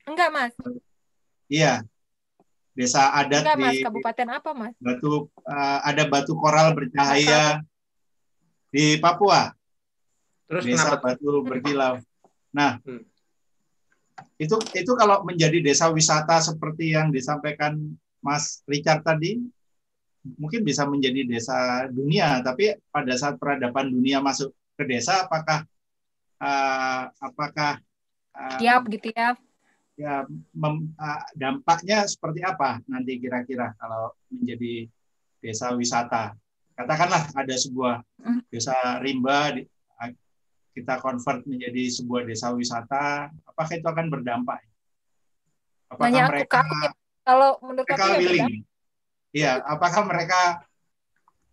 Enggak, 0.08 0.28
Mas. 0.32 0.52
Iya. 1.52 1.84
Desa 2.72 3.12
adat 3.12 3.44
Enggak, 3.44 3.58
Mas. 3.60 3.74
di 3.76 3.84
Kabupaten 3.84 4.28
apa, 4.32 4.50
Mas? 4.56 4.74
Batu 4.80 5.28
uh, 5.44 5.78
ada 5.84 6.02
batu 6.08 6.32
koral 6.34 6.72
bercahaya 6.72 7.60
di 8.72 8.96
Papua. 8.96 9.52
Terus 10.48 10.64
Desa 10.64 10.96
kenapa? 10.96 11.12
Batu 11.12 11.44
berkilau. 11.44 12.00
Nah, 12.54 12.80
hmm 12.80 13.04
itu 14.38 14.56
itu 14.74 14.92
kalau 14.94 15.22
menjadi 15.26 15.58
desa 15.62 15.90
wisata 15.90 16.38
seperti 16.38 16.94
yang 16.94 17.10
disampaikan 17.10 17.74
Mas 18.22 18.62
Richard 18.66 19.02
tadi 19.02 19.38
mungkin 20.38 20.66
bisa 20.66 20.86
menjadi 20.86 21.26
desa 21.26 21.86
dunia 21.90 22.42
tapi 22.42 22.74
pada 22.90 23.14
saat 23.14 23.38
peradaban 23.38 23.90
dunia 23.90 24.18
masuk 24.18 24.50
ke 24.78 24.84
desa 24.86 25.26
apakah 25.26 25.66
uh, 26.42 27.02
apakah 27.18 27.82
uh, 28.34 28.58
siap 28.58 28.86
gitu 28.90 29.10
ya 29.14 29.38
ya 29.98 30.22
mem, 30.54 30.94
uh, 30.94 31.22
dampaknya 31.34 32.06
seperti 32.06 32.46
apa 32.46 32.78
nanti 32.86 33.18
kira-kira 33.18 33.74
kalau 33.74 34.14
menjadi 34.30 34.86
desa 35.42 35.74
wisata 35.74 36.38
katakanlah 36.78 37.26
ada 37.34 37.54
sebuah 37.58 38.06
hmm. 38.22 38.46
desa 38.46 39.02
rimba 39.02 39.58
kita 40.78 41.02
convert 41.02 41.42
menjadi 41.42 41.90
sebuah 41.90 42.22
desa 42.22 42.54
wisata, 42.54 43.34
apakah 43.42 43.74
itu 43.74 43.88
akan 43.90 44.06
berdampak? 44.06 44.62
Apakah 45.90 46.06
Nanya 46.06 46.30
mereka 46.30 46.62
aku, 46.62 46.76
kalau 47.26 47.50
menurut 47.66 47.86
mereka 47.90 48.04
aku 48.06 48.14
ya 48.14 48.18
willing? 48.22 48.62
Iya, 49.34 49.52
apakah 49.66 50.02
mereka 50.06 50.40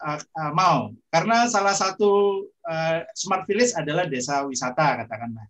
uh, 0.05 0.19
uh, 0.22 0.51
mau? 0.53 0.93
Karena 1.09 1.49
salah 1.49 1.73
satu 1.73 2.45
uh, 2.69 2.99
smart 3.17 3.49
village 3.49 3.73
adalah 3.73 4.05
desa 4.05 4.45
wisata 4.45 5.03
katakanlah. 5.03 5.49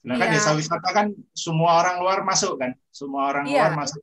Sedangkan 0.00 0.28
ya. 0.32 0.34
desa 0.40 0.50
wisata 0.56 0.88
kan 0.96 1.06
semua 1.36 1.84
orang 1.84 2.00
luar 2.00 2.18
masuk 2.24 2.56
kan, 2.56 2.72
semua 2.88 3.28
orang 3.28 3.44
ya. 3.44 3.68
luar 3.68 3.84
masuk. 3.84 4.00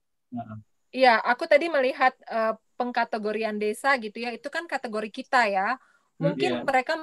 Iya, 0.93 1.19
aku 1.19 1.49
tadi 1.49 1.67
melihat 1.67 2.13
uh, 2.29 2.53
pengkategorian 2.77 3.57
desa 3.57 3.97
gitu 3.97 4.21
ya, 4.21 4.29
itu 4.29 4.47
kan 4.47 4.69
kategori 4.69 5.09
kita 5.09 5.49
ya. 5.49 5.81
Mungkin 6.17 6.61
yeah. 6.61 6.65
mereka 6.65 6.93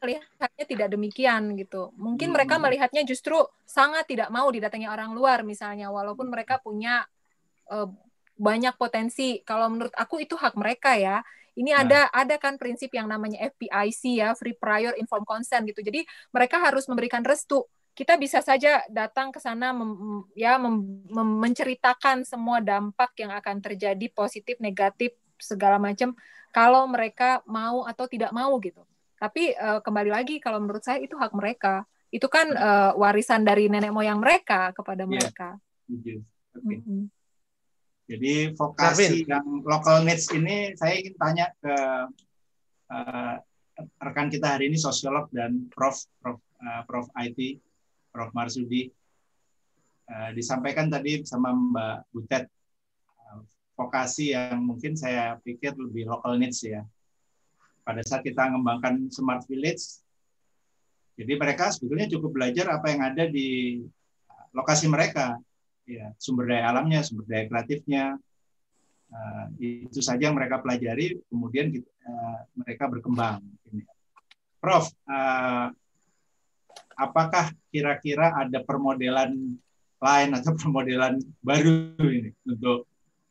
melihatnya 0.00 0.64
tidak 0.68 0.88
demikian 0.92 1.56
gitu. 1.56 1.92
Mungkin 1.96 2.32
hmm. 2.32 2.36
mereka 2.36 2.56
melihatnya 2.56 3.04
justru 3.04 3.36
sangat 3.64 4.08
tidak 4.08 4.28
mau 4.32 4.48
didatangi 4.48 4.88
orang 4.88 5.12
luar 5.12 5.44
misalnya 5.44 5.88
walaupun 5.92 6.28
mereka 6.28 6.60
punya 6.60 7.04
uh, 7.68 7.88
banyak 8.40 8.72
potensi. 8.80 9.44
Kalau 9.44 9.68
menurut 9.68 9.92
aku 9.96 10.24
itu 10.24 10.36
hak 10.36 10.56
mereka 10.56 10.96
ya. 10.96 11.20
Ini 11.56 11.76
nah. 11.76 11.84
ada 11.84 12.00
ada 12.12 12.36
kan 12.40 12.56
prinsip 12.56 12.88
yang 12.96 13.04
namanya 13.04 13.52
FPIC 13.52 14.24
ya, 14.24 14.32
free 14.32 14.56
prior 14.56 14.96
informed 14.96 15.28
consent 15.28 15.68
gitu. 15.68 15.84
Jadi 15.84 16.04
mereka 16.32 16.56
harus 16.60 16.88
memberikan 16.88 17.20
restu. 17.20 17.64
Kita 17.90 18.16
bisa 18.16 18.40
saja 18.40 18.80
datang 18.88 19.34
ke 19.34 19.42
sana 19.42 19.74
mem, 19.74 20.24
ya 20.32 20.56
mem, 20.56 21.04
mem, 21.10 21.30
menceritakan 21.42 22.24
semua 22.24 22.62
dampak 22.62 23.12
yang 23.18 23.34
akan 23.34 23.60
terjadi 23.60 24.06
positif, 24.14 24.56
negatif 24.62 25.12
segala 25.36 25.76
macam 25.76 26.14
kalau 26.50 26.86
mereka 26.86 27.42
mau 27.46 27.84
atau 27.84 28.06
tidak 28.06 28.30
mau 28.30 28.56
gitu. 28.62 28.82
Tapi 29.20 29.52
uh, 29.52 29.84
kembali 29.84 30.10
lagi 30.10 30.40
kalau 30.40 30.62
menurut 30.62 30.80
saya 30.80 31.02
itu 31.02 31.14
hak 31.18 31.34
mereka. 31.36 31.84
Itu 32.10 32.26
kan 32.26 32.50
uh, 32.50 32.92
warisan 32.98 33.46
dari 33.46 33.70
nenek 33.70 33.94
moyang 33.94 34.18
mereka 34.18 34.74
kepada 34.74 35.06
yeah. 35.06 35.10
mereka. 35.10 35.48
Okay. 35.86 36.18
Mm 36.58 36.80
-hmm. 36.82 37.02
Jadi 38.10 38.34
vokasi 38.58 39.22
yang 39.22 39.62
local 39.62 40.02
needs 40.02 40.26
ini 40.34 40.74
saya 40.74 40.98
ingin 40.98 41.14
tanya 41.14 41.46
ke 41.62 41.74
uh, 42.90 43.34
rekan 44.02 44.26
kita 44.26 44.58
hari 44.58 44.66
ini 44.66 44.74
sosiolog 44.74 45.30
dan 45.30 45.70
Prof 45.70 45.94
Prof 46.18 46.42
uh, 46.58 46.82
Prof 46.90 47.06
IT 47.14 47.62
Prof. 48.10 48.30
Marsudi 48.34 48.90
uh, 50.10 50.30
disampaikan 50.34 50.90
tadi 50.90 51.22
sama 51.22 51.54
Mbak 51.54 51.96
Butet 52.10 52.44
uh, 53.30 53.40
vokasi 53.78 54.34
yang 54.34 54.62
mungkin 54.66 54.98
saya 54.98 55.38
pikir 55.42 55.74
lebih 55.78 56.10
local 56.10 56.34
needs 56.36 56.62
ya. 56.66 56.82
Pada 57.80 58.04
saat 58.04 58.22
kita 58.22 58.50
mengembangkan 58.50 59.08
smart 59.08 59.46
village 59.48 60.02
jadi 61.20 61.36
mereka 61.36 61.68
sebetulnya 61.68 62.08
cukup 62.08 62.32
belajar 62.32 62.72
apa 62.72 62.88
yang 62.88 63.04
ada 63.04 63.28
di 63.28 63.80
lokasi 64.56 64.88
mereka. 64.88 65.36
Ya 65.84 66.16
sumber 66.16 66.48
daya 66.48 66.72
alamnya 66.72 67.04
sumber 67.04 67.28
daya 67.28 67.44
kreatifnya 67.44 68.16
uh, 69.12 69.44
itu 69.60 70.00
saja 70.00 70.32
yang 70.32 70.38
mereka 70.38 70.64
pelajari 70.64 71.20
kemudian 71.28 71.76
kita, 71.76 71.90
uh, 72.08 72.40
mereka 72.56 72.88
berkembang. 72.88 73.44
Prof 74.64 74.88
uh, 75.04 75.68
apakah 76.96 77.52
kira-kira 77.72 78.34
ada 78.36 78.60
permodelan 78.64 79.56
lain 80.00 80.30
atau 80.32 80.52
permodelan 80.56 81.20
baru 81.44 81.96
ini 82.00 82.32
untuk 82.48 82.88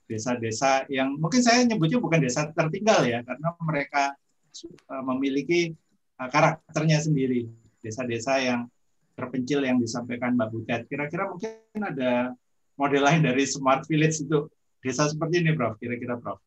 desa-desa 0.09 0.89
yang 0.89 1.17
mungkin 1.17 1.41
saya 1.41 1.65
nyebutnya 1.65 2.01
bukan 2.01 2.21
desa 2.21 2.49
tertinggal 2.49 3.05
ya 3.05 3.21
karena 3.21 3.53
mereka 3.61 4.17
Eh, 4.65 5.03
memiliki 5.05 5.59
eh, 6.19 6.29
karakternya 6.29 6.99
sendiri. 6.99 7.47
Desa-desa 7.79 8.41
yang 8.43 8.67
terpencil 9.15 9.63
yang 9.63 9.79
disampaikan 9.79 10.35
Mbak 10.35 10.49
Butet. 10.51 10.81
Kira-kira 10.91 11.31
mungkin 11.31 11.79
ada 11.79 12.35
model 12.75 13.03
lain 13.03 13.21
dari 13.23 13.43
Smart 13.47 13.87
Village 13.87 14.23
itu 14.23 14.47
desa 14.83 15.07
seperti 15.07 15.43
ini, 15.43 15.55
Prof. 15.55 15.79
Kira-kira, 15.79 16.19
Prof. 16.19 16.39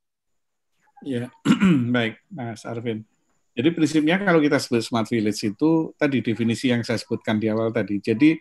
Ya, 1.05 1.33
baik, 1.95 2.21
Mas 2.29 2.65
Arvin. 2.69 3.05
Jadi 3.53 3.69
prinsipnya 3.77 4.17
kalau 4.21 4.41
kita 4.41 4.57
sebut 4.57 4.81
smart 4.81 5.09
village 5.13 5.41
itu 5.45 5.93
tadi 6.01 6.25
definisi 6.25 6.73
yang 6.73 6.81
saya 6.85 6.97
sebutkan 7.01 7.37
di 7.37 7.53
awal 7.53 7.69
tadi. 7.69 8.01
Jadi 8.01 8.37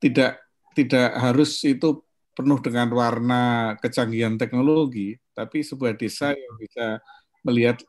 tidak 0.00 0.40
tidak 0.76 1.16
harus 1.16 1.64
itu 1.64 2.04
penuh 2.36 2.60
dengan 2.62 2.88
warna 2.94 3.74
kecanggihan 3.80 4.36
teknologi, 4.36 5.16
tapi 5.32 5.64
sebuah 5.64 5.96
desa 5.96 6.32
yang 6.32 6.54
bisa 6.60 7.00
melihat 7.44 7.80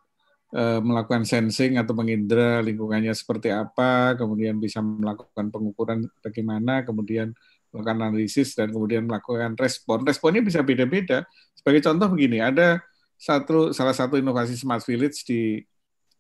Eh, 0.52 0.80
melakukan 0.84 1.24
sensing 1.24 1.80
atau 1.80 1.96
mengindra 1.96 2.60
lingkungannya 2.60 3.16
seperti 3.16 3.56
apa, 3.56 4.20
kemudian 4.20 4.60
bisa 4.60 4.84
melakukan 4.84 5.48
pengukuran 5.48 6.04
bagaimana, 6.20 6.84
kemudian 6.84 7.32
melakukan 7.72 7.98
analisis 8.04 8.52
dan 8.60 8.68
kemudian 8.68 9.08
melakukan 9.08 9.56
respon. 9.56 10.04
Responnya 10.04 10.44
bisa 10.44 10.60
beda-beda. 10.60 11.24
Sebagai 11.56 11.80
contoh 11.88 12.12
begini, 12.12 12.44
ada 12.44 12.84
satu 13.16 13.72
salah 13.72 13.96
satu 13.96 14.20
inovasi 14.20 14.60
smart 14.60 14.84
village 14.84 15.24
di 15.24 15.64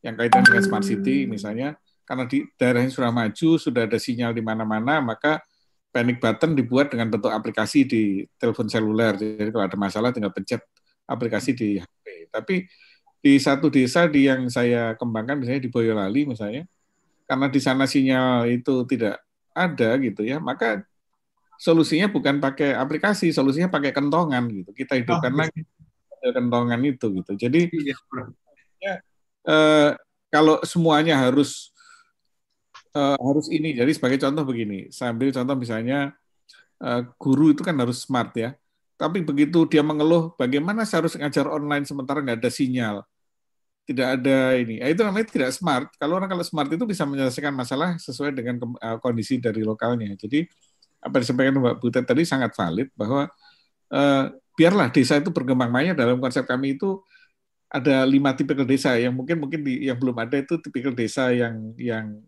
yang 0.02 0.18
kaitan 0.18 0.41
dengan 0.45 0.61
smart 0.65 0.86
city 0.86 1.30
misalnya, 1.30 1.78
karena 2.06 2.26
di 2.26 2.44
daerah 2.57 2.82
yang 2.82 2.94
sudah 2.94 3.14
maju, 3.14 3.49
sudah 3.57 3.86
ada 3.86 3.98
sinyal 4.02 4.34
di 4.34 4.41
mana-mana, 4.41 4.99
maka 4.99 5.41
panic 5.94 6.18
button 6.18 6.57
dibuat 6.57 6.90
dengan 6.90 7.10
bentuk 7.14 7.30
aplikasi 7.30 7.86
di 7.86 8.26
telepon 8.36 8.68
seluler. 8.68 9.15
Jadi 9.15 9.49
kalau 9.53 9.65
ada 9.65 9.78
masalah 9.78 10.10
tinggal 10.10 10.34
pencet 10.34 10.64
aplikasi 11.06 11.52
di 11.53 11.69
HP. 11.78 12.06
Tapi 12.32 12.56
di 13.22 13.34
satu 13.38 13.69
desa 13.69 14.10
di 14.10 14.26
yang 14.26 14.49
saya 14.49 14.98
kembangkan 14.98 15.38
misalnya 15.38 15.61
di 15.61 15.69
Boyolali 15.69 16.26
misalnya 16.26 16.65
karena 17.30 17.53
di 17.53 17.61
sana 17.61 17.86
sinyal 17.86 18.49
itu 18.49 18.82
tidak 18.90 19.22
ada 19.53 19.94
gitu 20.02 20.26
ya 20.26 20.41
maka 20.41 20.82
solusinya 21.61 22.10
bukan 22.10 22.41
pakai 22.41 22.73
aplikasi 22.73 23.30
solusinya 23.30 23.69
pakai 23.69 23.94
kentongan 23.94 24.49
gitu 24.49 24.73
kita 24.73 24.98
hidupkan 24.98 25.38
oh, 25.38 25.45
lagi 25.45 25.61
kentongan 26.22 26.82
itu 26.86 27.06
gitu. 27.18 27.32
Jadi 27.34 27.60
ya, 28.78 29.02
eh, 29.47 29.91
kalau 30.31 30.61
semuanya 30.63 31.19
harus 31.19 31.72
eh, 32.95 33.18
harus 33.19 33.47
ini. 33.51 33.76
Jadi 33.76 33.91
sebagai 33.95 34.19
contoh 34.22 34.43
begini, 34.47 34.88
saya 34.93 35.15
ambil 35.15 35.30
contoh 35.34 35.55
misalnya 35.57 36.15
eh, 36.81 37.01
guru 37.18 37.53
itu 37.53 37.61
kan 37.63 37.76
harus 37.77 38.03
smart 38.03 38.31
ya. 38.38 38.55
Tapi 39.01 39.26
begitu 39.26 39.65
dia 39.65 39.81
mengeluh, 39.81 40.34
bagaimana 40.38 40.85
saya 40.85 41.05
harus 41.05 41.18
ngajar 41.18 41.49
online 41.49 41.89
sementara 41.89 42.22
nggak 42.22 42.38
ada 42.38 42.51
sinyal, 42.53 42.95
tidak 43.89 44.07
ada 44.22 44.53
ini. 44.61 44.77
Ya, 44.77 44.93
itu 44.93 45.01
namanya 45.01 45.26
tidak 45.26 45.49
smart. 45.57 45.89
Kalau 45.97 46.22
orang 46.22 46.30
kalau 46.30 46.45
smart 46.45 46.69
itu 46.69 46.85
bisa 46.85 47.01
menyelesaikan 47.09 47.49
masalah 47.53 47.97
sesuai 47.97 48.31
dengan 48.38 48.61
eh, 48.77 48.97
kondisi 49.01 49.41
dari 49.41 49.65
lokalnya. 49.65 50.13
Jadi 50.13 50.45
apa 51.01 51.18
yang 51.18 51.23
disampaikan 51.26 51.53
Mbak 51.57 51.76
Butet 51.81 52.05
tadi 52.05 52.23
sangat 52.30 52.53
valid 52.53 52.93
bahwa 52.93 53.26
eh, 53.89 54.26
biarlah 54.53 54.93
desa 54.93 55.18
itu 55.18 55.34
berkembang 55.34 55.73
banyak 55.73 55.97
dalam 55.97 56.22
konsep 56.22 56.45
kami 56.45 56.77
itu 56.77 57.01
ada 57.72 58.03
lima 58.03 58.35
tipikal 58.35 58.68
desa 58.68 58.99
yang 58.99 59.15
mungkin 59.15 59.39
mungkin 59.39 59.64
di, 59.64 59.88
yang 59.88 59.95
belum 59.95 60.19
ada 60.19 60.35
itu 60.35 60.60
tipikal 60.60 60.91
desa 60.91 61.31
yang 61.31 61.72
yang 61.80 62.19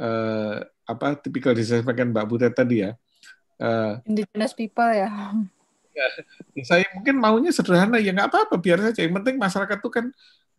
eh, 0.00 0.64
apa 0.88 1.20
tipikal 1.20 1.52
desa 1.52 1.84
sebagian 1.84 2.08
Mbak 2.08 2.26
Butet 2.26 2.56
tadi 2.56 2.88
ya. 2.88 2.96
Uh, 3.58 3.98
Indigenous 4.06 4.54
people 4.54 4.86
ya. 4.86 5.10
ya. 5.92 6.06
Saya 6.62 6.86
mungkin 6.94 7.18
maunya 7.18 7.50
sederhana 7.50 7.98
ya 7.98 8.14
nggak 8.14 8.30
apa-apa 8.32 8.56
biar 8.56 8.78
saja. 8.80 9.04
Yang 9.04 9.20
penting 9.20 9.36
masyarakat 9.36 9.76
itu 9.82 9.90
kan 9.92 10.06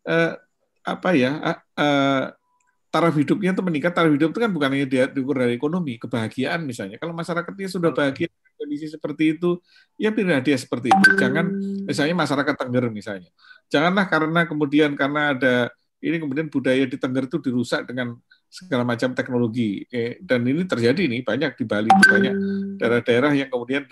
uh, 0.05 0.35
apa 0.83 1.09
ya 1.15 1.31
uh, 1.79 2.23
taraf 2.91 3.15
hidupnya 3.15 3.55
itu 3.55 3.63
meningkat. 3.63 3.95
Taraf 3.95 4.11
hidup 4.11 4.35
itu 4.35 4.39
kan 4.43 4.51
bukan 4.51 4.69
hanya 4.75 4.85
dia 4.85 5.03
diukur 5.07 5.39
dari 5.39 5.55
ekonomi, 5.55 5.95
kebahagiaan 5.97 6.61
misalnya. 6.67 6.99
Kalau 6.99 7.15
masyarakatnya 7.15 7.69
sudah 7.71 7.89
bahagia 7.95 8.27
kondisi 8.59 8.91
seperti 8.91 9.39
itu, 9.39 9.63
ya 9.95 10.11
pilihlah 10.11 10.43
dia 10.43 10.59
seperti 10.59 10.91
itu. 10.91 11.07
Jangan 11.15 11.45
misalnya 11.87 12.15
masyarakat 12.19 12.53
Tengger 12.59 12.91
misalnya. 12.91 13.31
Janganlah 13.69 14.05
karena 14.09 14.41
kemudian 14.49 14.91
karena 14.97 15.37
ada 15.37 15.55
ini 16.01 16.17
kemudian 16.17 16.47
budaya 16.49 16.83
di 16.89 16.97
Tengger 16.97 17.29
itu 17.29 17.37
dirusak 17.37 17.85
dengan 17.85 18.17
segala 18.49 18.81
macam 18.81 19.13
teknologi. 19.13 19.85
Dan 20.19 20.43
ini 20.49 20.65
terjadi 20.65 21.05
nih 21.05 21.21
banyak 21.21 21.51
di 21.53 21.63
Bali 21.69 21.89
banyak 21.89 22.33
daerah-daerah 22.81 23.31
yang 23.37 23.49
kemudian 23.53 23.85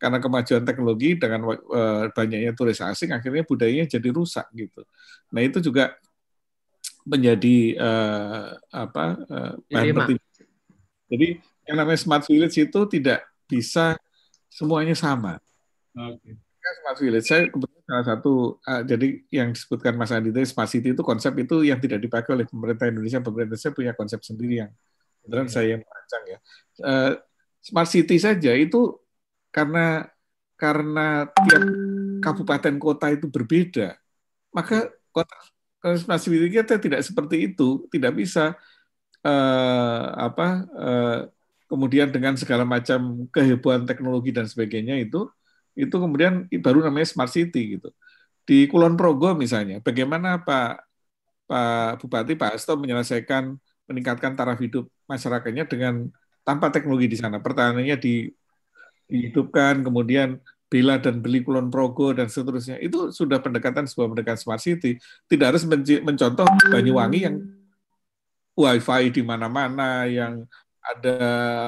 karena 0.00 0.16
kemajuan 0.16 0.64
teknologi 0.64 1.12
dengan 1.20 1.44
uh, 1.52 2.08
banyaknya 2.16 2.56
turis 2.56 2.80
asing 2.80 3.12
akhirnya 3.12 3.44
budayanya 3.44 3.84
jadi 3.84 4.08
rusak 4.08 4.48
gitu. 4.56 4.80
Nah 5.28 5.44
itu 5.44 5.60
juga 5.60 5.92
menjadi 7.04 7.76
uh, 7.76 8.56
apa 8.72 9.04
uh, 9.28 9.52
bahan 9.68 10.16
Jadi 11.12 11.28
yang 11.68 11.76
namanya 11.76 12.00
smart 12.00 12.24
village 12.24 12.56
itu 12.56 12.80
tidak 12.88 13.28
bisa 13.44 14.00
semuanya 14.48 14.96
sama. 14.96 15.36
Okay. 15.92 16.40
Smart 16.70 16.98
village 17.02 17.26
saya 17.26 17.42
kebetulan 17.50 17.82
salah 17.88 18.06
satu 18.06 18.32
uh, 18.62 18.82
jadi 18.86 19.08
yang 19.34 19.48
disebutkan 19.50 19.98
Mas 19.98 20.14
Andi 20.14 20.30
itu 20.30 20.40
smart 20.46 20.70
city 20.70 20.94
itu 20.94 21.02
konsep 21.02 21.34
itu 21.42 21.66
yang 21.66 21.82
tidak 21.82 21.98
dipakai 21.98 22.30
oleh 22.38 22.46
pemerintah 22.46 22.86
Indonesia. 22.86 23.18
Pemerintah 23.18 23.56
Indonesia 23.56 23.70
punya 23.74 23.92
konsep 23.96 24.20
sendiri 24.22 24.54
yang 24.66 24.70
kebetulan 25.22 25.48
yeah. 25.48 25.54
saya 25.54 25.74
merancang 25.82 26.22
ya. 26.24 26.38
Uh, 26.80 27.12
smart 27.60 27.88
city 27.90 28.16
saja 28.16 28.52
itu 28.54 28.96
karena 29.50 30.06
karena 30.54 31.26
tiap 31.48 31.64
kabupaten 32.20 32.74
kota 32.76 33.06
itu 33.10 33.26
berbeda, 33.26 33.96
maka 34.52 34.92
kota 35.10 35.34
smart 35.96 36.20
city 36.20 36.52
kita 36.52 36.76
tidak 36.76 37.00
seperti 37.00 37.50
itu, 37.50 37.88
tidak 37.88 38.12
bisa 38.12 38.54
uh, 39.24 40.04
apa 40.16 40.48
uh, 40.76 41.20
kemudian 41.70 42.10
dengan 42.10 42.34
segala 42.34 42.66
macam 42.66 43.30
kehebohan 43.30 43.86
teknologi 43.86 44.34
dan 44.34 44.44
sebagainya 44.50 44.98
itu 45.00 45.30
itu 45.74 45.96
kemudian 45.96 46.46
baru 46.60 46.84
namanya 46.86 47.08
smart 47.08 47.30
city 47.32 47.78
gitu. 47.78 47.88
Di 48.44 48.66
Kulon 48.66 48.98
Progo 48.98 49.36
misalnya, 49.36 49.78
bagaimana 49.78 50.42
Pak 50.42 50.82
Pak 51.50 52.02
Bupati 52.02 52.34
Pak 52.38 52.58
Asto 52.58 52.78
menyelesaikan 52.78 53.54
meningkatkan 53.90 54.38
taraf 54.38 54.58
hidup 54.62 54.86
masyarakatnya 55.10 55.66
dengan 55.66 56.10
tanpa 56.46 56.70
teknologi 56.70 57.10
di 57.10 57.18
sana. 57.18 57.42
Pertanyaannya 57.42 57.96
di 57.98 58.30
dihidupkan, 59.10 59.82
kemudian 59.82 60.38
Bela 60.70 61.02
dan 61.02 61.18
beli 61.18 61.42
Kulon 61.42 61.66
Progo 61.66 62.14
dan 62.14 62.30
seterusnya. 62.30 62.78
Itu 62.78 63.10
sudah 63.10 63.42
pendekatan 63.42 63.90
sebuah 63.90 64.14
pendekatan 64.14 64.38
smart 64.38 64.62
city. 64.62 65.02
Tidak 65.26 65.46
harus 65.50 65.66
mencontoh 65.66 66.46
Banyuwangi 66.70 67.26
yang 67.26 67.42
wifi 68.54 69.10
di 69.10 69.22
mana-mana, 69.26 70.06
yang 70.06 70.46
ada 70.78 71.18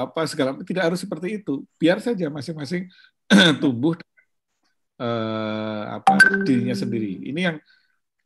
apa 0.07 0.23
segala 0.31 0.55
tidak 0.63 0.95
harus 0.95 1.03
seperti 1.03 1.43
itu. 1.43 1.67
Biar 1.83 1.99
saja 1.99 2.31
masing-masing 2.31 2.87
tumbuh 3.63 3.97
uh, 5.01 5.83
apa 5.99 6.13
dirinya 6.45 6.77
sendiri. 6.77 7.23
Ini 7.33 7.41
yang 7.41 7.57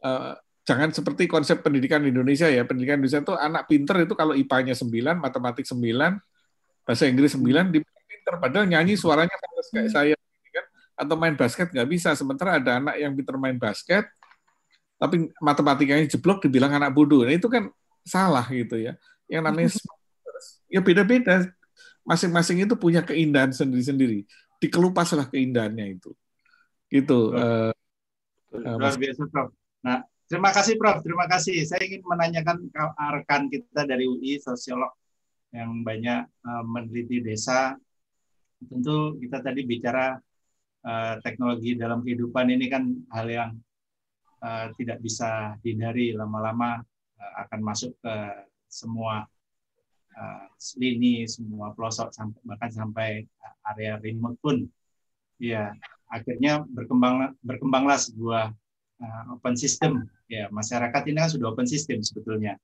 uh, 0.02 0.34
jangan 0.66 0.90
seperti 0.90 1.30
konsep 1.30 1.62
pendidikan 1.62 2.02
di 2.02 2.10
Indonesia 2.10 2.50
ya. 2.50 2.66
Pendidikan 2.66 2.98
Indonesia 3.00 3.22
itu 3.22 3.34
anak 3.36 3.70
pinter 3.70 4.02
itu 4.02 4.14
kalau 4.18 4.34
IPA-nya 4.34 4.74
9, 4.74 5.16
matematik 5.16 5.64
9, 5.64 5.78
bahasa 6.86 7.04
Inggris 7.06 7.34
9 7.34 7.74
di 7.74 7.78
pinter 7.82 8.34
padahal 8.42 8.66
nyanyi 8.66 8.98
suaranya 8.98 9.34
kayak 9.34 9.90
saya 9.90 10.14
kan 10.54 10.66
atau 10.98 11.14
main 11.18 11.34
basket 11.34 11.70
nggak 11.70 11.88
bisa. 11.88 12.14
Sementara 12.18 12.58
ada 12.58 12.82
anak 12.82 12.94
yang 12.98 13.12
pinter 13.14 13.36
main 13.38 13.56
basket 13.56 14.06
tapi 14.96 15.28
matematikanya 15.44 16.08
jeblok 16.08 16.40
dibilang 16.40 16.72
anak 16.72 16.88
bodoh. 16.92 17.20
Nah, 17.20 17.36
itu 17.36 17.52
kan 17.52 17.68
salah 18.00 18.48
gitu 18.48 18.80
ya. 18.80 18.96
Yang 19.28 19.42
namanya 19.44 19.70
ya 20.74 20.80
beda-beda. 20.80 21.46
Masing-masing 22.06 22.62
itu 22.62 22.78
punya 22.78 23.02
keindahan 23.02 23.50
sendiri-sendiri 23.50 24.22
dikelupaslah 24.62 25.28
keindahannya 25.28 25.98
itu. 25.98 26.10
Gitu. 26.88 27.34
Uh, 27.34 27.72
Luar 28.56 28.96
biasa, 28.96 29.22
Prof. 29.28 29.50
Nah, 29.84 30.00
terima 30.30 30.50
kasih, 30.54 30.74
Prof. 30.80 31.02
Terima 31.04 31.26
kasih. 31.28 31.66
Saya 31.66 31.82
ingin 31.84 32.02
menanyakan 32.06 32.70
rekan 33.20 33.50
kita 33.52 33.84
dari 33.84 34.08
UI, 34.08 34.40
sosiolog 34.40 34.94
yang 35.52 35.84
banyak 35.84 36.24
uh, 36.44 36.64
meneliti 36.64 37.20
desa. 37.24 37.76
Tentu 38.56 39.20
kita 39.20 39.44
tadi 39.44 39.68
bicara 39.68 40.16
uh, 40.84 41.14
teknologi 41.20 41.76
dalam 41.76 42.00
kehidupan 42.00 42.48
ini 42.48 42.66
kan 42.72 42.88
hal 43.12 43.26
yang 43.28 43.50
uh, 44.40 44.72
tidak 44.76 44.98
bisa 45.04 45.54
dihindari 45.60 46.16
lama-lama 46.16 46.80
uh, 47.20 47.32
akan 47.46 47.60
masuk 47.60 47.92
ke 48.00 48.14
semua 48.66 49.28
uh, 50.16 50.46
semua 51.28 51.76
pelosok 51.76 52.10
sampai 52.10 52.40
bahkan 52.42 52.70
sampai 52.72 53.08
area 53.68 54.00
remote 54.00 54.40
pun 54.40 54.56
ya 55.36 55.76
akhirnya 56.08 56.64
berkembang 56.64 57.36
berkembanglah 57.44 58.00
sebuah 58.00 58.50
uh, 59.02 59.24
open 59.36 59.54
system. 59.54 60.08
Ya 60.26 60.50
masyarakat 60.50 61.02
ini 61.06 61.18
kan 61.22 61.30
sudah 61.30 61.52
open 61.52 61.68
system 61.68 62.02
sebetulnya. 62.02 62.58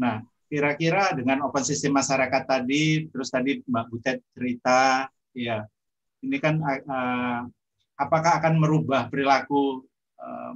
Nah 0.00 0.24
kira-kira 0.48 1.12
dengan 1.16 1.44
open 1.48 1.64
system 1.66 1.96
masyarakat 1.98 2.42
tadi 2.46 3.10
terus 3.10 3.28
tadi 3.32 3.60
Mbak 3.64 3.84
Butet 3.90 4.18
cerita 4.36 5.08
ya 5.34 5.66
ini 6.24 6.36
kan 6.40 6.62
uh, 6.62 7.40
apakah 7.98 8.40
akan 8.40 8.54
merubah 8.60 9.10
perilaku 9.10 9.84
uh, 10.20 10.54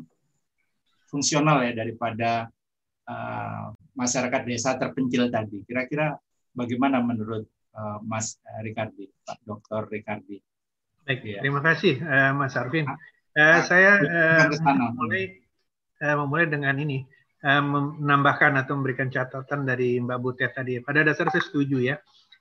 fungsional 1.09 1.65
ya 1.65 1.73
daripada 1.77 2.49
uh, 3.09 3.73
masyarakat 3.97 4.43
desa 4.47 4.77
terpencil 4.77 5.29
tadi? 5.29 5.65
Kira-kira 5.65 6.17
bagaimana 6.59 6.99
menurut 6.99 7.47
uh, 7.79 8.03
Mas 8.03 8.43
Ricardi, 8.67 9.07
Pak 9.23 9.39
Dr. 9.47 9.87
Ricardi. 9.87 10.43
Baik, 11.07 11.23
ya. 11.23 11.41
terima 11.41 11.63
kasih 11.63 12.03
uh, 12.03 12.35
Mas 12.35 12.59
Arvin. 12.59 12.91
Uh, 13.39 13.61
saya 13.71 14.03
uh, 14.03 14.51
memulai 14.91 15.39
uh, 16.03 16.17
memulai 16.19 16.51
dengan 16.51 16.75
ini 16.75 17.07
uh, 17.47 17.63
menambahkan 17.63 18.59
atau 18.59 18.75
memberikan 18.75 19.09
catatan 19.09 19.63
dari 19.63 20.03
Mbak 20.03 20.19
Butet 20.19 20.53
tadi. 20.59 20.83
Pada 20.83 21.07
dasar 21.07 21.31
saya 21.31 21.43
setuju 21.45 21.79
ya. 21.79 21.97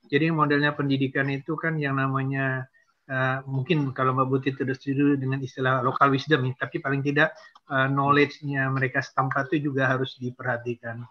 Jadi 0.07 0.31
modelnya 0.31 0.71
pendidikan 0.71 1.27
itu 1.27 1.59
kan 1.59 1.75
yang 1.75 1.99
namanya 1.99 2.65
uh, 3.11 3.43
mungkin 3.47 3.91
kalau 3.91 4.15
Mbak 4.15 4.27
Butet 4.27 4.53
sudah 4.55 4.75
setuju 4.75 5.19
dengan 5.19 5.43
istilah 5.43 5.83
local 5.83 6.11
wisdom, 6.11 6.47
tapi 6.55 6.79
paling 6.79 7.03
tidak 7.03 7.35
uh, 7.67 7.87
knowledge-nya 7.91 8.71
mereka 8.71 9.03
setempat 9.03 9.51
itu 9.51 9.71
juga 9.71 9.91
harus 9.91 10.15
diperhatikan. 10.19 11.03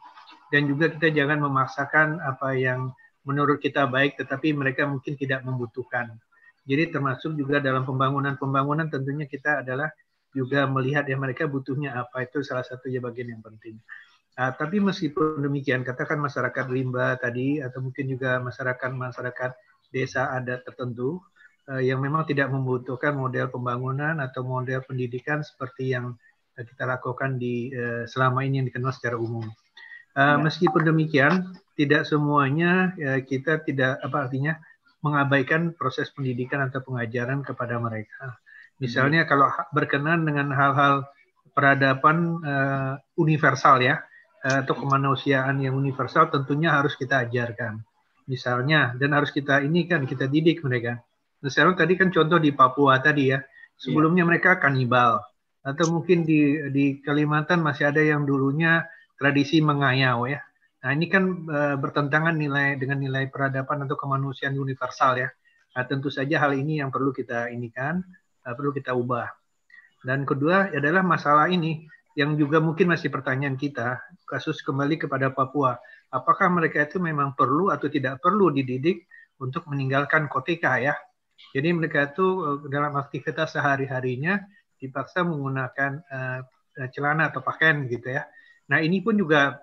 Dan 0.53 0.71
juga 0.71 0.93
kita 0.93 1.11
jangan 1.11 1.43
memaksakan 1.43 2.23
apa 2.23 2.55
yang 2.55 2.95
menurut 3.27 3.59
kita 3.59 3.91
baik 3.91 4.15
tetapi 4.17 4.55
mereka 4.55 4.87
mungkin 4.87 5.19
tidak 5.19 5.43
membutuhkan. 5.43 6.15
Jadi 6.67 6.91
termasuk 6.91 7.35
juga 7.35 7.63
dalam 7.63 7.87
pembangunan-pembangunan 7.87 8.91
tentunya 8.91 9.27
kita 9.27 9.63
adalah 9.63 9.91
juga 10.35 10.67
melihat 10.69 11.07
ya 11.07 11.17
mereka 11.19 11.47
butuhnya 11.47 11.95
apa 11.95 12.27
itu 12.27 12.43
salah 12.43 12.63
satu 12.67 12.91
ya 12.91 13.03
bagian 13.03 13.39
yang 13.39 13.43
penting. 13.43 13.79
Uh, 14.37 14.53
tapi 14.53 14.85
meskipun 14.85 15.41
demikian 15.41 15.81
katakan 15.81 16.21
masyarakat 16.21 16.69
rimba 16.69 17.17
tadi 17.17 17.65
atau 17.65 17.81
mungkin 17.81 18.05
juga 18.05 18.37
masyarakat 18.45 18.93
masyarakat 18.93 19.51
desa 19.89 20.29
adat 20.37 20.61
tertentu 20.61 21.25
uh, 21.73 21.81
yang 21.81 22.05
memang 22.05 22.29
tidak 22.29 22.53
membutuhkan 22.53 23.17
model 23.17 23.49
pembangunan 23.49 24.21
atau 24.21 24.45
model 24.45 24.85
pendidikan 24.85 25.41
seperti 25.41 25.97
yang 25.97 26.13
kita 26.53 26.85
lakukan 26.85 27.41
di 27.41 27.73
uh, 27.73 28.05
selama 28.05 28.45
ini 28.45 28.61
yang 28.61 28.69
dikenal 28.69 28.93
secara 28.93 29.17
umum. 29.17 29.49
Uh, 30.17 30.41
meskipun 30.41 30.81
demikian 30.81 31.53
tidak 31.77 32.09
semuanya 32.09 32.97
ya, 32.97 33.21
kita 33.21 33.61
tidak 33.61 34.01
apa 34.01 34.25
artinya 34.25 34.57
mengabaikan 35.05 35.77
proses 35.77 36.09
pendidikan 36.09 36.65
atau 36.65 36.81
pengajaran 36.81 37.45
kepada 37.45 37.77
mereka. 37.77 38.41
Misalnya 38.81 39.25
hmm. 39.25 39.29
kalau 39.29 39.49
berkenan 39.77 40.25
dengan 40.25 40.57
hal-hal 40.57 41.05
peradaban 41.53 42.41
uh, 42.41 42.97
universal 43.21 43.81
ya 43.85 44.01
atau 44.47 44.79
kemanusiaan 44.79 45.59
yang 45.59 45.75
universal 45.75 46.31
tentunya 46.31 46.71
harus 46.71 46.95
kita 46.95 47.27
ajarkan. 47.27 47.83
Misalnya 48.31 48.95
dan 48.95 49.13
harus 49.13 49.35
kita 49.35 49.59
ini 49.61 49.85
kan 49.91 50.07
kita 50.07 50.31
didik 50.31 50.63
mereka. 50.63 51.03
Misalnya 51.43 51.83
tadi 51.83 51.99
kan 51.99 52.09
contoh 52.15 52.39
di 52.41 52.55
Papua 52.55 52.99
tadi 53.03 53.35
ya. 53.35 53.43
Sebelumnya 53.77 54.25
yeah. 54.25 54.31
mereka 54.33 54.57
kanibal 54.57 55.21
atau 55.61 55.85
mungkin 55.91 56.23
di 56.23 56.71
di 56.71 56.85
Kalimantan 57.03 57.61
masih 57.61 57.91
ada 57.91 58.01
yang 58.01 58.23
dulunya 58.25 58.87
tradisi 59.17 59.59
mengayau 59.65 60.29
ya. 60.29 60.41
Nah, 60.87 60.91
ini 60.95 61.11
kan 61.11 61.25
uh, 61.51 61.77
bertentangan 61.81 62.37
nilai 62.37 62.79
dengan 62.79 63.03
nilai 63.03 63.27
peradaban 63.27 63.89
atau 63.89 63.99
kemanusiaan 63.99 64.55
universal 64.55 65.19
ya. 65.19 65.29
Nah, 65.75 65.85
tentu 65.89 66.13
saja 66.13 66.47
hal 66.47 66.55
ini 66.55 66.79
yang 66.79 66.95
perlu 66.95 67.11
kita 67.11 67.51
inikan, 67.51 68.01
uh, 68.47 68.55
perlu 68.55 68.71
kita 68.71 68.95
ubah. 68.95 69.27
Dan 70.07 70.23
kedua 70.23 70.71
adalah 70.71 71.03
masalah 71.03 71.51
ini 71.51 71.91
yang 72.17 72.39
juga 72.39 72.63
mungkin 72.63 72.89
masih 72.95 73.13
pertanyaan 73.13 73.61
kita, 73.61 74.01
kasus 74.25 74.65
kembali 74.65 74.97
kepada 74.97 75.29
Papua. 75.35 75.77
Apakah 76.09 76.49
mereka 76.49 76.87
itu 76.87 76.97
memang 76.97 77.37
perlu 77.37 77.69
atau 77.69 77.93
tidak 77.93 78.25
perlu 78.25 78.49
dididik 78.55 79.05
untuk 79.37 79.69
meninggalkan 79.69 80.31
koteka 80.31 80.81
ya? 80.81 80.97
Jadi 81.53 81.69
mereka 81.77 82.09
itu 82.09 82.25
eh, 82.47 82.59
dalam 82.73 82.97
aktivitas 82.97 83.53
sehari-harinya 83.53 84.41
dipaksa 84.81 85.25
menggunakan 85.25 85.93
uh, 86.09 86.41
celana 86.93 87.33
atau 87.33 87.41
pakaian 87.41 87.85
gitu 87.89 88.13
ya. 88.13 88.29
Nah 88.71 88.79
ini 88.83 88.99
pun 89.03 89.15
juga 89.15 89.63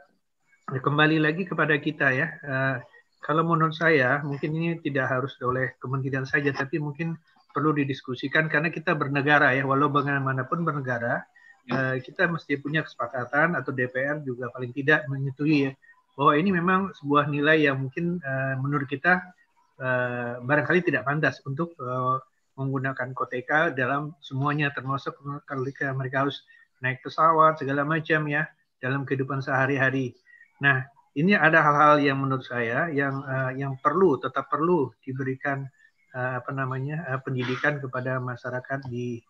kembali 0.68 1.20
lagi 1.20 1.44
kepada 1.44 1.76
kita 1.80 2.12
ya. 2.16 2.28
Uh, 2.44 2.76
kalau 3.24 3.48
menurut 3.48 3.76
saya 3.76 4.20
mungkin 4.24 4.52
ini 4.56 4.80
tidak 4.84 5.08
harus 5.08 5.36
oleh 5.44 5.76
kementerian 5.80 6.28
saja, 6.28 6.52
tapi 6.52 6.80
mungkin 6.80 7.16
perlu 7.56 7.72
didiskusikan 7.72 8.52
karena 8.52 8.68
kita 8.74 8.96
bernegara 8.96 9.56
ya, 9.56 9.64
walau 9.64 9.88
bagaimanapun 9.88 10.64
bernegara, 10.68 11.24
ya. 11.68 11.72
uh, 11.72 11.96
kita 12.00 12.28
mesti 12.28 12.60
punya 12.60 12.84
kesepakatan 12.84 13.56
atau 13.56 13.72
DPR 13.72 14.20
juga 14.24 14.52
paling 14.52 14.76
tidak 14.76 15.08
menyetujui 15.08 15.72
ya 15.72 15.74
bahwa 16.14 16.34
ini 16.38 16.50
memang 16.54 16.94
sebuah 16.94 17.26
nilai 17.26 17.66
yang 17.66 17.82
mungkin 17.82 18.22
uh, 18.22 18.56
menurut 18.62 18.86
kita 18.86 19.34
uh, 19.82 20.38
barangkali 20.46 20.86
tidak 20.86 21.10
pantas 21.10 21.42
untuk 21.42 21.74
uh, 21.82 22.22
menggunakan 22.54 23.18
koteka 23.18 23.74
dalam 23.74 24.14
semuanya 24.22 24.70
termasuk 24.70 25.18
kalau 25.50 25.66
mereka 25.98 26.16
harus 26.22 26.46
naik 26.86 27.02
pesawat 27.02 27.58
segala 27.58 27.82
macam 27.82 28.30
ya 28.30 28.46
dalam 28.84 29.08
kehidupan 29.08 29.40
sehari-hari. 29.40 30.12
Nah, 30.60 30.84
ini 31.16 31.32
ada 31.38 31.64
hal-hal 31.64 32.04
yang 32.04 32.20
menurut 32.20 32.44
saya 32.44 32.92
yang 32.92 33.24
uh, 33.24 33.56
yang 33.56 33.80
perlu 33.80 34.20
tetap 34.20 34.52
perlu 34.52 34.92
diberikan 35.00 35.64
uh, 36.12 36.44
apa 36.44 36.52
namanya 36.52 37.08
uh, 37.08 37.20
pendidikan 37.24 37.80
kepada 37.80 38.20
masyarakat 38.20 38.90
di 38.90 39.24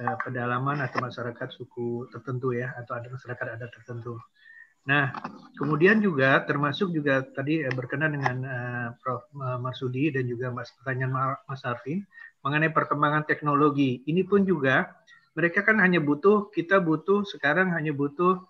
uh, 0.00 0.16
pedalaman 0.22 0.80
atau 0.80 1.04
masyarakat 1.04 1.48
suku 1.52 2.08
tertentu 2.08 2.56
ya 2.56 2.72
atau 2.78 2.96
ada 2.96 3.12
masyarakat 3.12 3.46
adat 3.60 3.70
tertentu. 3.76 4.16
Nah, 4.84 5.10
kemudian 5.56 5.98
juga 5.98 6.44
termasuk 6.44 6.92
juga 6.92 7.24
tadi 7.24 7.64
berkenan 7.72 8.14
dengan 8.14 8.36
uh, 8.44 8.88
Prof. 9.02 9.28
Marsudi 9.34 10.12
dan 10.14 10.28
juga 10.30 10.52
Mas 10.54 10.70
pertanyaan 10.76 11.40
Mas 11.48 11.64
Arvin 11.66 12.04
mengenai 12.44 12.70
perkembangan 12.70 13.24
teknologi. 13.24 14.04
Ini 14.06 14.22
pun 14.28 14.44
juga 14.44 14.92
mereka 15.34 15.66
kan 15.66 15.82
hanya 15.82 15.98
butuh 15.98 16.52
kita 16.54 16.78
butuh 16.78 17.26
sekarang 17.26 17.74
hanya 17.74 17.90
butuh 17.90 18.44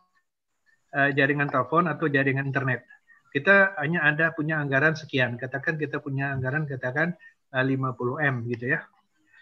uh, 0.95 1.11
jaringan 1.11 1.51
telepon 1.51 1.91
atau 1.91 2.07
jaringan 2.07 2.47
internet. 2.47 2.87
Kita 3.35 3.75
hanya 3.83 4.07
ada 4.07 4.31
punya 4.31 4.62
anggaran 4.62 4.95
sekian. 4.95 5.35
Katakan 5.35 5.75
kita 5.75 5.99
punya 5.99 6.31
anggaran 6.31 6.71
katakan 6.71 7.19
50M 7.51 8.47
gitu 8.51 8.79
ya. 8.79 8.87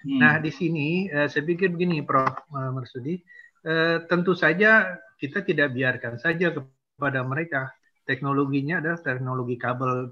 Hmm. 0.03 0.19
Nah, 0.19 0.35
di 0.41 0.49
sini 0.49 1.07
uh, 1.12 1.29
saya 1.29 1.45
pikir 1.45 1.70
begini 1.73 2.01
Prof. 2.01 2.49
Marsudi, 2.53 3.20
uh, 3.69 4.03
tentu 4.09 4.33
saja 4.33 4.97
kita 5.20 5.45
tidak 5.45 5.70
biarkan 5.77 6.19
saja 6.19 6.51
kepada 6.57 7.23
mereka 7.23 7.70
teknologinya 8.03 8.83
adalah 8.83 8.99
teknologi 8.99 9.55
kabel 9.61 10.11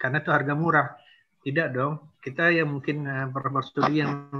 karena 0.00 0.18
itu 0.22 0.30
harga 0.30 0.54
murah. 0.56 0.88
Tidak 1.40 1.68
dong. 1.72 2.14
Kita 2.22 2.48
yang 2.54 2.70
mungkin 2.78 3.04
uh, 3.04 3.26
Prof. 3.34 3.58
studi 3.66 4.00
yang 4.00 4.30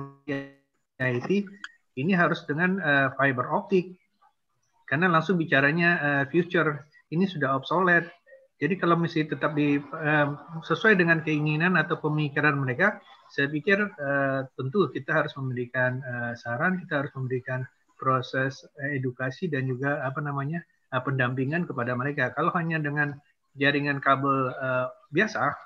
IT 1.00 1.30
ini 1.98 2.12
harus 2.14 2.44
dengan 2.46 2.78
uh, 2.78 3.08
fiber 3.18 3.50
optik 3.50 3.98
karena 4.90 5.06
langsung 5.06 5.38
bicaranya 5.38 5.90
uh, 6.02 6.24
future 6.26 6.90
ini 7.14 7.30
sudah 7.30 7.54
obsolete 7.54 8.10
jadi 8.60 8.76
kalau 8.76 9.00
mesti 9.00 9.24
tetap 9.24 9.56
di 9.56 9.80
uh, 9.80 10.28
sesuai 10.60 11.00
dengan 11.00 11.24
keinginan 11.24 11.80
atau 11.80 11.96
pemikiran 11.96 12.60
mereka, 12.60 13.00
saya 13.32 13.48
pikir 13.48 13.80
uh, 13.80 14.44
tentu 14.52 14.92
kita 14.92 15.16
harus 15.16 15.32
memberikan 15.40 16.04
uh, 16.04 16.32
saran, 16.36 16.76
kita 16.84 17.00
harus 17.00 17.12
memberikan 17.16 17.64
proses 17.96 18.60
edukasi 18.92 19.48
dan 19.48 19.64
juga 19.64 20.04
apa 20.04 20.20
namanya 20.20 20.60
uh, 20.92 21.00
pendampingan 21.00 21.64
kepada 21.64 21.96
mereka. 21.96 22.36
Kalau 22.36 22.52
hanya 22.52 22.76
dengan 22.76 23.16
jaringan 23.56 23.96
kabel 23.96 24.52
uh, 24.52 24.92
biasa, 25.08 25.56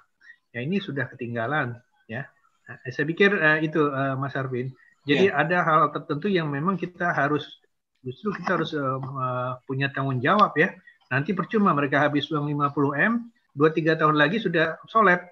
ya 0.55 0.63
ini 0.63 0.79
sudah 0.79 1.11
ketinggalan, 1.11 1.75
ya. 2.07 2.31
Nah, 2.71 2.79
saya 2.95 3.11
pikir 3.11 3.35
uh, 3.35 3.59
itu 3.59 3.91
uh, 3.91 4.15
Mas 4.15 4.39
Arvin. 4.39 4.71
Jadi 5.03 5.35
yeah. 5.35 5.43
ada 5.43 5.67
hal 5.67 5.91
tertentu 5.91 6.31
yang 6.31 6.47
memang 6.47 6.79
kita 6.79 7.11
harus 7.11 7.59
justru 8.05 8.37
kita 8.37 8.61
harus 8.61 8.71
uh, 8.77 9.57
punya 9.65 9.89
tanggung 9.89 10.21
jawab 10.21 10.53
ya 10.55 10.77
Nanti 11.15 11.31
percuma 11.37 11.71
mereka 11.71 12.03
habis 12.03 12.27
uang 12.27 12.51
50M, 12.51 13.31
2-3 13.55 14.01
tahun 14.01 14.17
lagi 14.19 14.43
sudah 14.43 14.81
obsolete. 14.83 15.31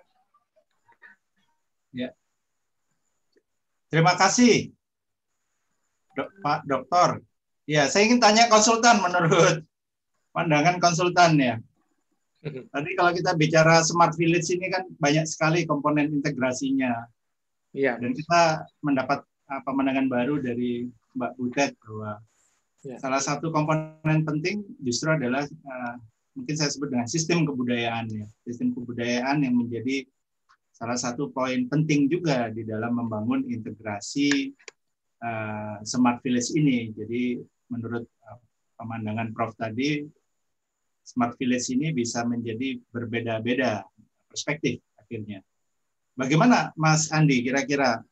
Ya. 1.90 2.14
Terima 3.90 4.14
kasih, 4.16 4.72
Dok, 6.16 6.28
Pak 6.38 6.60
Dokter. 6.64 7.20
Ya, 7.66 7.90
saya 7.90 8.08
ingin 8.08 8.22
tanya 8.22 8.46
konsultan 8.46 9.02
menurut 9.02 9.66
pandangan 10.30 10.78
konsultan 10.78 11.34
ya. 11.40 11.54
Tadi 12.72 12.90
kalau 12.94 13.10
kita 13.10 13.34
bicara 13.34 13.82
smart 13.82 14.14
village 14.14 14.54
ini 14.54 14.70
kan 14.70 14.86
banyak 15.02 15.26
sekali 15.28 15.66
komponen 15.66 16.14
integrasinya. 16.14 17.10
Iya. 17.74 17.98
Dan 17.98 18.14
kita 18.14 18.70
mendapat 18.86 19.26
pemandangan 19.66 20.08
baru 20.08 20.38
dari 20.40 20.88
Mbak 21.18 21.32
Butet 21.36 21.74
bahwa 21.84 22.22
Ya. 22.82 22.98
Salah 22.98 23.22
satu 23.22 23.54
komponen 23.54 24.26
penting 24.26 24.66
justru 24.82 25.14
adalah 25.14 25.46
uh, 25.46 25.94
mungkin 26.34 26.54
saya 26.58 26.66
sebut 26.66 26.90
dengan 26.90 27.06
sistem 27.06 27.46
kebudayaan 27.46 28.10
ya. 28.10 28.26
Sistem 28.42 28.74
kebudayaan 28.74 29.46
yang 29.46 29.54
menjadi 29.54 30.02
salah 30.74 30.98
satu 30.98 31.30
poin 31.30 31.70
penting 31.70 32.10
juga 32.10 32.50
di 32.50 32.66
dalam 32.66 32.98
membangun 32.98 33.46
integrasi 33.46 34.50
uh, 35.22 35.78
smart 35.86 36.18
village 36.26 36.50
ini. 36.58 36.90
Jadi 36.90 37.38
menurut 37.70 38.02
uh, 38.26 38.38
pemandangan 38.74 39.30
Prof 39.30 39.54
tadi 39.54 40.02
smart 41.06 41.38
village 41.38 41.70
ini 41.70 41.94
bisa 41.94 42.26
menjadi 42.26 42.82
berbeda-beda 42.90 43.86
perspektif 44.26 44.82
akhirnya. 44.98 45.38
Bagaimana 46.18 46.74
Mas 46.74 47.14
Andi 47.14 47.46
kira-kira 47.46 48.02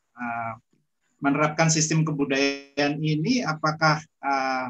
menerapkan 1.20 1.68
sistem 1.68 2.02
kebudayaan 2.02 2.96
ini 3.00 3.44
apakah 3.44 4.00
uh, 4.24 4.68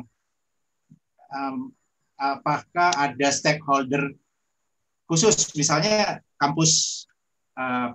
um, 1.30 1.70
apakah 2.18 2.90
ada 2.98 3.28
stakeholder 3.30 4.12
khusus? 5.06 5.54
Misalnya 5.54 6.20
kampus 6.36 7.06
uh, 7.54 7.94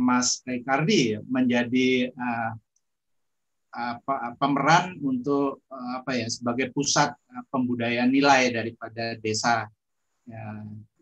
Mas 0.00 0.40
Ricardi 0.48 1.20
menjadi 1.28 2.08
uh, 2.16 2.52
apa, 3.70 4.34
pemeran 4.34 4.98
untuk 4.98 5.62
apa 5.70 6.18
ya 6.18 6.26
sebagai 6.26 6.74
pusat 6.74 7.14
pembudayaan 7.54 8.10
nilai 8.10 8.50
daripada 8.50 9.14
desa 9.22 9.70
ya, 10.26 10.42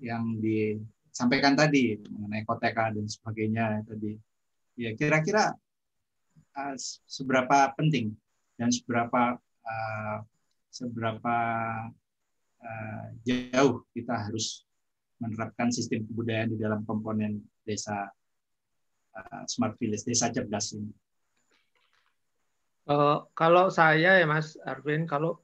yang 0.05 0.37
disampaikan 0.37 1.57
tadi 1.57 1.97
mengenai 2.13 2.45
koteka 2.45 2.93
dan 2.93 3.09
sebagainya 3.09 3.89
tadi. 3.89 4.13
Ya 4.77 4.93
kira-kira 4.95 5.57
uh, 6.59 6.75
seberapa 7.07 7.71
penting 7.79 8.19
dan 8.59 8.75
seberapa 8.75 9.39
uh, 9.63 10.19
seberapa 10.75 11.37
uh, 12.59 13.07
jauh 13.23 13.87
kita 13.95 14.15
harus 14.27 14.67
menerapkan 15.23 15.71
sistem 15.71 16.07
kebudayaan 16.07 16.55
di 16.55 16.59
dalam 16.59 16.83
komponen 16.83 17.43
desa 17.63 18.11
uh, 19.15 19.43
smart 19.47 19.79
village, 19.79 20.07
desa 20.07 20.31
cerdas 20.31 20.75
ini. 20.75 20.91
Uh, 22.89 23.27
kalau 23.37 23.69
saya 23.69 24.17
ya 24.17 24.27
Mas 24.27 24.57
Arvin, 24.65 25.05
kalau 25.05 25.37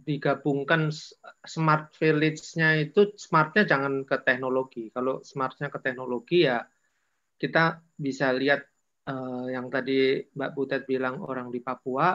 digabungkan 0.00 0.88
smart 1.44 1.92
village-nya 1.96 2.80
itu 2.80 3.12
smartnya 3.16 3.64
jangan 3.68 4.04
ke 4.04 4.16
teknologi. 4.24 4.88
Kalau 4.92 5.20
smartnya 5.24 5.68
ke 5.68 5.78
teknologi 5.80 6.48
ya 6.48 6.64
kita 7.40 7.80
bisa 7.96 8.32
lihat 8.36 8.69
uh, 9.10 9.46
yang 9.50 9.66
tadi 9.66 10.22
Mbak 10.30 10.50
Butet 10.54 10.82
bilang 10.86 11.18
orang 11.26 11.50
di 11.50 11.58
Papua 11.58 12.14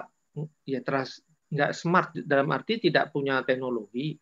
ya 0.63 0.79
teras 0.79 1.19
nggak 1.51 1.71
smart 1.75 2.09
dalam 2.23 2.47
arti 2.51 2.79
tidak 2.79 3.11
punya 3.11 3.43
teknologi. 3.43 4.15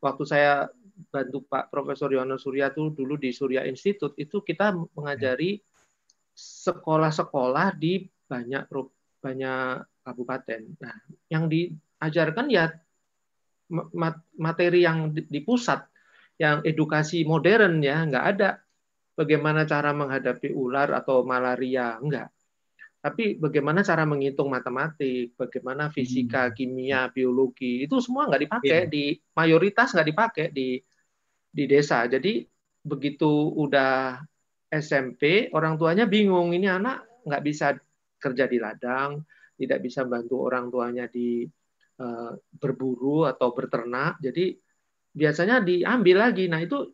Waktu 0.00 0.24
saya 0.24 0.68
bantu 1.12 1.44
Pak 1.48 1.72
Profesor 1.72 2.12
Yono 2.12 2.36
Surya 2.36 2.72
tuh 2.72 2.92
dulu 2.92 3.16
di 3.16 3.32
Surya 3.32 3.64
Institute 3.64 4.16
itu 4.20 4.44
kita 4.44 4.72
mengajari 4.96 5.60
sekolah-sekolah 6.34 7.76
di 7.78 8.04
banyak 8.28 8.68
banyak 9.22 9.84
kabupaten. 10.04 10.60
Nah, 10.82 10.96
yang 11.32 11.48
diajarkan 11.48 12.46
ya 12.52 12.68
materi 14.36 14.84
yang 14.84 15.16
di 15.16 15.40
pusat, 15.40 15.88
yang 16.36 16.60
edukasi 16.66 17.24
modern 17.24 17.80
ya, 17.80 18.04
nggak 18.04 18.26
ada 18.36 18.63
bagaimana 19.14 19.62
cara 19.64 19.94
menghadapi 19.94 20.50
ular 20.52 20.90
atau 20.94 21.22
malaria, 21.22 21.96
enggak. 21.98 22.28
Tapi 23.04 23.36
bagaimana 23.36 23.84
cara 23.84 24.08
menghitung 24.08 24.48
matematik, 24.48 25.36
bagaimana 25.36 25.92
fisika, 25.92 26.48
hmm. 26.48 26.54
kimia, 26.56 27.00
biologi, 27.12 27.84
itu 27.84 28.00
semua 28.00 28.26
nggak 28.26 28.42
dipakai, 28.48 28.80
yeah. 28.86 28.90
di 28.90 29.04
mayoritas 29.36 29.92
nggak 29.92 30.08
dipakai 30.08 30.46
di 30.50 30.80
di 31.52 31.64
desa. 31.68 32.08
Jadi 32.08 32.42
begitu 32.80 33.28
udah 33.60 34.18
SMP, 34.72 35.52
orang 35.52 35.76
tuanya 35.76 36.08
bingung, 36.08 36.56
ini 36.56 36.64
anak 36.64 37.04
nggak 37.28 37.44
bisa 37.44 37.76
kerja 38.16 38.48
di 38.48 38.56
ladang, 38.56 39.20
tidak 39.54 39.84
bisa 39.84 40.08
bantu 40.08 40.48
orang 40.48 40.72
tuanya 40.72 41.04
di 41.04 41.44
uh, 42.00 42.32
berburu 42.56 43.28
atau 43.28 43.52
berternak. 43.52 44.16
Jadi 44.18 44.56
biasanya 45.12 45.60
diambil 45.60 46.24
lagi. 46.24 46.48
Nah 46.48 46.64
itu 46.64 46.88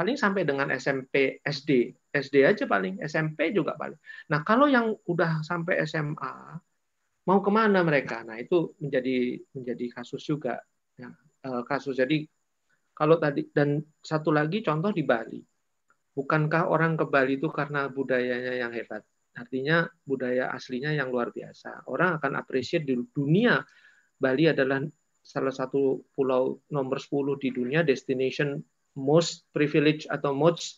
paling 0.00 0.16
sampai 0.16 0.48
dengan 0.48 0.72
SMP, 0.72 1.44
SD, 1.44 1.92
SD 2.08 2.48
aja 2.48 2.64
paling, 2.64 3.04
SMP 3.04 3.52
juga 3.52 3.76
paling. 3.76 4.00
Nah 4.32 4.40
kalau 4.40 4.64
yang 4.64 4.96
udah 5.04 5.44
sampai 5.44 5.84
SMA, 5.84 6.56
mau 7.28 7.38
ke 7.44 7.50
mana 7.52 7.84
mereka? 7.84 8.24
Nah 8.24 8.40
itu 8.40 8.72
menjadi 8.80 9.36
menjadi 9.52 10.00
kasus 10.00 10.24
juga. 10.24 10.56
Ya, 10.96 11.12
uh, 11.44 11.60
kasus 11.68 12.00
jadi 12.00 12.24
kalau 12.96 13.20
tadi 13.20 13.52
dan 13.52 13.84
satu 14.00 14.32
lagi 14.32 14.64
contoh 14.64 14.88
di 14.88 15.04
Bali 15.04 15.40
Bukankah 16.10 16.66
orang 16.66 16.98
ke 16.98 17.06
Bali 17.06 17.38
itu 17.38 17.48
karena 17.48 17.86
budayanya 17.86 18.58
yang 18.58 18.74
hebat? 18.74 19.06
Artinya 19.30 19.86
budaya 20.02 20.50
aslinya 20.50 20.90
yang 20.90 21.14
luar 21.14 21.30
biasa. 21.30 21.86
Orang 21.86 22.18
akan 22.18 22.34
appreciate 22.34 22.82
di 22.82 22.98
dunia. 23.14 23.62
Bali 24.18 24.50
adalah 24.50 24.82
salah 25.22 25.54
satu 25.54 26.02
pulau 26.12 26.58
nomor 26.68 26.98
10 26.98 27.38
di 27.38 27.48
dunia 27.54 27.86
destination 27.86 28.58
most 29.00 29.48
privileged 29.56 30.04
atau 30.12 30.36
most 30.36 30.76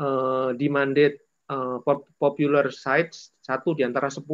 uh, 0.00 0.56
demanded 0.56 1.20
uh, 1.52 1.76
popular 2.16 2.72
sites 2.72 3.36
satu 3.44 3.76
di 3.76 3.84
antara 3.84 4.08
10 4.08 4.24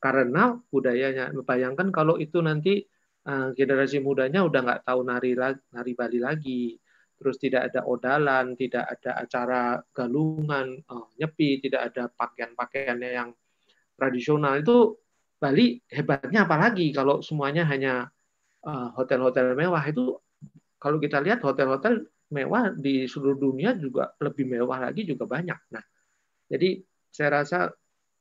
karena 0.00 0.56
budayanya 0.68 1.32
bayangkan 1.44 1.88
kalau 1.88 2.20
itu 2.20 2.40
nanti 2.44 2.84
uh, 3.24 3.56
generasi 3.56 4.04
mudanya 4.04 4.44
udah 4.44 4.60
nggak 4.60 4.82
tahu 4.84 5.00
nari 5.00 5.32
nari 5.72 5.92
Bali 5.96 6.20
lagi. 6.20 6.76
Terus 7.14 7.40
tidak 7.40 7.72
ada 7.72 7.86
odalan, 7.88 8.52
tidak 8.58 8.84
ada 8.84 9.10
acara 9.16 9.62
galungan, 9.96 10.76
uh, 10.92 11.08
nyepi, 11.16 11.62
tidak 11.62 11.88
ada 11.88 12.12
pakaian-pakaiannya 12.12 13.10
yang 13.16 13.30
tradisional. 13.96 14.60
Itu 14.60 15.00
Bali 15.40 15.80
hebatnya 15.88 16.44
apalagi 16.44 16.92
kalau 16.92 17.24
semuanya 17.24 17.64
hanya 17.68 18.08
hotel-hotel 18.64 19.52
uh, 19.52 19.56
mewah? 19.56 19.84
Itu 19.88 20.20
kalau 20.76 21.00
kita 21.00 21.24
lihat 21.24 21.40
hotel-hotel 21.40 22.04
mewah 22.32 22.72
di 22.72 23.04
seluruh 23.04 23.36
dunia 23.36 23.76
juga 23.76 24.14
lebih 24.22 24.48
mewah 24.48 24.88
lagi 24.88 25.04
juga 25.04 25.28
banyak. 25.28 25.60
Nah, 25.74 25.84
jadi 26.48 26.80
saya 27.12 27.42
rasa 27.42 27.58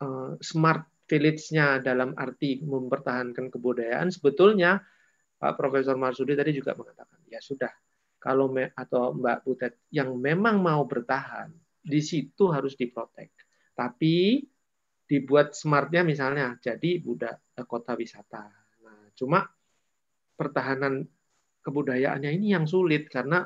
uh, 0.04 0.36
smart 0.44 0.90
village-nya 1.08 1.84
dalam 1.84 2.16
arti 2.16 2.64
mempertahankan 2.64 3.52
kebudayaan 3.52 4.10
sebetulnya 4.12 4.80
Pak 5.40 5.60
Profesor 5.60 6.00
Marsudi 6.00 6.34
tadi 6.36 6.56
juga 6.56 6.76
mengatakan 6.76 7.20
ya 7.28 7.44
sudah 7.44 7.72
kalau 8.24 8.48
me, 8.48 8.72
atau 8.72 9.12
Mbak 9.12 9.38
Butet 9.44 9.74
yang 9.92 10.16
memang 10.16 10.64
mau 10.64 10.88
bertahan, 10.88 11.52
di 11.84 12.00
situ 12.00 12.48
harus 12.48 12.80
diprotek. 12.80 13.36
Tapi 13.76 14.40
dibuat 15.04 15.52
smartnya 15.52 16.08
misalnya 16.08 16.56
jadi 16.64 17.04
budak 17.04 17.52
eh, 17.60 17.68
kota 17.68 18.00
wisata. 18.00 18.48
Nah, 18.80 19.12
cuma 19.12 19.44
pertahanan 20.40 21.04
kebudayaannya 21.60 22.32
ini 22.32 22.56
yang 22.56 22.64
sulit 22.64 23.12
karena 23.12 23.44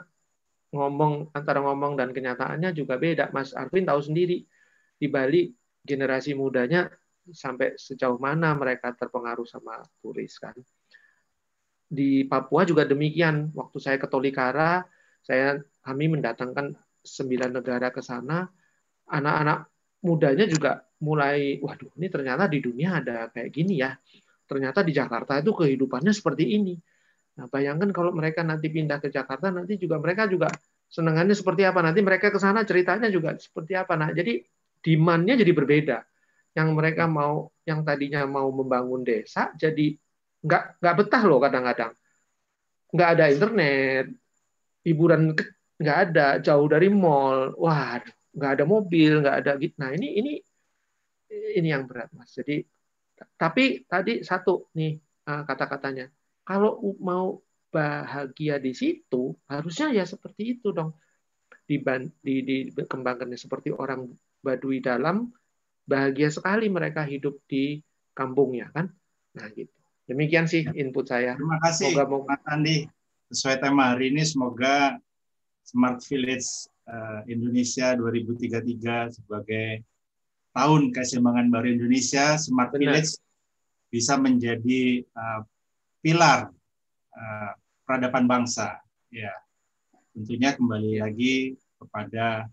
ngomong 0.73 1.31
antara 1.31 1.63
ngomong 1.63 1.95
dan 1.95 2.11
kenyataannya 2.11 2.75
juga 2.75 2.99
beda. 2.99 3.31
Mas 3.31 3.55
Arvin 3.55 3.87
tahu 3.87 4.01
sendiri 4.03 4.43
di 4.97 5.07
Bali 5.07 5.51
generasi 5.83 6.35
mudanya 6.35 6.91
sampai 7.27 7.75
sejauh 7.75 8.19
mana 8.19 8.55
mereka 8.55 8.95
terpengaruh 8.95 9.47
sama 9.47 9.83
turis 9.99 10.39
kan 10.39 10.55
di 11.87 12.27
Papua 12.27 12.67
juga 12.67 12.83
demikian. 12.83 13.55
Waktu 13.55 13.77
saya 13.79 13.97
ke 13.97 14.07
Tolikara, 14.11 14.83
saya 15.23 15.59
kami 15.81 16.11
mendatangkan 16.11 16.75
sembilan 17.01 17.51
negara 17.63 17.89
ke 17.89 18.03
sana. 18.03 18.43
Anak-anak 19.07 19.59
mudanya 20.03 20.45
juga 20.45 20.83
mulai, 20.99 21.63
waduh, 21.63 21.95
ini 21.95 22.07
ternyata 22.11 22.51
di 22.51 22.59
dunia 22.59 22.99
ada 22.99 23.31
kayak 23.31 23.49
gini 23.55 23.79
ya. 23.79 23.95
Ternyata 24.47 24.83
di 24.83 24.91
Jakarta 24.91 25.39
itu 25.39 25.55
kehidupannya 25.55 26.11
seperti 26.11 26.59
ini. 26.59 26.75
Nah, 27.37 27.45
bayangkan 27.47 27.89
kalau 27.93 28.11
mereka 28.11 28.41
nanti 28.41 28.67
pindah 28.73 28.97
ke 28.97 29.13
Jakarta, 29.13 29.53
nanti 29.53 29.77
juga 29.77 30.01
mereka 30.01 30.25
juga 30.25 30.49
senangannya 30.89 31.37
seperti 31.37 31.63
apa. 31.69 31.79
Nanti 31.85 32.01
mereka 32.01 32.33
ke 32.33 32.39
sana 32.41 32.65
ceritanya 32.65 33.07
juga 33.13 33.37
seperti 33.37 33.77
apa. 33.77 33.93
Nah, 33.93 34.09
jadi 34.11 34.41
demand-nya 34.81 35.37
jadi 35.37 35.53
berbeda. 35.53 35.97
Yang 36.57 36.69
mereka 36.73 37.05
mau, 37.05 37.53
yang 37.69 37.85
tadinya 37.85 38.25
mau 38.25 38.49
membangun 38.49 39.05
desa, 39.05 39.53
jadi 39.53 39.93
nggak 40.41 40.63
nggak 40.81 40.95
betah 41.01 41.23
loh 41.25 41.39
kadang-kadang 41.41 41.93
nggak 42.93 43.09
ada 43.17 43.25
internet 43.33 44.05
hiburan 44.85 45.33
nggak 45.77 45.97
ada 46.09 46.27
jauh 46.39 46.67
dari 46.69 46.87
mall 46.87 47.57
wah 47.57 47.99
nggak 48.31 48.51
ada 48.57 48.63
mobil 48.63 49.21
nggak 49.21 49.37
ada 49.43 49.51
gitu 49.59 49.75
nah 49.81 49.91
ini 49.91 50.07
ini 50.21 50.31
ini 51.57 51.67
yang 51.67 51.83
berat 51.89 52.07
mas 52.15 52.31
jadi 52.31 52.63
tapi 53.35 53.83
tadi 53.89 54.21
satu 54.23 54.69
nih 54.77 54.95
ah, 55.27 55.43
kata-katanya 55.43 56.07
kalau 56.47 56.79
mau 57.03 57.43
bahagia 57.67 58.63
di 58.63 58.71
situ 58.71 59.35
harusnya 59.51 59.91
ya 59.91 60.07
seperti 60.07 60.55
itu 60.55 60.71
dong 60.71 60.95
di, 61.67 61.83
di, 62.23 62.71
dikembangkannya 62.71 63.35
seperti 63.35 63.75
orang 63.75 64.07
Baduy 64.39 64.79
dalam 64.79 65.27
bahagia 65.83 66.31
sekali 66.31 66.71
mereka 66.71 67.03
hidup 67.03 67.43
di 67.51 67.83
kampungnya 68.15 68.71
kan 68.71 68.87
nah 69.35 69.51
gitu 69.51 69.77
Demikian 70.07 70.47
sih 70.47 70.63
ya. 70.63 70.71
input 70.73 71.05
saya. 71.11 71.35
Terima 71.35 71.59
kasih 71.59 71.91
semoga, 71.91 72.23
Mas 72.31 72.43
Andi. 72.47 72.75
Sesuai 73.27 73.59
tema 73.59 73.91
hari 73.91 74.15
ini, 74.15 74.23
semoga 74.23 74.95
Smart 75.67 75.99
Village 76.07 76.47
uh, 76.87 77.27
Indonesia 77.27 77.91
2033 77.99 79.19
sebagai 79.19 79.83
tahun 80.55 80.95
keseimbangan 80.95 81.51
baru 81.51 81.75
Indonesia, 81.75 82.39
Smart 82.39 82.71
Benar. 82.71 83.03
Village 83.03 83.19
bisa 83.91 84.15
menjadi 84.15 85.03
uh, 85.11 85.43
pilar 86.01 86.49
uh, 87.13 87.51
peradaban 87.83 88.25
bangsa. 88.25 88.81
Ya, 89.13 89.31
tentunya 90.11 90.53
kembali 90.53 91.01
lagi 91.01 91.55
kepada 91.77 92.49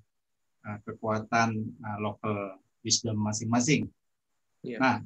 uh, 0.64 0.78
kekuatan 0.86 1.58
uh, 1.82 1.98
local 2.00 2.60
wisdom 2.84 3.18
masing-masing. 3.18 3.88
Ya. 4.64 4.78
Nah, 4.80 4.96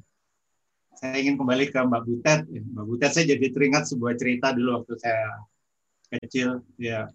saya 0.99 1.15
ingin 1.19 1.39
kembali 1.39 1.71
ke 1.71 1.79
Mbak 1.79 2.03
Butet. 2.03 2.39
Mbak 2.47 2.85
Butet, 2.85 3.11
saya 3.15 3.25
jadi 3.35 3.47
teringat 3.51 3.87
sebuah 3.87 4.13
cerita 4.19 4.51
dulu 4.51 4.83
waktu 4.83 4.93
saya 4.99 5.27
kecil. 6.11 6.63
Ya, 6.75 7.07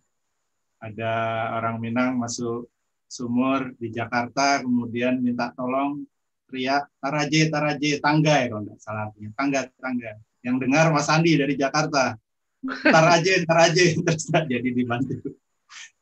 ada 0.81 1.13
orang 1.61 1.81
Minang 1.81 2.17
masuk 2.17 2.69
sumur 3.09 3.73
di 3.79 3.93
Jakarta, 3.93 4.65
kemudian 4.65 5.21
minta 5.21 5.53
tolong 5.55 6.03
teriak 6.49 6.91
taraje 7.01 7.41
taraje 7.49 7.91
tangga 7.99 8.35
ya 8.43 8.47
kalau 8.53 8.63
nggak 8.69 8.81
salah 8.83 9.03
artinya 9.09 9.31
tangga 9.39 9.61
tangga. 9.81 10.13
Yang 10.45 10.57
dengar 10.69 10.93
Mas 10.93 11.09
Andi 11.09 11.41
dari 11.41 11.57
Jakarta. 11.57 12.15
Taraje 12.65 13.45
taraje 13.49 13.97
terus 13.97 14.29
jadi 14.53 14.69
dibantu. 14.71 15.21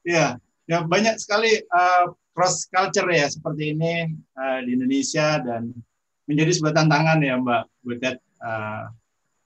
Ya, 0.02 0.38
ya 0.66 0.82
banyak 0.82 1.18
sekali 1.18 1.62
uh, 1.70 2.10
cross 2.34 2.66
culture 2.66 3.06
ya 3.12 3.30
seperti 3.30 3.76
ini 3.76 4.10
uh, 4.34 4.58
di 4.66 4.74
Indonesia 4.74 5.38
dan 5.38 5.70
menjadi 6.26 6.50
sebuah 6.54 6.74
tantangan 6.74 7.18
ya 7.22 7.34
Mbak 7.38 7.62
Butet 7.82 8.16
uh, 8.42 8.90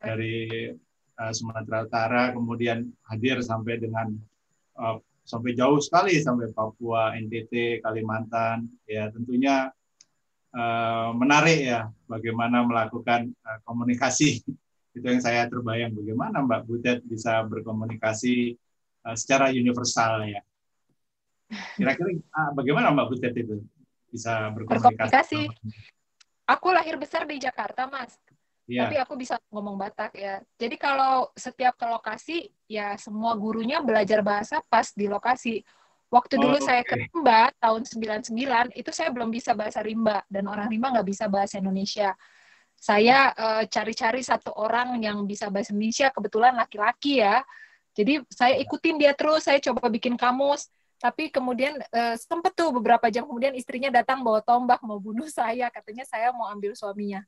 dari 0.00 0.70
uh, 1.18 1.32
Sumatera 1.32 1.84
Utara 1.84 2.22
kemudian 2.30 2.86
hadir 3.08 3.40
sampai 3.42 3.80
dengan 3.80 4.12
uh, 4.78 5.00
sampai 5.26 5.58
jauh 5.58 5.82
sekali 5.82 6.22
sampai 6.22 6.54
Papua, 6.54 7.18
NTT, 7.18 7.82
Kalimantan 7.82 8.70
ya 8.86 9.10
tentunya 9.10 9.72
uh, 10.54 11.10
menarik 11.16 11.60
ya 11.66 11.90
bagaimana 12.06 12.62
melakukan 12.62 13.34
uh, 13.42 13.58
komunikasi 13.66 14.46
itu 14.96 15.04
yang 15.04 15.20
saya 15.20 15.44
terbayang 15.44 15.92
bagaimana 15.92 16.40
Mbak 16.40 16.62
Butet 16.64 16.98
bisa 17.04 17.44
berkomunikasi 17.44 18.56
uh, 19.04 19.16
secara 19.16 19.52
universal 19.52 20.24
ya 20.24 20.40
kira-kira 21.76 22.16
uh, 22.32 22.50
bagaimana 22.56 22.90
Mbak 22.96 23.06
Butet 23.12 23.34
itu 23.36 23.60
bisa 24.08 24.48
berkomunikasi? 24.56 24.96
berkomunikasi 24.96 25.40
aku 26.46 26.70
lahir 26.70 26.96
besar 26.96 27.26
di 27.26 27.36
Jakarta, 27.42 27.90
Mas. 27.90 28.14
Yeah. 28.66 28.86
Tapi 28.86 28.98
aku 28.98 29.14
bisa 29.14 29.38
ngomong 29.50 29.78
Batak 29.78 30.18
ya. 30.18 30.42
Jadi 30.58 30.74
kalau 30.74 31.30
setiap 31.38 31.78
ke 31.78 31.86
lokasi, 31.86 32.50
ya 32.66 32.98
semua 32.98 33.38
gurunya 33.38 33.78
belajar 33.82 34.22
bahasa 34.22 34.62
pas 34.66 34.90
di 34.94 35.06
lokasi. 35.06 35.62
Waktu 36.06 36.38
dulu 36.38 36.58
okay. 36.62 36.66
saya 36.66 36.82
ke 36.86 36.94
Rimba 37.02 37.50
tahun 37.58 37.82
99, 37.82 38.78
itu 38.78 38.90
saya 38.94 39.10
belum 39.10 39.30
bisa 39.30 39.54
bahasa 39.54 39.82
Rimba. 39.82 40.22
Dan 40.26 40.50
orang 40.50 40.70
Rimba 40.70 40.98
nggak 40.98 41.06
bisa 41.06 41.26
bahasa 41.30 41.58
Indonesia. 41.62 42.14
Saya 42.76 43.32
uh, 43.34 43.64
cari-cari 43.66 44.22
satu 44.22 44.52
orang 44.54 45.00
yang 45.00 45.24
bisa 45.24 45.48
bahasa 45.48 45.72
Indonesia 45.72 46.12
kebetulan 46.12 46.54
laki-laki 46.54 47.24
ya 47.24 47.42
jadi 47.96 48.20
saya 48.28 48.60
ikutin 48.60 49.00
dia 49.00 49.16
terus 49.16 49.48
saya 49.48 49.58
coba 49.58 49.88
bikin 49.88 50.14
kamus 50.14 50.68
tapi 50.96 51.28
kemudian 51.28 51.76
uh, 51.92 52.14
sempet 52.16 52.56
tuh 52.56 52.72
beberapa 52.72 53.08
jam 53.12 53.24
kemudian 53.28 53.52
istrinya 53.56 53.92
datang 53.92 54.24
bawa 54.24 54.40
tombak 54.40 54.80
mau 54.84 55.00
bunuh 55.00 55.28
saya 55.28 55.68
katanya 55.72 56.04
saya 56.08 56.32
mau 56.32 56.48
ambil 56.48 56.72
suaminya 56.76 57.24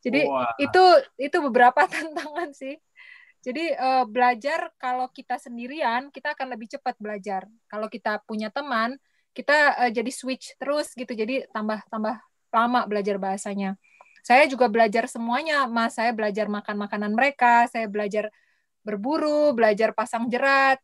jadi 0.00 0.24
Wah. 0.28 0.56
itu 0.56 0.84
itu 1.20 1.36
beberapa 1.40 1.84
tantangan 1.92 2.52
sih 2.56 2.76
jadi 3.40 3.72
uh, 3.72 4.04
belajar 4.04 4.68
kalau 4.76 5.08
kita 5.08 5.40
sendirian 5.40 6.12
kita 6.12 6.36
akan 6.36 6.52
lebih 6.52 6.76
cepat 6.76 6.92
belajar. 7.00 7.48
Kalau 7.72 7.88
kita 7.88 8.20
punya 8.28 8.52
teman, 8.52 9.00
kita 9.32 9.80
uh, 9.80 9.90
jadi 9.90 10.12
switch 10.12 10.60
terus 10.60 10.92
gitu. 10.92 11.08
Jadi 11.16 11.48
tambah 11.48 11.80
tambah 11.88 12.20
lama 12.52 12.80
belajar 12.84 13.16
bahasanya. 13.16 13.80
Saya 14.20 14.44
juga 14.46 14.68
belajar 14.68 15.08
semuanya, 15.08 15.64
Mas. 15.66 15.96
Saya 15.96 16.12
belajar 16.12 16.46
makan 16.46 16.76
makanan 16.76 17.12
mereka, 17.16 17.68
saya 17.68 17.86
belajar 17.88 18.28
berburu, 18.84 19.52
belajar 19.52 19.92
pasang 19.92 20.28
jerat. 20.28 20.80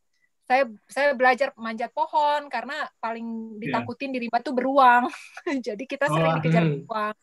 Saya 0.47 0.63
saya 0.87 1.11
belajar 1.11 1.51
manjat 1.59 1.91
pohon 1.91 2.47
karena 2.47 2.87
paling 3.03 3.59
iya. 3.59 3.59
ditakutin 3.67 4.09
yeah. 4.09 4.15
di 4.15 4.19
rimba 4.27 4.39
tuh 4.39 4.55
beruang. 4.55 5.11
jadi 5.67 5.83
kita 5.83 6.07
sering 6.07 6.31
oh, 6.31 6.35
dikejar 6.39 6.63
hmm. 6.63 6.73
beruang 6.87 7.17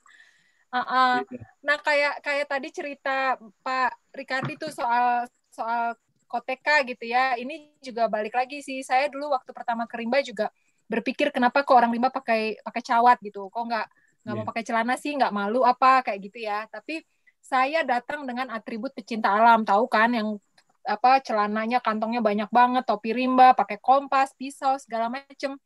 Uh, 0.75 0.83
uh. 0.83 1.17
Nah 1.63 1.79
kayak 1.79 2.19
kayak 2.19 2.51
tadi 2.51 2.69
cerita 2.75 3.39
Pak 3.63 4.11
Ricardi 4.11 4.59
tuh 4.59 4.75
soal 4.75 5.31
soal 5.47 5.95
koteka 6.27 6.83
gitu 6.83 7.07
ya. 7.07 7.39
Ini 7.39 7.79
juga 7.79 8.11
balik 8.11 8.35
lagi 8.35 8.59
sih. 8.59 8.83
Saya 8.83 9.07
dulu 9.07 9.31
waktu 9.31 9.55
pertama 9.55 9.87
ke 9.87 10.03
Rimba 10.03 10.19
juga 10.27 10.51
berpikir 10.91 11.31
kenapa 11.31 11.63
kok 11.63 11.79
orang 11.79 11.95
Rimba 11.95 12.11
pakai 12.11 12.59
pakai 12.59 12.83
cawat 12.83 13.23
gitu. 13.23 13.47
Kok 13.55 13.65
nggak 13.71 13.87
nggak 14.25 14.33
yeah. 14.33 14.41
mau 14.41 14.45
iya. 14.45 14.51
pakai 14.51 14.65
celana 14.65 14.95
sih? 14.97 15.13
Nggak 15.13 15.33
malu 15.37 15.61
apa 15.63 16.01
kayak 16.01 16.19
gitu 16.25 16.39
ya. 16.43 16.65
Tapi 16.73 17.05
saya 17.45 17.85
datang 17.85 18.25
dengan 18.25 18.49
atribut 18.49 18.97
pecinta 18.97 19.29
alam, 19.29 19.69
tahu 19.69 19.85
kan 19.85 20.09
yang 20.17 20.41
apa 20.85 21.21
celananya 21.21 21.81
kantongnya 21.81 22.21
banyak 22.21 22.49
banget, 22.49 22.85
topi 22.85 23.13
rimba, 23.13 23.57
pakai 23.57 23.81
kompas, 23.81 24.33
pisau 24.37 24.77
segala 24.81 25.13
macem. 25.13 25.57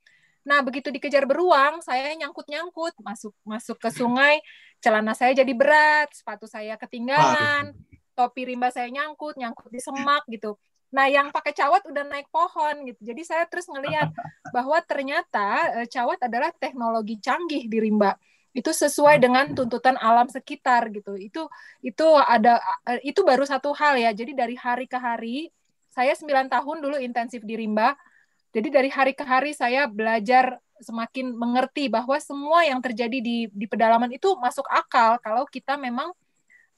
Nah, 0.47 0.63
begitu 0.63 0.89
dikejar 0.89 1.27
beruang, 1.27 1.83
saya 1.83 2.15
nyangkut-nyangkut, 2.15 2.99
masuk 3.03 3.35
masuk 3.43 3.77
ke 3.79 3.91
sungai, 3.91 4.41
celana 4.79 5.13
saya 5.13 5.35
jadi 5.35 5.53
berat, 5.53 6.15
sepatu 6.15 6.47
saya 6.47 6.79
ketinggalan, 6.79 7.75
topi 8.19 8.49
rimba 8.49 8.71
saya 8.75 8.89
nyangkut, 8.89 9.37
nyangkut 9.37 9.71
di 9.71 9.83
semak 9.83 10.25
gitu. 10.31 10.57
Nah, 10.89 11.05
yang 11.05 11.29
pakai 11.29 11.53
cawat 11.53 11.85
udah 11.85 12.05
naik 12.09 12.33
pohon 12.33 12.89
gitu. 12.89 13.13
Jadi 13.13 13.23
saya 13.23 13.45
terus 13.45 13.69
ngelihat 13.69 14.09
bahwa 14.57 14.81
ternyata 14.81 15.77
eh, 15.85 15.89
cawat 15.91 16.25
adalah 16.25 16.49
teknologi 16.57 17.21
canggih 17.21 17.69
di 17.69 17.79
rimba. 17.79 18.17
Itu 18.59 18.75
sesuai 18.75 19.23
dengan 19.23 19.55
tuntutan 19.55 19.95
alam 20.03 20.27
sekitar 20.27 20.91
gitu. 20.91 21.15
Itu 21.15 21.47
itu 21.87 22.07
ada 22.19 22.59
eh, 22.91 22.99
itu 23.07 23.23
baru 23.23 23.47
satu 23.47 23.71
hal 23.79 23.95
ya. 24.03 24.11
Jadi 24.11 24.35
dari 24.35 24.59
hari 24.59 24.91
ke 24.91 24.99
hari 24.99 25.55
saya 25.95 26.15
9 26.15 26.51
tahun 26.51 26.77
dulu 26.83 26.97
intensif 26.99 27.43
di 27.47 27.55
rimba 27.55 27.95
jadi 28.53 28.69
dari 28.73 28.89
hari 28.89 29.13
ke 29.13 29.25
hari 29.27 29.53
saya 29.53 29.85
belajar 29.85 30.57
semakin 30.81 31.35
mengerti 31.35 31.91
bahwa 31.91 32.17
semua 32.23 32.63
yang 32.65 32.79
terjadi 32.79 33.19
di 33.19 33.51
di 33.51 33.67
pedalaman 33.67 34.09
itu 34.15 34.31
masuk 34.39 34.65
akal 34.71 35.19
kalau 35.19 35.45
kita 35.45 35.75
memang 35.75 36.15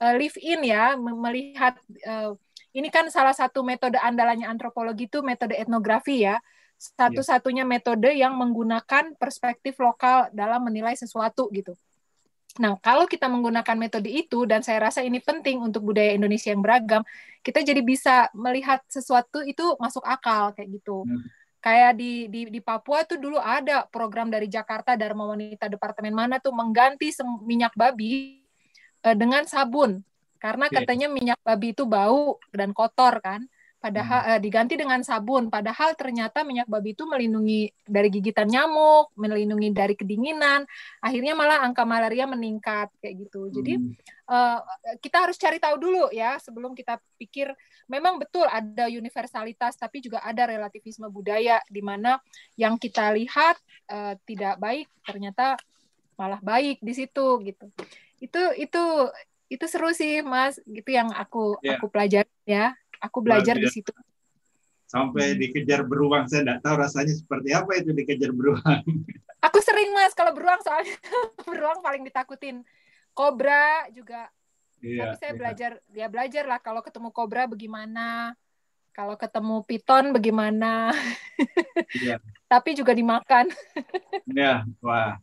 uh, 0.00 0.14
live 0.16 0.34
in 0.40 0.64
ya 0.64 0.96
melihat 0.96 1.76
uh, 2.08 2.32
ini 2.72 2.88
kan 2.88 3.06
salah 3.12 3.36
satu 3.36 3.60
metode 3.60 4.00
andalannya 4.00 4.48
antropologi 4.48 5.06
itu 5.06 5.20
metode 5.20 5.52
etnografi 5.54 6.24
ya 6.24 6.40
satu-satunya 6.80 7.68
metode 7.68 8.08
yang 8.16 8.32
menggunakan 8.40 9.12
perspektif 9.20 9.76
lokal 9.76 10.32
dalam 10.32 10.64
menilai 10.64 10.96
sesuatu 10.96 11.52
gitu. 11.52 11.76
Nah, 12.56 12.80
kalau 12.82 13.06
kita 13.06 13.30
menggunakan 13.30 13.76
metode 13.78 14.10
itu, 14.10 14.42
dan 14.48 14.64
saya 14.64 14.90
rasa 14.90 15.04
ini 15.04 15.22
penting 15.22 15.60
untuk 15.60 15.86
budaya 15.86 16.16
Indonesia 16.16 16.50
yang 16.50 16.64
beragam, 16.64 17.04
kita 17.44 17.62
jadi 17.62 17.78
bisa 17.84 18.26
melihat 18.34 18.82
sesuatu 18.90 19.44
itu 19.44 19.76
masuk 19.78 20.02
akal 20.02 20.56
kayak 20.56 20.80
gitu. 20.80 21.04
Hmm. 21.04 21.22
Kayak 21.60 22.00
di, 22.00 22.26
di 22.32 22.40
di 22.48 22.60
Papua 22.64 23.04
tuh 23.04 23.20
dulu 23.20 23.36
ada 23.36 23.84
program 23.86 24.32
dari 24.32 24.48
Jakarta 24.48 24.96
Dharma 24.96 25.28
Wanita 25.28 25.68
Departemen 25.68 26.16
mana 26.16 26.40
tuh 26.40 26.56
mengganti 26.56 27.12
minyak 27.44 27.76
babi 27.76 28.40
uh, 29.04 29.12
dengan 29.12 29.44
sabun. 29.44 30.00
Karena 30.40 30.72
katanya 30.72 31.12
minyak 31.12 31.36
babi 31.44 31.76
itu 31.76 31.84
bau 31.84 32.40
dan 32.48 32.72
kotor 32.72 33.20
kan 33.20 33.44
padahal 33.80 34.20
hmm. 34.20 34.30
uh, 34.36 34.40
diganti 34.44 34.74
dengan 34.76 35.00
sabun. 35.00 35.48
Padahal 35.48 35.96
ternyata 35.96 36.44
minyak 36.44 36.68
babi 36.68 36.92
itu 36.92 37.08
melindungi 37.08 37.72
dari 37.88 38.12
gigitan 38.12 38.46
nyamuk 38.46 39.10
melindungi 39.16 39.72
dari 39.72 39.96
kedinginan. 39.96 40.68
Akhirnya 41.00 41.32
malah 41.32 41.64
angka 41.64 41.88
malaria 41.88 42.28
meningkat 42.28 42.92
kayak 43.00 43.26
gitu. 43.26 43.48
Jadi 43.48 43.80
hmm. 43.80 43.96
uh, 44.28 44.60
kita 45.00 45.24
harus 45.24 45.40
cari 45.40 45.56
tahu 45.56 45.80
dulu 45.80 46.12
ya 46.12 46.36
sebelum 46.36 46.76
kita 46.76 47.00
pikir. 47.16 47.56
Memang 47.88 48.20
betul 48.20 48.44
ada 48.46 48.86
universalitas 48.86 49.80
tapi 49.80 50.04
juga 50.04 50.20
ada 50.20 50.44
relativisme 50.44 51.08
budaya 51.08 51.58
di 51.66 51.80
mana 51.80 52.20
yang 52.60 52.76
kita 52.76 53.16
lihat 53.16 53.56
uh, 53.88 54.14
tidak 54.28 54.60
baik 54.60 54.86
ternyata 55.08 55.56
malah 56.20 56.38
baik 56.44 56.84
di 56.84 56.92
situ 56.92 57.40
gitu. 57.48 57.66
Itu 58.20 58.52
itu 58.60 58.84
itu 59.48 59.64
seru 59.64 59.88
sih 59.96 60.20
mas. 60.20 60.60
Gitu 60.68 60.92
yang 60.92 61.08
aku 61.16 61.56
yeah. 61.64 61.80
aku 61.80 61.88
pelajari 61.88 62.28
ya 62.44 62.76
aku 63.00 63.18
belajar 63.24 63.56
di 63.56 63.66
situ. 63.66 63.90
Sampai 64.90 65.38
dikejar 65.38 65.86
beruang 65.86 66.26
saya 66.26 66.42
tidak 66.42 66.60
tahu 66.66 66.74
rasanya 66.82 67.14
seperti 67.14 67.54
apa 67.54 67.78
itu 67.78 67.94
dikejar 67.94 68.34
beruang. 68.34 68.82
Aku 69.46 69.56
sering 69.64 69.94
mas 69.96 70.12
kalau 70.12 70.36
beruang 70.36 70.60
soalnya 70.60 70.92
beruang 71.48 71.80
paling 71.80 72.04
ditakutin. 72.04 72.60
Kobra 73.16 73.88
juga. 73.94 74.28
Iya, 74.82 75.00
tapi 75.00 75.14
saya 75.16 75.32
iya. 75.32 75.38
belajar 75.38 75.70
dia 75.92 76.00
ya 76.02 76.06
belajar 76.08 76.44
lah 76.48 76.58
kalau 76.60 76.80
ketemu 76.80 77.08
kobra 77.12 77.44
bagaimana 77.44 78.32
kalau 78.90 79.14
ketemu 79.14 79.62
piton 79.64 80.10
bagaimana. 80.10 80.90
Iya. 81.94 82.18
tapi 82.52 82.74
juga 82.74 82.90
dimakan. 82.92 83.46
Ya 84.26 84.66
wah 84.82 85.16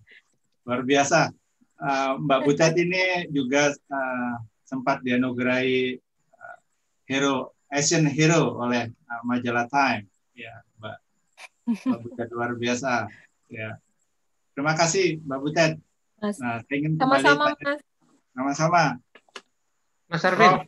luar 0.63 0.81
biasa. 0.87 1.35
Uh, 1.77 2.17
Mbak 2.23 2.39
Butet 2.41 2.73
ini 2.79 3.29
juga 3.29 3.69
uh, 3.69 4.35
sempat 4.65 5.03
dianugerahi 5.05 5.99
uh, 6.33 6.57
hero 7.05 7.56
Asian 7.71 8.07
Hero 8.07 8.55
oleh 8.59 8.91
uh, 8.91 9.21
majalah 9.27 9.67
Time. 9.67 10.07
Ya, 10.37 10.63
Mbak. 10.79 10.97
Mbak 11.87 11.99
Butet 12.03 12.27
luar 12.31 12.51
biasa. 12.55 13.11
Ya. 13.51 13.79
Terima 14.55 14.73
kasih, 14.73 15.19
Mbak 15.23 15.39
Butet. 15.43 15.71
Mas. 16.17 16.37
Nah, 16.41 16.63
saya 16.65 16.75
ingin 16.81 16.93
kembali 16.97 17.21
sama-sama, 17.21 17.45
Mas. 17.61 17.79
Sama-sama. 18.33 18.83
Mas 20.07 20.23
Arvin. 20.23 20.49
Prof, 20.49 20.61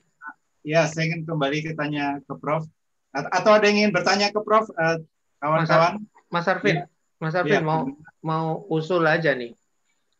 ya, 0.61 0.81
saya 0.85 1.03
ingin 1.09 1.21
kembali 1.25 1.57
ke 1.65 1.71
tanya 1.73 2.19
ke 2.21 2.33
Prof. 2.35 2.67
Atau 3.09 3.51
ada 3.57 3.65
yang 3.65 3.87
ingin 3.87 3.93
bertanya 3.95 4.29
ke 4.29 4.39
Prof, 4.43 4.69
uh, 4.77 5.01
kawan-kawan? 5.41 6.03
Mas, 6.29 6.45
Arvin, 6.45 6.83
ya. 6.83 6.85
Mas 7.17 7.33
Arvin 7.33 7.63
ya. 7.63 7.65
mau 7.65 7.89
mau 8.21 8.45
usul 8.69 9.01
aja 9.07 9.33
nih. 9.33 9.55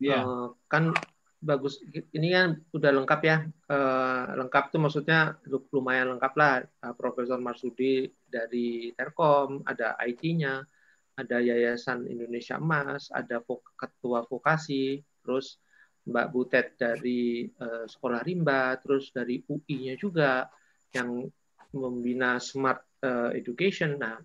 Ya. 0.01 0.25
Uh, 0.25 0.55
kan 0.71 0.95
bagus. 1.39 1.79
Ini 1.91 2.27
kan 2.35 2.47
udah 2.75 2.91
lengkap 2.99 3.21
ya. 3.23 3.37
Uh, 3.71 4.35
lengkap 4.43 4.75
tuh 4.75 4.79
maksudnya 4.83 5.39
lumayan 5.71 6.15
lengkap 6.15 6.33
lah. 6.35 6.63
Uh, 6.83 6.93
Profesor 6.93 7.39
Marsudi 7.39 8.11
dari 8.27 8.91
Telkom 8.93 9.63
ada 9.63 9.95
IT-nya 10.03 10.63
ada 11.19 11.37
Yayasan 11.43 12.07
Indonesia 12.07 12.55
Emas 12.55 13.11
ada 13.11 13.43
ketua 13.75 14.23
vokasi 14.23 15.03
terus 15.19 15.59
Mbak 16.07 16.27
Butet 16.31 16.67
dari 16.79 17.43
uh, 17.59 17.83
Sekolah 17.83 18.23
Rimba 18.23 18.79
terus 18.79 19.11
dari 19.11 19.43
UI-nya 19.43 19.99
juga 19.99 20.47
yang 20.95 21.27
membina 21.75 22.39
smart 22.39 23.03
uh, 23.03 23.35
education. 23.35 23.99
Nah 23.99 24.15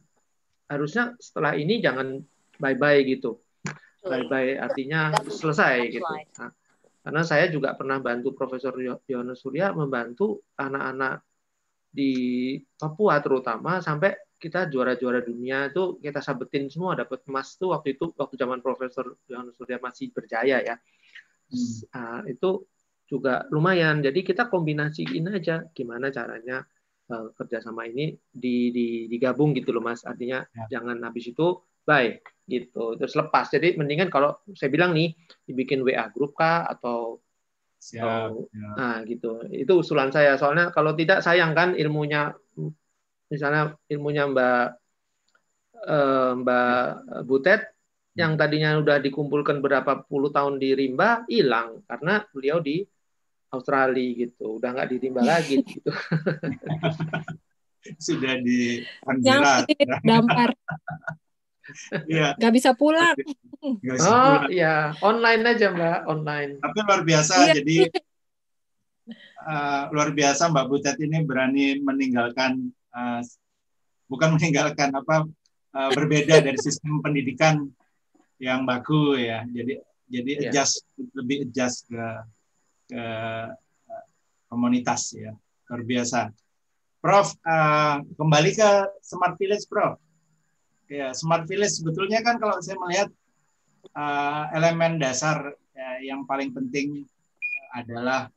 harusnya 0.71 1.13
setelah 1.19 1.59
ini 1.59 1.83
jangan 1.83 2.23
bye 2.63 2.79
bye 2.79 3.03
gitu. 3.03 3.43
Bye 4.05 4.27
bye 4.31 4.57
artinya 4.61 5.13
selesai 5.29 5.77
gitu. 5.91 6.15
nah, 6.39 6.53
karena 7.05 7.21
saya 7.21 7.53
juga 7.53 7.77
pernah 7.77 8.01
bantu 8.01 8.33
Profesor 8.33 8.73
Yohanes 8.81 9.45
Surya 9.45 9.77
membantu 9.77 10.41
anak-anak 10.57 11.21
di 11.93 12.57
Papua 12.75 13.21
terutama 13.21 13.85
sampai 13.85 14.17
kita 14.41 14.67
juara-juara 14.73 15.21
dunia 15.21 15.69
itu 15.69 16.01
kita 16.01 16.25
sabetin 16.25 16.73
semua 16.73 16.97
dapat 16.97 17.23
emas 17.29 17.61
tuh 17.61 17.77
waktu 17.77 17.97
itu 17.97 18.09
waktu 18.17 18.35
zaman 18.41 18.65
Profesor 18.65 19.21
Yohanes 19.29 19.55
Surya 19.57 19.77
masih 19.85 20.11
berjaya 20.17 20.65
ya. 20.65 20.77
Hmm. 21.49 21.77
Uh, 21.93 22.21
itu 22.33 22.51
juga 23.05 23.45
lumayan. 23.53 24.01
Jadi 24.01 24.25
kita 24.25 24.49
kombinasiin 24.49 25.29
aja 25.29 25.65
gimana 25.77 26.09
caranya 26.09 26.65
uh, 27.13 27.33
kerjasama 27.37 27.85
ini 27.85 28.17
di, 28.33 28.73
di, 28.73 28.89
digabung 29.13 29.53
gitu 29.53 29.77
loh 29.77 29.85
mas. 29.85 30.05
Artinya 30.09 30.45
ya. 30.45 30.81
jangan 30.81 31.01
habis 31.05 31.31
itu 31.31 31.61
bye 31.85 32.21
gitu 32.45 32.99
terus 33.01 33.17
lepas 33.17 33.49
jadi 33.49 33.77
mendingan 33.77 34.13
kalau 34.13 34.37
saya 34.53 34.69
bilang 34.69 34.93
nih 34.93 35.17
dibikin 35.49 35.81
WA 35.81 36.13
grup 36.13 36.37
kah 36.37 36.69
atau 36.69 37.21
Siap, 37.81 38.01
atau, 38.01 38.49
ya. 38.53 38.69
nah 38.77 38.97
gitu 39.05 39.45
itu 39.53 39.73
usulan 39.77 40.09
saya 40.09 40.37
soalnya 40.41 40.73
kalau 40.73 40.97
tidak 40.97 41.21
sayang 41.21 41.53
kan 41.53 41.77
ilmunya 41.77 42.33
misalnya 43.29 43.77
ilmunya 43.89 44.25
Mbak 44.29 44.67
eh, 45.89 46.33
Mbak 46.41 46.85
Butet 47.29 47.75
yang 48.15 48.39
tadinya 48.39 48.79
udah 48.79 49.03
dikumpulkan 49.03 49.59
berapa 49.59 50.07
puluh 50.07 50.31
tahun 50.31 50.63
di 50.63 50.71
rimba 50.73 51.27
hilang 51.27 51.83
karena 51.91 52.23
beliau 52.31 52.63
di 52.63 52.87
Australia 53.51 54.27
gitu. 54.27 54.59
Udah 54.63 54.71
nggak 54.75 54.91
ditimba 54.91 55.23
lagi 55.35 55.63
gitu. 55.63 55.91
Sudah 57.99 58.39
di 58.39 58.87
Yang 59.23 59.43
dampar. 60.03 60.51
Iya. 62.11 62.37
Gak 62.37 62.53
bisa 62.53 62.71
pulang. 62.77 63.17
Gak 63.81 63.95
bisa 63.97 64.09
oh 64.09 64.15
pulang. 64.45 64.53
ya, 64.53 64.93
online 65.01 65.43
aja 65.49 65.67
Mbak, 65.73 65.99
online. 66.05 66.51
Tapi 66.61 66.79
luar 66.85 67.03
biasa, 67.03 67.35
iya. 67.49 67.53
jadi 67.61 67.79
uh, 69.45 69.83
luar 69.93 70.11
biasa 70.13 70.53
Mbak 70.53 70.67
Butet 70.69 70.97
ini 71.01 71.25
berani 71.25 71.81
meninggalkan, 71.81 72.69
uh, 72.93 73.21
bukan 74.09 74.37
meninggalkan 74.37 74.93
apa, 74.93 75.25
uh, 75.73 75.91
berbeda 75.97 76.45
dari 76.45 76.59
sistem 76.61 77.01
pendidikan 77.01 77.65
yang 78.37 78.69
baku 78.69 79.17
ya. 79.17 79.47
Jadi 79.49 79.81
jadi 80.05 80.33
yeah. 80.37 80.53
adjust 80.53 80.85
lebih 81.17 81.49
adjust 81.49 81.89
ke 81.89 82.07
ke 82.93 83.05
komunitas 84.53 85.17
ya 85.17 85.33
luar 85.73 85.83
biasa. 85.83 86.21
Prof 87.01 87.37
uh, 87.45 88.01
kembali 88.17 88.51
ke 88.57 88.71
smart 89.05 89.37
village 89.37 89.69
Prof. 89.69 90.01
Ya 90.95 91.11
smart 91.11 91.51
village. 91.51 91.83
Sebetulnya 91.83 92.23
kan 92.23 92.39
kalau 92.39 92.63
saya 92.63 92.79
melihat 92.79 93.11
uh, 93.99 94.47
elemen 94.55 95.03
dasar 95.03 95.59
ya, 95.75 96.15
yang 96.15 96.23
paling 96.23 96.55
penting 96.55 97.03
adalah 97.75 98.31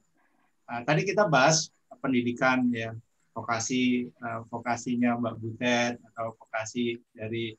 uh, 0.66 0.82
tadi 0.82 1.06
kita 1.06 1.30
bahas 1.30 1.70
pendidikan 2.02 2.66
ya. 2.74 2.98
Vokasi 3.38 4.10
uh, 4.18 4.42
vokasinya 4.50 5.14
Mbak 5.22 5.36
Butet 5.38 6.02
atau 6.02 6.34
vokasi 6.34 6.98
dari 7.14 7.54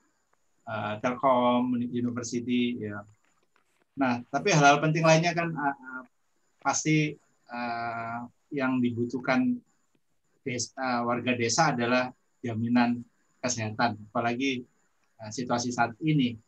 uh, 0.67 0.99
Telkom 0.99 1.79
University 1.79 2.83
ya. 2.83 3.07
Nah, 3.95 4.19
tapi 4.27 4.51
hal-hal 4.51 4.83
penting 4.83 5.07
lainnya 5.07 5.31
kan 5.39 5.55
uh, 5.55 6.03
pasti 6.59 7.15
uh, 7.47 8.27
yang 8.51 8.83
dibutuhkan 8.83 9.55
desa, 10.43 10.75
uh, 10.75 11.01
warga 11.07 11.39
desa 11.39 11.71
adalah 11.71 12.11
jaminan 12.43 13.07
kesehatan, 13.39 14.03
apalagi 14.11 14.67
situasi 15.27 15.75
saat 15.75 15.99
ini 15.99 16.39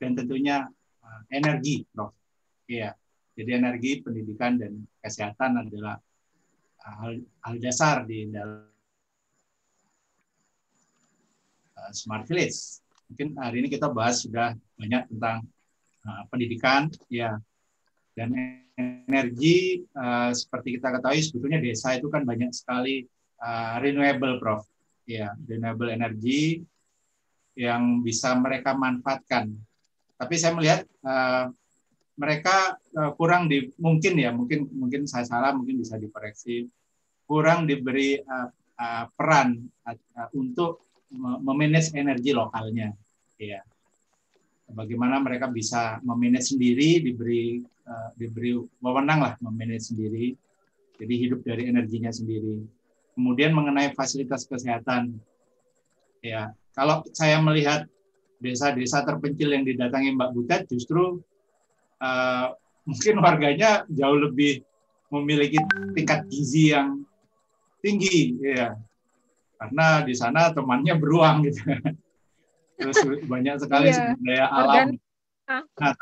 dan 0.00 0.16
tentunya 0.16 0.64
uh, 1.04 1.20
energi, 1.28 1.84
Prof. 1.92 2.16
Iya. 2.64 2.96
Jadi 3.34 3.50
energi, 3.50 3.98
pendidikan 4.00 4.56
dan 4.56 4.80
kesehatan 5.02 5.68
adalah 5.68 6.00
uh, 6.80 6.94
hal, 7.04 7.12
hal 7.44 7.54
dasar 7.60 8.08
di 8.08 8.32
dalam 8.32 8.72
smart 11.92 12.24
village. 12.24 12.80
Mungkin 13.12 13.36
hari 13.36 13.60
ini 13.60 13.68
kita 13.68 13.92
bahas 13.92 14.24
sudah 14.24 14.56
banyak 14.80 15.04
tentang 15.12 15.44
pendidikan 16.28 16.88
ya 17.08 17.36
dan 18.12 18.28
energi 18.76 19.84
seperti 20.36 20.76
kita 20.76 21.00
ketahui 21.00 21.20
sebetulnya 21.24 21.60
desa 21.64 21.96
itu 21.96 22.12
kan 22.12 22.28
banyak 22.28 22.52
sekali 22.52 23.08
renewable 23.80 24.36
prof 24.36 24.68
ya 25.08 25.32
renewable 25.48 25.88
energy 25.92 26.60
yang 27.54 28.02
bisa 28.02 28.34
mereka 28.38 28.74
manfaatkan. 28.74 29.50
Tapi 30.14 30.34
saya 30.38 30.52
melihat 30.54 30.80
uh, 31.02 31.50
mereka 32.14 32.78
uh, 32.94 33.10
kurang 33.18 33.50
di 33.50 33.70
mungkin 33.78 34.14
ya 34.18 34.30
mungkin 34.30 34.70
mungkin 34.70 35.06
saya 35.10 35.26
salah 35.26 35.54
mungkin 35.54 35.82
bisa 35.82 35.98
dikoreksi. 35.98 36.66
Kurang 37.24 37.66
diberi 37.66 38.20
uh, 38.20 38.48
uh, 38.78 39.04
peran 39.14 39.58
uh, 39.86 40.28
untuk 40.36 40.84
memanage 41.14 41.94
energi 41.94 42.34
lokalnya. 42.34 42.90
Ya 43.38 43.62
bagaimana 44.70 45.20
mereka 45.20 45.50
bisa 45.52 46.00
memanage 46.00 46.54
sendiri, 46.54 47.04
diberi 47.04 47.60
uh, 47.84 48.10
diberi 48.16 48.56
wewenang 48.80 49.20
lah 49.20 49.34
memanage 49.44 49.92
sendiri, 49.92 50.32
jadi 50.96 51.14
hidup 51.14 51.40
dari 51.44 51.68
energinya 51.68 52.08
sendiri. 52.08 52.64
Kemudian 53.14 53.54
mengenai 53.54 53.94
fasilitas 53.94 54.48
kesehatan, 54.48 55.14
ya 56.24 56.50
kalau 56.74 57.06
saya 57.14 57.38
melihat 57.40 57.86
desa-desa 58.42 59.06
terpencil 59.06 59.54
yang 59.54 59.64
didatangi 59.64 60.12
Mbak 60.12 60.30
Butet, 60.34 60.62
justru 60.68 61.22
uh, 62.02 62.46
mungkin 62.84 63.14
warganya 63.24 63.88
jauh 63.88 64.18
lebih 64.18 64.60
memiliki 65.08 65.56
tingkat 65.94 66.26
gizi 66.28 66.74
yang 66.74 67.06
tinggi, 67.80 68.36
ya 68.42 68.74
karena 69.64 70.04
di 70.04 70.12
sana 70.12 70.52
temannya 70.52 70.94
beruang 70.98 71.46
gitu 71.48 71.62
terus 72.74 72.98
banyak 73.24 73.54
sekali 73.62 73.88
yeah. 73.88 73.96
sumber 73.96 74.18
daya 74.26 74.46
alam. 74.50 74.86
Nah, 75.78 75.92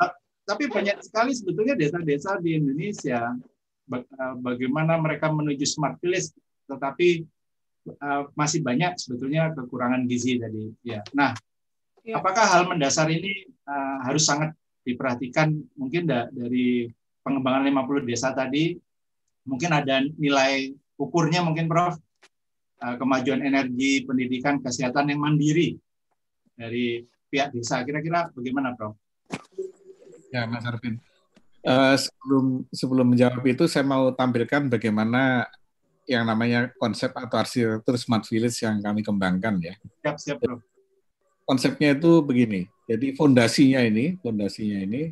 tapi 0.43 0.63
banyak 0.67 0.97
sekali 1.05 1.31
sebetulnya 1.31 1.77
desa-desa 1.77 2.41
di 2.41 2.57
Indonesia 2.57 3.31
eh, 3.93 4.35
bagaimana 4.41 4.97
mereka 4.99 5.29
menuju 5.29 5.63
smart 5.63 6.01
village, 6.01 6.33
tetapi 6.67 7.23
uh, 7.87 8.29
masih 8.33 8.63
banyak 8.63 8.95
sebetulnya 8.95 9.51
kekurangan 9.51 10.07
gizi 10.07 10.39
tadi. 10.39 10.71
Ya, 10.83 11.03
nah, 11.11 11.35
yeah. 12.03 12.19
apakah 12.19 12.43
hal 12.43 12.63
mendasar 12.67 13.07
ini 13.11 13.47
uh, 13.67 14.03
harus 14.07 14.23
sangat 14.23 14.55
diperhatikan? 14.83 15.53
Mungkin 15.75 16.07
da 16.07 16.27
dari 16.31 16.87
pengembangan 17.23 17.63
50 17.67 18.09
desa 18.09 18.35
tadi, 18.35 18.75
mungkin 19.47 19.71
ada 19.71 20.03
nilai 20.19 20.75
ukurnya 20.99 21.43
mungkin 21.43 21.67
Prof. 21.67 21.99
Uh, 22.83 22.99
kemajuan 22.99 23.39
energi, 23.39 24.03
pendidikan, 24.03 24.59
kesehatan 24.59 25.07
yang 25.07 25.23
mandiri 25.23 25.79
dari 26.59 26.99
pihak 27.31 27.55
desa. 27.55 27.79
Kira-kira 27.87 28.27
bagaimana, 28.35 28.75
Prof? 28.75 28.99
Ya, 30.35 30.43
Mas 30.43 30.67
Arvin. 30.67 30.99
Uh, 31.63 31.95
sebelum 31.95 32.67
sebelum 32.75 33.07
menjawab 33.15 33.39
itu, 33.47 33.71
saya 33.71 33.87
mau 33.87 34.11
tampilkan 34.11 34.67
bagaimana 34.67 35.47
yang 36.03 36.27
namanya 36.27 36.71
konsep 36.75 37.11
atau 37.15 37.39
arsitektur 37.39 37.95
smart 37.95 38.27
village 38.27 38.59
yang 38.63 38.79
kami 38.83 39.01
kembangkan 39.01 39.55
ya. 39.63 39.75
Siap, 40.03 40.17
siap, 40.19 40.37
Prof. 40.43 40.59
Konsepnya 41.43 41.95
itu 41.95 42.23
begini. 42.23 42.67
Jadi 42.87 43.15
fondasinya 43.15 43.83
ini, 43.83 44.15
fondasinya 44.19 44.79
ini, 44.83 45.11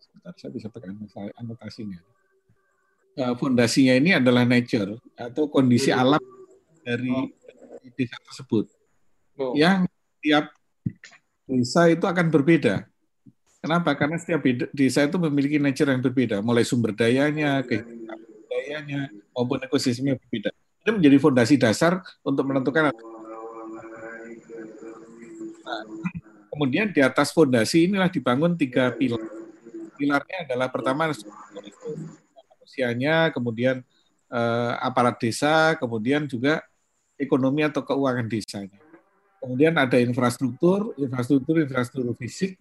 sebentar 0.00 0.32
saya 0.36 0.50
bisa 0.52 0.68
tekan 0.72 0.96
anotasinya. 1.36 2.00
Uh, 3.16 3.34
fondasinya 3.36 3.94
ini 3.96 4.16
adalah 4.16 4.46
nature 4.46 4.96
atau 5.18 5.50
kondisi 5.50 5.92
hmm. 5.92 6.00
alam 6.00 6.24
dari 6.84 7.12
oh. 7.12 7.28
desa 7.96 8.16
tersebut. 8.24 8.64
Oh. 9.36 9.52
Yang 9.56 9.88
tiap 10.20 10.52
desa 11.44 11.88
itu 11.92 12.04
akan 12.04 12.28
berbeda. 12.28 12.88
Kenapa? 13.60 13.92
Karena 13.92 14.16
setiap 14.16 14.40
desa 14.72 15.04
itu 15.04 15.20
memiliki 15.20 15.60
nature 15.60 15.92
yang 15.92 16.00
berbeda, 16.00 16.40
mulai 16.40 16.64
sumber 16.64 16.96
dayanya, 16.96 17.60
kehidupan 17.60 18.29
dayanya, 18.50 19.06
maupun 19.30 19.62
ekosistemnya 19.62 20.18
berbeda. 20.18 20.50
Itu 20.82 20.90
menjadi 20.98 21.16
fondasi 21.22 21.54
dasar 21.54 22.02
untuk 22.26 22.50
menentukan. 22.50 22.90
Nah, 22.90 22.94
kemudian 26.50 26.90
di 26.90 27.00
atas 27.00 27.30
fondasi 27.30 27.86
inilah 27.86 28.10
dibangun 28.10 28.58
tiga 28.58 28.90
pilar. 28.92 29.22
Pilarnya 29.94 30.48
adalah 30.48 30.68
pertama 30.72 31.12
manusianya, 32.58 33.30
kemudian 33.30 33.84
eh, 34.32 34.72
aparat 34.80 35.20
desa, 35.20 35.76
kemudian 35.76 36.24
juga 36.24 36.64
ekonomi 37.20 37.60
atau 37.60 37.84
keuangan 37.84 38.26
desanya. 38.26 38.80
Kemudian 39.40 39.76
ada 39.76 39.96
infrastruktur, 40.00 40.96
infrastruktur, 41.00 41.64
infrastruktur 41.64 42.16
fisik, 42.16 42.56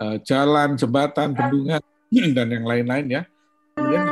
eh, 0.00 0.16
jalan, 0.24 0.80
jembatan, 0.80 1.36
bendungan, 1.36 1.80
dan 2.36 2.48
yang 2.48 2.64
lain-lain 2.64 3.06
ya. 3.20 3.22
Kemudian 3.74 4.06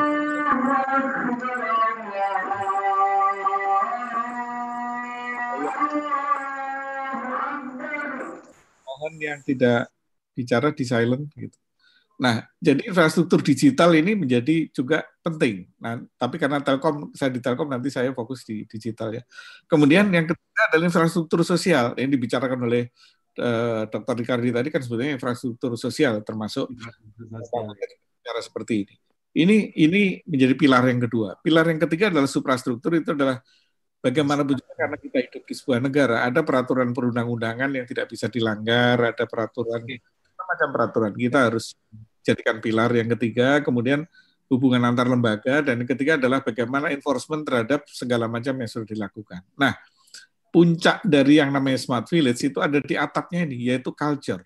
mohon 9.13 9.21
yang 9.21 9.41
tidak 9.45 9.93
bicara 10.33 10.73
di 10.73 10.85
silent 10.89 11.29
gitu. 11.37 11.57
Nah, 12.23 12.47
jadi 12.63 12.87
infrastruktur 12.87 13.43
digital 13.43 13.91
ini 13.99 14.15
menjadi 14.15 14.71
juga 14.71 15.03
penting. 15.27 15.67
Nah, 15.83 16.01
tapi 16.15 16.39
karena 16.39 16.63
Telkom, 16.63 17.11
saya 17.19 17.35
di 17.35 17.43
Telkom 17.43 17.67
nanti 17.67 17.91
saya 17.91 18.15
fokus 18.15 18.47
di 18.47 18.63
digital 18.65 19.11
ya. 19.11 19.23
Kemudian 19.67 20.07
yang 20.13 20.31
ketiga 20.31 20.63
adalah 20.71 20.87
infrastruktur 20.87 21.43
sosial 21.43 21.99
yang 21.99 22.11
dibicarakan 22.13 22.63
oleh 22.63 22.95
uh, 23.43 23.83
eh, 23.83 23.91
Dr. 23.91 24.15
Ricardi 24.23 24.55
tadi 24.55 24.69
kan 24.71 24.81
sebetulnya 24.85 25.19
infrastruktur 25.19 25.75
sosial 25.75 26.23
termasuk 26.23 26.71
cara 28.23 28.41
seperti 28.41 28.87
ini. 28.87 28.95
Ini 29.33 29.57
ini 29.81 30.03
menjadi 30.29 30.55
pilar 30.55 30.85
yang 30.87 31.03
kedua. 31.03 31.41
Pilar 31.41 31.65
yang 31.75 31.81
ketiga 31.81 32.13
adalah 32.13 32.29
suprastruktur 32.29 32.93
itu 33.03 33.17
adalah 33.17 33.41
bagaimana 34.03 34.43
juga 34.43 34.67
karena 34.75 34.99
kita 34.99 35.19
hidup 35.23 35.43
di 35.47 35.55
sebuah 35.55 35.79
negara 35.79 36.27
ada 36.27 36.43
peraturan 36.43 36.91
perundang-undangan 36.91 37.71
yang 37.71 37.87
tidak 37.87 38.11
bisa 38.11 38.27
dilanggar, 38.27 39.15
ada 39.15 39.25
peraturan 39.25 39.87
macam 40.43 40.69
peraturan 40.75 41.15
kita 41.15 41.49
harus 41.49 41.73
jadikan 42.21 42.59
pilar 42.61 42.91
yang 42.93 43.09
ketiga, 43.17 43.63
kemudian 43.63 44.05
hubungan 44.53 44.85
antar 44.85 45.09
lembaga, 45.09 45.65
dan 45.65 45.81
yang 45.81 45.89
ketiga 45.89 46.21
adalah 46.21 46.45
bagaimana 46.45 46.93
enforcement 46.93 47.41
terhadap 47.47 47.89
segala 47.89 48.29
macam 48.29 48.53
yang 48.53 48.69
sudah 48.69 48.85
dilakukan. 48.85 49.41
Nah, 49.57 49.73
puncak 50.53 51.01
dari 51.09 51.41
yang 51.41 51.49
namanya 51.49 51.81
smart 51.81 52.05
village 52.13 52.45
itu 52.45 52.61
ada 52.61 52.83
di 52.85 52.93
atapnya 52.93 53.49
ini, 53.49 53.73
yaitu 53.73 53.89
culture. 53.97 54.45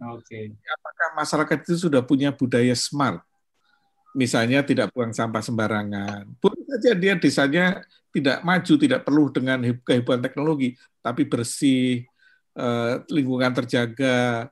Oke. 0.00 0.24
Okay. 0.24 0.44
Apakah 0.80 1.08
masyarakat 1.20 1.58
itu 1.68 1.76
sudah 1.90 2.00
punya 2.00 2.32
budaya 2.32 2.72
smart? 2.72 3.20
misalnya 4.14 4.62
tidak 4.62 4.94
buang 4.94 5.10
sampah 5.10 5.42
sembarangan. 5.42 6.24
Pun 6.38 6.54
saja 6.70 6.94
dia 6.94 7.18
desanya 7.18 7.82
tidak 8.14 8.46
maju, 8.46 8.74
tidak 8.78 9.00
perlu 9.02 9.24
dengan 9.34 9.58
kehebohan 9.82 10.22
teknologi, 10.22 10.78
tapi 11.02 11.26
bersih, 11.26 12.06
eh, 12.54 12.94
lingkungan 13.10 13.50
terjaga, 13.50 14.46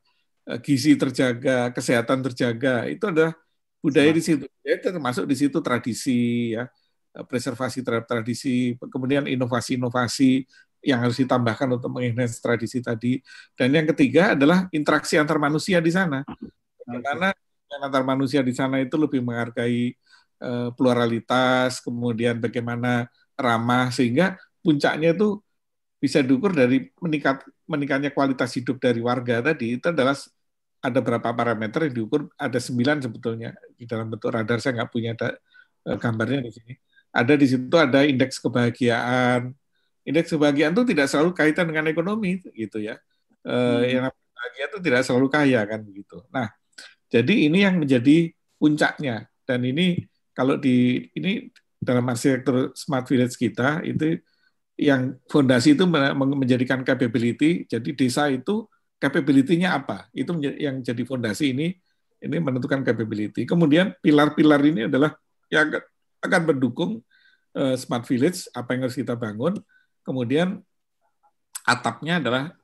eh, 0.51 0.59
gizi 0.59 0.99
terjaga, 0.99 1.71
kesehatan 1.71 2.27
terjaga. 2.27 2.91
Itu 2.91 3.15
adalah 3.15 3.39
budaya 3.79 4.11
di 4.11 4.19
situ. 4.19 4.45
Ya, 4.67 4.83
termasuk 4.83 5.31
di 5.31 5.39
situ 5.39 5.63
tradisi, 5.63 6.53
ya, 6.59 6.67
eh, 7.15 7.25
preservasi 7.25 7.87
terhadap 7.87 8.11
tradisi, 8.11 8.75
kemudian 8.91 9.31
inovasi-inovasi 9.31 10.43
yang 10.83 10.99
harus 11.07 11.23
ditambahkan 11.23 11.71
untuk 11.79 11.95
mengenhance 11.95 12.43
tradisi 12.43 12.83
tadi. 12.83 13.23
Dan 13.55 13.71
yang 13.71 13.87
ketiga 13.95 14.35
adalah 14.35 14.67
interaksi 14.75 15.15
antar 15.15 15.39
manusia 15.39 15.79
di 15.79 15.95
sana. 15.95 16.27
Bagaimana 16.83 17.31
antar 17.79 18.03
manusia 18.03 18.43
di 18.43 18.51
sana 18.51 18.83
itu 18.83 18.99
lebih 18.99 19.23
menghargai 19.23 19.95
pluralitas, 20.75 21.79
kemudian 21.79 22.43
bagaimana 22.43 23.07
ramah 23.43 23.91
sehingga 23.91 24.39
puncaknya 24.63 25.13
itu 25.13 25.43
bisa 25.99 26.23
diukur 26.23 26.55
dari 26.55 26.91
meningkat 26.99 27.47
meningkatnya 27.67 28.11
kualitas 28.15 28.55
hidup 28.55 28.79
dari 28.79 29.03
warga 29.03 29.53
tadi. 29.53 29.79
Itu 29.79 29.91
adalah 29.91 30.15
ada 30.83 30.99
berapa 30.99 31.29
parameter 31.31 31.91
yang 31.91 31.95
diukur? 32.03 32.31
Ada 32.39 32.59
sembilan 32.59 33.03
sebetulnya 33.03 33.55
di 33.75 33.85
dalam 33.87 34.11
bentuk 34.11 34.31
radar. 34.31 34.59
Saya 34.59 34.83
nggak 34.83 34.91
punya 34.91 35.15
ada 35.19 35.35
uh, 35.91 35.99
gambarnya 35.99 36.47
di 36.47 36.53
sini. 36.55 36.75
Ada 37.13 37.35
di 37.35 37.47
situ 37.47 37.77
ada 37.79 38.07
indeks 38.07 38.39
kebahagiaan. 38.39 39.53
Indeks 40.03 40.31
kebahagiaan 40.35 40.73
itu 40.75 40.83
tidak 40.87 41.07
selalu 41.11 41.31
kaitan 41.35 41.71
dengan 41.71 41.87
ekonomi 41.91 42.39
gitu 42.55 42.79
ya. 42.83 42.99
Uh, 43.43 43.83
hmm. 43.83 43.91
yang 43.91 44.05
bahagia 44.11 44.65
itu 44.71 44.79
tidak 44.79 45.03
selalu 45.03 45.27
kaya 45.27 45.67
kan 45.67 45.83
begitu 45.83 46.23
nah 46.31 46.47
jadi 47.13 47.35
ini 47.53 47.59
yang 47.61 47.77
menjadi 47.77 48.33
puncaknya. 48.57 49.29
Dan 49.45 49.69
ini 49.69 50.01
kalau 50.33 50.57
di 50.57 51.05
ini 51.13 51.53
dalam 51.83 52.07
arsitektur 52.07 52.71
smart 52.79 53.11
village 53.11 53.35
kita 53.35 53.83
itu 53.83 54.23
yang 54.79 55.19
fondasi 55.27 55.75
itu 55.75 55.85
menjadikan 56.15 56.87
capability. 56.87 57.67
Jadi 57.67 57.93
desa 57.93 58.31
itu 58.31 58.71
capability-nya 59.03 59.83
apa? 59.83 60.07
Itu 60.15 60.39
yang 60.39 60.81
jadi 60.81 61.03
fondasi 61.03 61.53
ini 61.53 61.75
ini 62.23 62.37
menentukan 62.39 62.87
capability. 62.87 63.43
Kemudian 63.43 63.99
pilar-pilar 63.99 64.63
ini 64.63 64.87
adalah 64.87 65.19
yang 65.51 65.75
akan 66.23 66.43
mendukung 66.55 67.03
uh, 67.59 67.75
smart 67.75 68.07
village 68.07 68.47
apa 68.55 68.79
yang 68.79 68.87
harus 68.87 68.97
kita 68.97 69.19
bangun. 69.19 69.59
Kemudian 70.07 70.63
atapnya 71.67 72.23
adalah 72.23 72.55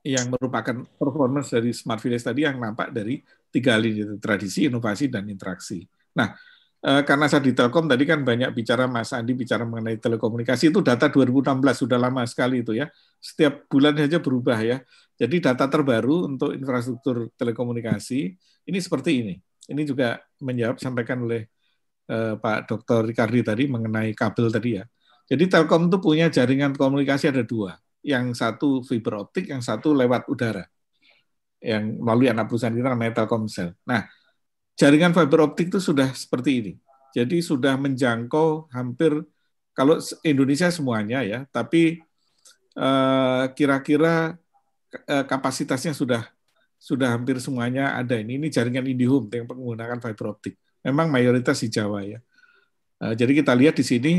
yang 0.00 0.32
merupakan 0.32 0.84
performance 0.96 1.52
dari 1.52 1.72
smart 1.76 2.00
village 2.00 2.24
tadi 2.24 2.44
yang 2.44 2.56
nampak 2.56 2.92
dari 2.92 3.20
tiga 3.52 3.76
hal 3.76 3.84
ini 3.84 4.16
tradisi, 4.20 4.68
inovasi 4.68 5.12
dan 5.12 5.28
interaksi. 5.28 5.84
Nah, 6.16 6.32
eh, 6.32 6.36
karena 6.80 7.28
saya 7.28 7.44
di 7.44 7.52
Telkom 7.52 7.84
tadi 7.84 8.08
kan 8.08 8.24
banyak 8.24 8.56
bicara 8.56 8.88
Mas 8.88 9.12
Andi 9.12 9.36
bicara 9.36 9.68
mengenai 9.68 10.00
telekomunikasi 10.00 10.72
itu 10.72 10.80
data 10.80 11.12
2016 11.12 11.60
sudah 11.76 12.00
lama 12.00 12.24
sekali 12.24 12.64
itu 12.64 12.72
ya. 12.72 12.88
Setiap 13.20 13.68
bulan 13.68 13.92
saja 14.00 14.16
berubah 14.16 14.56
ya. 14.64 14.80
Jadi 15.20 15.44
data 15.44 15.68
terbaru 15.68 16.24
untuk 16.24 16.56
infrastruktur 16.56 17.28
telekomunikasi 17.36 18.20
ini 18.64 18.78
seperti 18.80 19.10
ini. 19.20 19.34
Ini 19.68 19.82
juga 19.84 20.16
menjawab 20.40 20.80
sampaikan 20.80 21.20
oleh 21.28 21.44
eh, 22.08 22.34
Pak 22.40 22.58
Dr. 22.72 23.12
Ricardi 23.12 23.44
tadi 23.44 23.68
mengenai 23.68 24.16
kabel 24.16 24.48
tadi 24.48 24.80
ya. 24.80 24.84
Jadi 25.30 25.44
Telkom 25.52 25.92
itu 25.92 26.00
punya 26.00 26.26
jaringan 26.32 26.72
komunikasi 26.74 27.28
ada 27.30 27.44
dua 27.44 27.76
yang 28.00 28.32
satu 28.32 28.80
fiber 28.80 29.28
optik, 29.28 29.52
yang 29.52 29.60
satu 29.60 29.92
lewat 29.92 30.26
udara. 30.32 30.64
Yang 31.60 32.00
melalui 32.00 32.32
anak 32.32 32.48
perusahaan 32.48 32.72
kita 32.72 32.88
namanya 32.88 33.22
Telkomsel. 33.22 33.76
Nah, 33.84 34.08
jaringan 34.80 35.12
fiber 35.12 35.44
optik 35.44 35.68
itu 35.68 35.76
sudah 35.76 36.08
seperti 36.16 36.50
ini. 36.64 36.72
Jadi 37.12 37.44
sudah 37.44 37.76
menjangkau 37.76 38.72
hampir 38.72 39.12
kalau 39.76 40.00
Indonesia 40.24 40.72
semuanya 40.72 41.20
ya, 41.20 41.44
tapi 41.52 42.00
eh, 42.80 43.44
kira-kira 43.52 44.40
eh, 45.04 45.24
kapasitasnya 45.28 45.92
sudah 45.92 46.24
sudah 46.80 47.12
hampir 47.12 47.36
semuanya 47.44 47.92
ada 47.92 48.16
ini. 48.16 48.40
Ini 48.40 48.48
jaringan 48.48 48.88
IndiHome 48.88 49.28
yang 49.28 49.44
menggunakan 49.52 50.00
fiber 50.00 50.32
optik. 50.32 50.56
Memang 50.80 51.12
mayoritas 51.12 51.60
di 51.60 51.68
Jawa 51.68 52.00
ya. 52.00 52.18
Eh, 53.04 53.14
jadi 53.20 53.36
kita 53.44 53.52
lihat 53.52 53.76
di 53.76 53.84
sini 53.84 54.12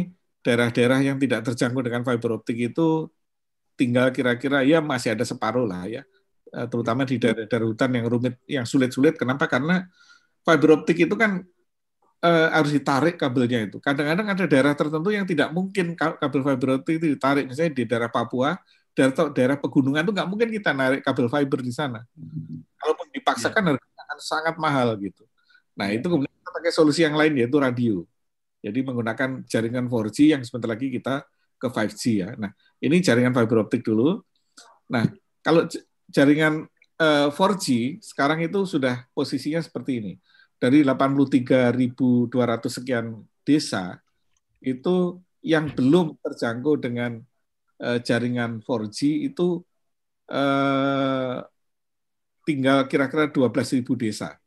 daerah-daerah 0.45 1.01
yang 1.01 1.17
tidak 1.17 1.41
terjangkau 1.41 1.81
dengan 1.81 2.05
fiber 2.05 2.37
optik 2.37 2.57
itu 2.69 3.09
tinggal 3.77 4.13
kira-kira 4.13 4.61
ya 4.61 4.77
masih 4.77 5.17
ada 5.17 5.25
separuh 5.25 5.65
lah 5.65 5.89
ya, 5.89 6.01
terutama 6.69 7.01
di 7.05 7.17
daerah-daerah 7.17 7.65
hutan 7.65 7.89
yang 7.93 8.05
rumit, 8.09 8.35
yang 8.45 8.65
sulit-sulit. 8.65 9.17
Kenapa? 9.17 9.49
Karena 9.49 9.85
fiber 10.41 10.69
optik 10.81 10.97
itu 11.05 11.15
kan 11.17 11.41
eh, 12.21 12.47
harus 12.53 12.71
ditarik 12.73 13.15
kabelnya 13.17 13.65
itu. 13.65 13.77
Kadang-kadang 13.81 14.27
ada 14.33 14.45
daerah 14.45 14.73
tertentu 14.77 15.09
yang 15.09 15.25
tidak 15.25 15.49
mungkin 15.53 15.93
kabel 15.97 16.41
fiber 16.45 16.69
optik 16.81 17.01
itu 17.01 17.17
ditarik. 17.17 17.49
Misalnya 17.49 17.71
di 17.73 17.83
daerah 17.85 18.09
Papua, 18.09 18.57
daerah, 18.93 19.31
daerah 19.31 19.57
pegunungan 19.57 20.03
itu 20.05 20.13
nggak 20.13 20.29
mungkin 20.29 20.49
kita 20.51 20.71
narik 20.75 21.01
kabel 21.01 21.27
fiber 21.31 21.59
di 21.63 21.73
sana. 21.73 22.05
Kalaupun 22.77 23.07
dipaksakan 23.13 23.61
ya. 23.61 23.67
harganya 23.75 24.01
akan 24.09 24.19
sangat 24.19 24.55
mahal 24.57 24.93
gitu. 24.99 25.23
Nah 25.77 25.89
itu 25.89 26.05
kemudian 26.05 26.33
kita 26.33 26.51
pakai 26.51 26.71
solusi 26.73 27.01
yang 27.01 27.15
lain 27.15 27.33
yaitu 27.37 27.57
radio. 27.57 27.95
Jadi 28.61 28.79
menggunakan 28.85 29.41
jaringan 29.49 29.89
4G 29.89 30.37
yang 30.37 30.41
sebentar 30.45 30.69
lagi 30.69 30.93
kita 30.93 31.25
ke 31.57 31.67
5G 31.69 32.01
ya. 32.21 32.29
Nah, 32.37 32.53
ini 32.77 33.01
jaringan 33.01 33.33
fiber 33.33 33.65
optik 33.65 33.81
dulu. 33.81 34.21
Nah, 34.85 35.09
kalau 35.41 35.65
jaringan 36.05 36.69
4G 37.01 37.65
eh, 37.73 37.85
sekarang 38.05 38.45
itu 38.45 38.61
sudah 38.69 39.09
posisinya 39.17 39.57
seperti 39.57 39.91
ini. 39.97 40.13
Dari 40.61 40.85
83.200 40.85 42.29
sekian 42.69 43.25
desa 43.41 43.97
itu 44.61 45.17
yang 45.41 45.73
belum 45.73 46.21
terjangkau 46.21 46.77
dengan 46.77 47.17
uh, 47.81 47.97
jaringan 47.97 48.61
4G 48.61 49.25
itu 49.25 49.65
uh, 50.29 51.41
tinggal 52.45 52.85
kira-kira 52.85 53.25
12.000 53.33 53.81
desa. 53.97 54.37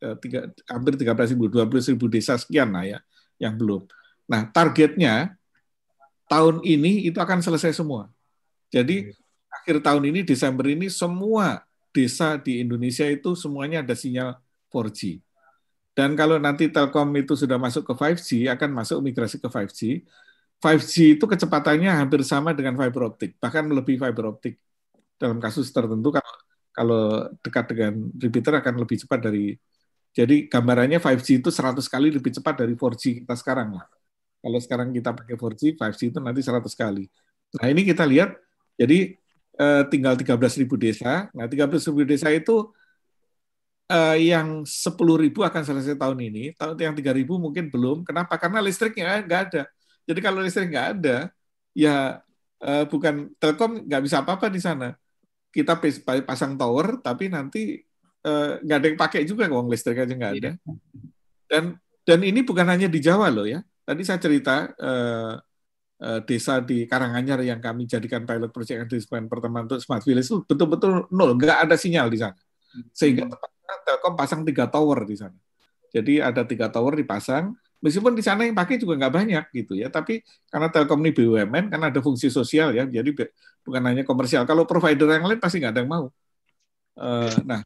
Uh, 0.00 0.16
tiga, 0.20 0.52
hampir 0.68 1.00
13.000, 1.00 1.36
12.000 1.36 1.96
desa 2.12 2.36
sekian 2.36 2.76
lah 2.76 2.84
ya 2.84 3.00
yang 3.40 3.56
belum. 3.56 3.88
Nah, 4.28 4.44
targetnya 4.52 5.40
tahun 6.28 6.60
ini 6.62 7.08
itu 7.08 7.16
akan 7.16 7.40
selesai 7.40 7.74
semua. 7.80 8.12
Jadi 8.70 9.10
akhir 9.50 9.82
tahun 9.82 10.14
ini 10.14 10.20
Desember 10.22 10.68
ini 10.70 10.86
semua 10.92 11.66
desa 11.90 12.38
di 12.38 12.62
Indonesia 12.62 13.02
itu 13.08 13.34
semuanya 13.34 13.82
ada 13.82 13.98
sinyal 13.98 14.38
4G. 14.70 15.18
Dan 16.00 16.16
kalau 16.16 16.40
nanti 16.40 16.72
Telkom 16.72 17.12
itu 17.20 17.36
sudah 17.36 17.60
masuk 17.60 17.84
ke 17.84 17.92
5G, 17.92 18.48
akan 18.48 18.72
masuk 18.72 19.04
migrasi 19.04 19.36
ke 19.36 19.48
5G. 19.52 20.00
5G 20.56 21.20
itu 21.20 21.24
kecepatannya 21.28 21.92
hampir 21.92 22.24
sama 22.24 22.56
dengan 22.56 22.72
fiber 22.80 23.12
optik, 23.12 23.36
bahkan 23.36 23.68
melebihi 23.68 24.00
fiber 24.00 24.32
optik. 24.32 24.56
Dalam 25.20 25.36
kasus 25.36 25.68
tertentu 25.68 26.08
kalau 26.08 26.32
kalau 26.72 27.02
dekat 27.44 27.64
dengan 27.76 27.92
repeater 28.16 28.56
akan 28.64 28.80
lebih 28.80 28.96
cepat 29.04 29.28
dari 29.28 29.52
jadi 30.16 30.48
gambarannya 30.48 31.04
5G 31.04 31.44
itu 31.44 31.52
100 31.52 31.84
kali 31.84 32.08
lebih 32.08 32.32
cepat 32.32 32.64
dari 32.64 32.72
4G 32.72 33.20
kita 33.20 33.36
sekarang 33.36 33.76
lah. 33.76 33.84
Kalau 34.40 34.56
sekarang 34.56 34.88
kita 34.96 35.12
pakai 35.12 35.36
4G, 35.36 35.76
5G 35.76 36.00
itu 36.16 36.18
nanti 36.24 36.40
100 36.40 36.64
kali. 36.72 37.04
Nah 37.60 37.66
ini 37.68 37.84
kita 37.84 38.08
lihat, 38.08 38.40
jadi 38.80 39.20
eh, 39.60 39.82
tinggal 39.92 40.16
13.000 40.16 40.64
desa. 40.80 41.28
Nah 41.36 41.44
13.000 41.44 42.08
desa 42.08 42.32
itu 42.32 42.72
eh, 43.90 44.16
yang 44.30 44.62
10.000 44.62 45.42
akan 45.42 45.62
selesai 45.66 45.98
tahun 45.98 46.18
ini. 46.30 46.54
Tahun 46.54 46.78
yang 46.78 46.94
3.000 46.94 47.26
mungkin 47.26 47.66
belum. 47.68 48.06
Kenapa? 48.06 48.38
Karena 48.38 48.62
listriknya 48.62 49.26
nggak 49.26 49.40
ada. 49.50 49.62
Jadi 50.06 50.20
kalau 50.22 50.38
listrik 50.40 50.70
nggak 50.70 50.88
ada, 50.98 51.16
ya 51.74 52.22
eh, 52.62 52.84
bukan 52.86 53.34
Telkom 53.42 53.84
nggak 53.84 54.02
bisa 54.06 54.22
apa-apa 54.22 54.46
di 54.46 54.62
sana. 54.62 54.94
Kita 55.50 55.74
pasang 56.22 56.54
tower, 56.54 57.02
tapi 57.02 57.26
nanti 57.26 57.82
nggak 58.60 58.76
ada 58.76 58.86
yang 58.86 59.00
pakai 59.00 59.24
juga 59.24 59.48
uang 59.48 59.72
listrik 59.72 59.98
aja 59.98 60.14
nggak 60.14 60.32
ada. 60.38 60.50
Iya. 60.54 60.72
Dan 61.50 61.64
dan 62.04 62.26
ini 62.26 62.40
bukan 62.42 62.66
hanya 62.66 62.88
di 62.88 62.98
Jawa 62.98 63.28
loh 63.28 63.46
ya. 63.46 63.60
Tadi 63.84 64.02
saya 64.06 64.18
cerita 64.22 64.70
eh, 64.70 65.34
eh, 66.00 66.20
desa 66.26 66.62
di 66.62 66.86
Karanganyar 66.86 67.42
yang 67.42 67.58
kami 67.58 67.86
jadikan 67.90 68.22
pilot 68.22 68.50
project 68.50 68.86
yang 68.86 69.26
pertama 69.26 69.66
untuk 69.66 69.82
smart 69.82 70.02
village 70.06 70.30
itu 70.30 70.42
betul-betul 70.46 71.10
nol, 71.10 71.34
nggak 71.34 71.66
ada 71.68 71.74
sinyal 71.74 72.06
di 72.06 72.18
sana. 72.18 72.38
Sehingga 72.94 73.26
hmm. 73.26 73.34
Telkom 73.86 74.14
pasang 74.18 74.40
tiga 74.42 74.66
tower 74.66 75.04
di 75.06 75.16
sana. 75.18 75.36
Jadi 75.90 76.22
ada 76.22 76.46
tiga 76.46 76.70
tower 76.70 76.94
dipasang, 76.94 77.50
meskipun 77.82 78.14
di 78.14 78.22
sana 78.22 78.46
yang 78.46 78.54
pakai 78.54 78.78
juga 78.78 78.94
nggak 78.94 79.14
banyak 79.14 79.44
gitu 79.54 79.74
ya. 79.74 79.90
Tapi 79.90 80.22
karena 80.46 80.70
Telkom 80.70 81.02
ini 81.02 81.10
BUMN, 81.10 81.64
kan 81.70 81.80
ada 81.82 81.98
fungsi 81.98 82.30
sosial 82.30 82.70
ya, 82.74 82.86
jadi 82.86 83.10
bukan 83.66 83.82
hanya 83.82 84.02
komersial. 84.06 84.46
Kalau 84.46 84.64
provider 84.64 85.10
yang 85.10 85.26
lain 85.26 85.42
pasti 85.42 85.58
nggak 85.58 85.74
ada 85.74 85.80
yang 85.82 85.90
mau. 85.90 86.06
Uh, 86.94 87.32
nah, 87.42 87.60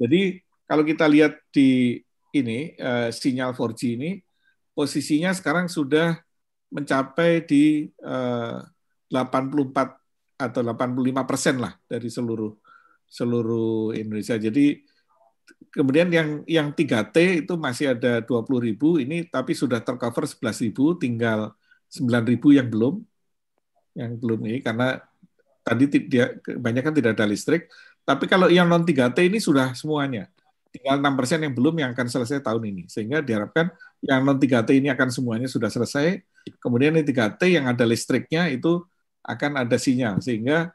jadi 0.00 0.42
kalau 0.66 0.82
kita 0.82 1.06
lihat 1.06 1.38
di 1.54 2.00
ini 2.34 2.74
uh, 2.78 3.10
sinyal 3.10 3.54
4G 3.54 3.80
ini 3.98 4.10
posisinya 4.74 5.34
sekarang 5.34 5.66
sudah 5.66 6.16
mencapai 6.70 7.42
di 7.44 7.90
eh, 7.90 8.58
84 9.10 10.40
atau 10.40 10.60
85 10.64 11.28
persen 11.28 11.58
lah 11.60 11.74
dari 11.84 12.08
seluruh 12.08 12.54
seluruh 13.10 13.92
Indonesia. 13.92 14.38
Jadi 14.38 14.78
kemudian 15.70 16.08
yang 16.10 16.42
yang 16.44 16.68
3T 16.74 17.46
itu 17.46 17.54
masih 17.54 17.94
ada 17.94 18.20
20 18.22 18.66
ribu 18.66 18.98
ini 18.98 19.26
tapi 19.26 19.54
sudah 19.54 19.78
tercover 19.80 20.26
11 20.26 20.64
ribu 20.66 20.98
tinggal 20.98 21.54
9 21.90 22.06
ribu 22.26 22.54
yang 22.54 22.66
belum 22.70 23.02
yang 23.94 24.14
belum 24.18 24.40
ini 24.46 24.58
karena 24.62 25.02
tadi 25.60 25.84
tidak 25.86 26.42
kebanyakan 26.42 26.92
tidak 26.96 27.10
ada 27.18 27.26
listrik. 27.28 27.70
Tapi 28.02 28.24
kalau 28.26 28.50
yang 28.50 28.66
non 28.66 28.82
3T 28.82 29.18
ini 29.28 29.38
sudah 29.38 29.76
semuanya 29.76 30.26
tinggal 30.70 31.02
enam 31.02 31.18
persen 31.18 31.42
yang 31.42 31.50
belum 31.50 31.74
yang 31.82 31.90
akan 31.94 32.06
selesai 32.06 32.42
tahun 32.42 32.62
ini. 32.70 32.82
Sehingga 32.86 33.22
diharapkan 33.22 33.70
yang 34.02 34.24
non 34.26 34.38
3T 34.38 34.70
ini 34.74 34.88
akan 34.90 35.08
semuanya 35.10 35.46
sudah 35.50 35.70
selesai. 35.70 36.22
Kemudian 36.58 36.96
yang 36.96 37.06
3T 37.06 37.42
yang 37.50 37.66
ada 37.70 37.84
listriknya 37.86 38.48
itu 38.50 38.82
akan 39.22 39.66
ada 39.66 39.76
sinyal. 39.76 40.18
Sehingga 40.22 40.72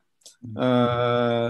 eh, 0.55 1.47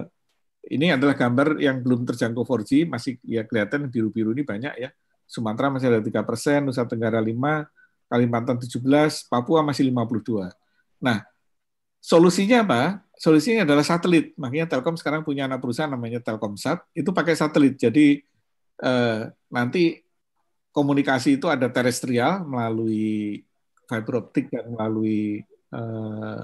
ini 0.66 0.94
adalah 0.94 1.14
gambar 1.14 1.62
yang 1.62 1.82
belum 1.86 2.06
terjangkau 2.10 2.42
4G, 2.42 2.90
masih 2.90 3.22
ya 3.22 3.46
kelihatan 3.46 3.86
biru-biru 3.90 4.34
ini 4.34 4.42
banyak 4.42 4.74
ya. 4.82 4.90
Sumatera 5.26 5.70
masih 5.74 5.90
ada 5.90 6.02
tiga 6.02 6.22
persen, 6.22 6.66
Nusa 6.66 6.86
Tenggara 6.86 7.18
5, 7.18 7.66
Kalimantan 8.10 8.58
17, 8.62 9.30
Papua 9.30 9.66
masih 9.66 9.90
52. 9.90 10.54
Nah, 11.02 11.26
solusinya 12.02 12.62
apa? 12.62 12.82
Solusinya 13.18 13.66
adalah 13.66 13.82
satelit. 13.82 14.34
Makanya 14.38 14.70
Telkom 14.70 14.98
sekarang 14.98 15.26
punya 15.26 15.50
anak 15.50 15.62
perusahaan 15.62 15.90
namanya 15.90 16.22
Telkomsat, 16.22 16.86
itu 16.94 17.10
pakai 17.10 17.34
satelit. 17.34 17.78
Jadi 17.78 18.22
eh, 18.82 19.22
nanti 19.50 20.02
komunikasi 20.70 21.42
itu 21.42 21.48
ada 21.50 21.72
terestrial 21.72 22.46
melalui 22.46 23.42
fiber 23.86 24.26
optik 24.26 24.50
dan 24.54 24.70
melalui 24.74 25.42
eh, 25.74 26.44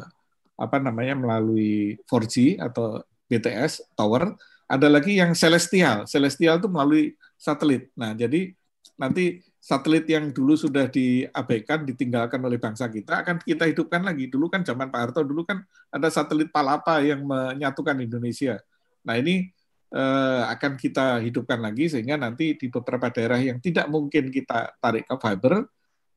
apa 0.61 0.77
namanya 0.77 1.18
melalui 1.18 1.98
4G 2.06 2.61
atau 2.61 3.02
BTS 3.32 3.95
tower, 3.95 4.36
ada 4.68 4.88
lagi 4.91 5.16
yang 5.16 5.32
celestial. 5.32 6.03
Celestial 6.03 6.60
itu 6.60 6.68
melalui 6.68 7.16
satelit. 7.40 7.88
Nah, 7.95 8.12
jadi 8.12 8.52
nanti 8.99 9.40
satelit 9.62 10.03
yang 10.10 10.36
dulu 10.36 10.60
sudah 10.60 10.91
diabaikan, 10.91 11.88
ditinggalkan 11.88 12.41
oleh 12.44 12.60
bangsa 12.60 12.91
kita 12.91 13.24
akan 13.24 13.40
kita 13.40 13.72
hidupkan 13.72 14.03
lagi. 14.03 14.28
Dulu 14.28 14.52
kan 14.52 14.68
zaman 14.68 14.91
Pak 14.91 14.99
Harto 14.99 15.22
dulu 15.24 15.48
kan 15.48 15.64
ada 15.88 16.12
satelit 16.12 16.52
Palapa 16.52 16.99
yang 16.99 17.24
menyatukan 17.24 17.95
Indonesia. 18.03 18.60
Nah, 19.08 19.16
ini 19.16 19.48
eh, 19.95 20.44
akan 20.52 20.76
kita 20.76 21.24
hidupkan 21.24 21.64
lagi 21.64 21.88
sehingga 21.88 22.20
nanti 22.20 22.60
di 22.60 22.68
beberapa 22.68 23.08
daerah 23.08 23.40
yang 23.40 23.64
tidak 23.64 23.88
mungkin 23.88 24.28
kita 24.34 24.76
tarik 24.80 25.08
ke 25.08 25.16
fiber 25.16 25.68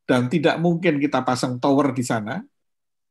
dan 0.05 0.29
tidak 0.29 0.57
mungkin 0.61 1.01
kita 1.01 1.25
pasang 1.25 1.57
tower 1.57 1.93
di 1.97 2.05
sana, 2.05 2.45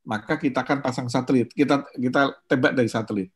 maka 0.06 0.38
kita 0.38 0.62
akan 0.62 0.80
pasang 0.82 1.08
satelit. 1.10 1.50
Kita 1.54 1.84
kita 1.94 2.42
tembak 2.46 2.74
dari 2.78 2.90
satelit. 2.90 3.30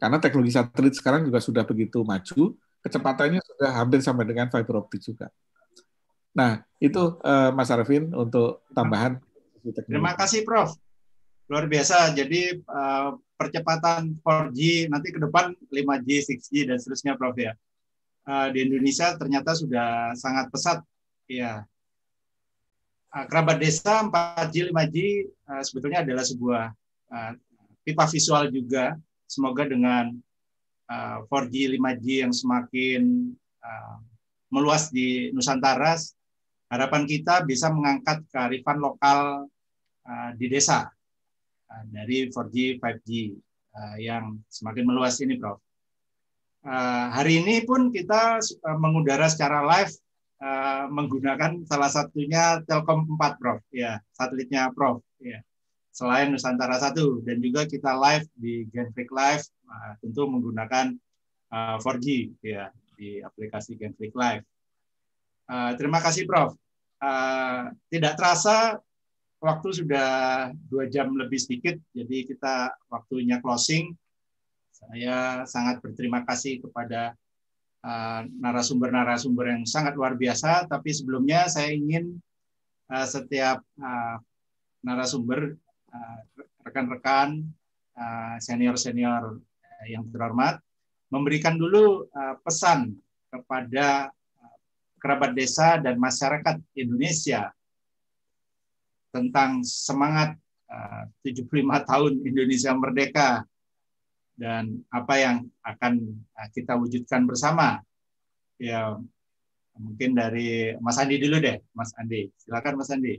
Karena 0.00 0.16
teknologi 0.16 0.56
satelit 0.56 0.96
sekarang 0.96 1.28
juga 1.28 1.44
sudah 1.44 1.60
begitu 1.68 2.00
maju, 2.00 2.56
kecepatannya 2.80 3.40
sudah 3.44 3.70
hampir 3.76 4.00
sama 4.00 4.24
dengan 4.24 4.48
fiber 4.48 4.80
optik 4.80 5.04
juga. 5.04 5.28
Nah, 6.32 6.64
itu 6.80 7.20
uh, 7.20 7.52
Mas 7.52 7.68
Arvin 7.68 8.08
untuk 8.16 8.64
tambahan. 8.72 9.20
Terima 9.60 10.16
kasih 10.16 10.40
Prof. 10.48 10.72
Luar 11.52 11.68
biasa. 11.68 12.16
Jadi 12.16 12.64
uh, 12.64 13.12
percepatan 13.36 14.16
4G 14.24 14.88
nanti 14.88 15.12
ke 15.12 15.20
depan 15.20 15.52
5G, 15.68 16.08
6G 16.32 16.72
dan 16.72 16.80
seterusnya 16.80 17.20
Prof 17.20 17.36
ya. 17.36 17.52
Uh, 18.24 18.48
di 18.56 18.64
Indonesia 18.64 19.12
ternyata 19.20 19.52
sudah 19.52 20.16
sangat 20.16 20.48
pesat 20.48 20.80
ya. 21.28 21.68
Kerabat 23.10 23.58
desa 23.60 24.06
4G, 24.06 24.70
5G 24.72 24.96
uh, 25.44 25.62
sebetulnya 25.66 26.06
adalah 26.06 26.24
sebuah 26.24 26.72
uh, 27.10 27.32
pipa 27.84 28.06
visual 28.08 28.48
juga 28.48 28.96
semoga 29.30 29.62
dengan 29.62 30.10
uh, 30.90 31.22
4G, 31.30 31.78
5G 31.78 32.06
yang 32.26 32.34
semakin 32.34 33.30
uh, 33.62 33.96
meluas 34.50 34.90
di 34.90 35.30
Nusantara, 35.30 35.94
harapan 36.66 37.06
kita 37.06 37.46
bisa 37.46 37.70
mengangkat 37.70 38.26
kearifan 38.34 38.82
lokal 38.82 39.46
uh, 40.02 40.30
di 40.34 40.50
desa 40.50 40.90
uh, 41.70 41.82
dari 41.94 42.26
4G, 42.26 42.82
5G 42.82 43.10
uh, 43.78 43.96
yang 44.02 44.42
semakin 44.50 44.84
meluas 44.90 45.22
ini, 45.22 45.38
Prof. 45.38 45.62
Uh, 46.60 47.08
hari 47.14 47.40
ini 47.40 47.62
pun 47.62 47.94
kita 47.94 48.42
uh, 48.42 48.78
mengudara 48.82 49.30
secara 49.30 49.64
live 49.64 49.94
uh, 50.42 50.90
menggunakan 50.90 51.64
salah 51.70 51.88
satunya 51.88 52.58
Telkom 52.66 53.06
4, 53.14 53.38
Prof. 53.38 53.62
Ya, 53.70 54.02
satelitnya 54.10 54.74
Prof. 54.74 55.00
Ya 55.22 55.40
selain 55.90 56.30
Nusantara 56.30 56.78
satu 56.78 57.18
dan 57.26 57.42
juga 57.42 57.66
kita 57.66 57.90
live 57.98 58.26
di 58.38 58.64
Genfreak 58.70 59.10
Live 59.10 59.44
uh, 59.66 59.92
tentu 59.98 60.30
menggunakan 60.30 60.94
uh, 61.50 61.76
4G 61.82 62.06
ya 62.40 62.70
di 62.94 63.18
aplikasi 63.18 63.74
Genfreak 63.74 64.14
Live. 64.14 64.44
Uh, 65.50 65.74
terima 65.74 65.98
kasih 65.98 66.30
Prof. 66.30 66.54
Uh, 67.00 67.74
tidak 67.90 68.14
terasa 68.14 68.78
waktu 69.40 69.68
sudah 69.72 70.08
dua 70.68 70.86
jam 70.86 71.10
lebih 71.16 71.40
sedikit, 71.40 71.74
jadi 71.96 72.28
kita 72.28 72.76
waktunya 72.92 73.40
closing. 73.40 73.96
Saya 74.70 75.44
sangat 75.44 75.80
berterima 75.84 76.24
kasih 76.24 76.60
kepada 76.60 77.16
narasumber-narasumber 78.40 79.48
uh, 79.48 79.52
yang 79.56 79.64
sangat 79.64 79.96
luar 79.96 80.16
biasa. 80.16 80.68
Tapi 80.68 80.92
sebelumnya 80.92 81.48
saya 81.48 81.72
ingin 81.72 82.20
uh, 82.92 83.08
setiap 83.08 83.64
uh, 83.80 84.16
narasumber 84.84 85.56
rekan-rekan 86.64 87.42
eh, 87.96 88.36
senior-senior 88.38 89.38
eh, 89.82 89.96
yang 89.96 90.06
terhormat 90.08 90.60
memberikan 91.10 91.58
dulu 91.58 92.06
pesan 92.46 92.94
kepada 93.26 94.14
kerabat 95.02 95.34
desa 95.34 95.74
dan 95.82 95.98
masyarakat 95.98 96.62
Indonesia 96.78 97.50
tentang 99.10 99.66
semangat 99.66 100.38
75 101.26 101.50
tahun 101.82 102.12
Indonesia 102.22 102.70
merdeka 102.78 103.42
dan 104.38 104.86
apa 104.86 105.14
yang 105.18 105.36
akan 105.66 106.14
kita 106.54 106.78
wujudkan 106.78 107.26
bersama. 107.26 107.82
Ya, 108.54 108.94
mungkin 109.76 110.16
dari 110.16 110.72
Mas 110.80 111.00
Andi 111.00 111.20
dulu 111.20 111.40
deh, 111.40 111.60
Mas 111.76 111.92
Andi. 111.96 112.28
Silakan 112.40 112.80
Mas 112.80 112.92
Andi. 112.92 113.18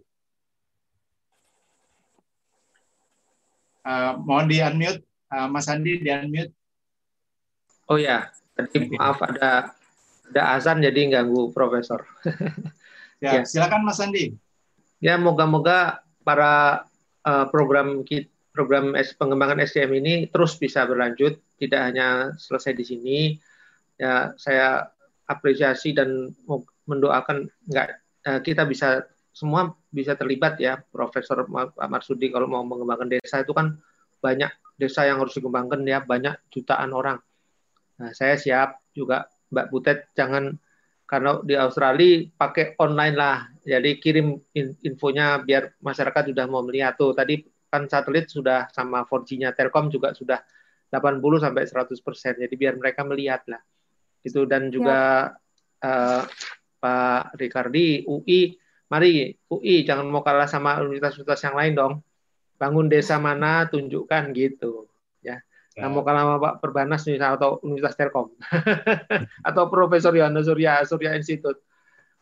Uh, 3.81 4.13
mohon 4.21 4.45
di 4.45 4.61
unmute, 4.61 5.01
uh, 5.33 5.49
Mas 5.49 5.65
Andi 5.65 6.01
di 6.01 6.09
unmute. 6.09 6.53
Oh 7.89 7.97
ya, 7.97 8.29
tadi 8.53 8.93
maaf 8.93 9.19
ada 9.25 9.73
ada 10.31 10.41
azan 10.55 10.79
jadi 10.79 11.11
ganggu 11.11 11.51
Profesor. 11.51 12.05
ya, 13.19 13.41
ya, 13.41 13.43
silakan 13.43 13.83
Mas 13.83 13.99
Andi. 13.99 14.37
Ya, 15.01 15.17
moga-moga 15.17 16.05
para 16.21 16.85
uh, 17.25 17.45
program 17.49 18.05
program 18.53 18.93
pengembangan 18.93 19.65
SDM 19.65 19.97
ini 19.97 20.13
terus 20.29 20.55
bisa 20.55 20.85
berlanjut, 20.85 21.41
tidak 21.57 21.81
hanya 21.81 22.37
selesai 22.37 22.77
di 22.77 22.85
sini. 22.85 23.17
Ya, 23.97 24.33
saya 24.37 24.93
apresiasi 25.25 25.93
dan 25.93 26.33
mendoakan 26.85 27.49
enggak 27.69 28.01
kita 28.45 28.69
bisa 28.69 29.09
semua 29.31 29.71
bisa 29.87 30.13
terlibat 30.19 30.59
ya 30.59 30.79
Profesor 30.91 31.47
Pak 31.47 31.79
Marsudi 31.87 32.27
kalau 32.27 32.51
mau 32.51 32.63
mengembangkan 32.67 33.07
desa 33.07 33.43
itu 33.43 33.55
kan 33.55 33.79
banyak 34.19 34.51
desa 34.75 35.07
yang 35.07 35.23
harus 35.23 35.33
dikembangkan 35.39 35.81
ya 35.87 36.03
banyak 36.03 36.35
jutaan 36.51 36.91
orang. 36.91 37.17
Nah, 37.97 38.11
saya 38.11 38.35
siap 38.35 38.81
juga 38.91 39.29
Mbak 39.51 39.67
Butet 39.71 39.99
jangan 40.13 40.55
karena 41.07 41.43
di 41.43 41.55
Australia 41.59 42.23
pakai 42.33 42.79
online 42.79 43.15
lah. 43.15 43.37
Jadi 43.61 43.99
kirim 43.99 44.39
infonya 44.87 45.43
biar 45.43 45.75
masyarakat 45.83 46.31
sudah 46.31 46.45
mau 46.47 46.63
melihat 46.63 46.95
tuh. 46.95 47.11
Tadi 47.11 47.43
kan 47.67 47.87
satelit 47.91 48.31
sudah 48.31 48.71
sama 48.71 49.03
4G-nya 49.03 49.51
Telkom 49.51 49.91
juga 49.91 50.15
sudah 50.15 50.39
80 50.87 51.43
sampai 51.43 51.63
100 51.67 51.99
persen. 51.99 52.33
Jadi 52.39 52.55
biar 52.55 52.79
mereka 52.79 53.03
melihat 53.03 53.43
lah. 53.51 53.59
Itu 54.23 54.47
dan 54.47 54.71
juga 54.71 55.31
ya. 55.83 55.87
uh, 55.87 56.23
Pak 56.81 57.37
Ricardi 57.37 58.07
UI 58.07 58.55
mari 58.91 59.39
UI 59.47 59.87
jangan 59.87 60.03
mau 60.11 60.19
kalah 60.19 60.51
sama 60.51 60.83
universitas-universitas 60.83 61.47
yang 61.47 61.55
lain 61.55 61.73
dong. 61.79 61.93
Bangun 62.59 62.91
desa 62.91 63.15
mana 63.17 63.65
tunjukkan 63.71 64.35
gitu 64.35 64.91
ya. 65.23 65.39
Nah, 65.79 65.87
mau 65.87 66.03
kalah 66.03 66.27
sama 66.27 66.35
Pak 66.43 66.55
Perbanas 66.59 67.07
misalnya 67.07 67.39
atau 67.39 67.63
Universitas 67.63 67.95
Telkom 67.95 68.35
atau 69.47 69.63
Profesor 69.71 70.11
Yohanes 70.11 70.51
Surya 70.51 70.83
Surya 70.83 71.15
Institute. 71.15 71.63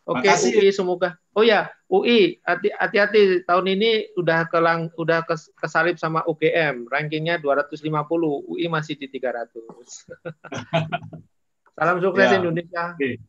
Oke, 0.08 0.26
okay, 0.26 0.56
UI 0.56 0.72
semoga. 0.72 1.20
Oh 1.36 1.44
ya, 1.44 1.68
UI 1.86 2.40
hati-hati 2.80 3.44
tahun 3.44 3.66
ini 3.78 4.16
udah 4.16 4.48
kelang 4.48 4.88
udah 4.96 5.22
kesalip 5.54 6.00
sama 6.00 6.24
UGM, 6.24 6.88
rankingnya 6.88 7.36
250, 7.38 7.84
UI 8.48 8.66
masih 8.66 8.96
di 8.96 9.06
300. 9.06 9.54
Salam 11.76 11.96
sukses 12.00 12.26
ya. 12.26 12.42
Indonesia. 12.42 12.96
Oke. 12.96 13.20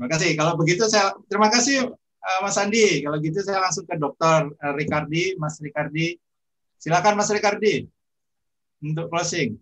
Terima 0.00 0.08
kasih. 0.16 0.30
Kalau 0.32 0.56
begitu 0.56 0.88
saya 0.88 1.12
terima 1.28 1.52
kasih 1.52 1.92
uh, 2.20 2.38
Mas 2.44 2.56
Andi. 2.60 3.00
Kalau 3.04 3.18
gitu 3.18 3.40
saya 3.40 3.60
langsung 3.64 3.88
ke 3.88 3.96
Dokter 3.96 4.48
uh, 4.48 4.72
Ricardi, 4.76 5.34
Mas 5.40 5.56
Ricardi. 5.58 6.16
Silakan 6.80 7.16
Mas 7.20 7.28
Ricardi 7.28 7.84
untuk 8.80 9.12
closing. 9.12 9.56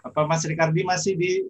Apa 0.00 0.24
Mas 0.24 0.44
Ricardi 0.48 0.80
masih 0.80 1.12
di 1.16 1.44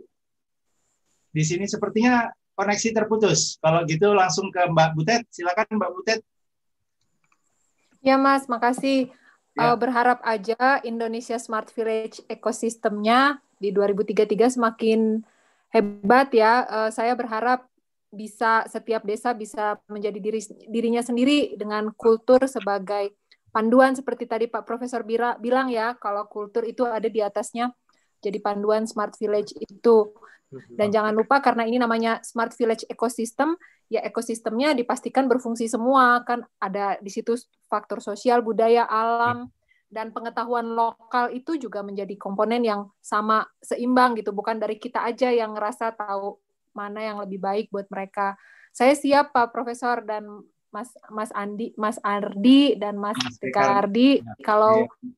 di 1.30 1.42
sini 1.46 1.70
sepertinya 1.70 2.26
koneksi 2.58 2.88
terputus. 2.90 3.56
Kalau 3.62 3.86
gitu 3.86 4.10
langsung 4.12 4.50
ke 4.50 4.66
Mbak 4.66 4.90
Butet. 4.98 5.22
Silakan 5.30 5.78
Mbak 5.78 5.90
Butet. 5.94 6.20
Ya 8.02 8.18
Mas, 8.18 8.50
makasih. 8.50 9.14
Ya. 9.54 9.74
Uh, 9.74 9.76
berharap 9.78 10.22
aja 10.22 10.78
Indonesia 10.86 11.34
Smart 11.38 11.70
Village 11.74 12.22
ekosistemnya 12.30 13.42
di 13.58 13.74
2033 13.74 14.58
semakin 14.58 15.22
hebat 15.70 16.30
ya. 16.34 16.66
Uh, 16.66 16.90
saya 16.90 17.14
berharap 17.14 17.69
bisa 18.10 18.66
setiap 18.66 19.06
desa 19.06 19.30
bisa 19.32 19.78
menjadi 19.86 20.18
diri 20.18 20.42
dirinya 20.66 20.98
sendiri 20.98 21.54
dengan 21.54 21.94
kultur 21.94 22.42
sebagai 22.50 23.14
panduan 23.54 23.94
seperti 23.94 24.26
tadi 24.26 24.46
Pak 24.50 24.66
Profesor 24.66 25.06
Bira 25.06 25.38
bilang 25.38 25.70
ya 25.70 25.94
kalau 25.94 26.26
kultur 26.26 26.66
itu 26.66 26.82
ada 26.86 27.06
di 27.06 27.22
atasnya 27.22 27.70
jadi 28.20 28.38
panduan 28.38 28.84
smart 28.84 29.16
village 29.16 29.56
itu. 29.56 30.12
Dan 30.50 30.90
jangan 30.90 31.14
lupa 31.14 31.38
karena 31.38 31.62
ini 31.62 31.78
namanya 31.78 32.18
smart 32.26 32.50
village 32.58 32.82
ecosystem 32.90 33.54
ya 33.86 34.02
ekosistemnya 34.02 34.74
dipastikan 34.74 35.30
berfungsi 35.30 35.70
semua 35.70 36.26
kan 36.26 36.42
ada 36.58 36.98
di 36.98 37.10
situ 37.10 37.38
faktor 37.70 38.02
sosial 38.02 38.42
budaya 38.42 38.82
alam 38.86 39.46
dan 39.90 40.10
pengetahuan 40.14 40.66
lokal 40.74 41.30
itu 41.34 41.54
juga 41.54 41.82
menjadi 41.86 42.14
komponen 42.18 42.62
yang 42.66 42.90
sama 42.98 43.46
seimbang 43.62 44.18
gitu 44.18 44.34
bukan 44.34 44.58
dari 44.58 44.78
kita 44.78 45.02
aja 45.02 45.30
yang 45.30 45.54
ngerasa 45.54 45.94
tahu 45.94 46.38
mana 46.72 47.00
yang 47.02 47.18
lebih 47.22 47.40
baik 47.42 47.66
buat 47.70 47.86
mereka. 47.90 48.38
Saya 48.70 48.94
siap 48.94 49.34
Pak 49.34 49.50
Profesor 49.50 50.02
dan 50.06 50.26
Mas 50.70 50.94
Mas 51.10 51.30
Andi, 51.34 51.74
Mas 51.74 51.98
Ardi 52.00 52.78
dan 52.78 52.94
Mas 52.96 53.18
Ricardi. 53.42 54.22
Ya. 54.22 54.34
Kalau 54.46 54.86
ya. 54.86 55.10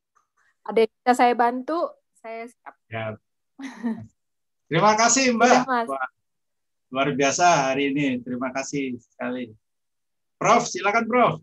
ada 0.64 0.78
yang 0.88 0.92
bisa 0.92 1.12
saya 1.12 1.34
bantu, 1.36 1.78
saya 2.16 2.48
siap. 2.48 2.74
Ya. 2.88 3.04
Terima 4.72 4.92
kasih 4.96 5.36
Mbak. 5.36 5.52
Ya, 5.52 5.60
Mas. 5.68 5.88
luar 6.92 7.08
biasa 7.16 7.72
hari 7.72 7.92
ini. 7.92 8.20
Terima 8.20 8.52
kasih 8.52 9.00
sekali. 9.00 9.52
Prof, 10.36 10.64
silakan 10.68 11.04
Prof. 11.08 11.34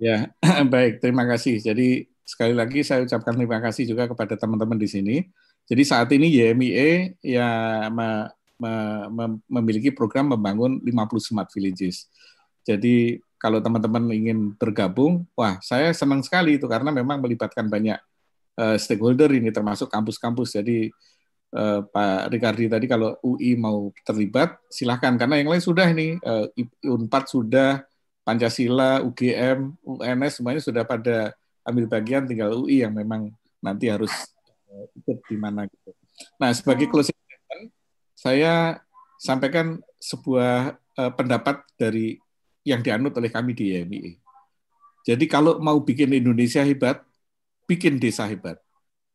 Ya, 0.00 0.32
baik. 0.72 1.00
Terima 1.00 1.24
kasih. 1.28 1.60
Jadi 1.60 2.08
sekali 2.22 2.56
lagi 2.56 2.80
saya 2.80 3.04
ucapkan 3.04 3.36
terima 3.36 3.60
kasih 3.60 3.84
juga 3.88 4.08
kepada 4.08 4.36
teman-teman 4.36 4.80
di 4.80 4.88
sini. 4.88 5.16
Jadi 5.68 5.82
saat 5.86 6.08
ini 6.12 6.28
YMIE 6.28 7.22
ya 7.22 7.86
memiliki 9.50 9.90
program 9.90 10.32
membangun 10.32 10.78
50 10.80 10.92
smart 11.18 11.48
villages. 11.50 12.06
Jadi 12.62 13.18
kalau 13.42 13.58
teman-teman 13.58 14.06
ingin 14.14 14.54
bergabung, 14.54 15.26
wah 15.34 15.58
saya 15.58 15.90
senang 15.90 16.22
sekali 16.22 16.62
itu 16.62 16.70
karena 16.70 16.94
memang 16.94 17.18
melibatkan 17.18 17.66
banyak 17.66 17.98
uh, 18.54 18.78
stakeholder 18.78 19.34
ini 19.34 19.50
termasuk 19.50 19.90
kampus-kampus. 19.90 20.54
Jadi 20.62 20.86
uh, 21.58 21.82
Pak 21.82 22.30
Ricardi 22.30 22.70
tadi 22.70 22.86
kalau 22.86 23.18
UI 23.18 23.58
mau 23.58 23.90
terlibat 24.06 24.62
silahkan 24.70 25.18
karena 25.18 25.42
yang 25.42 25.50
lain 25.50 25.62
sudah 25.62 25.90
ini 25.90 26.22
uh, 26.22 26.46
Unpad 26.86 27.26
sudah 27.26 27.82
Pancasila, 28.22 29.02
UGM, 29.02 29.74
UNS 29.82 30.38
semuanya 30.38 30.62
sudah 30.62 30.86
pada 30.86 31.34
ambil 31.66 31.90
bagian 31.90 32.22
tinggal 32.22 32.54
UI 32.54 32.86
yang 32.86 32.94
memang 32.94 33.34
nanti 33.58 33.90
harus 33.90 34.10
ikut 34.94 35.18
di 35.26 35.34
mana 35.34 35.66
gitu. 35.66 35.90
Nah 36.38 36.54
sebagai 36.54 36.86
oh. 36.86 36.90
closing 36.94 37.18
saya 38.22 38.78
sampaikan 39.18 39.82
sebuah 39.98 40.78
uh, 40.78 41.12
pendapat 41.18 41.66
dari 41.74 42.22
yang 42.62 42.78
dianut 42.78 43.10
oleh 43.18 43.26
kami 43.26 43.50
di 43.50 43.74
YMI. 43.74 44.14
Jadi 45.02 45.26
kalau 45.26 45.58
mau 45.58 45.82
bikin 45.82 46.14
Indonesia 46.14 46.62
hebat, 46.62 47.02
bikin 47.66 47.98
desa 47.98 48.22
hebat. 48.30 48.62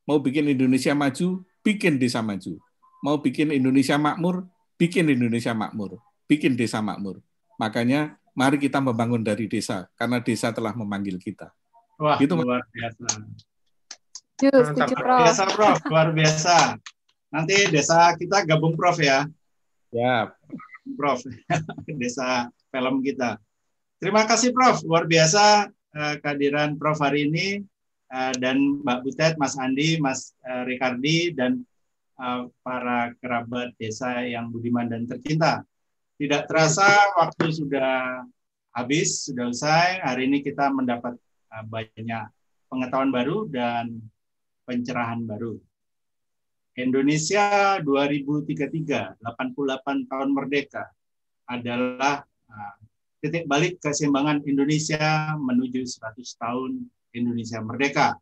Mau 0.04 0.20
bikin 0.20 0.52
Indonesia 0.52 0.92
maju, 0.92 1.48
bikin 1.64 1.96
desa 1.96 2.20
maju. 2.20 2.60
Mau 3.00 3.16
bikin 3.24 3.56
Indonesia 3.56 3.96
makmur, 3.96 4.44
bikin 4.76 5.08
Indonesia 5.08 5.56
makmur. 5.56 6.04
Bikin 6.28 6.60
desa 6.60 6.84
makmur. 6.84 7.24
Makanya 7.56 8.20
mari 8.36 8.60
kita 8.60 8.84
membangun 8.84 9.24
dari 9.24 9.48
desa, 9.48 9.88
karena 9.96 10.20
desa 10.20 10.52
telah 10.52 10.76
memanggil 10.76 11.16
kita. 11.16 11.56
Wah, 11.96 12.20
gitu, 12.20 12.36
luar 12.36 12.68
biasa. 12.76 13.06
Luar 14.52 14.76
biasa, 15.24 15.44
Prof. 15.56 15.80
Luar 15.88 16.12
biasa. 16.12 16.76
Nanti 17.28 17.68
desa 17.68 18.16
kita 18.16 18.48
gabung 18.48 18.80
Prof 18.80 18.98
ya. 19.00 19.28
Ya. 19.92 20.32
Prof. 20.96 21.24
desa 22.00 22.48
film 22.72 23.04
kita. 23.04 23.36
Terima 24.00 24.24
kasih 24.24 24.56
Prof. 24.56 24.80
Luar 24.88 25.04
biasa 25.10 25.68
uh, 25.72 26.16
kehadiran 26.24 26.80
Prof 26.80 27.02
hari 27.04 27.28
ini 27.28 27.48
uh, 28.14 28.34
dan 28.40 28.80
Mbak 28.84 29.00
Butet, 29.04 29.34
Mas 29.36 29.60
Andi, 29.60 30.00
Mas 30.00 30.32
uh, 30.48 30.64
Ricardi 30.64 31.36
dan 31.36 31.68
uh, 32.22 32.48
para 32.64 33.12
kerabat 33.20 33.76
desa 33.76 34.24
yang 34.24 34.48
budiman 34.48 34.88
dan 34.88 35.04
tercinta. 35.04 35.68
Tidak 36.18 36.50
terasa 36.50 37.14
waktu 37.14 37.54
sudah 37.54 38.26
habis, 38.74 39.28
sudah 39.28 39.52
usai. 39.52 40.02
Hari 40.02 40.32
ini 40.32 40.42
kita 40.42 40.72
mendapat 40.72 41.18
uh, 41.52 41.64
banyak 41.68 42.26
pengetahuan 42.72 43.12
baru 43.12 43.50
dan 43.52 44.00
pencerahan 44.64 45.24
baru. 45.28 45.60
Indonesia 46.78 47.82
2033, 47.82 49.18
88 49.26 50.06
tahun 50.06 50.30
merdeka 50.30 50.86
adalah 51.50 52.22
uh, 52.46 52.78
titik 53.18 53.50
balik 53.50 53.82
keseimbangan 53.82 54.46
Indonesia 54.46 55.34
menuju 55.42 55.82
100 55.82 56.22
tahun 56.38 56.86
Indonesia 57.18 57.58
merdeka. 57.66 58.22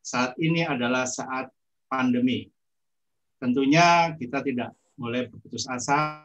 Saat 0.00 0.40
ini 0.40 0.64
adalah 0.64 1.04
saat 1.04 1.52
pandemi. 1.84 2.48
Tentunya 3.36 4.16
kita 4.16 4.40
tidak 4.40 4.72
boleh 4.96 5.28
berputus 5.28 5.68
asa 5.68 6.24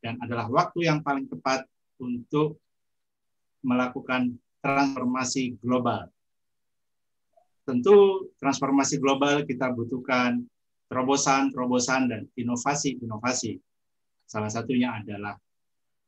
dan 0.00 0.16
adalah 0.24 0.48
waktu 0.48 0.88
yang 0.88 1.04
paling 1.04 1.28
tepat 1.28 1.68
untuk 2.00 2.56
melakukan 3.60 4.32
transformasi 4.64 5.60
global 5.60 6.08
Tentu 7.68 8.24
transformasi 8.40 8.96
global 8.96 9.44
kita 9.44 9.68
butuhkan 9.76 10.40
terobosan-terobosan 10.88 12.08
dan 12.08 12.24
inovasi-inovasi. 12.32 13.60
Salah 14.24 14.48
satunya 14.48 14.96
adalah 14.96 15.36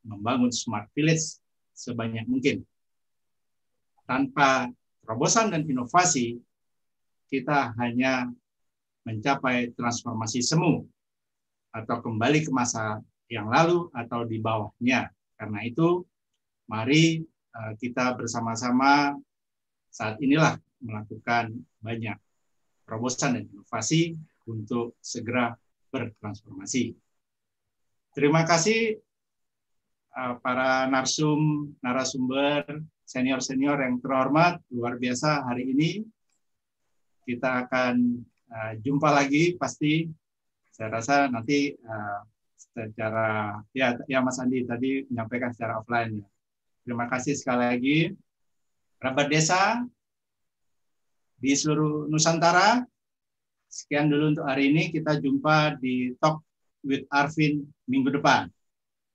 membangun 0.08 0.48
smart 0.48 0.88
village 0.96 1.36
sebanyak 1.76 2.24
mungkin. 2.24 2.64
Tanpa 4.08 4.72
terobosan 5.04 5.52
dan 5.52 5.68
inovasi, 5.68 6.40
kita 7.28 7.76
hanya 7.76 8.32
mencapai 9.04 9.76
transformasi 9.76 10.40
semu 10.40 10.88
atau 11.76 12.00
kembali 12.00 12.48
ke 12.48 12.50
masa 12.56 13.04
yang 13.28 13.52
lalu 13.52 13.92
atau 13.92 14.24
di 14.24 14.40
bawahnya. 14.40 15.12
Karena 15.36 15.60
itu, 15.68 16.08
mari 16.72 17.20
eh, 17.28 17.72
kita 17.76 18.16
bersama-sama 18.16 19.12
saat 19.92 20.16
inilah 20.24 20.56
melakukan 20.80 21.54
banyak 21.80 22.16
terobosan 22.84 23.38
dan 23.38 23.44
inovasi 23.46 24.18
untuk 24.50 24.98
segera 24.98 25.54
bertransformasi. 25.94 26.96
Terima 28.10 28.42
kasih 28.42 28.98
uh, 30.18 30.34
para 30.42 30.90
narsum, 30.90 31.70
narasumber, 31.78 32.66
senior-senior 33.06 33.78
yang 33.78 34.02
terhormat, 34.02 34.58
luar 34.74 34.98
biasa 34.98 35.46
hari 35.46 35.70
ini. 35.70 35.90
Kita 37.22 37.66
akan 37.66 37.94
uh, 38.50 38.72
jumpa 38.82 39.14
lagi 39.14 39.54
pasti. 39.54 40.10
Saya 40.70 40.98
rasa 40.98 41.30
nanti 41.30 41.70
uh, 41.74 42.20
secara 42.56 43.58
ya 43.74 43.98
ya 44.06 44.18
Mas 44.22 44.38
Andi 44.38 44.66
tadi 44.66 45.06
menyampaikan 45.10 45.54
secara 45.54 45.78
offline. 45.78 46.22
Terima 46.82 47.06
kasih 47.06 47.34
sekali 47.38 47.64
lagi. 47.66 47.98
Kerabat 49.00 49.26
desa, 49.30 49.80
di 51.40 51.56
seluruh 51.56 52.06
Nusantara. 52.06 52.84
Sekian 53.66 54.12
dulu 54.12 54.36
untuk 54.36 54.44
hari 54.44 54.70
ini. 54.70 54.92
Kita 54.92 55.16
jumpa 55.16 55.80
di 55.80 56.12
Talk 56.20 56.44
with 56.84 57.08
Arvin 57.08 57.64
minggu 57.88 58.12
depan. 58.12 58.52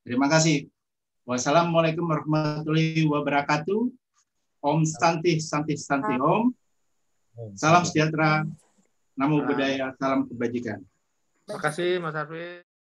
Terima 0.01 0.25
kasih. 0.25 0.65
Wassalamualaikum 1.25 2.05
warahmatullahi 2.05 3.05
wabarakatuh. 3.05 3.89
Om 4.65 4.79
Santi 4.83 5.37
Santi 5.37 5.77
Santi 5.77 6.17
Om. 6.17 6.49
Salam 7.53 7.85
sejahtera. 7.85 8.43
Namo 9.15 9.47
budaya, 9.47 9.95
salam 9.95 10.27
kebajikan. 10.27 10.83
Terima 11.47 11.61
kasih 11.63 12.03
Mas 12.03 12.19
Arvin. 12.19 12.74